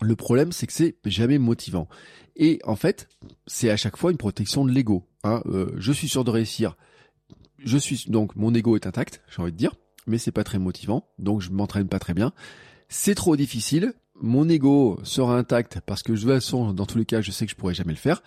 le 0.00 0.16
problème, 0.16 0.52
c'est 0.52 0.66
que 0.66 0.72
c'est 0.72 0.96
jamais 1.04 1.38
motivant. 1.38 1.88
Et 2.36 2.60
en 2.64 2.76
fait, 2.76 3.08
c'est 3.46 3.70
à 3.70 3.76
chaque 3.76 3.96
fois 3.96 4.10
une 4.10 4.16
protection 4.16 4.64
de 4.64 4.72
l'ego. 4.72 5.08
Hein. 5.24 5.42
Euh, 5.46 5.72
je 5.76 5.92
suis 5.92 6.08
sûr 6.08 6.24
de 6.24 6.30
réussir. 6.30 6.76
Je 7.58 7.78
suis 7.78 8.04
donc 8.08 8.34
mon 8.36 8.54
ego 8.54 8.76
est 8.76 8.86
intact, 8.86 9.22
j'ai 9.30 9.42
envie 9.42 9.52
de 9.52 9.56
dire, 9.56 9.74
mais 10.06 10.18
c'est 10.18 10.32
pas 10.32 10.44
très 10.44 10.58
motivant, 10.58 11.08
donc 11.18 11.40
je 11.40 11.50
m'entraîne 11.50 11.88
pas 11.88 11.98
très 11.98 12.14
bien. 12.14 12.32
C'est 12.88 13.14
trop 13.14 13.36
difficile. 13.36 13.94
Mon 14.20 14.48
ego 14.48 15.00
sera 15.04 15.36
intact 15.38 15.80
parce 15.86 16.02
que 16.02 16.12
de 16.12 16.18
toute 16.18 16.28
façon, 16.28 16.72
dans 16.72 16.86
tous 16.86 16.98
les 16.98 17.04
cas, 17.04 17.20
je 17.20 17.30
sais 17.30 17.46
que 17.46 17.50
je 17.50 17.56
pourrai 17.56 17.74
jamais 17.74 17.92
le 17.92 17.98
faire, 17.98 18.22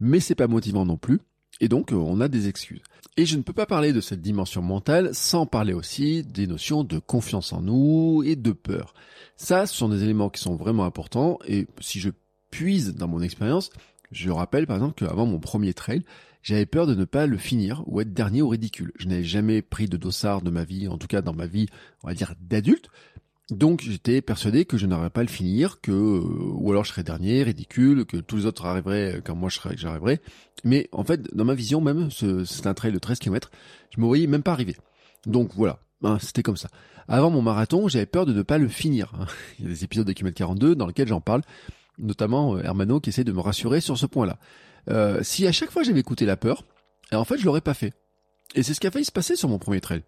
mais 0.00 0.20
c'est 0.20 0.34
pas 0.34 0.46
motivant 0.46 0.84
non 0.84 0.96
plus. 0.96 1.20
Et 1.60 1.68
donc, 1.68 1.92
euh, 1.92 1.96
on 1.96 2.20
a 2.20 2.28
des 2.28 2.48
excuses. 2.48 2.82
Et 3.16 3.26
je 3.26 3.36
ne 3.36 3.42
peux 3.42 3.52
pas 3.52 3.66
parler 3.66 3.92
de 3.92 4.00
cette 4.00 4.20
dimension 4.20 4.62
mentale 4.62 5.10
sans 5.12 5.44
parler 5.44 5.72
aussi 5.72 6.22
des 6.22 6.46
notions 6.46 6.84
de 6.84 6.98
confiance 6.98 7.52
en 7.52 7.62
nous 7.62 8.22
et 8.24 8.36
de 8.36 8.52
peur. 8.52 8.94
Ça, 9.36 9.66
ce 9.66 9.74
sont 9.74 9.88
des 9.88 10.04
éléments 10.04 10.30
qui 10.30 10.40
sont 10.40 10.54
vraiment 10.54 10.84
importants. 10.84 11.38
Et 11.46 11.66
si 11.80 11.98
je 11.98 12.10
puise 12.50 12.94
dans 12.94 13.08
mon 13.08 13.22
expérience, 13.22 13.70
je 14.12 14.30
rappelle 14.30 14.66
par 14.66 14.76
exemple 14.76 15.04
qu'avant 15.04 15.26
mon 15.26 15.40
premier 15.40 15.74
trail, 15.74 16.04
j'avais 16.48 16.64
peur 16.64 16.86
de 16.86 16.94
ne 16.94 17.04
pas 17.04 17.26
le 17.26 17.36
finir 17.36 17.82
ou 17.84 18.00
être 18.00 18.14
dernier 18.14 18.40
au 18.40 18.48
ridicule. 18.48 18.90
Je 18.98 19.06
n'avais 19.06 19.22
jamais 19.22 19.60
pris 19.60 19.86
de 19.86 19.98
dossard 19.98 20.40
de 20.40 20.48
ma 20.48 20.64
vie, 20.64 20.88
en 20.88 20.96
tout 20.96 21.06
cas 21.06 21.20
dans 21.20 21.34
ma 21.34 21.46
vie, 21.46 21.66
on 22.02 22.08
va 22.08 22.14
dire 22.14 22.32
d'adulte, 22.40 22.88
donc 23.50 23.82
j'étais 23.82 24.22
persuadé 24.22 24.64
que 24.64 24.78
je 24.78 24.86
n'arriverais 24.86 25.10
pas 25.10 25.20
à 25.20 25.24
le 25.24 25.28
finir, 25.28 25.82
que 25.82 25.92
euh, 25.92 26.22
ou 26.22 26.70
alors 26.70 26.84
je 26.84 26.92
serais 26.92 27.02
dernier, 27.02 27.42
ridicule, 27.42 28.06
que 28.06 28.16
tous 28.16 28.36
les 28.38 28.46
autres 28.46 28.64
arriveraient 28.64 29.20
quand 29.22 29.34
moi 29.34 29.50
je 29.50 29.56
serais, 29.56 29.76
j'arriverais. 29.76 30.22
Mais 30.64 30.88
en 30.90 31.04
fait, 31.04 31.34
dans 31.34 31.44
ma 31.44 31.54
vision 31.54 31.82
même, 31.82 32.08
c'est 32.10 32.66
un 32.66 32.72
trail 32.74 32.92
de 32.92 32.98
13 32.98 33.18
km, 33.18 33.50
je 33.94 34.00
me 34.00 34.06
voyais 34.06 34.26
même 34.26 34.42
pas 34.42 34.52
arriver. 34.52 34.76
Donc 35.26 35.50
voilà, 35.54 35.80
hein, 36.02 36.16
c'était 36.18 36.42
comme 36.42 36.56
ça. 36.56 36.68
Avant 37.08 37.28
mon 37.28 37.42
marathon, 37.42 37.88
j'avais 37.88 38.06
peur 38.06 38.24
de 38.24 38.32
ne 38.32 38.40
pas 38.40 38.56
le 38.56 38.68
finir. 38.68 39.12
Hein. 39.20 39.26
Il 39.58 39.66
y 39.66 39.68
a 39.68 39.70
des 39.70 39.84
épisodes 39.84 40.06
de 40.06 40.12
km 40.14 40.34
42 40.34 40.74
dans 40.76 40.86
lesquels 40.86 41.08
j'en 41.08 41.20
parle, 41.20 41.42
notamment 41.98 42.56
euh, 42.56 42.62
Hermano 42.62 43.00
qui 43.00 43.10
essaie 43.10 43.24
de 43.24 43.32
me 43.32 43.40
rassurer 43.40 43.80
sur 43.80 43.98
ce 43.98 44.06
point-là. 44.06 44.38
Euh, 44.90 45.20
si 45.22 45.46
à 45.46 45.52
chaque 45.52 45.70
fois 45.70 45.82
j'avais 45.82 46.00
écouté 46.00 46.26
la 46.26 46.36
peur, 46.36 46.64
en 47.12 47.24
fait 47.24 47.38
je 47.38 47.44
l'aurais 47.44 47.60
pas 47.60 47.74
fait. 47.74 47.92
Et 48.54 48.62
c'est 48.62 48.74
ce 48.74 48.80
qui 48.80 48.86
a 48.86 48.90
failli 48.90 49.04
se 49.04 49.12
passer 49.12 49.36
sur 49.36 49.48
mon 49.48 49.58
premier 49.58 49.80
trail. 49.80 50.02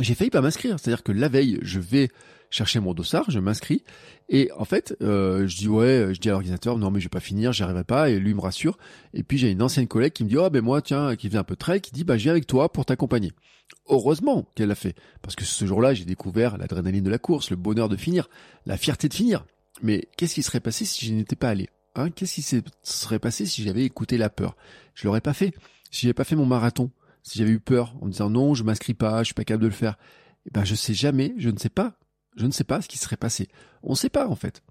J'ai 0.00 0.14
failli 0.14 0.30
pas 0.30 0.40
m'inscrire, 0.40 0.78
c'est-à-dire 0.78 1.02
que 1.02 1.10
la 1.10 1.28
veille, 1.28 1.58
je 1.62 1.80
vais 1.80 2.08
chercher 2.50 2.80
mon 2.80 2.94
dossard, 2.94 3.30
je 3.30 3.40
m'inscris 3.40 3.82
et 4.28 4.50
en 4.56 4.64
fait, 4.64 4.96
euh, 5.02 5.46
je 5.46 5.56
dis 5.56 5.68
ouais, 5.68 6.10
je 6.12 6.20
dis 6.20 6.28
à 6.28 6.32
l'organisateur 6.32 6.78
non 6.78 6.90
mais 6.90 7.00
je 7.00 7.06
vais 7.06 7.10
pas 7.10 7.20
finir, 7.20 7.52
j'y 7.52 7.62
arriverai 7.62 7.84
pas 7.84 8.10
et 8.10 8.18
lui 8.18 8.32
me 8.34 8.40
rassure. 8.40 8.78
Et 9.12 9.22
puis 9.22 9.38
j'ai 9.38 9.50
une 9.50 9.62
ancienne 9.62 9.88
collègue 9.88 10.12
qui 10.12 10.24
me 10.24 10.28
dit 10.28 10.36
oh 10.36 10.48
ben 10.50 10.62
moi 10.62 10.80
tiens, 10.80 11.16
qui 11.16 11.28
vient 11.28 11.40
un 11.40 11.44
peu 11.44 11.56
trail, 11.56 11.80
qui 11.80 11.90
dit 11.92 12.04
bah 12.04 12.16
je 12.16 12.24
viens 12.24 12.32
avec 12.32 12.46
toi 12.46 12.72
pour 12.72 12.86
t'accompagner. 12.86 13.32
Heureusement 13.88 14.46
qu'elle 14.54 14.68
l'a 14.68 14.74
fait 14.74 14.94
parce 15.20 15.34
que 15.34 15.44
ce 15.44 15.66
jour-là 15.66 15.94
j'ai 15.94 16.04
découvert 16.04 16.56
l'adrénaline 16.58 17.04
de 17.04 17.10
la 17.10 17.18
course, 17.18 17.50
le 17.50 17.56
bonheur 17.56 17.88
de 17.88 17.96
finir, 17.96 18.28
la 18.66 18.76
fierté 18.76 19.08
de 19.08 19.14
finir. 19.14 19.44
Mais 19.82 20.08
qu'est-ce 20.16 20.34
qui 20.34 20.42
serait 20.42 20.60
passé 20.60 20.84
si 20.84 21.06
je 21.06 21.12
n'étais 21.12 21.36
pas 21.36 21.50
allé 21.50 21.68
hein? 21.94 22.10
Qu'est-ce 22.10 22.34
qui 22.34 22.62
serait 22.82 23.18
passé 23.18 23.46
si 23.46 23.62
j'avais 23.62 23.84
écouté 23.84 24.18
la 24.18 24.30
peur? 24.30 24.56
Je 24.94 25.06
l'aurais 25.06 25.20
pas 25.20 25.34
fait. 25.34 25.52
Si 25.90 26.02
j'avais 26.02 26.14
pas 26.14 26.24
fait 26.24 26.36
mon 26.36 26.46
marathon, 26.46 26.90
si 27.22 27.38
j'avais 27.38 27.50
eu 27.50 27.60
peur 27.60 27.94
en 28.00 28.06
me 28.06 28.10
disant 28.10 28.30
non, 28.30 28.54
je 28.54 28.64
m'inscris 28.64 28.94
pas, 28.94 29.22
je 29.22 29.26
suis 29.26 29.34
pas 29.34 29.44
capable 29.44 29.62
de 29.62 29.68
le 29.68 29.74
faire, 29.74 29.98
eh 30.46 30.50
ben 30.50 30.64
je 30.64 30.74
sais 30.74 30.94
jamais, 30.94 31.34
je 31.38 31.50
ne 31.50 31.58
sais 31.58 31.68
pas 31.68 31.98
je 32.38 32.46
ne 32.46 32.52
sais 32.52 32.64
pas 32.64 32.80
ce 32.80 32.88
qui 32.88 32.98
serait 32.98 33.16
passé. 33.16 33.48
On 33.82 33.90
ne 33.90 33.96
sait 33.96 34.08
pas 34.08 34.28
en 34.28 34.36
fait. 34.36 34.62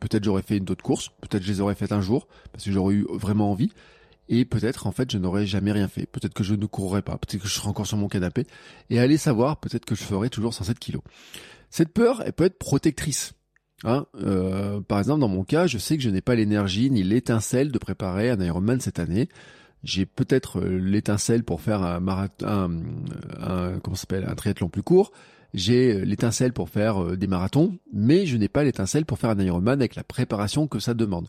Peut-être 0.00 0.24
j'aurais 0.24 0.42
fait 0.42 0.56
une 0.56 0.68
autre 0.70 0.82
course, 0.82 1.10
peut-être 1.20 1.44
je 1.44 1.52
les 1.52 1.60
aurais 1.60 1.76
faites 1.76 1.92
un 1.92 2.00
jour, 2.00 2.26
parce 2.52 2.64
que 2.64 2.72
j'aurais 2.72 2.94
eu 2.94 3.06
vraiment 3.10 3.52
envie, 3.52 3.70
et 4.28 4.44
peut-être 4.44 4.88
en 4.88 4.92
fait 4.92 5.12
je 5.12 5.18
n'aurais 5.18 5.46
jamais 5.46 5.70
rien 5.70 5.86
fait. 5.86 6.06
Peut-être 6.06 6.34
que 6.34 6.42
je 6.42 6.54
ne 6.54 6.66
courrais 6.66 7.02
pas, 7.02 7.18
peut-être 7.18 7.42
que 7.42 7.48
je 7.48 7.54
serais 7.54 7.68
encore 7.68 7.86
sur 7.86 7.98
mon 7.98 8.08
canapé, 8.08 8.46
et 8.90 8.98
allez 8.98 9.18
savoir, 9.18 9.60
peut-être 9.60 9.84
que 9.84 9.94
je 9.94 10.02
ferais 10.02 10.28
toujours 10.28 10.54
107 10.54 10.78
kilos. 10.78 11.02
Cette 11.70 11.92
peur, 11.92 12.22
elle 12.26 12.32
peut 12.32 12.44
être 12.44 12.58
protectrice. 12.58 13.34
Hein 13.84 14.06
euh, 14.16 14.80
par 14.80 14.98
exemple, 14.98 15.20
dans 15.20 15.28
mon 15.28 15.44
cas, 15.44 15.66
je 15.66 15.78
sais 15.78 15.96
que 15.96 16.02
je 16.02 16.10
n'ai 16.10 16.20
pas 16.20 16.34
l'énergie 16.34 16.90
ni 16.90 17.02
l'étincelle 17.02 17.72
de 17.72 17.78
préparer 17.78 18.30
un 18.30 18.40
Ironman 18.40 18.80
cette 18.80 18.98
année. 18.98 19.28
J'ai 19.82 20.06
peut-être 20.06 20.60
euh, 20.60 20.78
l'étincelle 20.78 21.42
pour 21.42 21.60
faire 21.60 21.82
un 21.82 22.00
marathon, 22.00 22.46
un, 22.46 22.70
un 23.40 23.78
comment 23.80 23.96
s'appelle, 23.96 24.24
un 24.28 24.34
triathlon 24.34 24.68
plus 24.68 24.82
court 24.82 25.12
j'ai 25.54 26.06
l'étincelle 26.06 26.54
pour 26.54 26.70
faire 26.70 27.14
des 27.14 27.26
marathons, 27.26 27.76
mais 27.92 28.24
je 28.24 28.38
n'ai 28.38 28.48
pas 28.48 28.64
l'étincelle 28.64 29.04
pour 29.04 29.18
faire 29.18 29.28
un 29.28 29.38
Ironman 29.38 29.80
avec 29.80 29.96
la 29.96 30.02
préparation 30.02 30.66
que 30.66 30.78
ça 30.78 30.94
demande. 30.94 31.28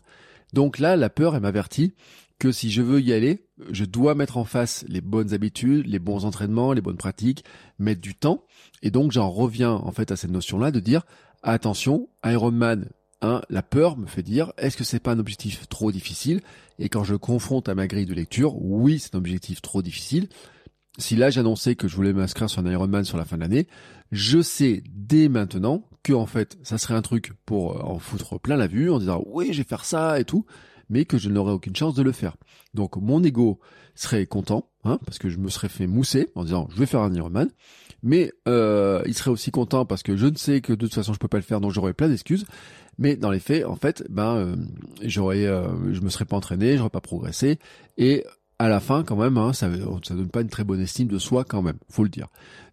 Donc 0.54 0.78
là, 0.78 0.96
la 0.96 1.10
peur, 1.10 1.34
elle 1.34 1.42
m'avertit 1.42 1.92
que 2.38 2.52
si 2.52 2.70
je 2.70 2.82
veux 2.82 3.00
y 3.00 3.12
aller, 3.12 3.46
je 3.70 3.84
dois 3.84 4.14
mettre 4.14 4.36
en 4.36 4.44
face 4.44 4.84
les 4.88 5.00
bonnes 5.00 5.32
habitudes, 5.34 5.86
les 5.86 5.98
bons 5.98 6.24
entraînements, 6.24 6.72
les 6.72 6.80
bonnes 6.80 6.96
pratiques, 6.96 7.44
mettre 7.78 8.00
du 8.00 8.14
temps. 8.14 8.44
Et 8.82 8.90
donc 8.90 9.12
j'en 9.12 9.30
reviens 9.30 9.72
en 9.72 9.92
fait 9.92 10.10
à 10.10 10.16
cette 10.16 10.30
notion-là 10.30 10.70
de 10.70 10.80
dire 10.80 11.04
attention, 11.52 12.08
Ironman, 12.24 12.88
hein, 13.22 13.42
la 13.48 13.62
peur 13.62 13.96
me 13.96 14.06
fait 14.06 14.22
dire 14.22 14.52
est-ce 14.58 14.76
que 14.76 14.84
c'est 14.84 15.00
pas 15.00 15.12
un 15.12 15.18
objectif 15.18 15.68
trop 15.68 15.92
difficile? 15.92 16.40
Et 16.78 16.88
quand 16.88 17.04
je 17.04 17.14
confronte 17.14 17.68
à 17.68 17.74
ma 17.74 17.86
grille 17.86 18.06
de 18.06 18.14
lecture, 18.14 18.56
oui, 18.60 18.98
c'est 18.98 19.14
un 19.14 19.18
objectif 19.18 19.62
trop 19.62 19.82
difficile. 19.82 20.28
Si 20.98 21.16
là 21.16 21.30
j'annonçais 21.30 21.74
que 21.74 21.88
je 21.88 21.96
voulais 21.96 22.12
m'inscrire 22.12 22.48
sur 22.48 22.64
un 22.64 22.70
Ironman 22.70 23.04
sur 23.04 23.18
la 23.18 23.24
fin 23.24 23.36
de 23.36 23.42
l'année, 23.42 23.66
je 24.12 24.42
sais 24.42 24.82
dès 24.90 25.28
maintenant 25.28 25.88
que 26.02 26.12
en 26.12 26.26
fait 26.26 26.56
ça 26.62 26.78
serait 26.78 26.94
un 26.94 27.02
truc 27.02 27.32
pour 27.46 27.76
euh, 27.76 27.82
en 27.82 27.98
foutre 27.98 28.38
plein 28.38 28.56
la 28.56 28.66
vue 28.66 28.90
en 28.90 28.98
disant 28.98 29.22
oui 29.26 29.52
je 29.52 29.58
vais 29.58 29.68
faire 29.68 29.84
ça 29.84 30.20
et 30.20 30.24
tout 30.24 30.44
mais 30.88 31.04
que 31.04 31.18
je 31.18 31.28
n'aurais 31.30 31.52
aucune 31.52 31.74
chance 31.74 31.94
de 31.94 32.02
le 32.02 32.12
faire. 32.12 32.36
Donc 32.74 32.96
mon 32.96 33.22
ego 33.22 33.60
serait 33.94 34.26
content, 34.26 34.70
hein, 34.84 34.98
parce 35.04 35.18
que 35.18 35.28
je 35.28 35.38
me 35.38 35.48
serais 35.48 35.68
fait 35.68 35.86
mousser 35.86 36.30
en 36.34 36.44
disant 36.44 36.68
je 36.70 36.78
vais 36.78 36.86
faire 36.86 37.00
un 37.00 37.14
Ironman, 37.14 37.48
mais 38.04 38.30
euh, 38.46 39.02
il 39.06 39.14
serait 39.14 39.30
aussi 39.30 39.50
content 39.50 39.86
parce 39.86 40.02
que 40.02 40.14
je 40.14 40.26
ne 40.26 40.36
sais 40.36 40.60
que 40.60 40.72
de 40.72 40.86
toute 40.86 40.94
façon 40.94 41.14
je 41.14 41.18
peux 41.18 41.26
pas 41.26 41.38
le 41.38 41.42
faire, 41.42 41.60
donc 41.60 41.72
j'aurais 41.72 41.94
plein 41.94 42.08
d'excuses. 42.08 42.44
Mais 42.98 43.16
dans 43.16 43.30
les 43.30 43.40
faits, 43.40 43.64
en 43.64 43.74
fait, 43.74 44.04
ben 44.08 44.36
euh, 44.36 44.56
j'aurais, 45.02 45.46
euh, 45.46 45.92
je 45.92 46.00
me 46.00 46.10
serais 46.10 46.26
pas 46.26 46.36
entraîné, 46.36 46.76
j'aurais 46.76 46.90
pas 46.90 47.00
progressé, 47.00 47.58
et 47.98 48.24
à 48.60 48.68
la 48.68 48.78
fin 48.78 49.02
quand 49.02 49.16
même, 49.16 49.38
hein, 49.38 49.52
ça, 49.52 49.68
ça 50.04 50.14
donne 50.14 50.28
pas 50.28 50.42
une 50.42 50.48
très 50.48 50.62
bonne 50.62 50.80
estime 50.80 51.08
de 51.08 51.18
soi 51.18 51.44
quand 51.44 51.62
même, 51.62 51.78
faut 51.88 52.04
le 52.04 52.10
dire. 52.10 52.28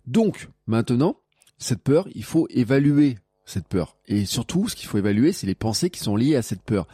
Donc 0.05 0.49
maintenant, 0.67 1.15
cette 1.57 1.81
peur, 1.81 2.07
il 2.13 2.23
faut 2.23 2.47
évaluer 2.49 3.17
cette 3.45 3.67
peur. 3.67 3.97
Et 4.07 4.25
surtout, 4.25 4.67
ce 4.67 4.75
qu'il 4.75 4.89
faut 4.89 4.97
évaluer, 4.97 5.31
c'est 5.31 5.47
les 5.47 5.55
pensées 5.55 5.89
qui 5.89 5.99
sont 5.99 6.15
liées 6.15 6.35
à 6.35 6.41
cette 6.41 6.61
peur. 6.61 6.87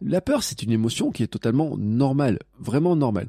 La 0.00 0.20
peur, 0.20 0.42
c'est 0.42 0.62
une 0.62 0.72
émotion 0.72 1.12
qui 1.12 1.22
est 1.22 1.28
totalement 1.28 1.76
normale, 1.76 2.38
vraiment 2.58 2.96
normale. 2.96 3.28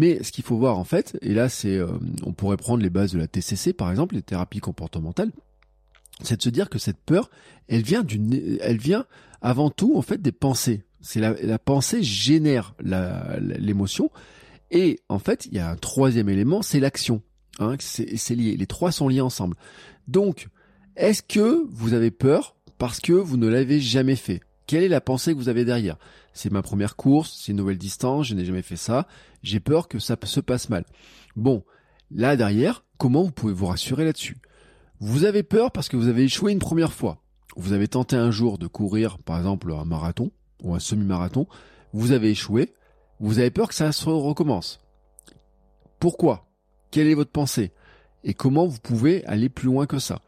Mais 0.00 0.22
ce 0.22 0.32
qu'il 0.32 0.44
faut 0.44 0.56
voir 0.56 0.78
en 0.78 0.84
fait, 0.84 1.18
et 1.20 1.34
là 1.34 1.50
c'est, 1.50 1.76
euh, 1.76 1.86
on 2.24 2.32
pourrait 2.32 2.56
prendre 2.56 2.82
les 2.82 2.88
bases 2.88 3.12
de 3.12 3.18
la 3.18 3.26
TCC 3.26 3.74
par 3.74 3.90
exemple, 3.90 4.14
les 4.14 4.22
thérapies 4.22 4.60
comportementales, 4.60 5.30
c'est 6.22 6.38
de 6.38 6.42
se 6.42 6.48
dire 6.48 6.70
que 6.70 6.78
cette 6.78 6.96
peur, 6.96 7.30
elle 7.68 7.82
vient 7.82 8.02
d'une, 8.02 8.56
vient 8.78 9.04
avant 9.42 9.68
tout 9.68 9.98
en 9.98 10.00
fait 10.00 10.22
des 10.22 10.32
pensées. 10.32 10.84
C'est 11.02 11.20
la, 11.20 11.58
pensée 11.58 12.02
génère 12.02 12.74
l'émotion, 12.82 14.10
et 14.70 15.00
en 15.10 15.18
fait 15.18 15.44
il 15.44 15.56
y 15.56 15.58
a 15.58 15.68
un 15.68 15.76
troisième 15.76 16.30
élément, 16.30 16.62
c'est 16.62 16.80
l'action. 16.80 17.20
Hein, 17.58 17.76
c'est 17.78 18.34
lié, 18.34 18.56
les 18.56 18.66
trois 18.66 18.92
sont 18.92 19.06
liés 19.06 19.20
ensemble. 19.20 19.54
Donc, 20.08 20.48
est-ce 20.96 21.22
que 21.22 21.66
vous 21.68 21.92
avez 21.92 22.10
peur 22.10 22.56
parce 22.78 23.00
que 23.00 23.12
vous 23.12 23.36
ne 23.36 23.48
l'avez 23.48 23.80
jamais 23.80 24.16
fait? 24.16 24.40
Quelle 24.70 24.84
est 24.84 24.88
la 24.88 25.00
pensée 25.00 25.32
que 25.32 25.36
vous 25.36 25.48
avez 25.48 25.64
derrière? 25.64 25.96
C'est 26.32 26.52
ma 26.52 26.62
première 26.62 26.94
course, 26.94 27.36
c'est 27.36 27.50
une 27.50 27.58
nouvelle 27.58 27.76
distance, 27.76 28.28
je 28.28 28.36
n'ai 28.36 28.44
jamais 28.44 28.62
fait 28.62 28.76
ça, 28.76 29.08
j'ai 29.42 29.58
peur 29.58 29.88
que 29.88 29.98
ça 29.98 30.16
se 30.22 30.38
passe 30.38 30.68
mal. 30.68 30.84
Bon, 31.34 31.64
là 32.12 32.36
derrière, 32.36 32.84
comment 32.96 33.24
vous 33.24 33.32
pouvez 33.32 33.52
vous 33.52 33.66
rassurer 33.66 34.04
là-dessus? 34.04 34.36
Vous 35.00 35.24
avez 35.24 35.42
peur 35.42 35.72
parce 35.72 35.88
que 35.88 35.96
vous 35.96 36.06
avez 36.06 36.22
échoué 36.22 36.52
une 36.52 36.60
première 36.60 36.92
fois. 36.92 37.20
Vous 37.56 37.72
avez 37.72 37.88
tenté 37.88 38.14
un 38.14 38.30
jour 38.30 38.58
de 38.58 38.68
courir, 38.68 39.18
par 39.18 39.38
exemple, 39.38 39.72
un 39.72 39.84
marathon 39.84 40.30
ou 40.62 40.72
un 40.72 40.78
semi-marathon, 40.78 41.48
vous 41.92 42.12
avez 42.12 42.30
échoué, 42.30 42.72
vous 43.18 43.40
avez 43.40 43.50
peur 43.50 43.66
que 43.66 43.74
ça 43.74 43.90
se 43.90 44.08
recommence. 44.08 44.78
Pourquoi? 45.98 46.48
Quelle 46.92 47.08
est 47.08 47.14
votre 47.14 47.32
pensée? 47.32 47.72
Et 48.22 48.34
comment 48.34 48.68
vous 48.68 48.78
pouvez 48.78 49.24
aller 49.24 49.48
plus 49.48 49.66
loin 49.66 49.86
que 49.86 49.98
ça? 49.98 50.20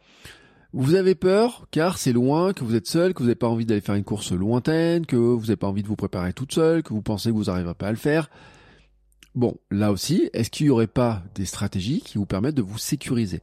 Vous 0.72 0.94
avez 0.94 1.14
peur 1.14 1.66
car 1.70 1.98
c'est 1.98 2.12
loin, 2.12 2.52
que 2.52 2.64
vous 2.64 2.74
êtes 2.74 2.86
seul, 2.86 3.12
que 3.12 3.18
vous 3.18 3.26
n'avez 3.26 3.34
pas 3.34 3.48
envie 3.48 3.66
d'aller 3.66 3.80
faire 3.80 3.94
une 3.94 4.04
course 4.04 4.32
lointaine, 4.32 5.06
que 5.06 5.16
vous 5.16 5.42
n'avez 5.42 5.56
pas 5.56 5.66
envie 5.66 5.82
de 5.82 5.88
vous 5.88 5.96
préparer 5.96 6.32
toute 6.32 6.52
seule, 6.52 6.82
que 6.82 6.94
vous 6.94 7.02
pensez 7.02 7.30
que 7.30 7.34
vous 7.34 7.44
n'arriverez 7.44 7.74
pas 7.74 7.88
à 7.88 7.90
le 7.90 7.96
faire. 7.96 8.30
Bon, 9.34 9.56
là 9.70 9.92
aussi, 9.92 10.30
est-ce 10.32 10.50
qu'il 10.50 10.66
n'y 10.66 10.70
aurait 10.70 10.86
pas 10.86 11.22
des 11.34 11.44
stratégies 11.44 12.00
qui 12.00 12.18
vous 12.18 12.26
permettent 12.26 12.54
de 12.54 12.62
vous 12.62 12.78
sécuriser? 12.78 13.40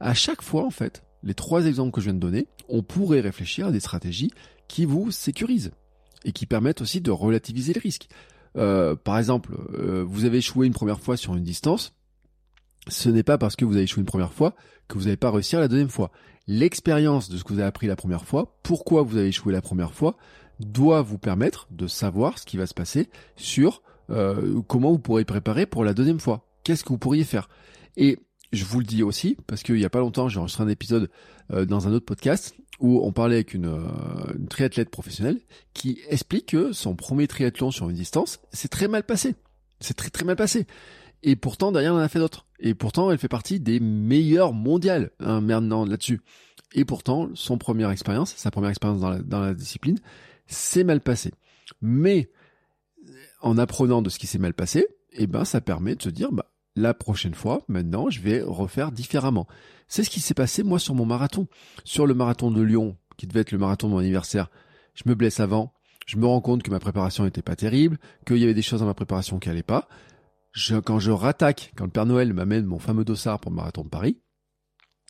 À 0.00 0.14
chaque 0.14 0.42
fois, 0.42 0.64
en 0.64 0.70
fait, 0.70 1.04
les 1.22 1.34
trois 1.34 1.66
exemples 1.66 1.92
que 1.92 2.00
je 2.00 2.06
viens 2.06 2.14
de 2.14 2.20
donner, 2.20 2.46
on 2.68 2.82
pourrait 2.82 3.20
réfléchir 3.20 3.68
à 3.68 3.70
des 3.70 3.80
stratégies 3.80 4.32
qui 4.66 4.84
vous 4.84 5.10
sécurisent 5.10 5.72
et 6.24 6.32
qui 6.32 6.46
permettent 6.46 6.80
aussi 6.80 7.00
de 7.00 7.10
relativiser 7.10 7.72
les 7.72 7.80
risques. 7.80 8.08
Euh, 8.56 8.94
par 8.96 9.18
exemple, 9.18 9.56
euh, 9.74 10.04
vous 10.06 10.24
avez 10.24 10.38
échoué 10.38 10.66
une 10.66 10.72
première 10.72 11.00
fois 11.00 11.16
sur 11.16 11.34
une 11.34 11.44
distance, 11.44 11.94
ce 12.88 13.08
n'est 13.08 13.22
pas 13.22 13.38
parce 13.38 13.56
que 13.56 13.64
vous 13.64 13.74
avez 13.74 13.84
échoué 13.84 14.00
une 14.00 14.06
première 14.06 14.32
fois 14.32 14.54
que 14.88 14.98
vous 14.98 15.04
n'allez 15.04 15.16
pas 15.16 15.30
réussir 15.30 15.60
la 15.60 15.68
deuxième 15.68 15.88
fois 15.88 16.10
l'expérience 16.46 17.28
de 17.28 17.36
ce 17.36 17.44
que 17.44 17.52
vous 17.52 17.58
avez 17.58 17.68
appris 17.68 17.86
la 17.86 17.96
première 17.96 18.24
fois, 18.24 18.56
pourquoi 18.62 19.02
vous 19.02 19.16
avez 19.16 19.28
échoué 19.28 19.52
la 19.52 19.62
première 19.62 19.92
fois, 19.92 20.16
doit 20.60 21.02
vous 21.02 21.18
permettre 21.18 21.66
de 21.70 21.86
savoir 21.86 22.38
ce 22.38 22.46
qui 22.46 22.56
va 22.56 22.66
se 22.66 22.74
passer 22.74 23.08
sur 23.36 23.82
euh, 24.10 24.60
comment 24.66 24.92
vous 24.92 24.98
pourrez 24.98 25.24
préparer 25.24 25.66
pour 25.66 25.84
la 25.84 25.94
deuxième 25.94 26.20
fois. 26.20 26.46
Qu'est-ce 26.64 26.84
que 26.84 26.90
vous 26.90 26.98
pourriez 26.98 27.24
faire? 27.24 27.48
Et 27.96 28.18
je 28.52 28.64
vous 28.64 28.80
le 28.80 28.86
dis 28.86 29.02
aussi, 29.02 29.36
parce 29.46 29.62
qu'il 29.62 29.76
n'y 29.76 29.84
a 29.84 29.90
pas 29.90 30.00
longtemps, 30.00 30.28
j'ai 30.28 30.38
enregistré 30.38 30.64
un 30.64 30.68
épisode 30.68 31.10
euh, 31.52 31.64
dans 31.64 31.88
un 31.88 31.92
autre 31.92 32.06
podcast 32.06 32.54
où 32.80 33.00
on 33.04 33.12
parlait 33.12 33.36
avec 33.36 33.54
une, 33.54 33.66
euh, 33.66 34.34
une, 34.36 34.48
triathlète 34.48 34.90
professionnelle 34.90 35.40
qui 35.72 36.00
explique 36.08 36.46
que 36.46 36.72
son 36.72 36.96
premier 36.96 37.28
triathlon 37.28 37.70
sur 37.70 37.88
une 37.88 37.96
distance 37.96 38.40
s'est 38.52 38.68
très 38.68 38.88
mal 38.88 39.04
passé. 39.04 39.34
C'est 39.80 39.94
très 39.94 40.10
très 40.10 40.24
mal 40.24 40.36
passé. 40.36 40.66
Et 41.22 41.36
pourtant, 41.36 41.72
derrière, 41.72 41.94
on 41.94 41.98
a 41.98 42.08
fait 42.08 42.18
d'autres. 42.18 42.46
Et 42.58 42.74
pourtant, 42.74 43.10
elle 43.10 43.18
fait 43.18 43.28
partie 43.28 43.60
des 43.60 43.80
meilleures 43.80 44.52
mondiales, 44.52 45.10
hein, 45.20 45.40
maintenant 45.40 45.84
là-dessus. 45.84 46.20
Et 46.74 46.84
pourtant, 46.84 47.30
son 47.34 47.58
première 47.58 47.90
expérience, 47.90 48.34
sa 48.36 48.50
première 48.50 48.70
expérience 48.70 49.00
dans 49.00 49.10
la, 49.10 49.18
dans 49.18 49.40
la 49.40 49.54
discipline, 49.54 49.98
s'est 50.46 50.84
mal 50.84 51.00
passée. 51.00 51.32
Mais, 51.80 52.30
en 53.40 53.58
apprenant 53.58 54.02
de 54.02 54.10
ce 54.10 54.18
qui 54.18 54.26
s'est 54.26 54.38
mal 54.38 54.54
passé, 54.54 54.86
eh 55.12 55.26
ben, 55.26 55.44
ça 55.44 55.60
permet 55.60 55.94
de 55.94 56.02
se 56.02 56.08
dire, 56.08 56.32
bah, 56.32 56.50
la 56.74 56.94
prochaine 56.94 57.34
fois, 57.34 57.62
maintenant, 57.68 58.10
je 58.10 58.20
vais 58.20 58.42
refaire 58.42 58.92
différemment. 58.92 59.46
C'est 59.88 60.04
ce 60.04 60.10
qui 60.10 60.20
s'est 60.20 60.34
passé, 60.34 60.62
moi, 60.62 60.78
sur 60.78 60.94
mon 60.94 61.04
marathon. 61.04 61.46
Sur 61.84 62.06
le 62.06 62.14
marathon 62.14 62.50
de 62.50 62.62
Lyon, 62.62 62.96
qui 63.16 63.26
devait 63.26 63.40
être 63.40 63.52
le 63.52 63.58
marathon 63.58 63.88
de 63.88 63.92
mon 63.92 63.98
anniversaire, 63.98 64.50
je 64.94 65.02
me 65.06 65.14
blesse 65.14 65.40
avant, 65.40 65.72
je 66.06 66.16
me 66.16 66.26
rends 66.26 66.40
compte 66.40 66.62
que 66.62 66.70
ma 66.70 66.80
préparation 66.80 67.24
n'était 67.24 67.42
pas 67.42 67.56
terrible, 67.56 67.98
qu'il 68.26 68.38
y 68.38 68.44
avait 68.44 68.54
des 68.54 68.62
choses 68.62 68.80
dans 68.80 68.86
ma 68.86 68.94
préparation 68.94 69.38
qui 69.38 69.48
allaient 69.48 69.62
pas 69.62 69.88
quand 70.84 70.98
je 70.98 71.10
rattaque, 71.10 71.72
quand 71.76 71.84
le 71.84 71.90
Père 71.90 72.06
Noël 72.06 72.32
m'amène 72.32 72.64
mon 72.64 72.78
fameux 72.78 73.04
dossard 73.04 73.40
pour 73.40 73.50
le 73.50 73.56
marathon 73.56 73.84
de 73.84 73.88
Paris, 73.88 74.18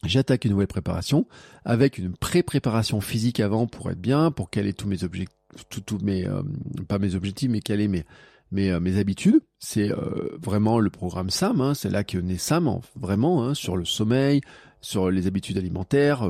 j'attaque 0.05 0.45
une 0.45 0.53
nouvelle 0.53 0.67
préparation 0.67 1.27
avec 1.65 1.99
une 1.99 2.17
pré-préparation 2.17 3.01
physique 3.01 3.41
avant 3.41 3.67
pour 3.67 3.91
être 3.91 4.01
bien, 4.01 4.31
pour 4.31 4.51
caler 4.51 4.73
tous 4.73 4.89
mes 4.89 5.05
objectifs, 5.05 5.37
tous 5.69 5.99
mes, 5.99 6.27
euh, 6.27 6.43
pas 6.89 6.99
mes 6.99 7.15
objectifs, 7.15 7.51
mais 7.51 7.61
caler 7.61 7.89
mes, 7.89 8.05
mes, 8.51 8.71
euh, 8.71 8.81
mes 8.81 8.99
habitudes. 8.99 9.41
C'est 9.59 9.93
euh, 9.93 10.37
vraiment 10.41 10.79
le 10.79 10.91
programme 10.91 11.31
SAM, 11.31 11.61
hein, 11.61 11.75
c'est 11.75 11.91
là 11.91 12.05
que 12.05 12.19
naît 12.19 12.39
SAM, 12.39 12.81
vraiment, 12.97 13.45
hein, 13.45 13.55
sur 13.55 13.77
le 13.77 13.85
sommeil, 13.85 14.41
sur 14.81 15.11
les 15.11 15.27
habitudes 15.27 15.59
alimentaires, 15.59 16.29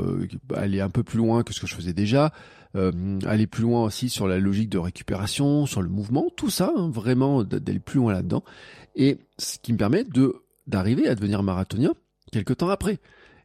aller 0.55 0.83
un 0.83 0.91
peu 0.91 1.03
plus 1.03 1.17
loin 1.17 1.43
que 1.43 1.55
ce 1.55 1.61
que 1.61 1.67
je 1.67 1.75
faisais 1.75 1.95
déjà, 1.95 2.35
aller 2.75 3.47
plus 3.47 3.63
loin 3.63 3.83
aussi 3.83 4.11
sur 4.11 4.29
la 4.29 4.39
logique 4.39 4.69
de 4.69 4.77
récupération, 4.77 5.65
sur 5.65 5.81
le 5.81 5.89
mouvement, 5.89 6.27
tout 6.37 6.51
ça, 6.51 6.71
hein, 6.77 6.91
vraiment 6.91 7.45
d'aller 7.45 7.79
plus 7.79 7.97
loin 7.97 8.13
là-dedans 8.13 8.45
et 8.95 9.19
ce 9.39 9.59
qui 9.59 9.73
me 9.73 9.79
permet 9.79 10.05
de 10.05 10.37
d'arriver 10.67 11.09
à 11.09 11.15
devenir 11.15 11.43
marathonien 11.43 11.93
quelques 12.31 12.59
temps 12.59 12.69
après. 12.69 12.99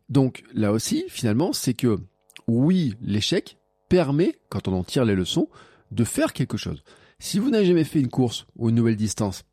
Donc 0.09 0.43
là 0.53 0.71
aussi, 0.71 1.05
finalement, 1.09 1.51
c'est 1.51 1.73
que 1.73 1.99
oui, 2.47 2.93
l'échec 3.01 3.57
permet, 3.89 4.37
quand 4.49 4.67
on 4.67 4.73
en 4.73 4.83
tire 4.83 5.03
les 5.03 5.15
leçons, 5.15 5.49
de 5.91 6.03
faire 6.03 6.33
quelque 6.33 6.57
chose. 6.57 6.83
Si 7.19 7.39
vous 7.39 7.49
n'avez 7.49 7.65
jamais 7.65 7.83
fait 7.83 7.99
une 7.99 8.09
course 8.09 8.45
ou 8.55 8.69
une 8.69 8.75
nouvelle 8.75 8.95
distance, 8.95 9.43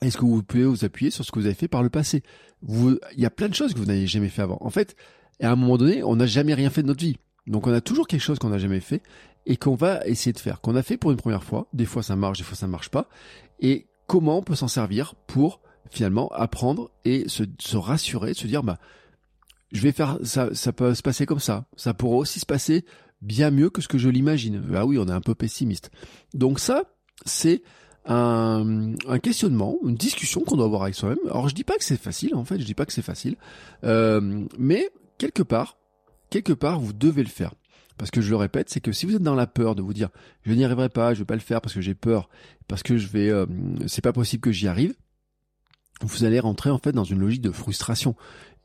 est-ce 0.00 0.16
que 0.16 0.24
vous 0.24 0.42
pouvez 0.42 0.64
vous 0.64 0.84
appuyer 0.84 1.10
sur 1.10 1.24
ce 1.24 1.32
que 1.32 1.38
vous 1.38 1.46
avez 1.46 1.54
fait 1.54 1.68
par 1.68 1.82
le 1.82 1.90
passé? 1.90 2.22
Vous, 2.62 2.98
Il 3.16 3.20
y 3.20 3.26
a 3.26 3.30
plein 3.30 3.48
de 3.48 3.54
choses 3.54 3.74
que 3.74 3.78
vous 3.78 3.86
n'avez 3.86 4.06
jamais 4.06 4.28
fait 4.28 4.42
avant. 4.42 4.58
En 4.60 4.70
fait, 4.70 4.94
à 5.40 5.50
un 5.50 5.56
moment 5.56 5.76
donné, 5.76 6.02
on 6.04 6.16
n'a 6.16 6.26
jamais 6.26 6.54
rien 6.54 6.70
fait 6.70 6.82
de 6.82 6.88
notre 6.88 7.04
vie. 7.04 7.16
Donc 7.46 7.66
on 7.66 7.72
a 7.72 7.80
toujours 7.80 8.06
quelque 8.06 8.22
chose 8.22 8.38
qu'on 8.38 8.50
n'a 8.50 8.58
jamais 8.58 8.80
fait 8.80 9.02
et 9.46 9.56
qu'on 9.56 9.74
va 9.74 10.06
essayer 10.06 10.32
de 10.32 10.38
faire, 10.38 10.60
qu'on 10.60 10.76
a 10.76 10.82
fait 10.82 10.96
pour 10.96 11.10
une 11.10 11.16
première 11.16 11.42
fois. 11.42 11.66
Des 11.72 11.86
fois 11.86 12.02
ça 12.02 12.14
marche, 12.14 12.38
des 12.38 12.44
fois 12.44 12.56
ça 12.56 12.66
marche 12.66 12.90
pas. 12.90 13.08
Et 13.60 13.86
comment 14.08 14.38
on 14.38 14.42
peut 14.42 14.56
s'en 14.56 14.66
servir 14.66 15.14
pour 15.28 15.60
finalement 15.90 16.28
apprendre 16.30 16.90
et 17.04 17.28
se, 17.28 17.44
rassurer, 17.76 18.34
se 18.34 18.48
dire 18.48 18.64
bah 18.64 18.78
je 19.70 19.80
vais 19.82 19.92
faire 19.92 20.18
ça, 20.24 20.48
ça 20.54 20.72
peut 20.72 20.94
se 20.94 21.02
passer 21.02 21.26
comme 21.26 21.38
ça, 21.38 21.66
ça 21.76 21.94
pourrait 21.94 22.16
aussi 22.16 22.40
se 22.40 22.46
passer 22.46 22.84
bien 23.22 23.50
mieux 23.50 23.70
que 23.70 23.82
ce 23.82 23.88
que 23.88 23.98
je 23.98 24.08
l'imagine. 24.08 24.64
Ah 24.74 24.86
oui, 24.86 24.98
on 24.98 25.06
est 25.06 25.12
un 25.12 25.20
peu 25.20 25.34
pessimiste. 25.34 25.90
Donc 26.34 26.58
ça, 26.58 26.84
c'est 27.26 27.62
un, 28.06 28.94
un, 29.06 29.18
questionnement, 29.18 29.78
une 29.84 29.96
discussion 29.96 30.40
qu'on 30.40 30.56
doit 30.56 30.64
avoir 30.64 30.82
avec 30.84 30.94
soi-même. 30.94 31.18
Alors 31.26 31.48
je 31.48 31.54
dis 31.54 31.64
pas 31.64 31.76
que 31.76 31.84
c'est 31.84 32.00
facile, 32.00 32.34
en 32.34 32.44
fait, 32.44 32.58
je 32.58 32.64
dis 32.64 32.74
pas 32.74 32.86
que 32.86 32.92
c'est 32.92 33.02
facile, 33.02 33.36
euh, 33.84 34.46
mais 34.58 34.88
quelque 35.18 35.42
part, 35.42 35.76
quelque 36.30 36.54
part, 36.54 36.80
vous 36.80 36.94
devez 36.94 37.22
le 37.22 37.28
faire. 37.28 37.52
Parce 37.98 38.10
que 38.10 38.20
je 38.20 38.30
le 38.30 38.36
répète, 38.36 38.70
c'est 38.70 38.80
que 38.80 38.92
si 38.92 39.06
vous 39.06 39.16
êtes 39.16 39.22
dans 39.22 39.34
la 39.34 39.46
peur 39.46 39.74
de 39.74 39.82
vous 39.82 39.92
dire 39.92 40.08
je 40.44 40.52
n'y 40.52 40.64
arriverai 40.64 40.88
pas, 40.88 41.14
je 41.14 41.20
vais 41.20 41.24
pas 41.24 41.34
le 41.34 41.40
faire 41.40 41.60
parce 41.60 41.74
que 41.74 41.80
j'ai 41.80 41.94
peur, 41.94 42.28
parce 42.68 42.82
que 42.82 42.96
je 42.96 43.08
vais, 43.08 43.28
euh, 43.28 43.46
c'est 43.86 44.02
pas 44.02 44.12
possible 44.12 44.40
que 44.40 44.52
j'y 44.52 44.68
arrive, 44.68 44.94
vous 46.02 46.24
allez 46.24 46.40
rentrer 46.40 46.70
en 46.70 46.78
fait 46.78 46.92
dans 46.92 47.04
une 47.04 47.18
logique 47.18 47.42
de 47.42 47.50
frustration 47.50 48.14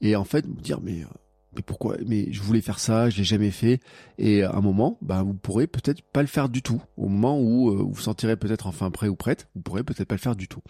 et 0.02 0.16
en 0.16 0.24
fait 0.24 0.46
vous 0.46 0.62
dire 0.62 0.80
mais 0.82 1.02
euh, 1.02 1.08
mais 1.56 1.62
pourquoi 1.62 1.98
Mais 2.06 2.32
je 2.32 2.42
voulais 2.42 2.62
faire 2.62 2.80
ça, 2.80 3.10
je 3.10 3.18
l'ai 3.18 3.24
jamais 3.24 3.52
fait. 3.52 3.80
Et 4.18 4.44
à 4.44 4.56
un 4.56 4.62
moment, 4.62 4.98
bah, 5.02 5.22
vous 5.22 5.34
pourrez 5.34 5.68
peut-être 5.68 6.02
pas 6.02 6.22
le 6.22 6.28
faire 6.28 6.50
du 6.50 6.62
tout. 6.62 6.82
Au 6.98 7.08
moment 7.08 7.40
où 7.40 7.70
euh, 7.70 7.76
vous 7.76 7.94
vous 7.94 8.02
sentirez 8.02 8.38
peut-être 8.38 8.68
enfin 8.68 8.90
prêt 8.92 9.08
ou 9.08 9.16
prête, 9.16 9.48
vous 9.56 9.62
pourrez 9.62 9.84
peut-être 9.84 10.08
pas 10.08 10.16
le 10.16 10.20
faire 10.20 10.36
du 10.36 10.48
tout. 10.48 10.62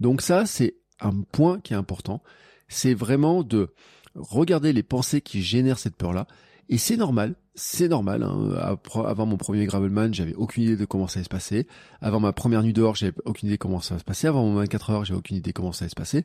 Donc 0.00 0.20
ça, 0.20 0.46
c'est 0.46 0.76
un 1.00 1.22
point 1.32 1.60
qui 1.60 1.72
est 1.72 1.76
important. 1.76 2.22
C'est 2.68 2.94
vraiment 2.94 3.42
de 3.42 3.72
regarder 4.14 4.72
les 4.72 4.82
pensées 4.82 5.20
qui 5.20 5.42
génèrent 5.42 5.78
cette 5.78 5.96
peur-là. 5.96 6.26
Et 6.70 6.76
c'est 6.76 6.96
normal, 6.98 7.34
c'est 7.54 7.88
normal. 7.88 8.22
Hein. 8.22 8.78
Avant 9.06 9.24
mon 9.24 9.38
premier 9.38 9.64
Gravelman, 9.64 10.12
j'avais 10.12 10.34
aucune 10.34 10.64
idée 10.64 10.76
de 10.76 10.84
comment 10.84 11.08
ça 11.08 11.18
allait 11.18 11.24
se 11.24 11.30
passer. 11.30 11.66
Avant 12.02 12.20
ma 12.20 12.32
première 12.32 12.62
nuit 12.62 12.74
dehors, 12.74 12.94
j'avais 12.94 13.14
aucune 13.24 13.48
idée 13.48 13.58
comment 13.58 13.80
ça 13.80 13.94
allait 13.94 14.00
se 14.00 14.04
passer. 14.04 14.26
Avant 14.26 14.44
mon 14.44 14.54
24 14.54 14.90
heures, 14.90 15.04
j'avais 15.04 15.18
aucune 15.18 15.38
idée 15.38 15.54
comment 15.54 15.72
ça 15.72 15.84
allait 15.84 15.90
se 15.90 15.94
passer. 15.94 16.24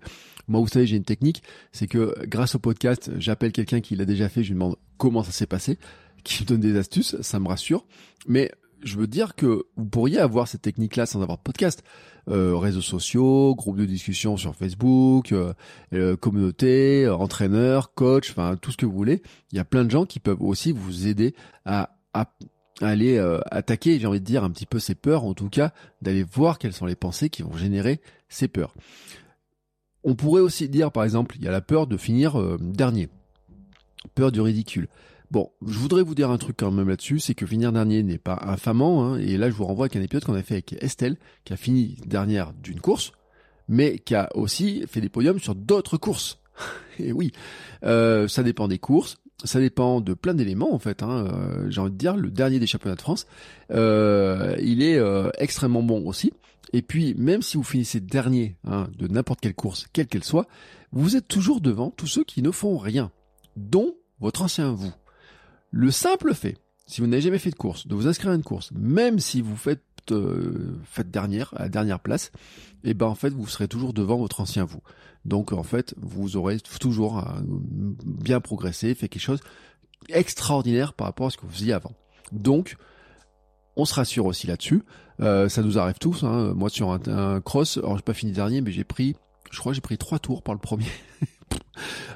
Moi, 0.50 0.60
vous 0.60 0.68
savez, 0.68 0.86
j'ai 0.86 0.98
une 0.98 1.06
technique, 1.06 1.44
c'est 1.72 1.88
que 1.88 2.14
grâce 2.26 2.56
au 2.56 2.60
podcast, 2.60 3.12
j'appelle 3.18 3.54
quelqu'un 3.54 3.80
qui 3.80 3.96
l'a 3.96 4.06
déjà 4.06 4.28
fait, 4.28 4.44
je 4.44 4.50
lui 4.50 4.56
demande 4.56 4.76
comment 4.98 5.24
ça 5.24 5.32
s'est 5.32 5.48
passé, 5.48 5.80
qui 6.26 6.44
me 6.44 6.48
donne 6.48 6.60
des 6.60 6.78
astuces, 6.78 7.20
ça 7.22 7.40
me 7.40 7.48
rassure. 7.48 7.86
Mais 8.28 8.52
je 8.84 8.98
veux 8.98 9.08
dire 9.08 9.36
que 9.36 9.66
vous 9.76 9.86
pourriez 9.86 10.20
avoir 10.20 10.48
cette 10.48 10.62
technique-là 10.62 11.06
sans 11.06 11.22
avoir 11.22 11.38
de 11.38 11.44
podcast. 11.44 11.84
Euh, 12.30 12.56
réseaux 12.56 12.82
sociaux, 12.82 13.54
groupe 13.54 13.76
de 13.76 13.86
discussion 13.86 14.38
sur 14.38 14.56
Facebook, 14.56 15.34
euh, 15.34 15.54
euh 15.94 16.16
communauté, 16.16 17.04
euh, 17.04 17.16
entraîneur, 17.16 17.94
coach, 17.94 18.32
enfin 18.32 18.56
tout 18.56 18.72
ce 18.72 18.78
que 18.78 18.86
vous 18.86 18.94
voulez. 18.94 19.22
Il 19.52 19.58
y 19.58 19.60
a 19.60 19.66
plein 19.66 19.84
de 19.84 19.92
gens 19.92 20.06
qui 20.06 20.22
peuvent 20.22 20.42
aussi 20.42 20.72
vous 20.72 21.08
aider 21.08 21.36
à 21.66 21.98
aller 22.82 23.20
attaquer, 23.52 24.00
j'ai 24.00 24.08
envie 24.08 24.20
de 24.20 24.26
dire, 24.26 24.44
un 24.44 24.50
petit 24.52 24.66
peu 24.66 24.80
ces 24.80 24.96
peurs, 24.96 25.26
en 25.26 25.34
tout 25.34 25.50
cas 25.50 25.74
d'aller 26.02 26.24
voir 26.24 26.60
quelles 26.60 26.74
sont 26.74 26.86
les 26.86 26.96
pensées 26.96 27.30
qui 27.30 27.44
vont 27.44 27.56
générer 27.56 28.02
ces 28.30 28.48
peurs. 28.48 28.74
On 30.04 30.16
pourrait 30.16 30.42
aussi 30.42 30.70
dire, 30.70 30.92
par 30.92 31.04
exemple, 31.04 31.36
il 31.38 31.44
y 31.44 31.48
a 31.48 31.52
la 31.52 31.62
peur 31.62 31.88
de 31.88 31.98
finir 31.98 32.42
dernier, 32.60 33.10
peur 34.16 34.32
du 34.32 34.42
ridicule. 34.42 34.88
Bon, 35.34 35.50
je 35.66 35.80
voudrais 35.80 36.04
vous 36.04 36.14
dire 36.14 36.30
un 36.30 36.38
truc 36.38 36.58
quand 36.60 36.70
même 36.70 36.88
là-dessus, 36.88 37.20
c'est 37.20 37.34
que 37.34 37.48
finir 37.48 37.72
dernier 37.72 38.04
n'est 38.04 38.20
pas 38.20 38.40
infamant, 38.46 39.04
hein, 39.04 39.18
et 39.18 39.36
là 39.36 39.50
je 39.50 39.56
vous 39.56 39.66
renvoie 39.66 39.86
avec 39.86 39.96
un 39.96 40.02
épisode 40.04 40.26
qu'on 40.26 40.36
a 40.36 40.44
fait 40.44 40.54
avec 40.54 40.74
Estelle, 40.74 41.18
qui 41.44 41.54
a 41.54 41.58
fini 41.58 41.98
dernière 42.06 42.54
d'une 42.54 42.80
course, 42.80 43.14
mais 43.68 43.98
qui 43.98 44.14
a 44.14 44.30
aussi 44.36 44.86
fait 44.86 45.02
des 45.02 45.10
podiums 45.10 45.40
sur 45.40 45.56
d'autres 45.56 45.98
courses. 45.98 46.38
et 47.00 47.12
oui, 47.12 47.32
euh, 47.84 48.28
ça 48.28 48.44
dépend 48.44 48.68
des 48.68 48.78
courses, 48.78 49.18
ça 49.44 49.60
dépend 49.60 50.02
de 50.02 50.14
plein 50.14 50.36
d'éléments 50.36 50.72
en 50.72 50.78
fait. 50.78 51.02
Hein, 51.02 51.26
euh, 51.26 51.66
J'ai 51.72 51.82
envie 51.82 51.90
de 51.90 51.98
dire, 51.98 52.16
le 52.16 52.30
dernier 52.30 52.60
des 52.60 52.68
championnats 52.68 52.96
de 52.96 53.02
France, 53.02 53.26
euh, 53.72 54.56
il 54.62 54.84
est 54.84 55.02
extrêmement 55.40 55.82
bon 55.82 56.06
aussi. 56.06 56.32
Et 56.74 56.84
puis, 56.84 57.16
même 57.16 57.42
si 57.42 57.58
vous 57.58 57.64
finissez 57.64 58.00
dernier 58.02 58.56
hein, 58.68 58.88
de 59.00 59.08
n'importe 59.08 59.40
quelle 59.42 59.56
course, 59.56 59.88
quelle 59.94 60.06
qu'elle 60.06 60.24
soit, 60.24 60.46
vous 60.92 61.16
êtes 61.16 61.28
toujours 61.28 61.60
devant 61.60 61.90
tous 61.90 62.06
ceux 62.06 62.24
qui 62.24 62.44
ne 62.44 62.52
font 62.52 62.78
rien, 62.78 63.12
dont 63.56 63.96
votre 64.20 64.44
ancien 64.44 64.72
vous. 64.72 64.94
Le 65.76 65.90
simple 65.90 66.36
fait, 66.36 66.60
si 66.86 67.02
vous 67.02 67.08
n'avez 67.08 67.24
jamais 67.24 67.40
fait 67.40 67.50
de 67.50 67.56
course, 67.56 67.88
de 67.88 67.96
vous 67.96 68.06
inscrire 68.06 68.30
à 68.30 68.36
une 68.36 68.44
course, 68.44 68.70
même 68.74 69.18
si 69.18 69.42
vous 69.42 69.56
faites, 69.56 69.82
euh, 70.12 70.78
dernière, 71.04 71.52
à 71.56 71.64
la 71.64 71.70
dernière 71.70 72.00
place, 72.00 72.32
et 72.84 72.92
eh 72.92 72.94
ben 72.94 73.08
en 73.08 73.16
fait 73.16 73.32
vous 73.32 73.48
serez 73.48 73.68
toujours 73.68 73.92
devant 73.92 74.18
votre 74.18 74.40
ancien 74.40 74.66
vous. 74.66 74.82
Donc 75.26 75.52
en 75.52 75.64
fait 75.64 75.96
vous 75.98 76.38
aurez 76.38 76.60
toujours 76.60 77.28
euh, 77.28 77.42
bien 78.06 78.40
progressé, 78.40 78.94
fait 78.94 79.10
quelque 79.10 79.24
chose 79.24 79.40
extraordinaire 80.10 80.94
par 80.94 81.08
rapport 81.08 81.26
à 81.26 81.30
ce 81.32 81.38
que 81.38 81.48
vous 81.48 81.52
faisiez 81.52 81.74
avant. 81.74 81.94
Donc 82.32 82.76
on 83.76 83.86
se 83.86 83.96
rassure 83.96 84.28
aussi 84.28 84.46
là-dessus. 84.46 84.84
Euh, 85.22 85.50
ça 85.50 85.64
nous 85.64 85.80
arrive 85.80 85.98
tous. 85.98 86.24
Hein. 86.24 86.54
Moi 86.54 86.70
sur 86.70 86.92
un, 86.92 87.00
un 87.08 87.42
cross, 87.42 87.78
alors 87.78 87.96
j'ai 87.98 88.04
pas 88.04 88.14
fini 88.14 88.32
dernier, 88.32 88.62
mais 88.62 88.72
j'ai 88.72 88.84
pris, 88.84 89.16
je 89.50 89.58
crois 89.58 89.74
j'ai 89.74 89.82
pris 89.82 89.98
trois 89.98 90.20
tours 90.20 90.44
par 90.44 90.54
le 90.54 90.62
premier. 90.62 90.86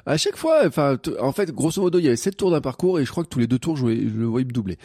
à 0.06 0.16
chaque 0.16 0.36
fois, 0.36 0.66
enfin, 0.66 0.98
en 1.20 1.32
fait, 1.32 1.52
grosso 1.52 1.80
modo, 1.82 1.98
il 1.98 2.04
y 2.04 2.08
avait 2.08 2.16
sept 2.16 2.36
tours 2.36 2.50
d'un 2.50 2.60
parcours 2.60 2.98
et 2.98 3.04
je 3.04 3.10
crois 3.10 3.24
que 3.24 3.28
tous 3.28 3.38
les 3.38 3.46
deux 3.46 3.58
tours, 3.58 3.76
je, 3.76 3.86
le 3.86 4.24
voyais 4.26 4.46
me 4.46 4.52
doubler. 4.52 4.78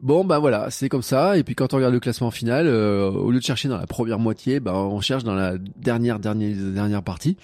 Bon, 0.00 0.24
bah 0.24 0.38
voilà, 0.38 0.70
c'est 0.70 0.88
comme 0.88 1.02
ça. 1.02 1.36
Et 1.36 1.44
puis 1.44 1.54
quand 1.54 1.74
on 1.74 1.76
regarde 1.76 1.94
le 1.94 2.00
classement 2.00 2.30
final, 2.30 2.66
euh, 2.66 3.10
au 3.10 3.30
lieu 3.30 3.38
de 3.38 3.44
chercher 3.44 3.68
dans 3.68 3.78
la 3.78 3.86
première 3.86 4.18
moitié, 4.18 4.58
bah 4.58 4.74
on 4.74 5.00
cherche 5.00 5.22
dans 5.22 5.34
la 5.34 5.58
dernière, 5.76 6.18
dernière, 6.18 6.56
dernière 6.56 7.02
partie. 7.02 7.36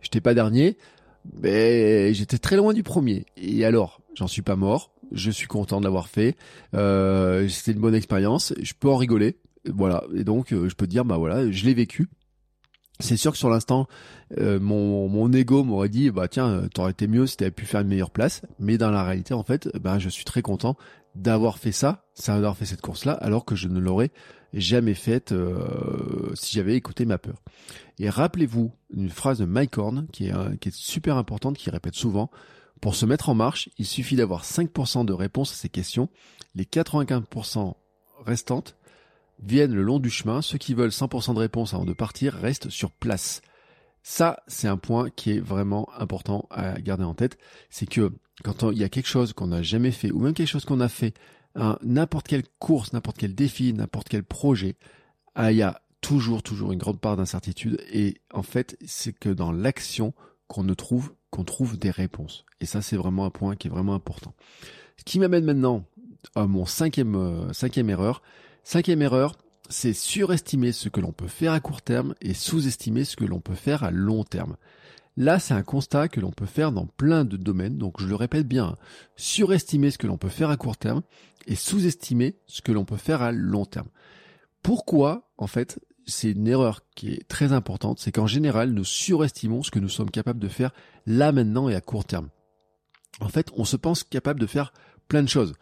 J'étais 0.00 0.20
pas 0.20 0.32
dernier, 0.32 0.78
mais 1.42 2.14
j'étais 2.14 2.38
très 2.38 2.56
loin 2.56 2.72
du 2.72 2.82
premier. 2.82 3.26
Et 3.36 3.64
alors, 3.64 4.00
j'en 4.14 4.26
suis 4.26 4.42
pas 4.42 4.56
mort. 4.56 4.92
Je 5.12 5.30
suis 5.30 5.46
content 5.46 5.80
de 5.80 5.84
l'avoir 5.84 6.08
fait. 6.08 6.36
Euh, 6.74 7.48
C'était 7.48 7.72
une 7.72 7.80
bonne 7.80 7.94
expérience. 7.94 8.54
Je 8.60 8.72
peux 8.78 8.88
en 8.88 8.96
rigoler. 8.96 9.36
Voilà. 9.66 10.04
Et 10.14 10.24
donc, 10.24 10.52
euh, 10.52 10.68
je 10.68 10.74
peux 10.74 10.86
dire, 10.86 11.04
bah 11.04 11.16
voilà, 11.16 11.50
je 11.50 11.64
l'ai 11.64 11.74
vécu. 11.74 12.08
C'est 13.00 13.16
sûr 13.16 13.32
que 13.32 13.38
sur 13.38 13.48
l'instant, 13.48 13.86
euh, 14.38 14.58
mon, 14.58 15.08
mon 15.08 15.32
ego 15.32 15.62
m'aurait 15.62 15.88
dit, 15.88 16.10
bah 16.10 16.26
tiens, 16.26 16.48
euh, 16.48 16.68
t'aurais 16.68 16.90
été 16.90 17.06
mieux 17.06 17.26
si 17.26 17.36
t'avais 17.36 17.52
pu 17.52 17.64
faire 17.64 17.80
une 17.80 17.88
meilleure 17.88 18.10
place. 18.10 18.42
Mais 18.58 18.76
dans 18.76 18.90
la 18.90 19.04
réalité, 19.04 19.34
en 19.34 19.44
fait, 19.44 19.68
ben 19.78 19.98
je 19.98 20.08
suis 20.08 20.24
très 20.24 20.42
content 20.42 20.76
d'avoir 21.14 21.58
fait 21.58 21.72
ça, 21.72 22.04
d'avoir 22.26 22.56
fait 22.56 22.66
cette 22.66 22.80
course-là, 22.80 23.12
alors 23.12 23.44
que 23.44 23.54
je 23.54 23.68
ne 23.68 23.78
l'aurais 23.78 24.10
jamais 24.52 24.94
faite 24.94 25.32
euh, 25.32 26.32
si 26.34 26.56
j'avais 26.56 26.74
écouté 26.74 27.04
ma 27.04 27.18
peur. 27.18 27.42
Et 27.98 28.10
rappelez-vous 28.10 28.72
une 28.92 29.10
phrase 29.10 29.38
de 29.38 29.44
Mike 29.44 29.78
Horn 29.78 30.06
qui 30.12 30.28
est, 30.28 30.58
qui 30.60 30.70
est 30.70 30.74
super 30.74 31.16
importante, 31.16 31.56
qui 31.56 31.70
répète 31.70 31.94
souvent. 31.94 32.30
Pour 32.80 32.94
se 32.94 33.06
mettre 33.06 33.28
en 33.28 33.34
marche, 33.34 33.68
il 33.78 33.86
suffit 33.86 34.16
d'avoir 34.16 34.44
5% 34.44 35.04
de 35.04 35.12
réponses 35.12 35.52
à 35.52 35.56
ces 35.56 35.68
questions. 35.68 36.08
Les 36.54 36.64
95% 36.64 37.74
restantes 38.24 38.76
viennent 39.42 39.74
le 39.74 39.82
long 39.82 39.98
du 39.98 40.10
chemin. 40.10 40.42
Ceux 40.42 40.58
qui 40.58 40.74
veulent 40.74 40.90
100% 40.90 41.34
de 41.34 41.38
réponse 41.38 41.74
avant 41.74 41.84
de 41.84 41.92
partir 41.92 42.34
restent 42.34 42.70
sur 42.70 42.90
place. 42.90 43.40
Ça, 44.02 44.42
c'est 44.46 44.68
un 44.68 44.76
point 44.76 45.10
qui 45.10 45.32
est 45.32 45.40
vraiment 45.40 45.88
important 45.98 46.46
à 46.50 46.80
garder 46.80 47.04
en 47.04 47.14
tête. 47.14 47.38
C'est 47.70 47.86
que 47.86 48.12
quand 48.42 48.70
il 48.70 48.78
y 48.78 48.84
a 48.84 48.88
quelque 48.88 49.08
chose 49.08 49.32
qu'on 49.32 49.48
n'a 49.48 49.62
jamais 49.62 49.90
fait, 49.90 50.10
ou 50.10 50.20
même 50.20 50.34
quelque 50.34 50.48
chose 50.48 50.64
qu'on 50.64 50.80
a 50.80 50.88
fait, 50.88 51.14
n'importe 51.82 52.28
quelle 52.28 52.44
course, 52.58 52.92
n'importe 52.92 53.18
quel 53.18 53.34
défi, 53.34 53.72
n'importe 53.72 54.08
quel 54.08 54.22
projet, 54.22 54.76
ah, 55.34 55.52
il 55.52 55.58
y 55.58 55.62
a 55.62 55.82
toujours, 56.00 56.42
toujours 56.42 56.72
une 56.72 56.78
grande 56.78 57.00
part 57.00 57.16
d'incertitude. 57.16 57.80
Et 57.92 58.20
en 58.32 58.42
fait, 58.42 58.76
c'est 58.86 59.12
que 59.12 59.28
dans 59.28 59.52
l'action 59.52 60.14
qu'on 60.46 60.64
ne 60.64 60.74
trouve, 60.74 61.12
qu'on 61.30 61.44
trouve 61.44 61.78
des 61.78 61.90
réponses. 61.90 62.44
Et 62.60 62.66
ça, 62.66 62.82
c'est 62.82 62.96
vraiment 62.96 63.24
un 63.24 63.30
point 63.30 63.56
qui 63.56 63.68
est 63.68 63.70
vraiment 63.70 63.94
important. 63.94 64.34
Ce 64.96 65.04
qui 65.04 65.18
m'amène 65.18 65.44
maintenant 65.44 65.84
à 66.34 66.46
mon 66.46 66.66
cinquième, 66.66 67.14
euh, 67.14 67.52
cinquième 67.52 67.90
erreur, 67.90 68.22
Cinquième 68.64 69.02
erreur, 69.02 69.36
c'est 69.68 69.92
surestimer 69.92 70.72
ce 70.72 70.88
que 70.88 71.00
l'on 71.00 71.12
peut 71.12 71.28
faire 71.28 71.52
à 71.52 71.60
court 71.60 71.82
terme 71.82 72.14
et 72.20 72.34
sous-estimer 72.34 73.04
ce 73.04 73.16
que 73.16 73.24
l'on 73.24 73.40
peut 73.40 73.54
faire 73.54 73.82
à 73.84 73.90
long 73.90 74.24
terme. 74.24 74.56
Là, 75.16 75.40
c'est 75.40 75.54
un 75.54 75.62
constat 75.62 76.08
que 76.08 76.20
l'on 76.20 76.30
peut 76.30 76.46
faire 76.46 76.70
dans 76.70 76.86
plein 76.86 77.24
de 77.24 77.36
domaines, 77.36 77.76
donc 77.76 78.00
je 78.00 78.06
le 78.06 78.14
répète 78.14 78.46
bien, 78.46 78.76
surestimer 79.16 79.90
ce 79.90 79.98
que 79.98 80.06
l'on 80.06 80.16
peut 80.16 80.28
faire 80.28 80.50
à 80.50 80.56
court 80.56 80.76
terme 80.76 81.02
et 81.46 81.56
sous-estimer 81.56 82.36
ce 82.46 82.62
que 82.62 82.70
l'on 82.70 82.84
peut 82.84 82.96
faire 82.96 83.20
à 83.20 83.32
long 83.32 83.64
terme. 83.64 83.88
Pourquoi, 84.62 85.28
en 85.36 85.46
fait, 85.48 85.80
c'est 86.06 86.30
une 86.30 86.46
erreur 86.46 86.82
qui 86.94 87.12
est 87.14 87.28
très 87.28 87.52
importante, 87.52 87.98
c'est 87.98 88.12
qu'en 88.12 88.26
général, 88.26 88.70
nous 88.70 88.84
surestimons 88.84 89.62
ce 89.62 89.70
que 89.70 89.78
nous 89.78 89.88
sommes 89.88 90.10
capables 90.10 90.40
de 90.40 90.48
faire 90.48 90.72
là 91.04 91.32
maintenant 91.32 91.68
et 91.68 91.74
à 91.74 91.80
court 91.80 92.04
terme. 92.04 92.28
En 93.20 93.28
fait, 93.28 93.50
on 93.56 93.64
se 93.64 93.76
pense 93.76 94.04
capable 94.04 94.40
de 94.40 94.46
faire 94.46 94.72
plein 95.08 95.22
de 95.22 95.28
choses. 95.28 95.54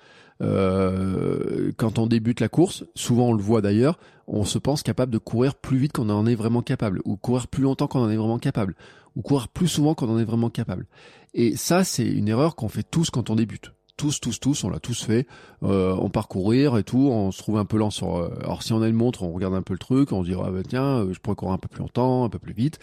Euh, 0.43 1.73
quand 1.77 1.99
on 1.99 2.07
débute 2.07 2.41
la 2.41 2.49
course, 2.49 2.85
souvent 2.95 3.29
on 3.29 3.33
le 3.33 3.43
voit 3.43 3.63
d'ailleurs, 3.63 3.99
on 4.27 4.45
se 4.45 4.59
pense 4.59 4.83
capable 4.83 5.13
de 5.13 5.19
courir 5.19 5.55
plus 5.55 5.79
vite 5.79 5.93
qu'on 5.93 6.11
en 6.11 6.27
est 6.27 6.35
vraiment 6.35 6.63
capable, 6.63 7.01
ou 7.05 7.17
courir 7.17 7.49
plus 7.49 7.63
longtemps 7.63 7.87
qu'on 7.87 8.03
en 8.03 8.11
est 8.11 8.17
vraiment 8.17 8.39
capable, 8.39 8.75
ou 9.15 9.23
courir 9.23 9.49
plus 9.49 9.69
souvent 9.69 9.95
qu'on 9.95 10.09
en 10.09 10.19
est 10.19 10.25
vraiment 10.25 10.51
capable. 10.51 10.87
Et 11.35 11.57
ça, 11.57 11.85
c'est 11.85 12.07
une 12.07 12.29
erreur 12.29 12.57
qu'on 12.57 12.69
fait 12.69 12.83
tous 12.83 13.11
quand 13.11 13.31
on 13.31 13.37
débute. 13.37 13.73
Tous, 13.97 14.21
tous, 14.21 14.39
tous, 14.41 14.65
on 14.65 14.69
l'a 14.69 14.79
tous 14.79 15.05
fait. 15.05 15.27
Euh, 15.63 15.97
on 15.99 16.11
part 16.11 16.29
courir 16.29 16.77
et 16.77 16.83
tout, 16.83 17.09
on 17.11 17.31
se 17.31 17.39
trouve 17.39 17.57
un 17.57 17.65
peu 17.65 17.79
lent 17.79 17.91
sur. 17.91 18.17
Euh, 18.17 18.39
alors 18.43 18.63
si 18.63 18.75
on 18.75 18.83
a 18.83 18.89
une 18.89 18.95
montre, 18.95 19.23
on 19.23 19.33
regarde 19.33 19.55
un 19.55 19.63
peu 19.63 19.73
le 19.73 19.79
truc, 19.79 20.13
on 20.13 20.23
se 20.23 20.29
dit 20.29 20.37
ah 20.39 20.51
bah 20.51 20.61
tiens, 20.69 20.99
euh, 20.99 21.15
je 21.15 21.21
pourrais 21.21 21.35
courir 21.35 21.55
un 21.55 21.59
peu 21.59 21.69
plus 21.69 21.81
longtemps, 21.81 22.25
un 22.25 22.29
peu 22.29 22.39
plus 22.39 22.53
vite. 22.53 22.79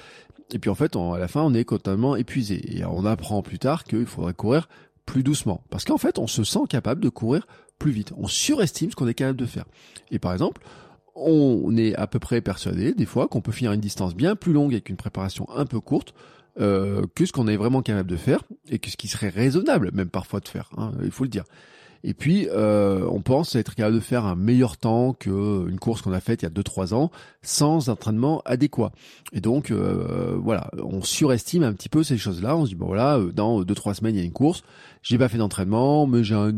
Et 0.51 0.59
puis 0.59 0.71
en 0.71 0.75
fait, 0.75 0.95
à 0.95 1.19
la 1.19 1.27
fin, 1.27 1.41
on 1.41 1.53
est 1.53 1.67
totalement 1.67 2.15
épuisé. 2.15 2.77
Et 2.77 2.83
on 2.85 3.05
apprend 3.05 3.43
plus 3.43 3.59
tard 3.59 3.83
qu'il 3.83 4.07
faudrait 4.07 4.33
courir 4.33 4.67
plus 5.05 5.23
doucement. 5.23 5.63
Parce 5.69 5.85
qu'en 5.85 5.97
fait, 5.97 6.19
on 6.19 6.27
se 6.27 6.43
sent 6.43 6.65
capable 6.69 7.01
de 7.01 7.09
courir 7.09 7.47
plus 7.79 7.91
vite. 7.91 8.13
On 8.17 8.27
surestime 8.27 8.91
ce 8.91 8.95
qu'on 8.95 9.07
est 9.07 9.13
capable 9.13 9.39
de 9.39 9.45
faire. 9.45 9.65
Et 10.11 10.19
par 10.19 10.33
exemple, 10.33 10.61
on 11.15 11.75
est 11.77 11.95
à 11.95 12.07
peu 12.07 12.19
près 12.19 12.41
persuadé 12.41 12.93
des 12.93 13.05
fois 13.05 13.27
qu'on 13.27 13.41
peut 13.41 13.51
finir 13.51 13.73
une 13.73 13.81
distance 13.81 14.15
bien 14.15 14.35
plus 14.35 14.53
longue 14.53 14.73
avec 14.73 14.89
une 14.89 14.95
préparation 14.95 15.47
un 15.51 15.65
peu 15.65 15.79
courte 15.79 16.13
euh, 16.59 17.03
que 17.15 17.25
ce 17.25 17.31
qu'on 17.31 17.47
est 17.47 17.57
vraiment 17.57 17.81
capable 17.81 18.09
de 18.09 18.15
faire 18.15 18.43
et 18.69 18.79
que 18.79 18.89
ce 18.89 18.97
qui 18.97 19.07
serait 19.07 19.29
raisonnable 19.29 19.91
même 19.93 20.09
parfois 20.09 20.39
de 20.39 20.47
faire. 20.47 20.69
Hein, 20.77 20.91
il 21.03 21.11
faut 21.11 21.23
le 21.23 21.29
dire. 21.29 21.45
Et 22.05 22.13
puis, 22.13 22.47
euh, 22.51 23.07
on 23.09 23.21
pense 23.21 23.55
être 23.55 23.75
capable 23.75 23.95
de 23.95 24.01
faire 24.01 24.25
un 24.25 24.35
meilleur 24.35 24.75
temps 24.75 25.13
qu'une 25.13 25.79
course 25.79 26.01
qu'on 26.01 26.11
a 26.11 26.19
faite 26.19 26.41
il 26.41 26.45
y 26.45 26.47
a 26.47 26.51
2-3 26.51 26.93
ans 26.93 27.11
sans 27.41 27.87
entraînement 27.87 28.41
adéquat. 28.45 28.91
Et 29.31 29.39
donc, 29.39 29.71
euh, 29.71 30.37
voilà, 30.37 30.69
on 30.83 31.01
surestime 31.01 31.63
un 31.63 31.71
petit 31.71 31.87
peu 31.87 32.03
ces 32.03 32.17
choses-là. 32.17 32.57
On 32.57 32.65
se 32.65 32.71
dit, 32.71 32.75
bon 32.75 32.87
voilà, 32.87 33.17
euh, 33.17 33.31
dans 33.31 33.61
2-3 33.63 33.93
semaines, 33.93 34.15
il 34.15 34.19
y 34.19 34.21
a 34.21 34.25
une 34.25 34.33
course. 34.33 34.63
J'ai 35.01 35.17
pas 35.17 35.29
fait 35.29 35.37
d'entraînement, 35.37 36.05
mais 36.05 36.25
j'ai 36.25 36.35
un, 36.35 36.51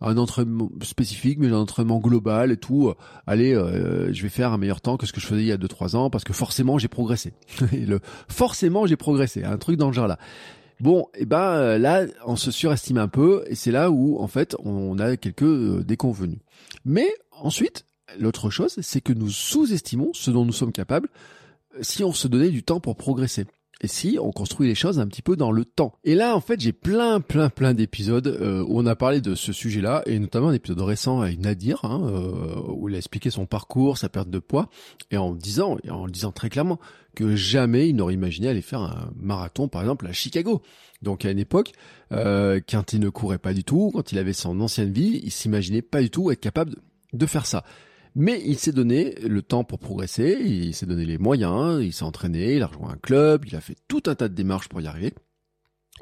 un, 0.00 0.16
entraînement 0.16 0.68
spécifique, 0.82 1.38
mais 1.38 1.48
j'ai 1.48 1.54
un 1.54 1.58
entraînement 1.58 1.98
global 1.98 2.50
et 2.50 2.56
tout. 2.56 2.92
Allez, 3.26 3.54
je 3.54 4.22
vais 4.22 4.28
faire 4.28 4.52
un 4.52 4.58
meilleur 4.58 4.80
temps 4.80 4.96
que 4.96 5.04
ce 5.04 5.12
que 5.12 5.20
je 5.20 5.26
faisais 5.26 5.42
il 5.42 5.48
y 5.48 5.52
a 5.52 5.56
2-3 5.56 5.96
ans 5.96 6.10
parce 6.10 6.22
que 6.22 6.32
forcément, 6.32 6.78
j'ai 6.78 6.86
progressé. 6.86 7.32
forcément, 8.28 8.86
j'ai 8.86 8.96
progressé. 8.96 9.42
Un 9.42 9.58
truc 9.58 9.76
dans 9.78 9.88
le 9.88 9.94
genre 9.94 10.06
là. 10.06 10.18
Bon, 10.80 11.08
et 11.14 11.24
ben 11.24 11.76
là, 11.78 12.06
on 12.24 12.36
se 12.36 12.50
surestime 12.50 12.98
un 12.98 13.08
peu, 13.08 13.44
et 13.48 13.54
c'est 13.54 13.72
là 13.72 13.90
où 13.90 14.18
en 14.20 14.28
fait 14.28 14.54
on 14.60 14.98
a 14.98 15.16
quelques 15.16 15.82
déconvenus. 15.84 16.38
Mais 16.84 17.08
ensuite, 17.32 17.84
l'autre 18.18 18.50
chose, 18.50 18.78
c'est 18.80 19.00
que 19.00 19.12
nous 19.12 19.30
sous-estimons 19.30 20.12
ce 20.14 20.30
dont 20.30 20.44
nous 20.44 20.52
sommes 20.52 20.72
capables 20.72 21.08
si 21.80 22.04
on 22.04 22.12
se 22.12 22.28
donnait 22.28 22.50
du 22.50 22.62
temps 22.62 22.80
pour 22.80 22.96
progresser 22.96 23.46
si 23.86 24.18
on 24.20 24.32
construit 24.32 24.66
les 24.66 24.74
choses 24.74 24.98
un 24.98 25.06
petit 25.06 25.22
peu 25.22 25.36
dans 25.36 25.52
le 25.52 25.64
temps. 25.64 25.94
Et 26.04 26.14
là, 26.14 26.34
en 26.34 26.40
fait, 26.40 26.60
j'ai 26.60 26.72
plein, 26.72 27.20
plein, 27.20 27.48
plein 27.48 27.74
d'épisodes 27.74 28.26
euh, 28.26 28.64
où 28.66 28.80
on 28.80 28.86
a 28.86 28.96
parlé 28.96 29.20
de 29.20 29.34
ce 29.34 29.52
sujet-là, 29.52 30.02
et 30.06 30.18
notamment 30.18 30.48
un 30.48 30.54
épisode 30.54 30.80
récent 30.80 31.20
avec 31.20 31.38
Nadir, 31.38 31.84
hein, 31.84 32.02
euh, 32.04 32.60
où 32.68 32.88
il 32.88 32.94
a 32.94 32.98
expliqué 32.98 33.30
son 33.30 33.46
parcours, 33.46 33.98
sa 33.98 34.08
perte 34.08 34.30
de 34.30 34.40
poids, 34.40 34.68
et 35.10 35.16
en 35.16 35.32
disant, 35.32 35.78
en 35.88 36.06
le 36.06 36.10
disant 36.10 36.32
très 36.32 36.48
clairement, 36.48 36.80
que 37.14 37.36
jamais 37.36 37.88
il 37.88 37.96
n'aurait 37.96 38.14
imaginé 38.14 38.48
aller 38.48 38.62
faire 38.62 38.80
un 38.80 39.10
marathon, 39.16 39.68
par 39.68 39.82
exemple, 39.82 40.06
à 40.06 40.12
Chicago. 40.12 40.62
Donc 41.02 41.24
à 41.24 41.30
une 41.30 41.38
époque, 41.38 41.72
euh, 42.12 42.60
quand 42.68 42.92
il 42.92 43.00
ne 43.00 43.08
courait 43.08 43.38
pas 43.38 43.52
du 43.52 43.64
tout, 43.64 43.92
quand 43.94 44.12
il 44.12 44.18
avait 44.18 44.32
son 44.32 44.60
ancienne 44.60 44.92
vie, 44.92 45.20
il 45.22 45.30
s'imaginait 45.30 45.82
pas 45.82 46.00
du 46.00 46.10
tout 46.10 46.30
être 46.30 46.40
capable 46.40 46.74
de 47.12 47.26
faire 47.26 47.46
ça. 47.46 47.64
Mais 48.20 48.42
il 48.44 48.58
s'est 48.58 48.72
donné 48.72 49.14
le 49.22 49.42
temps 49.42 49.62
pour 49.62 49.78
progresser, 49.78 50.36
il 50.40 50.74
s'est 50.74 50.86
donné 50.86 51.04
les 51.04 51.18
moyens, 51.18 51.80
il 51.80 51.92
s'est 51.92 52.02
entraîné, 52.02 52.56
il 52.56 52.62
a 52.64 52.66
rejoint 52.66 52.90
un 52.90 52.96
club, 52.96 53.44
il 53.46 53.54
a 53.54 53.60
fait 53.60 53.76
tout 53.86 54.02
un 54.06 54.16
tas 54.16 54.28
de 54.28 54.34
démarches 54.34 54.68
pour 54.68 54.80
y 54.80 54.88
arriver. 54.88 55.14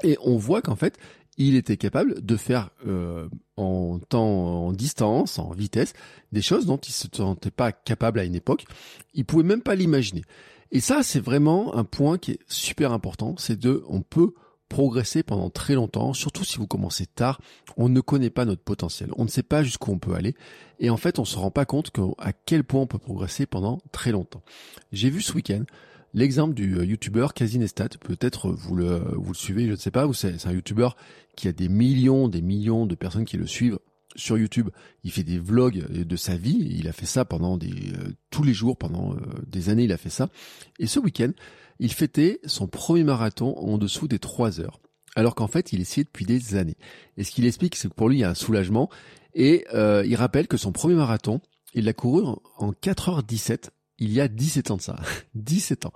Et 0.01 0.17
on 0.23 0.35
voit 0.35 0.63
qu'en 0.63 0.75
fait, 0.75 0.97
il 1.37 1.55
était 1.55 1.77
capable 1.77 2.25
de 2.25 2.35
faire 2.35 2.71
euh, 2.87 3.29
en 3.55 3.99
temps, 3.99 4.65
en 4.65 4.73
distance, 4.73 5.37
en 5.37 5.51
vitesse, 5.51 5.93
des 6.31 6.41
choses 6.41 6.65
dont 6.65 6.77
il 6.77 6.91
se 6.91 7.07
sentait 7.13 7.51
pas 7.51 7.71
capable 7.71 8.19
à 8.19 8.23
une 8.23 8.33
époque. 8.33 8.65
Il 9.13 9.23
pouvait 9.23 9.43
même 9.43 9.61
pas 9.61 9.75
l'imaginer. 9.75 10.23
Et 10.71 10.79
ça, 10.79 11.03
c'est 11.03 11.19
vraiment 11.19 11.75
un 11.75 11.83
point 11.83 12.17
qui 12.17 12.31
est 12.31 12.39
super 12.47 12.93
important. 12.93 13.35
C'est 13.37 13.59
de, 13.59 13.83
on 13.89 14.01
peut 14.01 14.33
progresser 14.69 15.23
pendant 15.23 15.49
très 15.49 15.75
longtemps, 15.75 16.13
surtout 16.13 16.43
si 16.43 16.57
vous 16.57 16.67
commencez 16.67 17.05
tard, 17.05 17.41
on 17.77 17.89
ne 17.89 18.01
connaît 18.01 18.29
pas 18.29 18.45
notre 18.45 18.63
potentiel, 18.63 19.09
on 19.17 19.23
ne 19.23 19.29
sait 19.29 19.43
pas 19.43 19.63
jusqu'où 19.63 19.91
on 19.91 19.99
peut 19.99 20.13
aller, 20.13 20.35
et 20.79 20.89
en 20.89 20.97
fait 20.97 21.19
on 21.19 21.25
se 21.25 21.37
rend 21.37 21.51
pas 21.51 21.65
compte 21.65 21.91
à 22.17 22.33
quel 22.33 22.63
point 22.63 22.81
on 22.81 22.87
peut 22.87 22.97
progresser 22.97 23.45
pendant 23.45 23.79
très 23.91 24.11
longtemps. 24.11 24.43
J'ai 24.91 25.09
vu 25.09 25.21
ce 25.21 25.33
week-end 25.33 25.63
l'exemple 26.13 26.53
du 26.53 26.77
euh, 26.77 26.85
youtubeur 26.85 27.33
Casinestat, 27.33 27.89
peut-être 28.01 28.49
vous 28.49 28.75
le, 28.75 29.03
vous 29.15 29.31
le 29.31 29.37
suivez, 29.37 29.65
je 29.65 29.71
ne 29.71 29.75
sais 29.75 29.91
pas, 29.91 30.07
c'est 30.13 30.47
un 30.47 30.51
youtubeur 30.51 30.97
qui 31.35 31.47
a 31.47 31.51
des 31.51 31.69
millions, 31.69 32.27
des 32.27 32.41
millions 32.41 32.85
de 32.85 32.95
personnes 32.95 33.25
qui 33.25 33.37
le 33.37 33.47
suivent 33.47 33.79
sur 34.15 34.37
YouTube, 34.37 34.69
il 35.03 35.11
fait 35.11 35.23
des 35.23 35.37
vlogs 35.37 35.87
de 35.89 36.15
sa 36.15 36.35
vie, 36.35 36.67
il 36.71 36.87
a 36.87 36.91
fait 36.91 37.05
ça 37.05 37.23
pendant 37.23 37.57
des 37.57 37.69
euh, 37.69 38.13
tous 38.31 38.43
les 38.43 38.53
jours 38.53 38.75
pendant 38.75 39.13
euh, 39.13 39.17
des 39.45 39.69
années, 39.69 39.83
il 39.83 39.91
a 39.91 39.97
fait 39.97 40.09
ça. 40.09 40.29
Et 40.79 40.87
ce 40.87 40.99
week-end, 40.99 41.31
il 41.79 41.93
fêtait 41.93 42.39
son 42.45 42.67
premier 42.67 43.03
marathon 43.03 43.57
en 43.57 43.77
dessous 43.77 44.07
des 44.07 44.19
3 44.19 44.59
heures. 44.59 44.79
Alors 45.15 45.35
qu'en 45.35 45.47
fait, 45.47 45.73
il 45.73 45.81
essayait 45.81 46.03
depuis 46.03 46.25
des 46.25 46.55
années. 46.55 46.77
Et 47.17 47.23
ce 47.23 47.31
qu'il 47.31 47.45
explique, 47.45 47.75
c'est 47.75 47.89
que 47.89 47.93
pour 47.93 48.09
lui, 48.09 48.17
il 48.17 48.21
y 48.21 48.23
a 48.23 48.29
un 48.29 48.35
soulagement. 48.35 48.89
Et 49.33 49.65
euh, 49.73 50.03
il 50.05 50.15
rappelle 50.15 50.47
que 50.47 50.57
son 50.57 50.71
premier 50.71 50.95
marathon, 50.95 51.41
il 51.73 51.85
l'a 51.85 51.93
couru 51.93 52.23
en 52.57 52.71
4h17, 52.71 53.69
il 53.99 54.13
y 54.13 54.21
a 54.21 54.27
17 54.27 54.71
ans 54.71 54.77
de 54.77 54.81
ça. 54.81 54.97
17 55.35 55.85
ans. 55.87 55.93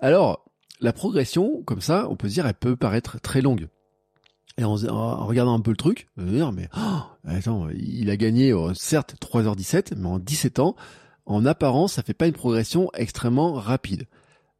Alors, 0.00 0.44
la 0.80 0.92
progression, 0.92 1.62
comme 1.64 1.80
ça, 1.80 2.08
on 2.10 2.16
peut 2.16 2.28
se 2.28 2.34
dire, 2.34 2.46
elle 2.46 2.54
peut 2.54 2.76
paraître 2.76 3.20
très 3.20 3.40
longue. 3.40 3.68
Et 4.58 4.64
en, 4.64 4.74
regardant 5.24 5.54
un 5.54 5.60
peu 5.60 5.70
le 5.70 5.76
truc, 5.76 6.08
on 6.16 6.24
dire, 6.24 6.52
mais 6.52 6.68
oh, 6.76 7.00
attends, 7.24 7.68
il 7.70 8.10
a 8.10 8.16
gagné, 8.16 8.52
euh, 8.52 8.74
certes, 8.74 9.14
3h17, 9.20 9.94
mais 9.96 10.08
en 10.08 10.18
17 10.18 10.58
ans, 10.58 10.74
en 11.26 11.46
apparence, 11.46 11.94
ça 11.94 12.02
fait 12.02 12.14
pas 12.14 12.26
une 12.26 12.32
progression 12.32 12.90
extrêmement 12.94 13.52
rapide. 13.52 14.06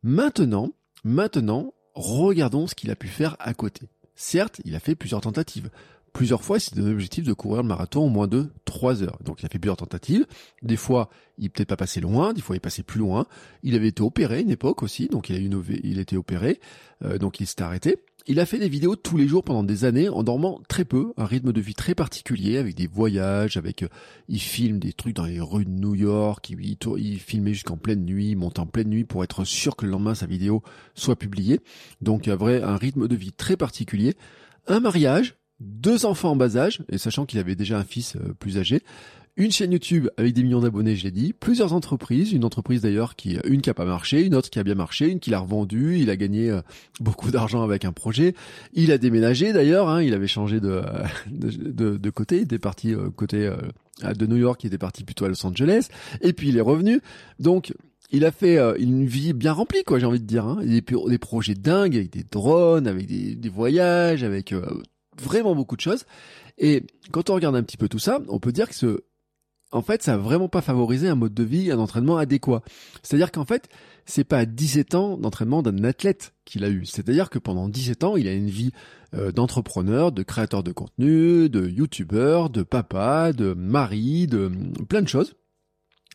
Maintenant, 0.03 0.70
maintenant, 1.05 1.74
regardons 1.94 2.66
ce 2.66 2.74
qu'il 2.74 2.90
a 2.90 2.96
pu 2.96 3.09
faire 3.09 3.36
à 3.40 3.55
côté. 3.55 3.88
Certes, 4.14 4.61
il 4.64 4.74
a 4.74 4.80
fait 4.80 4.94
plusieurs 4.94 5.20
tentatives. 5.20 5.70
Plusieurs 6.12 6.42
fois, 6.42 6.59
c'était 6.59 6.80
l'objectif 6.80 7.24
de 7.24 7.32
courir 7.32 7.62
le 7.62 7.68
marathon 7.68 8.05
en 8.07 8.09
moins 8.09 8.26
de 8.26 8.51
3 8.64 9.03
heures. 9.03 9.18
Donc 9.24 9.40
il 9.40 9.46
a 9.46 9.49
fait 9.49 9.59
plusieurs 9.59 9.76
tentatives. 9.76 10.26
Des 10.62 10.76
fois, 10.76 11.11
il 11.36 11.44
n'est 11.44 11.49
peut-être 11.51 11.68
pas 11.68 11.76
passé 11.76 12.01
loin, 12.01 12.32
des 12.32 12.40
fois 12.40 12.57
il 12.57 12.59
est 12.59 12.61
passé 12.61 12.82
plus 12.82 12.99
loin. 12.99 13.26
Il 13.62 13.74
avait 13.74 13.88
été 13.88 14.03
opéré 14.03 14.40
une 14.40 14.51
époque 14.51 14.82
aussi, 14.82 15.09
donc 15.09 15.28
il 15.28 15.36
a, 15.36 15.38
eu 15.38 15.51
il 15.84 15.99
a 15.99 16.03
été 16.03 16.16
opéré, 16.16 16.61
euh, 17.05 17.18
donc 17.18 17.40
il 17.40 17.46
s'est 17.46 17.62
arrêté. 17.62 17.99
Il 18.31 18.41
a 18.41 18.45
fait 18.45 18.59
des 18.59 18.68
vidéos 18.68 18.95
tous 18.95 19.16
les 19.16 19.26
jours 19.26 19.43
pendant 19.43 19.62
des 19.62 19.87
années 19.87 20.11
en 20.11 20.22
dormant 20.22 20.61
très 20.68 20.85
peu, 20.85 21.14
un 21.16 21.24
rythme 21.24 21.51
de 21.51 21.62
vie 21.62 21.72
très 21.72 21.95
particulier 21.95 22.59
avec 22.59 22.74
des 22.74 22.87
voyages, 22.87 23.57
avec 23.57 23.83
euh, 23.83 23.89
il 24.29 24.39
filme 24.39 24.79
des 24.79 24.93
trucs 24.93 25.16
dans 25.16 25.24
les 25.24 25.41
rues 25.41 25.64
de 25.64 25.70
New 25.70 25.95
York, 25.95 26.51
il, 26.51 26.76
il 26.99 27.18
filmait 27.20 27.55
jusqu'en 27.55 27.79
pleine 27.79 28.05
nuit, 28.05 28.33
il 28.33 28.37
monte 28.37 28.59
en 28.59 28.66
pleine 28.66 28.91
nuit 28.91 29.05
pour 29.05 29.24
être 29.24 29.45
sûr 29.45 29.76
que 29.76 29.87
le 29.87 29.93
lendemain 29.93 30.14
sa 30.14 30.26
vidéo 30.26 30.62
soit 30.95 31.16
publiée. 31.16 31.61
Donc 32.03 32.29
un 32.29 32.37
vrai 32.37 32.62
un 32.62 32.76
rythme 32.76 33.09
de 33.09 33.16
vie 33.16 33.33
très 33.33 33.57
particulier, 33.57 34.14
un 34.66 34.81
mariage, 34.81 35.37
deux 35.59 36.05
enfants 36.05 36.33
en 36.33 36.37
bas 36.37 36.59
âge 36.59 36.83
et 36.91 36.99
sachant 36.99 37.24
qu'il 37.24 37.39
avait 37.39 37.57
déjà 37.57 37.79
un 37.79 37.85
fils 37.85 38.16
euh, 38.16 38.35
plus 38.39 38.59
âgé, 38.59 38.83
une 39.39 39.53
chaîne 39.53 39.70
YouTube 39.70 40.09
avec 40.16 40.34
des 40.34 40.43
millions 40.43 40.61
d'abonnés, 40.61 40.97
je 40.97 41.05
l'ai 41.05 41.12
dit, 41.12 41.32
plusieurs 41.32 41.72
entreprises, 41.72 42.32
une 42.32 42.45
entreprise 42.45 42.82
d'ailleurs 42.82 43.14
qui, 43.14 43.39
une 43.45 43.62
qui 43.62 43.70
a 43.70 43.74
pas 43.74 43.84
marché, 43.84 44.26
une 44.26 44.34
autre 44.34 44.51
qui 44.51 44.59
a 44.59 44.64
bien 44.64 44.74
marché, 44.74 45.09
une 45.09 45.20
qui 45.20 45.30
l'a 45.30 45.39
revendue, 45.39 45.97
il 46.01 46.11
a 46.11 46.16
gagné 46.16 46.51
euh, 46.51 46.61
beaucoup 47.01 47.30
d'argent 47.30 47.62
avec 47.62 47.84
un 47.84 47.93
projet, 47.93 48.34
il 48.74 48.91
a 48.91 48.99
déménagé 48.99 49.53
d'ailleurs, 49.53 49.89
hein, 49.89 50.03
il 50.03 50.12
avait 50.12 50.26
changé 50.26 50.59
de, 50.61 50.82
de, 51.30 51.97
de, 51.97 52.11
côté, 52.11 52.39
il 52.39 52.43
était 52.43 52.59
parti 52.59 52.93
euh, 52.93 53.11
côté 53.11 53.47
euh, 53.47 54.12
de 54.12 54.26
New 54.26 54.36
York, 54.36 54.62
il 54.64 54.66
était 54.66 54.78
parti 54.78 55.05
plutôt 55.05 55.24
à 55.24 55.28
Los 55.28 55.47
Angeles, 55.47 55.86
et 56.20 56.32
puis 56.32 56.49
il 56.49 56.57
est 56.57 56.62
revenu, 56.62 57.01
donc 57.39 57.72
il 58.11 58.24
a 58.24 58.32
fait 58.32 58.59
une 58.80 59.07
vie 59.07 59.34
bien 59.34 59.53
remplie, 59.53 59.84
quoi, 59.84 59.99
j'ai 59.99 60.07
envie 60.07 60.18
de 60.18 60.24
dire. 60.24 60.47
Hein. 60.47 60.61
Des, 60.64 60.80
des 60.80 61.18
projets 61.18 61.55
dingues 61.55 61.95
avec 61.95 62.11
des 62.11 62.24
drones, 62.24 62.86
avec 62.86 63.07
des 63.07 63.49
voyages, 63.51 64.24
avec 64.24 64.55
vraiment 65.22 65.55
beaucoup 65.55 65.76
de 65.76 65.82
choses. 65.82 66.07
Et 66.57 66.84
quand 67.12 67.30
on 67.30 67.34
regarde 67.34 67.55
un 67.55 67.62
petit 67.62 67.76
peu 67.76 67.89
tout 67.89 67.99
ça, 67.99 68.20
on 68.28 68.41
peut 68.41 68.51
dire 68.51 68.68
que 68.68 68.74
ce 68.74 69.03
en 69.71 69.83
fait, 69.83 70.03
ça 70.03 70.14
a 70.14 70.16
vraiment 70.16 70.49
pas 70.49 70.62
favorisé 70.62 71.09
un 71.09 71.14
mode 71.14 71.35
de 71.35 71.43
vie, 71.43 71.71
un 71.71 71.79
entraînement 71.79 72.16
adéquat. 72.16 72.62
C'est-à-dire 73.03 73.31
qu'en 73.31 73.45
fait, 73.45 73.69
c'est 74.07 74.25
pas 74.25 74.47
17 74.47 74.95
ans 74.95 75.16
d'entraînement 75.19 75.62
d'un 75.62 75.85
athlète 75.85 76.33
qu'il 76.45 76.64
a 76.64 76.71
eu. 76.71 76.87
C'est-à-dire 76.87 77.29
que 77.29 77.39
pendant 77.39 77.69
17 77.69 78.05
ans, 78.05 78.16
il 78.16 78.27
a 78.29 78.33
une 78.33 78.49
vie 78.49 78.71
euh, 79.14 79.31
d'entrepreneur, 79.31 80.12
de 80.12 80.23
créateur 80.23 80.62
de 80.62 80.73
contenu, 80.73 81.51
de 81.51 81.69
youtubeur, 81.69 82.49
de 82.49 82.62
papa, 82.62 83.33
de 83.33 83.53
mari, 83.53 84.27
de 84.27 84.51
plein 84.89 85.03
de 85.03 85.09
choses, 85.09 85.35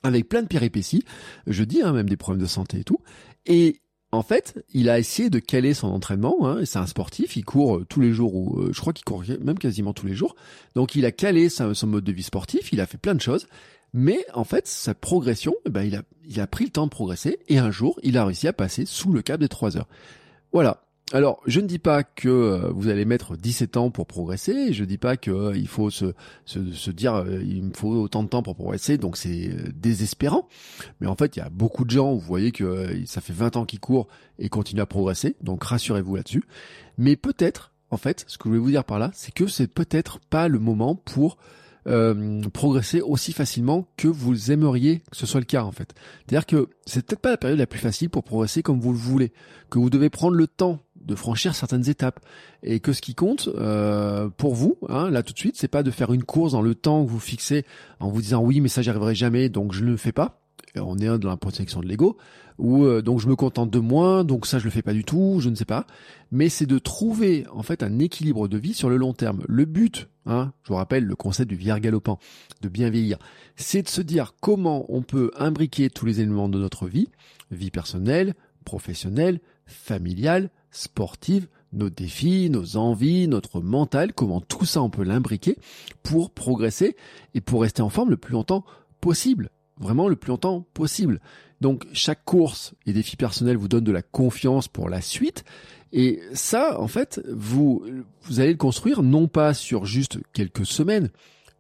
avec 0.02 0.28
plein 0.28 0.42
de 0.42 0.48
péripéties. 0.48 1.06
Je 1.46 1.64
dis 1.64 1.82
hein, 1.82 1.94
même 1.94 2.10
des 2.10 2.18
problèmes 2.18 2.42
de 2.42 2.48
santé 2.48 2.80
et 2.80 2.84
tout. 2.84 3.00
Et 3.46 3.82
en 4.14 4.22
fait, 4.22 4.64
il 4.74 4.90
a 4.90 5.00
essayé 5.00 5.32
de 5.32 5.40
caler 5.40 5.74
son 5.74 5.88
entraînement. 5.88 6.48
Hein, 6.48 6.66
c'est 6.66 6.78
un 6.78 6.86
sportif, 6.86 7.36
il 7.36 7.44
court 7.44 7.78
euh, 7.78 7.86
tous 7.90 8.00
les 8.00 8.14
jours, 8.14 8.36
ou 8.36 8.62
euh, 8.62 8.70
je 8.72 8.80
crois 8.80 8.94
qu'il 8.94 9.04
court 9.04 9.24
même 9.42 9.58
quasiment 9.58 9.92
tous 9.92 10.06
les 10.06 10.14
jours. 10.14 10.36
Donc 10.76 10.94
il 10.96 11.04
a 11.06 11.12
calé 11.12 11.50
son 11.50 11.74
mode 11.88 12.04
de 12.04 12.12
vie 12.12 12.22
sportif, 12.22 12.72
il 12.72 12.80
a 12.80 12.86
fait 12.86 13.00
plein 13.00 13.16
de 13.16 13.22
choses. 13.22 13.48
Mais 13.92 14.24
en 14.36 14.44
fait, 14.44 14.68
sa 14.68 14.94
progression, 14.94 15.56
eh 15.66 15.70
ben, 15.72 15.82
il, 15.82 15.96
a, 15.96 16.04
il 16.26 16.40
a 16.40 16.46
pris 16.46 16.66
le 16.66 16.70
temps 16.70 16.86
de 16.86 16.92
progresser 16.92 17.40
et 17.48 17.58
un 17.58 17.72
jour, 17.72 18.00
il 18.04 18.18
a 18.18 18.26
réussi 18.26 18.48
à 18.48 18.54
passer 18.54 18.86
sous 18.86 19.12
le 19.12 19.24
cap 19.24 19.40
des 19.40 19.50
3 19.50 19.78
heures. 19.78 19.88
Voilà, 20.52 20.83
alors, 21.14 21.42
je 21.46 21.60
ne 21.60 21.68
dis 21.68 21.78
pas 21.78 22.04
que 22.04 22.28
euh, 22.28 22.72
vous 22.72 22.88
allez 22.88 23.06
mettre 23.06 23.38
17 23.38 23.78
ans 23.78 23.92
pour 23.92 24.08
progresser, 24.08 24.74
je 24.74 24.82
ne 24.82 24.88
dis 24.88 24.98
pas 24.98 25.16
qu'il 25.16 25.32
euh, 25.32 25.66
faut 25.68 25.92
se, 25.92 26.16
se, 26.46 26.90
dire 26.90 27.14
euh, 27.14 27.40
il 27.44 27.66
me 27.66 27.74
faut 27.76 27.90
autant 27.90 28.24
de 28.24 28.30
temps 28.30 28.42
pour 28.42 28.56
progresser, 28.56 28.98
donc 28.98 29.16
c'est 29.16 29.52
désespérant. 29.80 30.48
Mais 31.02 31.06
en 31.06 31.16
fait, 31.16 31.36
il 31.36 31.40
y 31.40 31.44
a 31.44 31.50
beaucoup 31.50 31.86
de 31.86 31.92
gens, 31.92 32.14
vous 32.14 32.20
voyez 32.20 32.52
que 32.52 33.06
ça 33.06 33.22
fait 33.22 33.32
20 33.32 33.58
ans 33.58 33.66
qu'ils 33.66 33.80
courent 33.80 34.08
et 34.40 34.50
continuent 34.50 34.82
à 34.82 34.88
progresser, 34.88 35.36
donc 35.42 35.64
rassurez-vous 35.64 36.16
là-dessus. 36.16 36.46
Mais 36.98 37.16
peut-être, 37.16 37.74
en 37.92 37.98
fait, 37.98 38.26
ce 38.28 38.40
que 38.40 38.46
je 38.46 38.50
voulais 38.50 38.62
vous 38.62 38.72
dire 38.72 38.84
par 38.84 38.98
là, 38.98 39.12
c'est 39.14 39.36
que 39.36 39.46
c'est 39.46 39.68
peut-être 39.68 40.20
pas 40.20 40.48
le 40.48 40.58
moment 40.58 40.96
pour 40.96 41.38
progresser 42.54 43.02
aussi 43.02 43.34
facilement 43.34 43.90
que 43.98 44.08
vous 44.08 44.52
aimeriez 44.52 45.02
que 45.12 45.18
ce 45.18 45.26
soit 45.26 45.42
le 45.42 45.46
cas 45.46 45.64
en 45.64 45.74
fait. 45.74 45.94
C'est-à-dire 46.26 46.46
que 46.46 46.70
c'est 46.86 47.06
peut-être 47.06 47.20
pas 47.20 47.32
la 47.32 47.38
période 47.38 47.60
la 47.60 47.68
plus 47.68 47.78
facile 47.78 48.10
pour 48.10 48.24
progresser 48.24 48.64
comme 48.64 48.80
vous 48.80 48.94
le 48.94 48.98
voulez, 48.98 49.34
que 49.70 49.80
vous 49.80 49.90
devez 49.90 50.10
prendre 50.10 50.38
le 50.38 50.48
temps 50.48 50.80
de 51.06 51.16
franchir 51.16 51.56
certaines 51.56 51.90
étapes. 51.90 52.20
Et 52.64 52.80
que 52.80 52.94
ce 52.94 53.02
qui 53.02 53.16
compte 53.16 53.50
euh, 53.56 54.30
pour 54.30 54.56
vous 54.56 54.78
hein, 54.90 55.10
là 55.10 55.24
tout 55.24 55.34
de 55.34 55.38
suite 55.38 55.56
c'est 55.58 55.68
pas 55.68 55.84
de 55.84 55.92
faire 55.92 56.14
une 56.14 56.24
course 56.24 56.54
dans 56.54 56.62
le 56.62 56.76
temps 56.76 57.04
que 57.06 57.10
vous 57.10 57.20
fixez 57.20 57.66
en 58.00 58.10
vous 58.10 58.22
disant 58.22 58.42
oui 58.42 58.62
mais 58.62 58.70
ça 58.70 58.82
j'y 58.82 58.90
arriverai 58.90 59.16
jamais 59.16 59.50
donc 59.50 59.74
je 59.74 59.84
ne 59.84 59.92
le 59.92 59.98
fais 59.98 60.12
pas. 60.12 60.40
On 60.76 60.98
est 60.98 61.20
dans 61.20 61.30
la 61.30 61.38
protection 61.38 61.82
de 61.82 61.88
l'ego. 61.88 62.18
Ou 62.60 62.86
euh, 62.86 63.02
donc 63.02 63.20
je 63.20 63.28
me 63.28 63.36
contente 63.36 63.72
de 63.72 63.80
moins 63.80 64.24
donc 64.24 64.46
ça 64.46 64.60
je 64.60 64.66
le 64.66 64.70
fais 64.70 64.84
pas 64.84 64.94
du 64.94 65.04
tout 65.04 65.40
je 65.40 65.50
ne 65.50 65.56
sais 65.56 65.66
pas. 65.66 65.86
Mais 66.32 66.50
c'est 66.50 66.66
de 66.66 66.78
trouver 66.78 67.46
en 67.52 67.64
fait 67.64 67.84
un 67.84 68.00
équilibre 68.00 68.48
de 68.48 68.58
vie 68.58 68.74
sur 68.74 68.90
le 68.90 68.98
long 68.98 69.14
terme. 69.14 69.44
Le 69.48 69.66
but 69.66 70.08
hein, 70.26 70.54
je 70.64 70.70
vous 70.70 70.76
rappelle 70.76 71.06
le 71.06 71.16
concept 71.16 71.50
du 71.50 71.56
vieillard 71.56 71.80
galopant 71.80 72.20
de 72.62 72.70
bien 72.70 72.90
vieillir 72.90 73.18
c'est 73.56 73.84
de 73.84 73.88
se 73.88 74.02
dire 74.02 74.34
comment 74.40 74.86
on 74.90 75.02
peut 75.02 75.32
imbriquer 75.38 75.90
tous 75.90 76.06
les 76.06 76.22
éléments 76.22 76.50
de 76.50 76.60
notre 76.60 76.88
vie 76.88 77.10
vie 77.52 77.72
personnelle 77.72 78.34
professionnelle 78.64 79.40
familiale 79.66 80.50
sportive, 80.74 81.48
nos 81.72 81.90
défis, 81.90 82.50
nos 82.50 82.78
envies, 82.78 83.28
notre 83.28 83.62
mental, 83.62 84.14
comment 84.14 84.42
tout 84.42 84.66
ça 84.66 84.82
on 84.82 84.90
peut 84.90 85.04
l'imbriquer 85.04 85.58
pour 86.04 86.32
progresser 86.32 86.96
et 87.34 87.42
pour 87.42 87.62
rester 87.62 87.82
en 87.82 87.90
forme 87.90 88.10
le 88.10 88.18
plus 88.18 88.34
longtemps 88.34 88.66
possible. 89.00 89.50
Vraiment 89.80 90.08
le 90.08 90.16
plus 90.16 90.30
longtemps 90.30 90.66
possible. 90.74 91.20
Donc 91.62 91.86
chaque 91.94 92.26
course 92.26 92.74
et 92.86 92.94
défi 92.94 93.16
personnel 93.16 93.58
vous 93.58 93.68
donne 93.68 93.84
de 93.84 93.92
la 93.92 94.02
confiance 94.02 94.68
pour 94.68 94.90
la 94.90 95.02
suite 95.02 95.46
Et 95.94 96.20
ça, 96.34 96.80
en 96.80 96.88
fait, 96.88 97.22
vous, 97.32 97.86
vous 98.24 98.40
allez 98.40 98.52
le 98.52 98.58
construire 98.58 99.02
non 99.02 99.28
pas 99.28 99.54
sur 99.54 99.86
juste 99.86 100.20
quelques 100.34 100.66
semaines, 100.66 101.10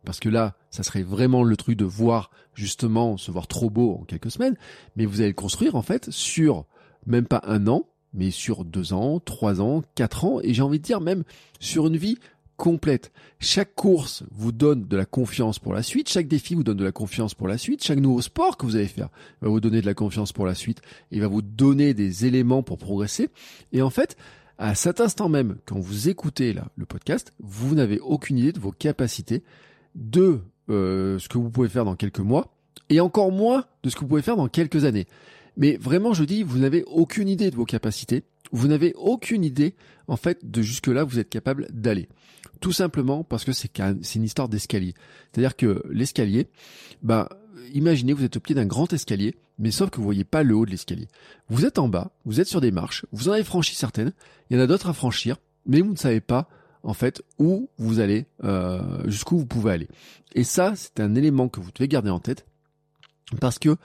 parce 0.05 0.19
que 0.19 0.29
là, 0.29 0.55
ça 0.71 0.83
serait 0.83 1.03
vraiment 1.03 1.43
le 1.43 1.55
truc 1.55 1.77
de 1.77 1.85
voir 1.85 2.31
justement 2.53 3.17
se 3.17 3.31
voir 3.31 3.47
trop 3.47 3.69
beau 3.69 3.99
en 4.01 4.03
quelques 4.03 4.31
semaines, 4.31 4.57
mais 4.95 5.05
vous 5.05 5.21
allez 5.21 5.29
le 5.29 5.35
construire 5.35 5.75
en 5.75 5.81
fait 5.81 6.09
sur 6.11 6.65
même 7.05 7.25
pas 7.25 7.41
un 7.45 7.67
an, 7.67 7.87
mais 8.13 8.31
sur 8.31 8.65
deux 8.65 8.93
ans, 8.93 9.19
trois 9.19 9.61
ans, 9.61 9.83
quatre 9.95 10.25
ans, 10.25 10.39
et 10.41 10.53
j'ai 10.53 10.61
envie 10.61 10.79
de 10.79 10.83
dire 10.83 11.01
même 11.01 11.23
sur 11.59 11.87
une 11.87 11.97
vie 11.97 12.17
complète. 12.57 13.11
Chaque 13.39 13.75
course 13.75 14.23
vous 14.31 14.51
donne 14.51 14.87
de 14.87 14.95
la 14.95 15.05
confiance 15.05 15.59
pour 15.59 15.73
la 15.73 15.83
suite, 15.83 16.09
chaque 16.09 16.27
défi 16.27 16.55
vous 16.55 16.63
donne 16.63 16.77
de 16.77 16.83
la 16.83 16.91
confiance 16.91 17.33
pour 17.33 17.47
la 17.47 17.57
suite, 17.57 17.83
chaque 17.83 17.99
nouveau 17.99 18.21
sport 18.21 18.57
que 18.57 18.65
vous 18.65 18.75
allez 18.75 18.87
faire 18.87 19.09
va 19.41 19.49
vous 19.49 19.59
donner 19.59 19.81
de 19.81 19.85
la 19.85 19.93
confiance 19.93 20.31
pour 20.31 20.45
la 20.45 20.55
suite, 20.55 20.81
et 21.11 21.19
va 21.19 21.27
vous 21.27 21.41
donner 21.41 21.93
des 21.93 22.25
éléments 22.25 22.63
pour 22.63 22.77
progresser. 22.77 23.29
Et 23.71 23.81
en 23.81 23.89
fait, 23.89 24.15
à 24.57 24.75
cet 24.75 25.01
instant 25.01 25.29
même, 25.29 25.57
quand 25.65 25.79
vous 25.79 26.09
écoutez 26.09 26.53
là, 26.53 26.67
le 26.75 26.85
podcast, 26.85 27.33
vous 27.39 27.75
n'avez 27.75 27.99
aucune 27.99 28.37
idée 28.37 28.53
de 28.53 28.59
vos 28.59 28.71
capacités, 28.71 29.43
de 29.95 30.41
euh, 30.69 31.19
ce 31.19 31.27
que 31.27 31.37
vous 31.37 31.49
pouvez 31.49 31.69
faire 31.69 31.85
dans 31.85 31.95
quelques 31.95 32.19
mois, 32.19 32.53
et 32.89 32.99
encore 32.99 33.31
moins 33.31 33.65
de 33.83 33.89
ce 33.89 33.95
que 33.95 34.01
vous 34.01 34.07
pouvez 34.07 34.21
faire 34.21 34.37
dans 34.37 34.47
quelques 34.47 34.85
années. 34.85 35.07
Mais 35.57 35.77
vraiment, 35.77 36.13
je 36.13 36.23
dis, 36.23 36.43
vous 36.43 36.57
n'avez 36.57 36.83
aucune 36.85 37.29
idée 37.29 37.51
de 37.51 37.55
vos 37.55 37.65
capacités. 37.65 38.23
Vous 38.51 38.67
n'avez 38.67 38.93
aucune 38.95 39.43
idée, 39.43 39.75
en 40.07 40.17
fait, 40.17 40.49
de 40.49 40.61
jusque-là 40.61 41.03
vous 41.03 41.19
êtes 41.19 41.29
capable 41.29 41.67
d'aller. 41.71 42.07
Tout 42.59 42.71
simplement 42.71 43.23
parce 43.23 43.43
que 43.43 43.51
c'est 43.51 43.79
une 44.15 44.23
histoire 44.23 44.49
d'escalier. 44.49 44.93
C'est-à-dire 45.31 45.55
que 45.55 45.83
l'escalier, 45.89 46.47
bah, 47.01 47.29
imaginez, 47.73 48.13
vous 48.13 48.23
êtes 48.23 48.37
au 48.37 48.39
pied 48.39 48.55
d'un 48.55 48.65
grand 48.65 48.91
escalier, 48.93 49.35
mais 49.59 49.71
sauf 49.71 49.89
que 49.89 49.97
vous 49.97 50.03
voyez 50.03 50.23
pas 50.23 50.43
le 50.43 50.55
haut 50.55 50.65
de 50.65 50.71
l'escalier. 50.71 51.07
Vous 51.49 51.65
êtes 51.65 51.79
en 51.79 51.87
bas, 51.87 52.11
vous 52.25 52.39
êtes 52.39 52.47
sur 52.47 52.61
des 52.61 52.71
marches, 52.71 53.05
vous 53.11 53.29
en 53.29 53.33
avez 53.33 53.43
franchi 53.43 53.75
certaines, 53.75 54.13
il 54.49 54.57
y 54.57 54.59
en 54.59 54.63
a 54.63 54.67
d'autres 54.67 54.89
à 54.89 54.93
franchir, 54.93 55.37
mais 55.65 55.81
vous 55.81 55.91
ne 55.91 55.97
savez 55.97 56.21
pas 56.21 56.47
en 56.83 56.93
fait 56.93 57.23
où 57.39 57.69
vous 57.77 57.99
allez, 57.99 58.25
euh, 58.43 58.81
jusqu'où 59.05 59.37
vous 59.37 59.45
pouvez 59.45 59.71
aller. 59.71 59.87
Et 60.35 60.43
ça, 60.43 60.73
c'est 60.75 60.99
un 60.99 61.15
élément 61.15 61.47
que 61.49 61.59
vous 61.59 61.71
devez 61.71 61.87
garder 61.87 62.09
en 62.09 62.19
tête 62.19 62.45
parce 63.39 63.59
que 63.59 63.77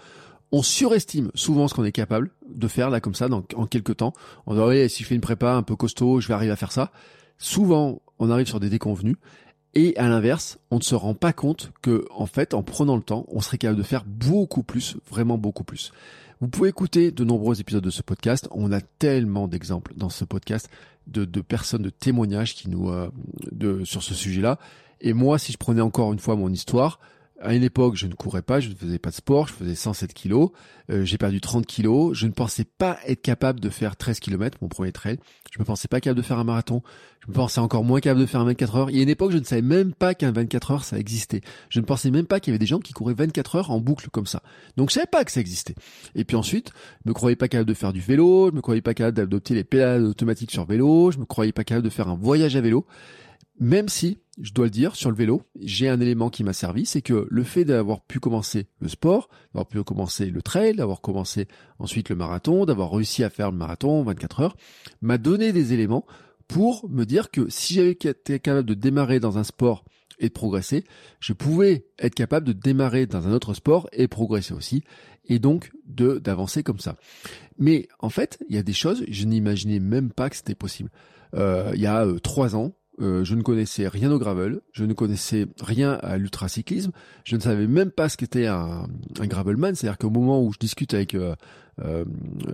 on 0.53 0.63
surestime 0.63 1.31
souvent 1.35 1.69
ce 1.69 1.75
qu'on 1.75 1.85
est 1.85 1.93
capable 1.93 2.31
de 2.49 2.69
faire 2.69 2.91
là 2.91 3.01
comme 3.01 3.15
ça 3.15 3.29
dans, 3.29 3.45
en 3.55 3.67
quelques 3.67 3.99
temps. 3.99 4.13
On 4.47 4.55
dit 4.55 4.61
oui, 4.61 4.89
si 4.89 5.03
je 5.03 5.09
fais 5.09 5.15
une 5.15 5.21
prépa 5.21 5.53
un 5.53 5.63
peu 5.63 5.77
costaud, 5.77 6.21
je 6.21 6.29
vais 6.29 6.35
arriver 6.35 6.53
à 6.53 6.57
faire 6.57 6.73
ça. 6.73 6.91
Souvent, 7.39 8.01
on 8.19 8.31
arrive 8.31 8.47
sur 8.47 8.61
des 8.61 8.71
déconvenus. 8.71 9.17
Et 9.75 9.97
à 9.97 10.09
l'inverse, 10.09 10.59
on 10.71 10.77
ne 10.77 10.83
se 10.83 10.95
rend 10.95 11.15
pas 11.15 11.33
compte 11.33 11.73
que, 11.83 12.07
en 12.11 12.27
fait, 12.27 12.55
en 12.55 12.63
prenant 12.63 12.97
le 12.97 13.03
temps, 13.03 13.27
on 13.29 13.41
serait 13.41 13.59
capable 13.59 13.79
de 13.79 13.85
faire 13.85 14.05
beaucoup 14.07 14.63
plus, 14.63 14.97
vraiment 15.09 15.37
beaucoup 15.39 15.63
plus. 15.63 15.93
Vous 16.41 16.49
pouvez 16.49 16.69
écouter 16.71 17.11
de 17.11 17.25
nombreux 17.25 17.61
épisodes 17.61 17.85
de 17.85 17.91
ce 17.91 18.03
podcast. 18.03 18.49
On 18.51 18.73
a 18.73 18.81
tellement 18.81 19.47
d'exemples 19.47 19.93
dans 19.97 20.09
ce 20.09 20.25
podcast 20.25 20.71
de, 21.07 21.25
de, 21.25 21.41
personnes, 21.41 21.83
de 21.83 21.91
témoignages 21.91 22.55
qui 22.55 22.71
nous, 22.71 22.91
euh, 22.91 23.11
de, 23.53 23.85
sur 23.85 24.03
ce 24.03 24.15
sujet-là. 24.15 24.59
Et 25.01 25.13
moi, 25.13 25.39
si 25.39 25.53
je 25.53 25.59
prenais 25.59 25.81
encore 25.81 26.13
une 26.13 26.19
fois 26.19 26.37
mon 26.37 26.51
histoire, 26.53 26.99
à 27.41 27.55
une 27.55 27.63
époque, 27.63 27.95
je 27.97 28.07
ne 28.07 28.15
courais 28.15 28.43
pas, 28.43 28.61
je 28.61 28.69
ne 28.69 28.75
faisais 28.75 28.99
pas 28.99 29.11
de 29.11 29.15
sport, 29.15 29.47
je 29.47 29.53
faisais 29.53 29.75
107 29.75 30.13
kilos, 30.13 30.51
euh, 30.91 31.05
j'ai 31.05 31.19
perdu 31.19 31.41
30 31.41 31.67
kilos, 31.67 32.17
je 32.17 32.27
ne 32.27 32.33
pensais 32.33 32.65
pas 32.65 32.99
être 33.07 33.23
capable 33.23 33.61
de 33.61 33.69
faire 33.69 33.97
13 33.97 34.19
km, 34.19 34.59
mon 34.61 34.69
premier 34.69 34.91
trail, 34.91 35.19
je 35.53 35.61
ne 35.61 35.65
pensais 35.65 35.87
pas 35.87 36.01
capable 36.01 36.21
de 36.21 36.27
faire 36.27 36.39
un 36.39 36.45
marathon, 36.45 36.83
je 37.21 37.29
me 37.29 37.35
pensais 37.35 37.61
encore 37.61 37.85
moins 37.85 38.01
capable 38.01 38.21
de 38.21 38.27
faire 38.27 38.41
un 38.41 38.45
24 38.45 38.77
heures. 38.77 38.91
Il 38.91 38.97
y 38.97 39.01
a 39.01 39.03
une 39.03 39.09
époque, 39.09 39.31
je 39.31 39.39
ne 39.39 39.45
savais 39.45 39.63
même 39.63 39.93
pas 39.93 40.15
qu'un 40.15 40.33
24 40.33 40.71
heures, 40.71 40.85
ça 40.85 40.99
existait. 40.99 41.43
Je 41.69 41.79
ne 41.79 41.85
pensais 41.85 42.11
même 42.11 42.27
pas 42.27 42.41
qu'il 42.41 42.51
y 42.51 42.53
avait 42.53 42.59
des 42.59 42.67
gens 42.67 42.81
qui 42.81 42.93
couraient 42.93 43.15
24 43.15 43.57
heures 43.57 43.71
en 43.71 43.81
boucle 43.81 44.09
comme 44.11 44.27
ça. 44.27 44.43
Donc 44.77 44.91
je 44.91 44.95
savais 44.95 45.07
pas 45.07 45.25
que 45.25 45.31
ça 45.31 45.41
existait. 45.41 45.75
Et 46.15 46.25
puis 46.25 46.37
ensuite, 46.37 46.73
je 47.05 47.11
me 47.11 47.15
croyais 47.15 47.37
pas 47.37 47.49
capable 47.49 47.69
de 47.69 47.75
faire 47.75 47.93
du 47.93 48.01
vélo, 48.01 48.51
je 48.51 48.57
me 48.57 48.63
croyais 48.63 48.83
pas 48.83 48.95
capable 48.95 49.17
d'adopter 49.17 49.55
les 49.55 49.65
pédales 49.65 50.05
automatiques 50.05 50.51
sur 50.51 50.65
vélo, 50.65 51.11
je 51.11 51.19
me 51.19 51.25
croyais 51.25 51.53
pas 51.53 51.65
capable 51.65 51.85
de 51.85 51.91
faire 51.91 52.09
un 52.09 52.17
voyage 52.17 52.57
à 52.57 52.61
vélo. 52.61 52.87
Même 53.61 53.89
si, 53.89 54.19
je 54.41 54.53
dois 54.53 54.67
le 54.67 54.71
dire, 54.71 54.95
sur 54.95 55.11
le 55.11 55.17
vélo, 55.17 55.43
j'ai 55.61 55.89
un 55.89 56.01
élément 56.01 56.31
qui 56.31 56.45
m'a 56.45 56.53
servi, 56.53 56.87
c'est 56.87 57.03
que 57.03 57.27
le 57.29 57.43
fait 57.43 57.65
d'avoir 57.65 58.03
pu 58.03 58.21
commencer 58.21 58.67
le 58.81 58.89
sport, 58.89 59.29
d'avoir 59.53 59.67
pu 59.67 59.83
commencer 59.83 60.27
le 60.27 60.43
trail, 60.43 60.77
d'avoir 60.77 61.01
commencé 61.01 61.49
ensuite 61.79 62.09
le 62.09 62.17
marathon, 62.17 62.65
d'avoir 62.65 62.93
réussi 62.93 63.25
à 63.25 63.31
faire 63.31 63.51
le 63.51 63.57
marathon 63.57 64.03
24 64.03 64.41
heures, 64.41 64.57
m'a 65.01 65.19
donné 65.19 65.53
des 65.53 65.73
éléments 65.73 66.07
pour 66.47 66.89
me 66.89 67.05
dire 67.05 67.31
que 67.31 67.49
si 67.51 67.75
j'avais 67.75 67.93
été 67.93 68.39
capable 68.39 68.69
de 68.69 68.75
démarrer 68.75 69.21
dans 69.21 69.39
un 69.39 69.45
sport 69.45 69.85
et 70.19 70.29
de 70.29 70.33
progresser, 70.33 70.85
je 71.21 71.33
pouvais 71.33 71.87
être 71.99 72.15
capable 72.15 72.47
de 72.47 72.53
démarrer 72.53 73.07
dans 73.07 73.27
un 73.29 73.33
autre 73.33 73.55
sport 73.55 73.89
et 73.93 74.09
progresser 74.09 74.55
aussi, 74.55 74.83
et 75.27 75.39
donc 75.39 75.71
de 75.85 76.19
d'avancer 76.19 76.63
comme 76.63 76.81
ça. 76.81 76.97
Mais 77.59 77.89
en 78.01 78.09
fait, 78.09 78.39
il 78.49 78.57
y 78.57 78.59
a 78.59 78.63
des 78.63 78.73
choses, 78.73 79.05
je 79.09 79.25
n'imaginais 79.27 79.79
même 79.79 80.11
pas 80.11 80.31
que 80.31 80.37
c'était 80.37 80.55
possible. 80.55 80.91
Euh, 81.35 81.73
il 81.75 81.81
y 81.81 81.87
a 81.87 82.07
euh, 82.07 82.19
trois 82.19 82.57
ans, 82.57 82.73
euh, 83.01 83.25
je 83.25 83.35
ne 83.35 83.43
connaissais 83.43 83.89
rien 83.89 84.11
au 84.11 84.19
gravel, 84.19 84.61
je 84.73 84.85
ne 84.85 84.93
connaissais 84.93 85.47
rien 85.61 85.93
à 86.03 86.17
l'ultracyclisme, 86.17 86.91
je 87.25 87.37
ne 87.37 87.41
savais 87.41 87.67
même 87.67 87.91
pas 87.91 88.09
ce 88.09 88.17
qu'était 88.17 88.47
un, 88.47 88.87
un 89.21 89.27
gravelman, 89.27 89.75
c'est-à-dire 89.75 89.99
qu'au 89.99 90.11
moment 90.11 90.43
où 90.43 90.53
je 90.53 90.59
discute 90.59 90.95
avec 90.95 91.15
euh, 91.15 91.35
euh, 91.81 92.05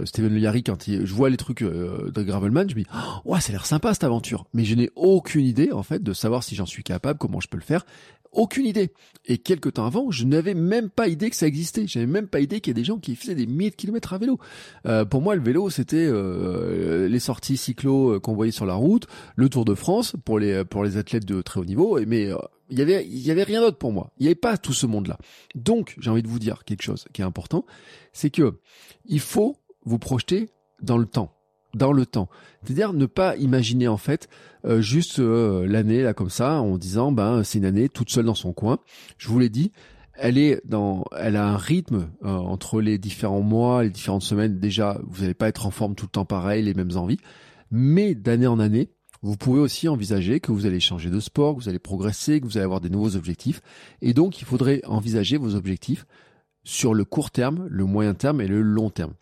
Steven 0.04 0.34
Le 0.34 0.60
quand 0.60 0.84
je 0.86 1.14
vois 1.14 1.30
les 1.30 1.38
trucs 1.38 1.62
de 1.62 2.22
gravelman, 2.22 2.68
je 2.68 2.74
me 2.74 2.82
dis 2.82 2.88
oh, 2.94 3.30
ouais, 3.30 3.40
ça 3.40 3.50
a 3.50 3.52
l'air 3.52 3.66
sympa 3.66 3.94
cette 3.94 4.04
aventure, 4.04 4.46
mais 4.52 4.64
je 4.64 4.74
n'ai 4.74 4.90
aucune 4.96 5.46
idée 5.46 5.72
en 5.72 5.82
fait 5.82 6.02
de 6.02 6.12
savoir 6.12 6.42
si 6.42 6.54
j'en 6.54 6.66
suis 6.66 6.82
capable, 6.82 7.18
comment 7.18 7.40
je 7.40 7.48
peux 7.48 7.56
le 7.56 7.62
faire, 7.62 7.86
aucune 8.34 8.66
idée. 8.66 8.92
Et 9.26 9.38
quelques 9.38 9.74
temps 9.74 9.86
avant, 9.86 10.10
je 10.10 10.24
n'avais 10.24 10.54
même 10.54 10.90
pas 10.90 11.08
idée 11.08 11.30
que 11.30 11.36
ça 11.36 11.46
existait. 11.46 11.86
J'avais 11.86 12.06
même 12.06 12.28
pas 12.28 12.40
idée 12.40 12.60
qu'il 12.60 12.72
y 12.72 12.76
a 12.76 12.80
des 12.80 12.84
gens 12.84 12.98
qui 12.98 13.16
faisaient 13.16 13.34
des 13.34 13.46
milliers 13.46 13.70
de 13.70 13.76
kilomètres 13.76 14.12
à 14.12 14.18
vélo. 14.18 14.38
Euh, 14.86 15.04
pour 15.04 15.22
moi, 15.22 15.34
le 15.34 15.42
vélo, 15.42 15.70
c'était 15.70 16.06
euh, 16.06 17.08
les 17.08 17.18
sorties 17.20 17.56
cyclo 17.56 18.14
euh, 18.14 18.20
qu'on 18.20 18.34
voyait 18.34 18.52
sur 18.52 18.66
la 18.66 18.74
route, 18.74 19.06
le 19.36 19.48
Tour 19.48 19.64
de 19.64 19.74
France 19.74 20.14
pour 20.24 20.38
les 20.38 20.64
pour 20.64 20.84
les 20.84 20.96
athlètes 20.96 21.24
de 21.24 21.40
très 21.40 21.60
haut 21.60 21.64
niveau. 21.64 21.98
Mais 22.06 22.30
il 22.68 22.78
y 22.78 22.82
avait 22.82 23.06
il 23.06 23.20
y 23.20 23.30
avait 23.30 23.44
rien 23.44 23.60
d'autre 23.60 23.78
pour 23.78 23.92
moi. 23.92 24.12
Il 24.18 24.24
n'y 24.24 24.28
avait 24.28 24.34
pas 24.34 24.58
tout 24.58 24.74
ce 24.74 24.86
monde-là. 24.86 25.18
Donc, 25.54 25.96
j'ai 25.98 26.10
envie 26.10 26.22
de 26.22 26.28
vous 26.28 26.38
dire 26.38 26.64
quelque 26.64 26.82
chose 26.82 27.06
qui 27.12 27.22
est 27.22 27.24
important, 27.24 27.64
c'est 28.12 28.30
que 28.30 28.58
il 29.06 29.20
faut 29.20 29.56
vous 29.84 29.98
projeter 29.98 30.50
dans 30.82 30.98
le 30.98 31.06
temps 31.06 31.34
dans 31.74 31.92
le 31.92 32.06
temps. 32.06 32.28
C'est-à-dire 32.62 32.92
ne 32.92 33.06
pas 33.06 33.36
imaginer 33.36 33.88
en 33.88 33.96
fait 33.96 34.28
euh, 34.64 34.80
juste 34.80 35.18
euh, 35.18 35.66
l'année 35.66 36.02
là 36.02 36.14
comme 36.14 36.30
ça 36.30 36.60
en 36.60 36.78
disant 36.78 37.12
ben 37.12 37.44
c'est 37.44 37.58
une 37.58 37.64
année 37.64 37.88
toute 37.88 38.10
seule 38.10 38.24
dans 38.24 38.34
son 38.34 38.52
coin. 38.52 38.78
Je 39.18 39.28
vous 39.28 39.38
l'ai 39.38 39.48
dit, 39.50 39.72
elle 40.16 40.38
est 40.38 40.60
dans, 40.64 41.04
elle 41.18 41.36
a 41.36 41.46
un 41.46 41.56
rythme 41.56 42.08
euh, 42.24 42.28
entre 42.28 42.80
les 42.80 42.98
différents 42.98 43.42
mois, 43.42 43.82
les 43.82 43.90
différentes 43.90 44.22
semaines. 44.22 44.58
Déjà, 44.58 45.00
vous 45.06 45.22
n'allez 45.22 45.34
pas 45.34 45.48
être 45.48 45.66
en 45.66 45.70
forme 45.70 45.94
tout 45.94 46.06
le 46.06 46.10
temps 46.10 46.24
pareil, 46.24 46.62
les 46.62 46.74
mêmes 46.74 46.96
envies, 46.96 47.18
mais 47.70 48.14
d'année 48.14 48.46
en 48.46 48.58
année. 48.58 48.90
Vous 49.22 49.36
pouvez 49.36 49.60
aussi 49.60 49.88
envisager 49.88 50.38
que 50.38 50.52
vous 50.52 50.66
allez 50.66 50.80
changer 50.80 51.08
de 51.08 51.18
sport, 51.18 51.56
que 51.56 51.62
vous 51.62 51.68
allez 51.70 51.78
progresser, 51.78 52.40
que 52.40 52.44
vous 52.44 52.58
allez 52.58 52.64
avoir 52.64 52.82
des 52.82 52.90
nouveaux 52.90 53.16
objectifs. 53.16 53.62
Et 54.02 54.12
donc, 54.12 54.40
il 54.40 54.44
faudrait 54.44 54.82
envisager 54.84 55.38
vos 55.38 55.54
objectifs 55.54 56.04
sur 56.62 56.92
le 56.92 57.04
court 57.04 57.30
terme, 57.30 57.66
le 57.70 57.84
moyen 57.86 58.12
terme 58.12 58.42
et 58.42 58.46
le 58.46 58.60
long 58.60 58.90
terme. 58.90 59.14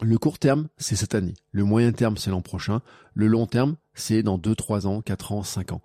Le 0.00 0.18
court 0.18 0.38
terme, 0.38 0.68
c'est 0.76 0.96
cette 0.96 1.14
année. 1.14 1.34
Le 1.52 1.64
moyen 1.64 1.92
terme, 1.92 2.16
c'est 2.16 2.30
l'an 2.30 2.42
prochain. 2.42 2.82
Le 3.14 3.28
long 3.28 3.46
terme, 3.46 3.76
c'est 3.94 4.22
dans 4.22 4.38
2, 4.38 4.54
3 4.54 4.86
ans, 4.86 5.02
4 5.02 5.32
ans, 5.32 5.42
5 5.42 5.72
ans. 5.72 5.82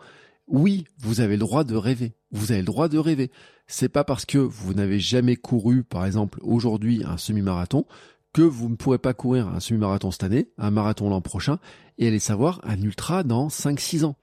Oui, 0.47 0.85
vous 0.97 1.21
avez 1.21 1.35
le 1.35 1.41
droit 1.41 1.63
de 1.63 1.75
rêver. 1.75 2.15
Vous 2.31 2.51
avez 2.51 2.61
le 2.61 2.65
droit 2.65 2.87
de 2.87 2.97
rêver. 2.97 3.31
C'est 3.67 3.89
pas 3.89 4.03
parce 4.03 4.25
que 4.25 4.39
vous 4.39 4.73
n'avez 4.73 4.99
jamais 4.99 5.35
couru, 5.35 5.83
par 5.83 6.05
exemple, 6.05 6.39
aujourd'hui, 6.41 7.03
un 7.05 7.17
semi-marathon, 7.17 7.85
que 8.33 8.41
vous 8.41 8.67
ne 8.69 8.75
pourrez 8.75 8.97
pas 8.97 9.13
courir 9.13 9.47
un 9.47 9.59
semi-marathon 9.59 10.09
cette 10.09 10.23
année, 10.23 10.49
un 10.57 10.71
marathon 10.71 11.09
l'an 11.09 11.21
prochain, 11.21 11.59
et 11.99 12.07
aller 12.07 12.19
savoir 12.19 12.61
un 12.63 12.81
ultra 12.81 13.23
dans 13.23 13.47
5-6 13.49 14.05
ans. 14.05 14.15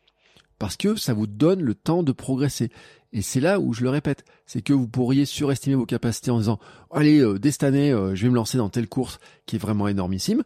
Parce 0.59 0.77
que 0.77 0.97
ça 0.97 1.15
vous 1.15 1.29
donne 1.29 1.61
le 1.63 1.75
temps 1.75 2.03
de 2.03 2.13
progresser. 2.13 2.71
Et 3.17 3.23
c'est 3.23 3.41
là 3.41 3.59
où 3.59 3.73
je 3.73 3.83
le 3.83 3.89
répète, 3.89 4.27
c'est 4.45 4.61
que 4.61 4.75
vous 4.75 4.87
pourriez 4.87 5.25
surestimer 5.25 5.75
vos 5.75 5.87
capacités 5.87 6.31
en 6.31 6.37
disant 6.37 6.59
allez 6.91 7.21
euh, 7.21 7.39
dès 7.39 7.51
cette 7.51 7.63
année 7.63 7.91
euh, 7.91 8.15
je 8.15 8.25
vais 8.25 8.29
me 8.29 8.35
lancer 8.35 8.59
dans 8.59 8.69
telle 8.69 8.91
course 8.91 9.19
qui 9.47 9.57
est 9.57 9.59
vraiment 9.59 9.89
énormissime. 9.89 10.45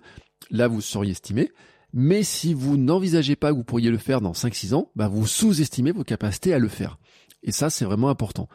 Là 0.53 0.69
vous 0.69 0.81
seriez 0.81 1.11
estimé. 1.11 1.51
Mais 1.93 2.23
si 2.23 2.55
vous 2.55 2.77
n'envisagez 2.77 3.35
pas 3.35 3.51
que 3.51 3.57
vous 3.57 3.65
pourriez 3.65 3.91
le 3.91 3.99
faire 3.99 4.21
dans 4.21 4.31
5-6 4.31 4.75
ans, 4.75 4.93
bah 4.95 5.09
vous 5.09 5.27
sous-estimez 5.27 5.91
vos 5.91 6.05
capacités 6.05 6.55
à 6.55 6.61
le 6.61 6.69
faire. 6.69 7.01
Et 7.43 7.51
ça 7.51 7.71
c'est 7.71 7.85
vraiment 7.85 8.09
important. 8.09 8.49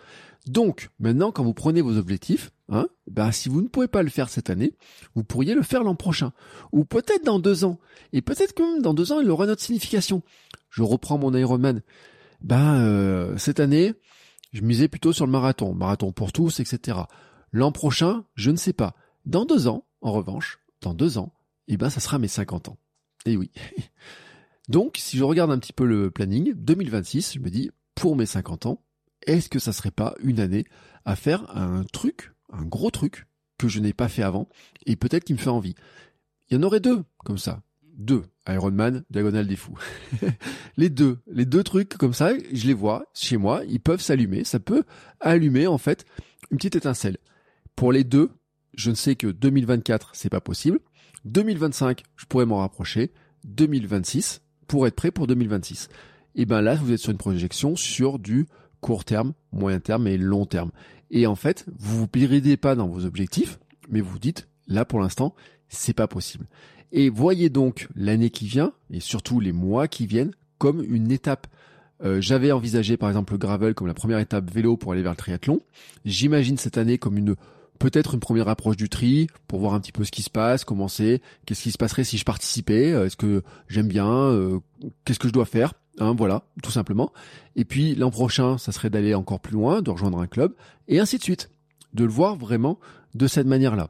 Donc 0.48 0.92
maintenant 0.98 1.34
quand 1.34 1.44
vous 1.44 1.54
prenez 1.54 1.82
vos 1.82 1.98
objectifs, 1.98 2.52
hein, 2.70 2.88
bah 3.08 3.34
si 3.34 3.50
vous 3.50 3.62
ne 3.62 3.68
pouvez 3.68 3.90
pas 3.90 4.02
le 4.02 4.10
faire 4.10 4.30
cette 4.30 4.50
année, 4.50 4.76
vous 5.16 5.26
pourriez 5.26 5.56
le 5.56 5.62
faire 5.62 5.84
l'an 5.84 5.96
prochain, 5.96 6.32
ou 6.72 6.86
peut-être 6.86 7.26
dans 7.26 7.40
deux 7.40 7.66
ans. 7.66 7.82
Et 8.14 8.22
peut-être 8.22 8.54
que 8.54 8.82
dans 8.82 8.94
deux 8.94 9.12
ans 9.12 9.20
il 9.20 9.30
aura 9.30 9.44
une 9.44 9.52
autre 9.52 9.62
signification. 9.62 10.24
Je 10.70 10.84
reprends 10.84 11.18
mon 11.18 11.34
Ironman 11.34 11.82
ben 12.46 13.38
cette 13.38 13.60
année, 13.60 13.94
je 14.54 14.62
misais 14.62 14.88
plutôt 14.88 15.12
sur 15.12 15.26
le 15.26 15.32
marathon, 15.32 15.74
marathon 15.74 16.12
pour 16.12 16.32
tous, 16.32 16.60
etc. 16.62 17.00
L'an 17.52 17.72
prochain, 17.72 18.24
je 18.36 18.52
ne 18.52 18.56
sais 18.56 18.74
pas. 18.74 18.96
Dans 19.26 19.46
deux 19.46 19.68
ans, 19.68 19.86
en 20.02 20.12
revanche, 20.12 20.60
dans 20.82 20.94
deux 20.94 21.18
ans, 21.18 21.34
eh 21.68 21.78
ben 21.78 21.90
ça 21.90 22.00
sera 22.00 22.20
mes 22.20 22.28
50 22.28 22.70
ans. 22.70 22.78
Et 23.26 23.34
eh 23.34 23.38
oui. 23.38 23.52
Donc, 24.70 24.98
si 24.98 25.18
je 25.18 25.24
regarde 25.24 25.52
un 25.52 25.60
petit 25.60 25.74
peu 25.74 25.86
le 25.86 26.12
planning, 26.12 26.54
2026, 26.54 27.34
je 27.36 27.40
me 27.40 27.50
dis, 27.50 27.72
pour 27.96 28.16
mes 28.16 28.26
50 28.26 28.66
ans, 28.66 28.84
est-ce 29.26 29.50
que 29.50 29.60
ça 29.60 29.74
serait 29.74 29.92
pas 29.92 30.16
une 30.22 30.40
année 30.40 30.66
à 31.06 31.16
faire 31.16 31.56
un 31.56 31.84
truc, 31.84 32.34
un 32.52 32.64
gros 32.64 32.92
truc, 32.92 33.28
que 33.58 33.68
je 33.68 33.80
n'ai 33.80 33.94
pas 33.94 34.10
fait 34.10 34.24
avant, 34.24 34.48
et 34.86 34.96
peut-être 34.96 35.24
qui 35.24 35.34
me 35.34 35.40
fait 35.40 35.50
envie? 35.50 35.76
Il 36.50 36.56
y 36.56 36.58
en 36.58 36.64
aurait 36.64 36.80
deux, 36.80 37.04
comme 37.24 37.38
ça. 37.38 37.62
Deux. 37.98 38.24
Ironman, 38.48 39.04
diagonale 39.10 39.48
des 39.48 39.56
fous. 39.56 39.78
les 40.78 40.90
deux, 40.90 41.18
les 41.28 41.46
deux 41.46 41.64
trucs 41.64 41.98
comme 41.98 42.14
ça, 42.14 42.34
je 42.54 42.68
les 42.68 42.74
vois 42.74 43.06
chez 43.14 43.38
moi, 43.38 43.64
ils 43.68 43.80
peuvent 43.80 44.02
s'allumer, 44.02 44.44
ça 44.44 44.60
peut 44.60 44.84
allumer 45.20 45.66
en 45.66 45.78
fait 45.78 46.06
une 46.52 46.58
petite 46.58 46.76
étincelle. 46.76 47.18
Pour 47.76 47.92
les 47.92 48.04
deux, 48.04 48.30
je 48.76 48.90
ne 48.90 48.96
sais 48.96 49.16
que 49.16 49.28
2024, 49.28 50.12
c'est 50.14 50.30
pas 50.30 50.42
possible. 50.42 50.80
2025, 51.26 52.04
je 52.18 52.26
pourrais 52.26 52.46
m'en 52.46 52.60
rapprocher. 52.60 53.12
2026, 53.46 54.42
pour 54.68 54.86
être 54.88 54.96
prêt 54.96 55.12
pour 55.12 55.28
2026. 55.28 55.90
Et 56.36 56.46
ben 56.46 56.62
là, 56.62 56.76
vous 56.76 56.92
êtes 56.92 57.00
sur 57.00 57.12
une 57.12 57.18
projection 57.18 57.76
sur 57.76 58.20
du 58.20 58.48
court 58.82 59.06
terme, 59.06 59.34
moyen 59.52 59.80
terme 59.80 60.08
et 60.08 60.18
long 60.18 60.46
terme. 60.46 60.72
Et 61.10 61.28
en 61.28 61.36
fait, 61.36 61.66
vous 61.78 62.00
vous 62.00 62.08
péridez 62.08 62.58
pas 62.58 62.76
dans 62.76 62.88
vos 62.88 63.06
objectifs, 63.06 63.60
mais 63.90 64.02
vous 64.02 64.20
dites, 64.20 64.48
là 64.68 64.86
pour 64.86 65.00
l'instant, 65.00 65.36
c'est 65.70 65.94
pas 65.94 66.08
possible. 66.08 66.46
Et 66.92 67.10
voyez 67.10 67.50
donc 67.50 67.88
l'année 67.96 68.30
qui 68.30 68.48
vient, 68.48 68.74
et 68.92 69.00
surtout 69.00 69.40
les 69.40 69.52
mois 69.52 69.88
qui 69.88 70.06
viennent, 70.06 70.32
comme 70.58 70.84
une 70.84 71.12
étape. 71.12 71.48
Euh, 72.04 72.20
j'avais 72.20 72.52
envisagé 72.52 72.98
par 72.98 73.10
exemple 73.10 73.34
le 73.34 73.38
gravel 73.38 73.74
comme 73.74 73.88
la 73.88 73.94
première 73.94 74.20
étape 74.20 74.52
vélo 74.52 74.76
pour 74.76 74.92
aller 74.92 75.02
vers 75.02 75.14
le 75.14 75.18
triathlon. 75.18 75.62
J'imagine 76.04 76.58
cette 76.58 76.78
année 76.78 76.98
comme 76.98 77.18
une 77.18 77.36
peut-être 77.80 78.14
une 78.14 78.20
première 78.20 78.48
approche 78.48 78.78
du 78.78 78.90
tri 78.90 79.28
pour 79.48 79.60
voir 79.60 79.74
un 79.74 79.80
petit 79.80 79.92
peu 79.92 80.04
ce 80.04 80.12
qui 80.12 80.22
se 80.22 80.30
passe, 80.30 80.64
comment 80.64 80.88
c'est, 80.88 81.22
qu'est-ce 81.46 81.64
qui 81.64 81.72
se 81.72 81.78
passerait 81.78 82.04
si 82.04 82.18
je 82.18 82.26
participais, 82.26 82.92
euh, 82.92 83.06
est-ce 83.06 83.18
que 83.18 83.44
j'aime 83.68 83.88
bien, 83.88 84.10
euh, 84.10 84.60
qu'est-ce 85.04 85.20
que 85.20 85.28
je 85.28 85.34
dois 85.34 85.46
faire, 85.46 85.74
hein, 86.00 86.14
voilà, 86.18 86.44
tout 86.64 86.72
simplement. 86.72 87.12
Et 87.56 87.66
puis 87.66 87.96
l'an 87.96 88.12
prochain, 88.12 88.58
ça 88.58 88.72
serait 88.72 88.90
d'aller 88.90 89.14
encore 89.14 89.40
plus 89.40 89.54
loin, 89.54 89.82
de 89.82 89.90
rejoindre 89.90 90.20
un 90.20 90.28
club, 90.28 90.54
et 90.88 91.00
ainsi 91.00 91.18
de 91.18 91.24
suite, 91.24 91.50
de 91.94 92.04
le 92.04 92.12
voir 92.12 92.36
vraiment 92.36 92.80
de 93.14 93.28
cette 93.28 93.48
manière-là. 93.48 93.90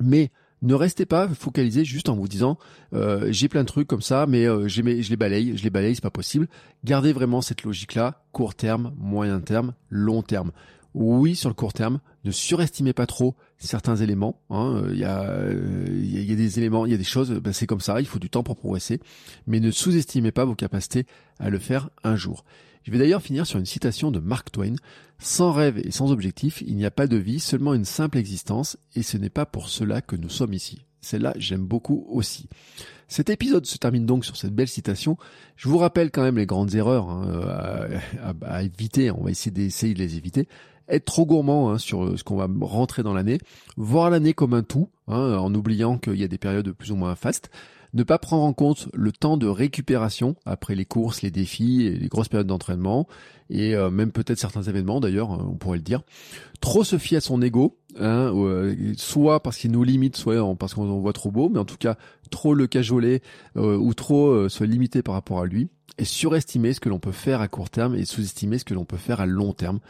Mais 0.00 0.30
ne 0.66 0.74
restez 0.74 1.06
pas 1.06 1.28
focalisé 1.28 1.84
juste 1.84 2.08
en 2.08 2.14
vous 2.14 2.28
disant 2.28 2.58
euh, 2.92 3.28
j'ai 3.30 3.48
plein 3.48 3.62
de 3.62 3.68
trucs 3.68 3.88
comme 3.88 4.02
ça, 4.02 4.26
mais 4.26 4.44
je 4.68 4.82
les 4.82 5.16
balaye, 5.16 5.56
je 5.56 5.62
les 5.62 5.70
balaye, 5.70 5.94
c'est 5.94 6.02
pas 6.02 6.10
possible. 6.10 6.48
Gardez 6.84 7.12
vraiment 7.12 7.40
cette 7.40 7.62
logique-là, 7.62 8.22
court 8.32 8.54
terme, 8.54 8.92
moyen 8.98 9.40
terme, 9.40 9.72
long 9.88 10.22
terme 10.22 10.52
oui, 10.96 11.36
sur 11.36 11.50
le 11.50 11.54
court 11.54 11.74
terme, 11.74 12.00
ne 12.24 12.30
surestimez 12.30 12.94
pas 12.94 13.04
trop 13.04 13.36
certains 13.58 13.96
éléments. 13.96 14.40
Hein. 14.48 14.82
Il, 14.90 14.98
y 14.98 15.04
a, 15.04 15.30
il, 15.88 16.24
y 16.24 16.32
a, 16.32 16.36
des 16.36 16.58
éléments, 16.58 16.86
il 16.86 16.92
y 16.92 16.94
a 16.94 16.98
des 16.98 17.04
choses, 17.04 17.32
ben 17.32 17.52
c'est 17.52 17.66
comme 17.66 17.82
ça, 17.82 18.00
il 18.00 18.06
faut 18.06 18.18
du 18.18 18.30
temps 18.30 18.42
pour 18.42 18.56
progresser, 18.56 19.00
mais 19.46 19.60
ne 19.60 19.70
sous-estimez 19.70 20.32
pas 20.32 20.46
vos 20.46 20.54
capacités 20.54 21.04
à 21.38 21.50
le 21.50 21.58
faire 21.58 21.90
un 22.02 22.16
jour. 22.16 22.46
Je 22.86 22.92
vais 22.92 22.98
d'ailleurs 22.98 23.20
finir 23.20 23.48
sur 23.48 23.58
une 23.58 23.66
citation 23.66 24.12
de 24.12 24.20
Mark 24.20 24.52
Twain. 24.52 24.76
Sans 25.18 25.50
rêve 25.50 25.76
et 25.78 25.90
sans 25.90 26.12
objectif, 26.12 26.62
il 26.64 26.76
n'y 26.76 26.84
a 26.84 26.92
pas 26.92 27.08
de 27.08 27.16
vie, 27.16 27.40
seulement 27.40 27.74
une 27.74 27.84
simple 27.84 28.16
existence, 28.16 28.76
et 28.94 29.02
ce 29.02 29.16
n'est 29.16 29.28
pas 29.28 29.44
pour 29.44 29.68
cela 29.68 30.00
que 30.02 30.14
nous 30.14 30.28
sommes 30.28 30.52
ici. 30.52 30.84
Celle-là, 31.00 31.34
j'aime 31.36 31.66
beaucoup 31.66 32.06
aussi. 32.08 32.48
Cet 33.08 33.28
épisode 33.28 33.66
se 33.66 33.78
termine 33.78 34.06
donc 34.06 34.24
sur 34.24 34.36
cette 34.36 34.54
belle 34.54 34.68
citation. 34.68 35.18
Je 35.56 35.68
vous 35.68 35.78
rappelle 35.78 36.12
quand 36.12 36.22
même 36.22 36.36
les 36.36 36.46
grandes 36.46 36.76
erreurs 36.76 37.10
hein, 37.10 37.40
à, 38.22 38.34
à, 38.42 38.62
éviter. 38.62 39.10
On 39.10 39.24
va 39.24 39.32
essayer 39.32 39.50
d'essayer 39.50 39.92
de 39.92 39.98
les 39.98 40.16
éviter 40.16 40.46
être 40.88 41.04
trop 41.04 41.26
gourmand 41.26 41.70
hein, 41.70 41.78
sur 41.78 42.16
ce 42.16 42.22
qu'on 42.22 42.36
va 42.36 42.48
rentrer 42.60 43.02
dans 43.02 43.12
l'année, 43.12 43.38
voir 43.76 44.08
l'année 44.08 44.34
comme 44.34 44.54
un 44.54 44.62
tout, 44.62 44.88
hein, 45.08 45.36
en 45.36 45.52
oubliant 45.52 45.98
qu'il 45.98 46.14
y 46.14 46.22
a 46.22 46.28
des 46.28 46.38
périodes 46.38 46.70
plus 46.70 46.92
ou 46.92 46.94
moins 46.96 47.16
fastes, 47.16 47.50
ne 47.96 48.02
pas 48.02 48.18
prendre 48.18 48.44
en 48.44 48.52
compte 48.52 48.88
le 48.94 49.10
temps 49.10 49.36
de 49.36 49.46
récupération 49.46 50.36
après 50.44 50.74
les 50.74 50.84
courses, 50.84 51.22
les 51.22 51.30
défis 51.30 51.90
les 51.98 52.08
grosses 52.08 52.28
périodes 52.28 52.46
d'entraînement, 52.46 53.08
et 53.48 53.74
euh, 53.74 53.90
même 53.90 54.12
peut-être 54.12 54.38
certains 54.38 54.62
événements 54.62 55.00
d'ailleurs, 55.00 55.32
hein, 55.32 55.48
on 55.50 55.54
pourrait 55.54 55.78
le 55.78 55.82
dire. 55.82 56.02
Trop 56.60 56.84
se 56.84 56.98
fier 56.98 57.18
à 57.18 57.20
son 57.20 57.40
ego, 57.40 57.78
hein, 57.98 58.32
euh, 58.34 58.92
soit 58.96 59.42
parce 59.42 59.56
qu'il 59.56 59.72
nous 59.72 59.82
limite, 59.82 60.16
soit 60.16 60.54
parce 60.56 60.74
qu'on 60.74 61.00
voit 61.00 61.12
trop 61.14 61.30
beau, 61.30 61.48
mais 61.48 61.58
en 61.58 61.64
tout 61.64 61.78
cas 61.78 61.96
trop 62.30 62.54
le 62.54 62.66
cajoler 62.66 63.22
euh, 63.56 63.76
ou 63.76 63.94
trop 63.94 64.48
se 64.48 64.64
limiter 64.64 65.02
par 65.02 65.14
rapport 65.14 65.40
à 65.40 65.46
lui, 65.46 65.68
et 65.98 66.04
surestimer 66.04 66.74
ce 66.74 66.80
que 66.80 66.90
l'on 66.90 66.98
peut 66.98 67.12
faire 67.12 67.40
à 67.40 67.48
court 67.48 67.70
terme 67.70 67.94
et 67.94 68.04
sous-estimer 68.04 68.58
ce 68.58 68.64
que 68.64 68.74
l'on 68.74 68.84
peut 68.84 68.98
faire 68.98 69.20
à 69.20 69.26
long 69.26 69.52
terme. 69.52 69.80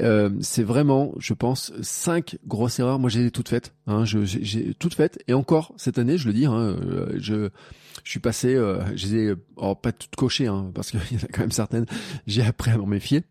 Euh, 0.00 0.30
c'est 0.40 0.62
vraiment, 0.62 1.12
je 1.18 1.34
pense, 1.34 1.72
cinq 1.82 2.38
grosses 2.46 2.78
erreurs. 2.78 2.98
Moi, 2.98 3.10
j'ai 3.10 3.30
toutes 3.30 3.48
faites. 3.48 3.74
Hein, 3.86 4.04
j'ai 4.04 4.74
toutes 4.74 4.94
faites. 4.94 5.22
Et 5.28 5.34
encore 5.34 5.72
cette 5.76 5.98
année, 5.98 6.18
je 6.18 6.26
le 6.26 6.32
dis, 6.32 6.46
hein, 6.46 6.54
euh, 6.54 7.12
je, 7.18 7.50
je 8.04 8.10
suis 8.10 8.20
passé, 8.20 8.54
euh, 8.54 8.80
je 8.96 9.06
les 9.06 9.14
ai, 9.16 9.34
oh, 9.56 9.74
pas 9.74 9.92
toutes 9.92 10.16
cochées, 10.16 10.46
hein, 10.46 10.70
parce 10.74 10.90
qu'il 10.90 11.00
y 11.12 11.16
en 11.16 11.24
a 11.24 11.28
quand 11.32 11.40
même 11.40 11.52
certaines. 11.52 11.86
J'ai 12.26 12.42
appris 12.42 12.70
à 12.70 12.78
m'en 12.78 12.86
méfier. 12.86 13.22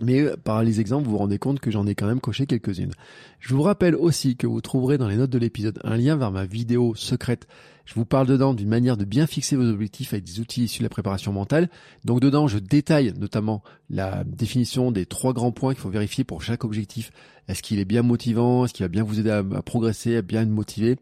Mais 0.00 0.20
euh, 0.20 0.36
par 0.36 0.62
les 0.62 0.80
exemples, 0.80 1.04
vous 1.04 1.12
vous 1.12 1.18
rendez 1.18 1.38
compte 1.38 1.60
que 1.60 1.70
j'en 1.70 1.86
ai 1.86 1.94
quand 1.94 2.06
même 2.06 2.20
coché 2.20 2.46
quelques-unes. 2.46 2.92
Je 3.40 3.54
vous 3.54 3.62
rappelle 3.62 3.96
aussi 3.96 4.36
que 4.36 4.46
vous 4.46 4.60
trouverez 4.60 4.98
dans 4.98 5.08
les 5.08 5.16
notes 5.16 5.30
de 5.30 5.38
l'épisode 5.38 5.80
un 5.82 5.96
lien 5.96 6.16
vers 6.16 6.30
ma 6.30 6.44
vidéo 6.44 6.94
secrète. 6.94 7.48
Je 7.90 7.96
vous 7.96 8.04
parle 8.04 8.28
dedans 8.28 8.54
d'une 8.54 8.68
manière 8.68 8.96
de 8.96 9.04
bien 9.04 9.26
fixer 9.26 9.56
vos 9.56 9.68
objectifs 9.68 10.12
avec 10.12 10.22
des 10.22 10.38
outils 10.38 10.62
issus 10.62 10.78
de 10.78 10.84
la 10.84 10.88
préparation 10.88 11.32
mentale. 11.32 11.68
Donc 12.04 12.20
dedans, 12.20 12.46
je 12.46 12.60
détaille 12.60 13.12
notamment 13.18 13.64
la 13.88 14.22
définition 14.22 14.92
des 14.92 15.06
trois 15.06 15.32
grands 15.32 15.50
points 15.50 15.74
qu'il 15.74 15.82
faut 15.82 15.90
vérifier 15.90 16.22
pour 16.22 16.40
chaque 16.40 16.62
objectif. 16.62 17.10
Est-ce 17.48 17.64
qu'il 17.64 17.80
est 17.80 17.84
bien 17.84 18.02
motivant? 18.02 18.64
Est-ce 18.64 18.74
qu'il 18.74 18.84
va 18.84 18.88
bien 18.88 19.02
vous 19.02 19.18
aider 19.18 19.30
à, 19.30 19.42
progresser, 19.62 20.14
à 20.14 20.22
bien 20.22 20.42
être 20.42 20.48
motivé? 20.48 20.98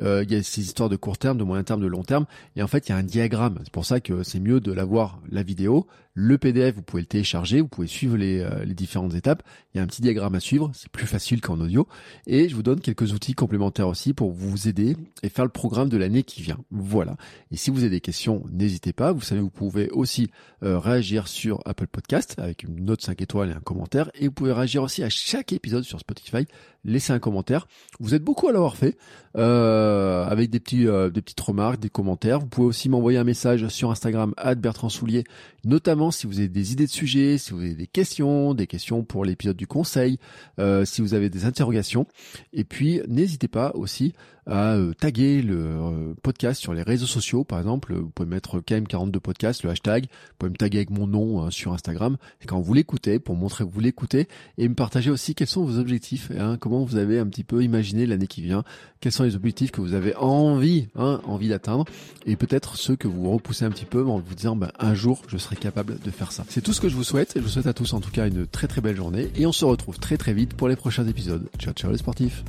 Euh, 0.00 0.22
Il 0.22 0.32
y 0.32 0.36
a 0.36 0.42
ces 0.44 0.60
histoires 0.60 0.88
de 0.88 0.94
court 0.94 1.18
terme, 1.18 1.38
de 1.38 1.42
moyen 1.42 1.64
terme, 1.64 1.80
de 1.80 1.88
long 1.88 2.04
terme. 2.04 2.26
Et 2.54 2.62
en 2.62 2.68
fait, 2.68 2.88
il 2.88 2.92
y 2.92 2.94
a 2.94 2.98
un 2.98 3.02
diagramme. 3.02 3.58
C'est 3.64 3.72
pour 3.72 3.84
ça 3.84 3.98
que 3.98 4.22
c'est 4.22 4.38
mieux 4.38 4.60
de 4.60 4.70
l'avoir 4.70 5.20
la 5.28 5.42
vidéo. 5.42 5.88
Le 6.14 6.38
PDF, 6.38 6.76
vous 6.76 6.82
pouvez 6.82 7.02
le 7.02 7.06
télécharger, 7.06 7.60
vous 7.60 7.68
pouvez 7.68 7.86
suivre 7.88 8.16
les, 8.16 8.40
euh, 8.40 8.64
les 8.64 8.74
différentes 8.74 9.14
étapes. 9.14 9.42
Il 9.74 9.78
y 9.78 9.80
a 9.80 9.82
un 9.82 9.86
petit 9.86 10.02
diagramme 10.02 10.36
à 10.36 10.40
suivre, 10.40 10.70
c'est 10.72 10.90
plus 10.90 11.06
facile 11.06 11.40
qu'en 11.40 11.60
audio. 11.60 11.88
Et 12.26 12.48
je 12.48 12.54
vous 12.54 12.62
donne 12.62 12.80
quelques 12.80 13.12
outils 13.12 13.34
complémentaires 13.34 13.88
aussi 13.88 14.14
pour 14.14 14.32
vous 14.32 14.68
aider 14.68 14.96
et 15.24 15.28
faire 15.28 15.44
le 15.44 15.50
programme 15.50 15.88
de 15.88 15.96
l'année 15.96 16.22
vient. 16.36 16.58
Voilà. 16.70 17.16
Et 17.50 17.56
si 17.56 17.70
vous 17.70 17.80
avez 17.80 17.90
des 17.90 18.00
questions, 18.00 18.44
n'hésitez 18.50 18.92
pas. 18.92 19.12
Vous 19.12 19.20
savez, 19.20 19.40
vous 19.40 19.50
pouvez 19.50 19.88
aussi 19.90 20.30
euh, 20.62 20.78
réagir 20.78 21.28
sur 21.28 21.60
Apple 21.64 21.86
Podcast 21.86 22.34
avec 22.38 22.62
une 22.62 22.84
note 22.84 23.02
5 23.02 23.20
étoiles 23.20 23.50
et 23.50 23.54
un 23.54 23.60
commentaire. 23.60 24.10
Et 24.14 24.26
vous 24.26 24.32
pouvez 24.32 24.52
réagir 24.52 24.82
aussi 24.82 25.02
à 25.02 25.08
chaque 25.08 25.52
épisode 25.52 25.84
sur 25.84 26.00
Spotify. 26.00 26.46
Laissez 26.88 27.12
un 27.12 27.18
commentaire. 27.18 27.68
Vous 28.00 28.14
êtes 28.14 28.24
beaucoup 28.24 28.48
à 28.48 28.52
l'avoir 28.52 28.76
fait 28.76 28.96
euh, 29.36 30.24
avec 30.26 30.48
des 30.48 30.58
petits, 30.58 30.88
euh, 30.88 31.10
des 31.10 31.20
petites 31.20 31.40
remarques, 31.40 31.78
des 31.80 31.90
commentaires. 31.90 32.40
Vous 32.40 32.46
pouvez 32.46 32.66
aussi 32.66 32.88
m'envoyer 32.88 33.18
un 33.18 33.24
message 33.24 33.68
sur 33.68 33.90
Instagram 33.90 34.32
Bertrand 34.56 34.88
Soulier, 34.88 35.24
notamment 35.66 36.10
si 36.10 36.26
vous 36.26 36.38
avez 36.38 36.48
des 36.48 36.72
idées 36.72 36.86
de 36.86 36.90
sujets, 36.90 37.36
si 37.36 37.52
vous 37.52 37.60
avez 37.60 37.74
des 37.74 37.86
questions, 37.86 38.54
des 38.54 38.66
questions 38.66 39.04
pour 39.04 39.26
l'épisode 39.26 39.56
du 39.56 39.66
conseil, 39.66 40.18
euh, 40.58 40.86
si 40.86 41.02
vous 41.02 41.12
avez 41.12 41.28
des 41.28 41.44
interrogations. 41.44 42.06
Et 42.54 42.64
puis 42.64 43.02
n'hésitez 43.06 43.48
pas 43.48 43.72
aussi 43.74 44.14
à 44.46 44.78
taguer 44.98 45.42
le 45.42 46.14
podcast 46.22 46.58
sur 46.58 46.72
les 46.72 46.82
réseaux 46.82 47.06
sociaux, 47.06 47.44
par 47.44 47.58
exemple. 47.58 47.94
Vous 47.94 48.08
pouvez 48.08 48.28
mettre 48.28 48.60
KM42 48.60 49.20
podcast, 49.20 49.62
le 49.62 49.68
hashtag. 49.70 50.04
Vous 50.04 50.34
pouvez 50.38 50.50
me 50.50 50.56
taguer 50.56 50.78
avec 50.78 50.90
mon 50.90 51.06
nom 51.06 51.42
hein, 51.42 51.50
sur 51.50 51.74
Instagram. 51.74 52.16
Quand 52.46 52.58
vous 52.58 52.72
l'écoutez, 52.72 53.18
pour 53.18 53.36
montrer 53.36 53.64
que 53.64 53.70
vous 53.70 53.80
l'écoutez, 53.80 54.26
et 54.56 54.66
me 54.66 54.74
partager 54.74 55.10
aussi 55.10 55.34
quels 55.34 55.48
sont 55.48 55.64
vos 55.64 55.78
objectifs, 55.78 56.32
hein, 56.38 56.56
comment 56.58 56.77
vous 56.84 56.96
avez 56.96 57.18
un 57.18 57.26
petit 57.26 57.44
peu 57.44 57.62
imaginé 57.62 58.06
l'année 58.06 58.26
qui 58.26 58.42
vient, 58.42 58.64
quels 59.00 59.12
sont 59.12 59.24
les 59.24 59.36
objectifs 59.36 59.70
que 59.70 59.80
vous 59.80 59.94
avez 59.94 60.14
envie, 60.16 60.88
hein, 60.96 61.20
d'atteindre, 61.48 61.84
et 62.26 62.36
peut-être 62.36 62.76
ceux 62.76 62.96
que 62.96 63.08
vous 63.08 63.30
repoussez 63.30 63.64
un 63.64 63.70
petit 63.70 63.84
peu 63.84 64.04
en 64.04 64.18
vous 64.18 64.34
disant, 64.34 64.56
ben, 64.56 64.70
un 64.78 64.94
jour, 64.94 65.22
je 65.28 65.38
serai 65.38 65.56
capable 65.56 65.98
de 65.98 66.10
faire 66.10 66.32
ça. 66.32 66.44
C'est 66.48 66.60
tout 66.60 66.72
ce 66.72 66.80
que 66.80 66.88
je 66.88 66.96
vous 66.96 67.04
souhaite, 67.04 67.36
et 67.36 67.40
je 67.40 67.44
vous 67.44 67.50
souhaite 67.50 67.66
à 67.66 67.74
tous 67.74 67.92
en 67.92 68.00
tout 68.00 68.10
cas 68.10 68.26
une 68.26 68.46
très 68.46 68.66
très 68.66 68.80
belle 68.80 68.96
journée, 68.96 69.30
et 69.36 69.46
on 69.46 69.52
se 69.52 69.64
retrouve 69.64 69.98
très 69.98 70.16
très 70.16 70.32
vite 70.32 70.54
pour 70.54 70.68
les 70.68 70.76
prochains 70.76 71.06
épisodes. 71.06 71.48
Ciao 71.58 71.72
ciao 71.72 71.90
les 71.90 71.98
sportifs 71.98 72.44